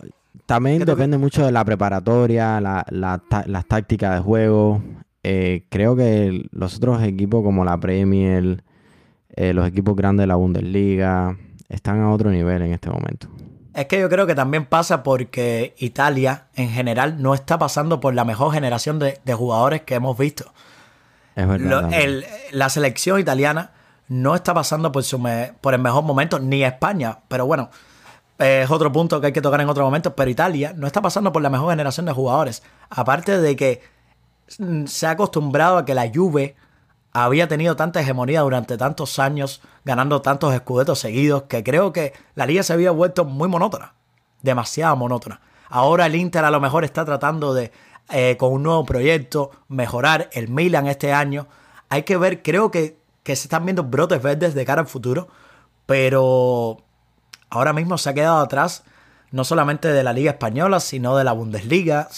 también 0.46 0.84
depende 0.84 1.18
mucho 1.18 1.44
de 1.44 1.50
la 1.50 1.64
preparatoria, 1.64 2.60
la, 2.60 2.86
las 2.90 3.66
tácticas 3.66 4.14
de 4.14 4.20
juego. 4.20 4.80
Eh, 5.24 5.64
creo 5.70 5.96
que 5.96 6.46
los 6.52 6.76
otros 6.76 7.02
equipos 7.02 7.42
como 7.42 7.64
la 7.64 7.78
Premier, 7.78 8.62
eh, 9.40 9.54
los 9.54 9.68
equipos 9.68 9.94
grandes 9.94 10.24
de 10.24 10.26
la 10.26 10.34
Bundesliga, 10.34 11.36
están 11.68 12.00
a 12.00 12.10
otro 12.10 12.28
nivel 12.28 12.60
en 12.62 12.72
este 12.72 12.90
momento. 12.90 13.28
Es 13.72 13.86
que 13.86 14.00
yo 14.00 14.08
creo 14.08 14.26
que 14.26 14.34
también 14.34 14.66
pasa 14.66 15.04
porque 15.04 15.76
Italia 15.78 16.48
en 16.56 16.70
general 16.70 17.22
no 17.22 17.34
está 17.34 17.56
pasando 17.56 18.00
por 18.00 18.14
la 18.14 18.24
mejor 18.24 18.52
generación 18.52 18.98
de, 18.98 19.20
jugadores 19.32 19.82
que 19.82 19.94
hemos 19.94 20.18
visto. 20.18 20.52
Es 21.36 21.46
verdad. 21.46 21.88
la 22.50 22.68
selección 22.68 23.20
italiana 23.20 23.70
no 24.08 24.34
está 24.34 24.54
pasando 24.54 24.90
por, 24.90 25.04
su 25.04 25.22
por 25.60 25.72
el 25.72 25.80
mejor 25.80 26.02
momento, 26.02 26.40
ni 26.40 26.64
España. 26.64 27.20
Pero 27.28 27.46
bueno, 27.46 27.70
es 28.40 28.68
otro 28.68 28.90
punto 28.90 29.20
que 29.20 29.28
hay 29.28 29.32
que 29.32 29.40
tocar 29.40 29.60
en 29.60 29.68
otro 29.68 29.84
momento. 29.84 30.16
Pero 30.16 30.28
Italia 30.28 30.72
no 30.74 30.88
está 30.88 31.00
pasando 31.00 31.30
por 31.30 31.42
la 31.42 31.50
mejor 31.50 31.70
generación 31.70 32.06
de 32.06 32.12
jugadores. 32.12 32.64
Aparte 32.90 33.38
de 33.38 33.54
que 33.54 33.82
se 34.86 35.06
ha 35.06 35.10
acostumbrado 35.10 35.78
a 35.78 35.84
que 35.84 35.94
la 35.94 36.10
Juve 36.12 36.56
había 37.12 37.48
tenido 37.48 37.76
tanta 37.76 38.00
hegemonía 38.00 38.42
durante 38.42 38.76
tantos 38.76 39.18
años, 39.18 39.60
ganando 39.84 40.22
tantos 40.22 40.54
escudetos 40.54 40.98
seguidos, 40.98 41.44
que 41.44 41.62
creo 41.64 41.92
que 41.92 42.12
la 42.34 42.46
liga 42.46 42.62
se 42.62 42.72
había 42.72 42.90
vuelto 42.90 43.24
muy 43.24 43.48
monótona, 43.48 43.94
demasiado 44.42 44.96
monótona. 44.96 45.40
Ahora 45.68 46.06
el 46.06 46.14
Inter 46.14 46.44
a 46.44 46.50
lo 46.50 46.60
mejor 46.60 46.84
está 46.84 47.04
tratando 47.04 47.54
de, 47.54 47.72
eh, 48.10 48.36
con 48.38 48.52
un 48.52 48.62
nuevo 48.62 48.84
proyecto, 48.84 49.50
mejorar 49.68 50.28
el 50.32 50.48
Milan 50.48 50.86
este 50.86 51.12
año. 51.12 51.46
Hay 51.88 52.02
que 52.02 52.16
ver, 52.16 52.42
creo 52.42 52.70
que, 52.70 52.98
que 53.22 53.36
se 53.36 53.44
están 53.44 53.64
viendo 53.64 53.84
brotes 53.84 54.22
verdes 54.22 54.54
de 54.54 54.64
cara 54.64 54.82
al 54.82 54.86
futuro, 54.86 55.28
pero 55.86 56.78
ahora 57.50 57.72
mismo 57.72 57.98
se 57.98 58.10
ha 58.10 58.14
quedado 58.14 58.38
atrás 58.38 58.84
no 59.30 59.44
solamente 59.44 59.88
de 59.88 60.02
la 60.02 60.12
Liga 60.12 60.32
Española, 60.32 60.80
sino 60.80 61.16
de 61.16 61.24
la 61.24 61.32
Bundesliga, 61.32 62.08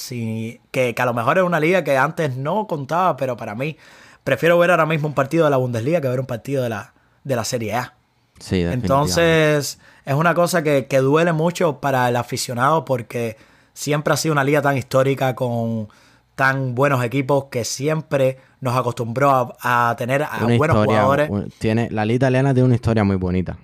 que, 0.70 0.95
a 0.97 1.05
lo 1.05 1.14
mejor 1.14 1.38
es 1.38 1.45
una 1.45 1.61
liga 1.61 1.82
que 1.82 1.97
antes 1.97 2.36
no 2.36 2.66
contaba, 2.66 3.16
pero 3.16 3.36
para 3.36 3.55
mí 3.55 3.76
prefiero 4.25 4.59
ver 4.59 4.71
ahora 4.71 4.87
mismo 4.87 5.09
un 5.09 5.14
partido 5.14 5.45
de 5.45 5.51
la 5.51 5.57
Bundesliga 5.57 6.01
que 6.01 6.09
ver 6.09 6.21
un 6.21 6.27
partido 6.27 6.62
de 6.62 6.68
la, 6.68 6.95
de 7.25 7.37
la 7.37 7.45
Serie 7.45 7.75
A. 7.75 7.95
Sí, 8.39 8.62
Entonces, 8.62 9.79
es 10.05 10.14
una 10.14 10.35
cosa 10.35 10.62
que, 10.62 10.87
que 10.87 10.99
duele 10.99 11.33
mucho 11.33 11.81
para 11.81 12.09
el 12.09 12.16
aficionado 12.16 12.87
porque 12.87 13.37
siempre 13.75 14.14
ha 14.14 14.16
sido 14.16 14.33
una 14.33 14.45
liga 14.45 14.62
tan 14.62 14.79
histórica 14.79 15.35
con 15.35 15.89
tan 16.35 16.75
buenos 16.75 17.05
equipos 17.05 17.45
que 17.51 17.66
siempre 17.66 18.39
nos 18.61 18.75
acostumbró 18.75 19.55
a, 19.61 19.95
tener 19.99 20.23
a 20.23 20.47
buenos 20.57 20.87
jugadores. 20.87 21.31
Tiene, 21.59 21.91
la 21.91 22.07
liga 22.07 22.16
italiana 22.16 22.55
tiene 22.55 22.66
una 22.66 22.77
historia 22.77 23.05
muy 23.05 23.16
bonita. 23.16 23.59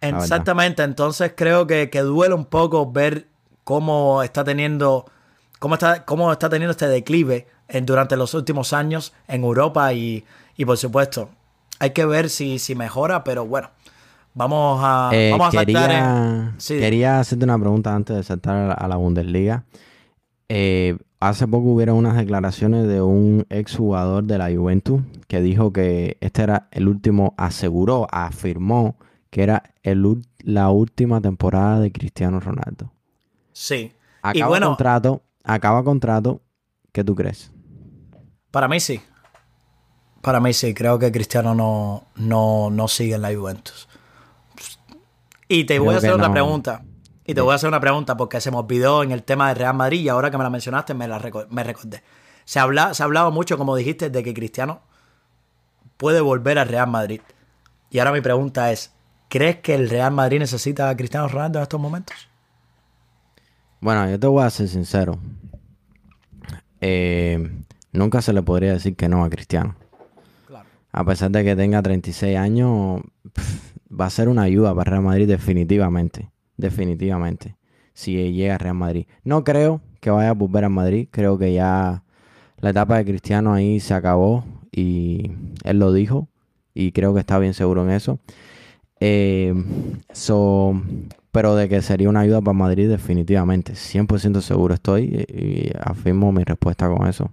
Exactamente, 0.00 0.82
entonces 0.82 1.34
creo 1.36 1.66
que, 1.66 1.86
duele 1.88 2.34
un 2.34 2.46
poco 2.46 2.90
ver 2.90 3.28
cómo 3.64 4.22
está 4.22 4.44
teniendo, 4.44 5.04
cómo 5.58 5.74
está, 5.74 6.06
cómo 6.06 6.32
está 6.32 6.48
teniendo 6.48 6.70
este 6.70 6.88
declive 6.88 7.48
durante 7.80 8.16
los 8.16 8.34
últimos 8.34 8.72
años 8.72 9.12
en 9.28 9.42
Europa 9.42 9.92
y, 9.92 10.24
por 10.64 10.76
supuesto, 10.76 11.30
hay 11.78 11.90
que 11.90 12.04
ver 12.04 12.28
si, 12.28 12.58
si 12.58 12.74
mejora, 12.74 13.24
pero 13.24 13.46
bueno, 13.46 13.70
vamos 14.34 14.80
a, 14.82 15.10
eh, 15.12 15.30
vamos 15.32 15.54
a 15.54 15.58
quería, 15.58 16.54
Quería 16.58 17.20
hacerte 17.20 17.44
una 17.44 17.58
pregunta 17.58 17.94
antes 17.94 18.16
de 18.16 18.22
saltar 18.22 18.76
a 18.78 18.88
la, 18.88 18.96
Bundesliga. 18.96 19.64
Eh, 20.48 20.98
hace 21.18 21.48
poco 21.48 21.72
hubieron 21.72 21.96
unas 21.96 22.16
declaraciones 22.16 22.86
de 22.86 23.00
un 23.00 23.46
exjugador 23.48 24.24
de 24.24 24.38
la 24.38 24.54
Juventus 24.54 25.00
que 25.26 25.40
dijo 25.40 25.72
que 25.72 26.18
este 26.20 26.42
era 26.42 26.68
el 26.72 26.88
último, 26.88 27.34
aseguró, 27.36 28.06
afirmó 28.10 28.96
que 29.30 29.42
era 29.42 29.62
el, 29.82 30.22
la 30.40 30.70
última 30.70 31.20
temporada 31.22 31.80
de 31.80 31.90
Cristiano 31.90 32.38
Ronaldo. 32.38 32.92
Sí. 33.52 33.92
Acaba 34.20 34.48
bueno, 34.48 34.66
contrato, 34.68 35.22
acaba 35.42 35.82
contrato, 35.82 36.42
¿qué 36.92 37.02
tú 37.02 37.14
crees? 37.14 37.50
Para 38.52 38.68
mí 38.68 38.78
sí. 38.78 39.02
Para 40.20 40.38
mí 40.38 40.52
sí, 40.52 40.72
creo 40.72 41.00
que 41.00 41.10
Cristiano 41.10 41.56
no, 41.56 42.70
no, 42.70 42.86
sigue 42.86 43.16
en 43.16 43.22
la 43.22 43.34
Juventus. 43.34 43.88
Y 45.48 45.64
te 45.64 45.80
voy 45.80 45.94
a 45.94 45.98
hacer 45.98 46.12
otra 46.12 46.30
pregunta. 46.30 46.84
Y 47.24 47.34
te 47.34 47.40
voy 47.40 47.50
a 47.50 47.56
hacer 47.56 47.68
una 47.68 47.80
pregunta 47.80 48.16
porque 48.16 48.40
se 48.40 48.52
me 48.52 48.58
olvidó 48.58 49.02
en 49.02 49.10
el 49.10 49.24
tema 49.24 49.48
de 49.48 49.54
Real 49.54 49.74
Madrid 49.74 50.02
y 50.02 50.08
ahora 50.08 50.30
que 50.30 50.38
me 50.38 50.44
la 50.44 50.50
mencionaste 50.50 50.94
me, 50.94 51.08
la 51.08 51.20
me 51.50 51.64
recordé. 51.64 52.04
Se, 52.44 52.60
habla, 52.60 52.94
se 52.94 53.02
ha 53.02 53.06
hablado 53.06 53.32
mucho, 53.32 53.58
como 53.58 53.74
dijiste, 53.74 54.10
de 54.10 54.22
que 54.22 54.32
Cristiano 54.32 54.82
puede 55.96 56.20
volver 56.20 56.60
al 56.60 56.68
Real 56.68 56.88
Madrid. 56.88 57.20
Y 57.90 57.98
ahora 57.98 58.12
mi 58.12 58.20
pregunta 58.20 58.70
es, 58.70 58.92
¿Crees 59.32 59.60
que 59.60 59.74
el 59.74 59.88
Real 59.88 60.12
Madrid 60.12 60.40
necesita 60.40 60.90
a 60.90 60.94
Cristiano 60.94 61.26
Ronaldo 61.26 61.58
en 61.58 61.62
estos 61.62 61.80
momentos? 61.80 62.14
Bueno, 63.80 64.06
yo 64.10 64.20
te 64.20 64.26
voy 64.26 64.44
a 64.44 64.50
ser 64.50 64.68
sincero. 64.68 65.18
Eh, 66.82 67.50
nunca 67.92 68.22
se 68.22 68.32
le 68.32 68.42
podría 68.42 68.72
decir 68.72 68.96
que 68.96 69.08
no 69.08 69.24
a 69.24 69.30
Cristiano. 69.30 69.76
A 70.94 71.04
pesar 71.04 71.30
de 71.30 71.42
que 71.42 71.56
tenga 71.56 71.82
36 71.82 72.36
años, 72.36 73.00
va 73.90 74.06
a 74.06 74.10
ser 74.10 74.28
una 74.28 74.42
ayuda 74.42 74.74
para 74.74 74.90
Real 74.90 75.02
Madrid 75.02 75.26
definitivamente. 75.26 76.30
Definitivamente. 76.56 77.56
Si 77.94 78.32
llega 78.32 78.56
a 78.56 78.58
Real 78.58 78.74
Madrid. 78.74 79.06
No 79.24 79.42
creo 79.42 79.80
que 80.00 80.10
vaya 80.10 80.30
a 80.30 80.34
volver 80.34 80.64
a 80.64 80.68
Madrid. 80.68 81.08
Creo 81.10 81.38
que 81.38 81.52
ya 81.54 82.04
la 82.58 82.70
etapa 82.70 82.98
de 82.98 83.04
Cristiano 83.04 83.54
ahí 83.54 83.80
se 83.80 83.94
acabó 83.94 84.44
y 84.70 85.32
él 85.64 85.78
lo 85.78 85.92
dijo. 85.92 86.28
Y 86.74 86.92
creo 86.92 87.14
que 87.14 87.20
está 87.20 87.38
bien 87.38 87.54
seguro 87.54 87.84
en 87.84 87.90
eso. 87.90 88.18
Eh, 89.00 89.52
so, 90.12 90.80
pero 91.32 91.56
de 91.56 91.68
que 91.68 91.82
sería 91.82 92.08
una 92.08 92.20
ayuda 92.20 92.40
para 92.40 92.52
Madrid 92.52 92.88
definitivamente. 92.88 93.72
100% 93.72 94.40
seguro 94.42 94.74
estoy 94.74 95.26
y, 95.28 95.72
afirmo 95.80 96.30
mi 96.32 96.44
respuesta 96.44 96.88
con 96.88 97.08
eso. 97.08 97.30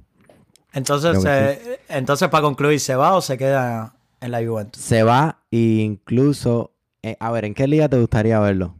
Entonces, 0.74 1.24
eh, 1.26 1.80
entonces 1.90 2.30
para 2.30 2.44
concluir, 2.44 2.80
¿se 2.80 2.96
va 2.96 3.16
o 3.16 3.22
se 3.22 3.38
queda 3.38 3.94
en 4.22 4.32
la 4.32 4.46
Juventus? 4.46 4.82
Se 4.82 5.04
va 5.04 5.38
e 5.52 5.58
incluso... 5.58 6.72
Eh, 7.02 7.16
a 7.20 7.32
ver, 7.32 7.46
¿en 7.46 7.54
qué 7.54 7.68
liga 7.68 7.88
te 7.88 7.98
gustaría 7.98 8.40
verlo? 8.40 8.76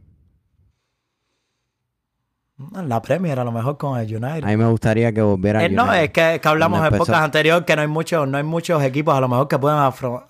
En 2.76 2.88
la 2.88 3.00
Premier, 3.00 3.40
a 3.40 3.44
lo 3.44 3.52
mejor 3.52 3.78
con 3.78 3.98
el 3.98 4.06
United. 4.06 4.44
A 4.44 4.48
mí 4.48 4.56
me 4.56 4.66
gustaría 4.66 5.12
que 5.12 5.22
volviera 5.22 5.60
a 5.60 5.68
No, 5.68 5.92
es 5.94 6.10
que, 6.10 6.40
hablamos 6.44 6.86
en 6.86 6.94
épocas 6.94 7.16
anteriores 7.16 7.64
que 7.64 7.74
no 7.74 7.82
hay, 7.82 7.88
muchos, 7.88 8.28
no 8.28 8.36
hay 8.36 8.44
muchos 8.44 8.82
equipos 8.82 9.14
a 9.14 9.20
lo 9.20 9.28
mejor 9.28 9.48
que 9.48 9.58
puedan 9.58 9.78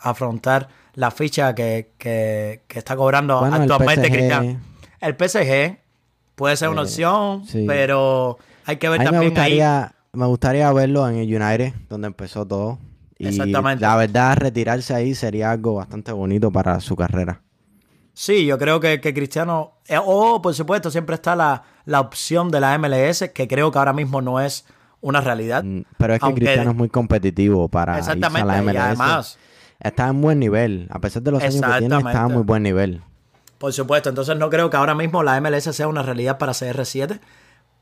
afrontar 0.00 0.68
la 0.94 1.10
ficha 1.10 1.54
que, 1.54 2.62
está 2.68 2.96
cobrando 2.96 3.38
actualmente 3.40 4.06
el 4.06 4.12
Cristiano. 4.12 4.60
El 5.00 5.14
PSG 5.14 5.78
puede 6.34 6.56
ser 6.56 6.68
una 6.68 6.82
eh, 6.82 6.84
opción, 6.84 7.44
pero 7.66 8.38
hay 8.64 8.76
que 8.76 8.88
ver 8.88 9.02
también 9.02 9.20
me 9.20 9.26
gustaría, 9.26 9.94
Me 10.12 10.26
gustaría 10.26 10.72
verlo 10.72 11.08
en 11.08 11.16
el 11.16 11.42
United, 11.42 11.72
donde 11.88 12.08
empezó 12.08 12.46
todo. 12.46 12.78
Y 13.18 13.28
Exactamente. 13.28 13.82
La 13.82 13.96
verdad, 13.96 14.36
retirarse 14.36 14.94
ahí 14.94 15.14
sería 15.14 15.50
algo 15.50 15.74
bastante 15.74 16.10
bonito 16.12 16.50
para 16.50 16.80
su 16.80 16.96
carrera. 16.96 17.42
Sí, 18.14 18.44
yo 18.44 18.58
creo 18.58 18.80
que, 18.80 19.00
Cristiano. 19.00 19.78
Eh, 19.86 19.98
o, 20.02 20.42
por 20.42 20.54
supuesto, 20.54 20.90
siempre 20.90 21.14
está 21.14 21.36
la, 21.36 21.62
opción 22.00 22.50
de 22.50 22.60
la 22.60 22.76
MLS, 22.78 23.30
que 23.32 23.46
creo 23.46 23.70
que 23.70 23.78
ahora 23.78 23.92
mismo 23.92 24.20
no 24.20 24.40
es 24.40 24.66
una 25.00 25.20
realidad. 25.20 25.62
Mm, 25.64 25.82
pero 25.96 26.14
es 26.14 26.20
que 26.20 26.34
Cristiano 26.34 26.70
es 26.70 26.76
muy 26.76 26.88
competitivo 26.88 27.68
para 27.68 27.98
irse 27.98 28.10
a 28.10 28.16
la 28.16 28.30
MLS. 28.62 28.74
Y 28.74 28.76
además, 28.76 29.38
está 29.78 30.08
en 30.08 30.20
buen 30.20 30.38
nivel. 30.38 30.88
A 30.90 30.98
pesar 30.98 31.22
de 31.22 31.30
los 31.30 31.42
años 31.42 31.60
que 31.60 31.78
tiene, 31.78 31.96
está 31.96 32.26
en 32.26 32.32
muy 32.32 32.42
buen 32.42 32.62
nivel. 32.62 33.02
Por 33.58 33.72
supuesto, 33.72 34.08
entonces 34.08 34.36
no 34.38 34.48
creo 34.48 34.70
que 34.70 34.78
ahora 34.78 34.94
mismo 34.94 35.22
la 35.22 35.38
MLS 35.40 35.64
sea 35.64 35.86
una 35.86 36.02
realidad 36.02 36.38
para 36.38 36.52
CR7, 36.52 37.20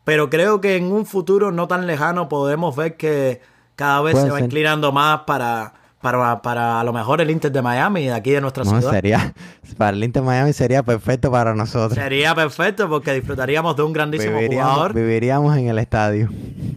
pero 0.09 0.31
creo 0.31 0.63
que 0.63 0.77
en 0.77 0.91
un 0.91 1.05
futuro 1.05 1.53
no 1.53 1.69
tan 1.69 1.87
lejano 1.87 2.31
podemos 2.31 2.75
ver 2.75 2.97
que 2.97 3.43
cada 3.77 4.01
vez 4.01 4.19
se 4.19 4.31
va 4.31 4.41
inclinando 4.41 4.91
más 4.91 5.21
para, 5.27 5.75
para, 6.01 6.41
para 6.41 6.81
a 6.81 6.85
lo 6.85 6.95
mejor 6.95 7.21
el 7.21 7.31
Inter 7.31 7.53
de 7.53 7.61
Miami, 7.61 8.07
de 8.07 8.15
aquí 8.15 8.31
de 8.31 8.41
nuestra 8.41 8.65
no, 8.65 8.71
ciudad. 8.71 8.91
Sería, 8.91 9.35
para 9.77 9.95
el 9.95 10.03
Inter 10.03 10.23
de 10.23 10.27
Miami 10.27 10.55
sería 10.55 10.83
perfecto 10.83 11.31
para 11.31 11.55
nosotros. 11.55 11.93
Sería 11.93 12.35
perfecto 12.35 12.89
porque 12.89 13.13
disfrutaríamos 13.13 13.77
de 13.77 13.83
un 13.83 13.93
grandísimo 13.93 14.39
jugador. 14.47 14.95
Viviríamos 14.95 15.55
en 15.59 15.69
el 15.69 15.79
estadio. 15.79 16.31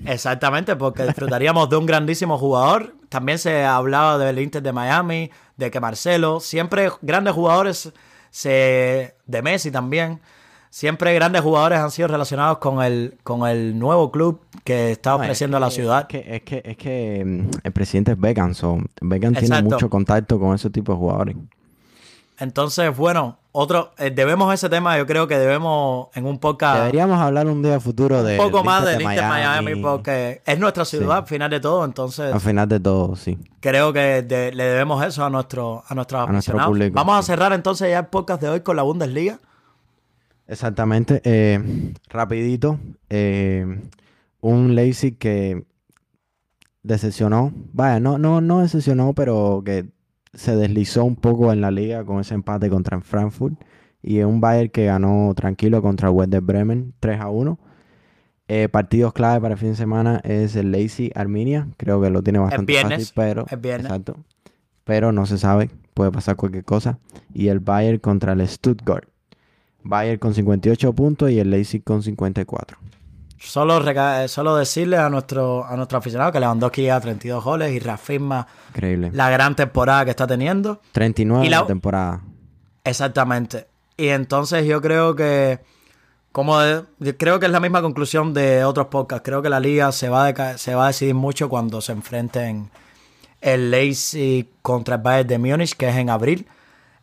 Exactamente, 0.05 0.75
porque 0.75 1.03
disfrutaríamos 1.03 1.69
de 1.69 1.77
un 1.77 1.85
grandísimo 1.85 2.37
jugador. 2.37 2.95
También 3.07 3.39
se 3.39 3.63
hablaba 3.63 4.17
del 4.17 4.39
Inter 4.39 4.61
de 4.61 4.73
Miami, 4.73 5.31
de 5.55 5.71
que 5.71 5.79
Marcelo, 5.79 6.41
siempre 6.41 6.91
grandes 7.01 7.33
jugadores, 7.33 7.93
se, 8.29 9.15
de 9.25 9.41
Messi 9.41 9.71
también 9.71 10.19
siempre 10.71 11.13
grandes 11.13 11.41
jugadores 11.41 11.79
han 11.79 11.91
sido 11.91 12.07
relacionados 12.07 12.57
con 12.57 12.81
el, 12.81 13.17
con 13.23 13.47
el 13.47 13.77
nuevo 13.77 14.09
club 14.09 14.41
que 14.63 14.91
está 14.91 15.15
ofreciendo 15.15 15.57
a 15.57 15.59
la 15.59 15.69
ciudad. 15.69 16.07
Es 16.09 16.41
que, 16.41 16.61
es 16.65 16.77
que, 16.77 17.23
mm, 17.23 17.49
el 17.63 17.71
presidente 17.71 18.13
es 18.13 18.19
Beckham, 18.19 18.55
so 18.55 18.79
Beckham 19.01 19.35
tiene 19.35 19.61
mucho 19.61 19.89
contacto 19.89 20.39
con 20.39 20.55
ese 20.55 20.71
tipo 20.71 20.93
de 20.93 20.97
jugadores. 20.97 21.35
Entonces, 22.39 22.97
bueno, 22.97 23.37
otro, 23.51 23.91
eh, 23.99 24.09
debemos 24.09 24.51
ese 24.51 24.67
tema, 24.67 24.97
yo 24.97 25.05
creo 25.05 25.27
que 25.27 25.37
debemos 25.37 26.07
en 26.15 26.25
un 26.25 26.39
podcast. 26.39 26.79
Deberíamos 26.79 27.19
hablar 27.19 27.45
un 27.45 27.61
día 27.61 27.79
futuro 27.79 28.23
de. 28.23 28.39
Un 28.39 28.49
poco 28.49 28.63
más 28.63 28.83
del 28.83 28.99
Inter 29.01 29.25
Miami, 29.25 29.75
porque 29.75 30.41
es 30.43 30.57
nuestra 30.57 30.85
ciudad 30.85 31.17
al 31.17 31.27
final 31.27 31.51
de 31.51 31.59
todo, 31.59 31.85
entonces. 31.85 32.33
Al 32.33 32.39
final 32.39 32.67
de 32.67 32.79
todo, 32.79 33.15
sí. 33.15 33.37
Creo 33.59 33.93
que 33.93 34.25
le 34.55 34.63
debemos 34.63 35.05
eso 35.05 35.23
a 35.23 35.29
nuestro, 35.29 35.83
a 35.85 35.93
nuestros 35.93 36.27
aficionados. 36.27 36.91
Vamos 36.93 37.19
a 37.19 37.21
cerrar 37.21 37.53
entonces 37.53 37.89
ya 37.91 37.99
el 37.99 38.07
podcast 38.07 38.41
de 38.41 38.49
hoy 38.49 38.61
con 38.61 38.77
la 38.77 38.83
Bundesliga. 38.83 39.37
Exactamente. 40.47 41.21
Eh, 41.23 41.93
rapidito. 42.09 42.79
Eh, 43.09 43.65
un 44.41 44.75
Leipzig 44.75 45.17
que 45.17 45.65
decepcionó. 46.83 47.53
Vaya, 47.73 47.99
no, 47.99 48.17
no, 48.17 48.41
no 48.41 48.61
decepcionó, 48.61 49.13
pero 49.13 49.61
que 49.65 49.85
se 50.33 50.55
deslizó 50.55 51.03
un 51.03 51.15
poco 51.15 51.51
en 51.51 51.61
la 51.61 51.71
liga 51.71 52.03
con 52.05 52.19
ese 52.19 52.33
empate 52.33 52.69
contra 52.69 52.97
el 52.97 53.03
Frankfurt. 53.03 53.55
Y 54.01 54.21
un 54.21 54.41
Bayern 54.41 54.69
que 54.69 54.85
ganó 54.85 55.33
tranquilo 55.35 55.81
contra 55.81 56.09
el 56.09 56.15
Werder 56.15 56.41
Bremen 56.41 56.93
3 56.99 57.21
a 57.21 57.29
1. 57.29 57.59
Eh, 58.47 58.67
partidos 58.67 59.13
clave 59.13 59.39
para 59.39 59.53
el 59.53 59.59
fin 59.59 59.69
de 59.69 59.75
semana 59.75 60.19
es 60.23 60.55
el 60.55 60.71
Leipzig 60.71 61.11
Arminia. 61.15 61.67
Creo 61.77 62.01
que 62.01 62.09
lo 62.09 62.21
tiene 62.21 62.39
bastante 62.39 62.73
fácil, 62.81 63.07
pero. 63.15 63.45
Exacto. 63.85 64.17
Pero 64.83 65.11
no 65.11 65.25
se 65.25 65.37
sabe. 65.37 65.69
Puede 65.93 66.11
pasar 66.11 66.35
cualquier 66.35 66.65
cosa. 66.65 66.99
Y 67.33 67.47
el 67.47 67.59
Bayern 67.59 67.99
contra 67.99 68.33
el 68.33 68.45
Stuttgart. 68.47 69.07
Bayern 69.83 70.19
con 70.19 70.33
58 70.33 70.93
puntos 70.93 71.31
y 71.31 71.39
el 71.39 71.49
Leipzig 71.49 71.83
con 71.83 72.03
54. 72.03 72.77
Solo, 73.39 73.81
solo 74.27 74.55
decirle 74.55 74.97
a 74.97 75.09
nuestro, 75.09 75.65
a 75.65 75.75
nuestro 75.75 75.97
aficionado 75.97 76.31
que 76.31 76.39
Lewandowski 76.39 76.89
a 76.89 76.99
32 76.99 77.43
goles 77.43 77.71
y 77.71 77.79
reafirma 77.79 78.45
la 78.75 79.29
gran 79.31 79.55
temporada 79.55 80.05
que 80.05 80.11
está 80.11 80.27
teniendo. 80.27 80.79
39 80.91 81.49
la 81.49 81.65
temporada. 81.65 82.21
Exactamente. 82.83 83.67
Y 83.97 84.09
entonces 84.09 84.65
yo 84.67 84.79
creo 84.79 85.15
que, 85.15 85.59
como 86.31 86.59
creo 87.17 87.39
que 87.39 87.47
es 87.47 87.51
la 87.51 87.59
misma 87.59 87.81
conclusión 87.81 88.33
de 88.35 88.63
otros 88.63 88.87
podcasts, 88.87 89.25
creo 89.25 89.41
que 89.41 89.49
la 89.49 89.59
liga 89.59 89.91
se 89.91 90.09
va, 90.09 90.57
se 90.57 90.75
va 90.75 90.85
a 90.85 90.87
decidir 90.87 91.15
mucho 91.15 91.49
cuando 91.49 91.81
se 91.81 91.93
enfrenten 91.93 92.69
el 93.41 93.71
Leipzig 93.71 94.49
contra 94.61 94.95
el 94.95 95.01
Bayern 95.01 95.27
de 95.27 95.37
Múnich, 95.39 95.75
que 95.75 95.89
es 95.89 95.95
en 95.95 96.11
abril. 96.11 96.47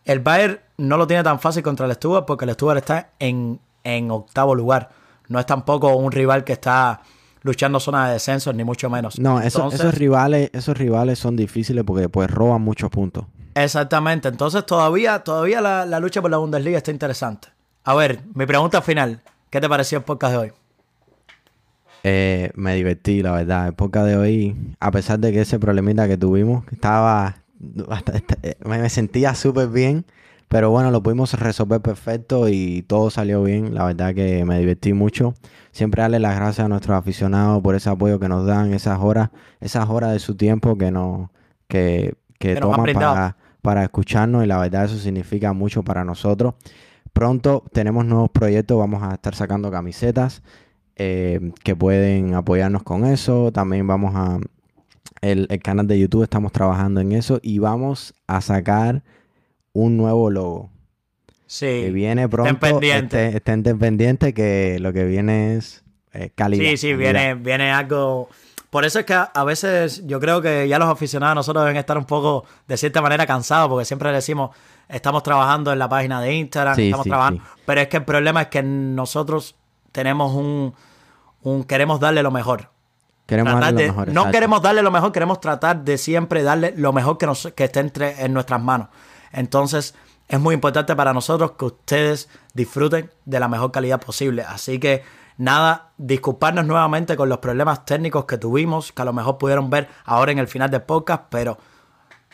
El 0.09 0.21
Bayern 0.21 0.59
no 0.79 0.97
lo 0.97 1.07
tiene 1.07 1.23
tan 1.23 1.39
fácil 1.39 1.63
contra 1.63 1.85
el 1.85 1.93
Stuart 1.93 2.25
porque 2.25 2.47
el 2.47 2.53
Stuart 2.53 2.79
está 2.79 3.11
en, 3.19 3.61
en 3.85 4.11
octavo 4.11 4.55
lugar. 4.55 4.89
No 5.29 5.39
es 5.39 5.45
tampoco 5.45 5.95
un 5.97 6.11
rival 6.11 6.45
que 6.45 6.55
está 6.55 7.03
luchando 7.43 7.79
zona 7.79 8.07
de 8.07 8.15
descenso, 8.15 8.51
ni 8.55 8.65
mucho 8.65 8.89
menos. 8.89 9.19
No, 9.19 9.39
esos, 9.39 9.95
rivales, 9.95 10.49
esos 10.55 10.79
rivales 10.79 11.19
son 11.19 11.37
difíciles 11.37 11.85
porque 11.85 12.01
después 12.03 12.31
roban 12.31 12.63
muchos 12.63 12.89
puntos. 12.89 13.27
Exactamente. 13.55 14.29
Entonces 14.29 14.65
todavía, 14.65 15.19
todavía 15.19 15.61
la, 15.61 16.01
lucha 16.01 16.23
por 16.23 16.31
la 16.31 16.39
Bundesliga 16.39 16.79
está 16.79 16.91
interesante. 16.91 17.49
A 17.85 17.95
ver, 17.95 18.21
mi 18.33 18.47
pregunta 18.47 18.81
final. 18.81 19.21
¿Qué 19.51 19.61
te 19.61 19.69
pareció 19.69 19.99
el 19.99 20.05
podcast 20.05 20.33
de 20.33 20.39
hoy? 20.39 20.53
Eh, 22.03 22.51
me 22.55 22.75
divertí, 22.77 23.23
la 23.23 23.33
verdad. 23.33 23.67
El 23.67 23.75
podcast 23.75 24.07
de 24.07 24.17
hoy, 24.17 24.57
a 24.81 24.91
pesar 24.91 25.19
de 25.19 25.33
que 25.33 25.43
ese 25.43 25.59
problemita 25.59 26.09
que 26.09 26.17
tuvimos, 26.17 26.65
estaba... 26.73 27.37
Eh, 28.43 28.55
me 28.65 28.89
sentía 28.89 29.35
súper 29.35 29.69
bien. 29.69 30.05
Pero 30.49 30.71
bueno, 30.71 30.91
lo 30.91 31.03
pudimos 31.03 31.35
resolver 31.35 31.83
perfecto 31.83 32.49
y 32.49 32.83
todo 32.83 33.11
salió 33.11 33.43
bien. 33.43 33.75
La 33.75 33.85
verdad 33.85 34.15
que 34.15 34.45
me 34.47 34.59
divertí 34.59 34.95
mucho. 34.95 35.35
Siempre 35.73 36.01
darle 36.01 36.21
las 36.21 36.37
gracias 36.37 36.65
a 36.65 36.69
nuestros 36.69 36.97
aficionados 36.97 37.63
por 37.63 37.75
ese 37.75 37.91
apoyo 37.91 38.19
que 38.19 38.29
nos 38.29 38.47
dan, 38.47 38.73
esas 38.73 38.99
horas, 38.99 39.29
esas 39.61 39.89
horas 39.91 40.13
de 40.13 40.19
su 40.19 40.37
tiempo 40.37 40.79
que 40.79 40.91
nos, 40.91 41.29
que, 41.69 42.15
que, 42.39 42.57
toman 42.57 42.93
para, 42.95 43.37
para 43.61 43.83
escucharnos 43.85 44.43
y 44.43 44.47
la 44.47 44.59
verdad 44.59 44.87
eso 44.87 44.97
significa 44.97 45.53
mucho 45.53 45.83
para 45.83 46.03
nosotros. 46.03 46.55
Pronto 47.13 47.65
tenemos 47.73 48.07
nuevos 48.07 48.31
proyectos, 48.31 48.79
vamos 48.79 49.03
a 49.03 49.15
estar 49.15 49.35
sacando 49.35 49.71
camisetas 49.71 50.43
eh, 50.97 51.53
que 51.63 51.77
pueden 51.77 52.35
apoyarnos 52.35 52.83
con 52.83 53.05
eso. 53.05 53.53
También 53.53 53.87
vamos 53.87 54.15
a... 54.15 54.39
El, 55.21 55.47
el 55.51 55.61
canal 55.61 55.87
de 55.87 55.99
YouTube 55.99 56.23
estamos 56.23 56.53
trabajando 56.53 57.01
en 57.01 57.13
eso 57.13 57.41
y 57.43 57.59
vamos 57.59 58.15
a 58.27 58.41
sacar 58.41 59.03
un 59.73 59.97
nuevo 59.97 60.31
logo. 60.31 60.71
Sí. 61.47 61.67
Que 61.67 61.91
viene 61.91 62.29
pronto. 62.29 62.53
Estén 62.53 62.71
pendientes. 62.73 63.35
Estén, 63.35 63.63
pendientes 63.63 64.35
que 64.35 64.79
lo 64.81 64.93
que 64.93 65.05
viene 65.05 65.57
es 65.57 65.83
eh, 66.13 66.31
calidad. 66.35 66.71
Sí, 66.71 66.77
sí, 66.77 66.95
Viene, 66.95 67.35
viene 67.35 67.73
algo. 67.73 68.29
Por 68.71 68.85
eso 68.85 68.99
es 68.99 69.07
que 69.07 69.15
a, 69.15 69.45
veces 69.45 70.07
yo 70.07 70.21
creo 70.21 70.43
que 70.43 70.69
ya 70.69 70.79
los 70.79 70.91
aficionados 70.91 71.35
nosotros 71.35 71.65
deben 71.65 71.79
estar 71.79 71.97
un 71.97 72.05
poco, 72.05 72.45
de 72.67 72.77
cierta 72.77 73.01
manera, 73.01 73.27
cansados, 73.27 73.71
porque 73.71 73.87
siempre 73.87 74.13
decimos, 74.13 74.55
estamos 74.91 75.23
trabajando 75.23 75.73
en 75.73 75.79
la 75.79 75.89
página 75.89 76.21
de 76.21 76.35
Instagram, 76.35 76.79
estamos 76.79 77.07
trabajando. 77.07 77.43
Pero 77.65 77.81
es 77.81 77.89
que 77.89 77.97
el 77.97 78.05
problema 78.05 78.43
es 78.43 78.49
que 78.49 78.63
nosotros 78.63 79.55
tenemos 79.91 80.35
un, 80.35 80.75
un 81.43 81.65
queremos 81.65 81.99
darle 81.99 82.23
lo 82.23 82.31
mejor. 82.31 82.69
Queremos 83.29 83.61
darle 83.61 83.87
lo 83.87 83.93
mejor. 83.93 84.09
No 84.09 84.31
queremos 84.31 84.63
darle 84.63 84.83
lo 84.83 84.91
mejor, 84.91 85.13
queremos 85.13 85.39
tratar 85.39 85.85
de 85.85 85.99
siempre 85.99 86.43
darle 86.43 86.73
lo 86.75 86.95
mejor 86.95 87.19
que, 87.19 87.27
nos, 87.27 87.53
que 87.55 87.65
esté 87.65 87.81
entre, 87.81 88.25
en 88.25 88.33
nuestras 88.33 88.63
manos. 88.63 88.89
Entonces, 89.33 89.95
es 90.29 90.41
muy 90.41 90.55
importante 90.55 90.97
para 90.97 91.13
nosotros 91.13 91.53
que 91.59 91.67
ustedes 91.67 92.31
disfruten 92.55 93.11
de 93.27 93.39
la 93.39 93.47
mejor 93.47 93.71
calidad 93.71 94.01
posible. 94.01 94.45
Así 94.49 94.81
que 94.81 95.03
nada, 95.37 95.91
disculparnos 95.99 96.65
nuevamente 96.65 97.19
con 97.19 97.29
los 97.29 97.37
problemas 97.37 97.85
técnicos 97.85 98.25
que 98.25 98.39
tuvimos, 98.39 98.93
que 98.93 99.03
a 99.03 99.05
lo 99.05 99.13
mejor 99.13 99.37
pudieron 99.37 99.69
ver 99.69 99.91
ahora 100.07 100.33
en 100.33 100.39
el 100.39 100.49
final 100.49 100.71
del 100.71 100.81
podcast, 100.81 101.25
pero 101.29 101.59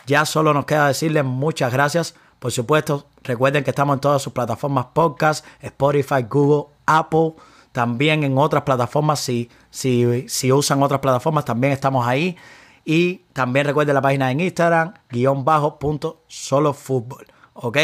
ya 0.07 0.25
solo 0.25 0.55
nos 0.55 0.65
queda 0.65 0.87
decirles 0.87 1.25
muchas 1.25 1.73
gracias. 1.73 2.15
Por 2.39 2.53
supuesto, 2.53 3.09
recuerden 3.25 3.65
que 3.65 3.71
estamos 3.71 3.95
en 3.95 4.01
todas 4.01 4.23
sus 4.23 4.33
plataformas 4.33 4.87
podcast, 4.93 5.45
Spotify, 5.61 6.23
Google, 6.31 6.73
Apple, 6.87 7.35
también 7.73 8.23
en 8.23 8.39
otras 8.39 8.62
plataformas, 8.62 9.19
si, 9.19 9.51
si, 9.74 10.28
si 10.28 10.52
usan 10.52 10.84
otras 10.84 11.01
plataformas, 11.01 11.44
también 11.44 11.72
estamos 11.72 12.06
ahí. 12.06 12.36
Y 12.84 13.22
también 13.32 13.66
recuerden 13.66 13.94
la 13.94 14.02
página 14.02 14.30
en 14.30 14.38
Instagram, 14.38 14.94
guion 15.10 15.44
bajo 15.44 15.80
punto 15.80 16.22
solo 16.28 16.72
fútbol. 16.74 17.26
¿Ok? 17.55 17.78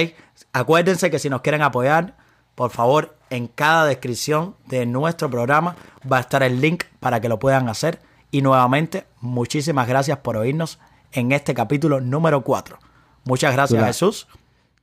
Acuérdense 0.52 1.10
que 1.10 1.18
si 1.18 1.28
nos 1.28 1.40
quieren 1.40 1.62
apoyar, 1.62 2.16
por 2.54 2.70
favor, 2.70 3.16
en 3.28 3.48
cada 3.48 3.86
descripción 3.86 4.54
de 4.66 4.86
nuestro 4.86 5.28
programa 5.28 5.74
va 6.10 6.18
a 6.18 6.20
estar 6.20 6.44
el 6.44 6.60
link 6.60 6.84
para 7.00 7.20
que 7.20 7.28
lo 7.28 7.40
puedan 7.40 7.68
hacer. 7.68 7.98
Y 8.30 8.42
nuevamente, 8.42 9.06
muchísimas 9.20 9.88
gracias 9.88 10.18
por 10.18 10.36
oírnos 10.36 10.78
en 11.10 11.32
este 11.32 11.54
capítulo 11.54 12.00
número 12.00 12.44
4. 12.44 12.78
Muchas 13.24 13.52
gracias, 13.52 13.84
Jesús. 13.84 14.28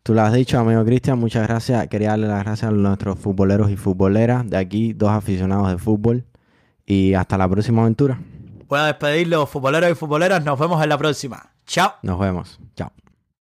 Tú 0.04 0.14
lo 0.14 0.24
has 0.24 0.34
dicho, 0.34 0.60
amigo 0.60 0.84
Cristian. 0.84 1.20
Muchas 1.20 1.48
gracias. 1.48 1.88
Quería 1.88 2.10
darle 2.10 2.28
las 2.28 2.44
gracias 2.44 2.70
a 2.70 2.74
nuestros 2.74 3.18
futboleros 3.18 3.72
y 3.72 3.78
futboleras 3.78 4.50
de 4.50 4.58
aquí, 4.58 4.92
dos 4.92 5.12
aficionados 5.12 5.70
de 5.70 5.78
fútbol. 5.78 6.26
Y 6.88 7.14
hasta 7.14 7.38
la 7.38 7.48
próxima 7.48 7.82
aventura. 7.82 8.18
Voy 8.68 8.80
a 8.80 8.86
despedir 8.86 9.28
los 9.28 9.50
futboleros 9.50 9.92
y 9.92 9.96
futboleras. 9.96 10.44
Nos 10.44 10.58
vemos 10.58 10.82
en 10.82 10.90
la 10.90 10.98
próxima. 10.98 11.52
Chao. 11.68 11.94
Nos 12.02 12.18
vemos. 12.20 12.60
Chao. 12.76 12.92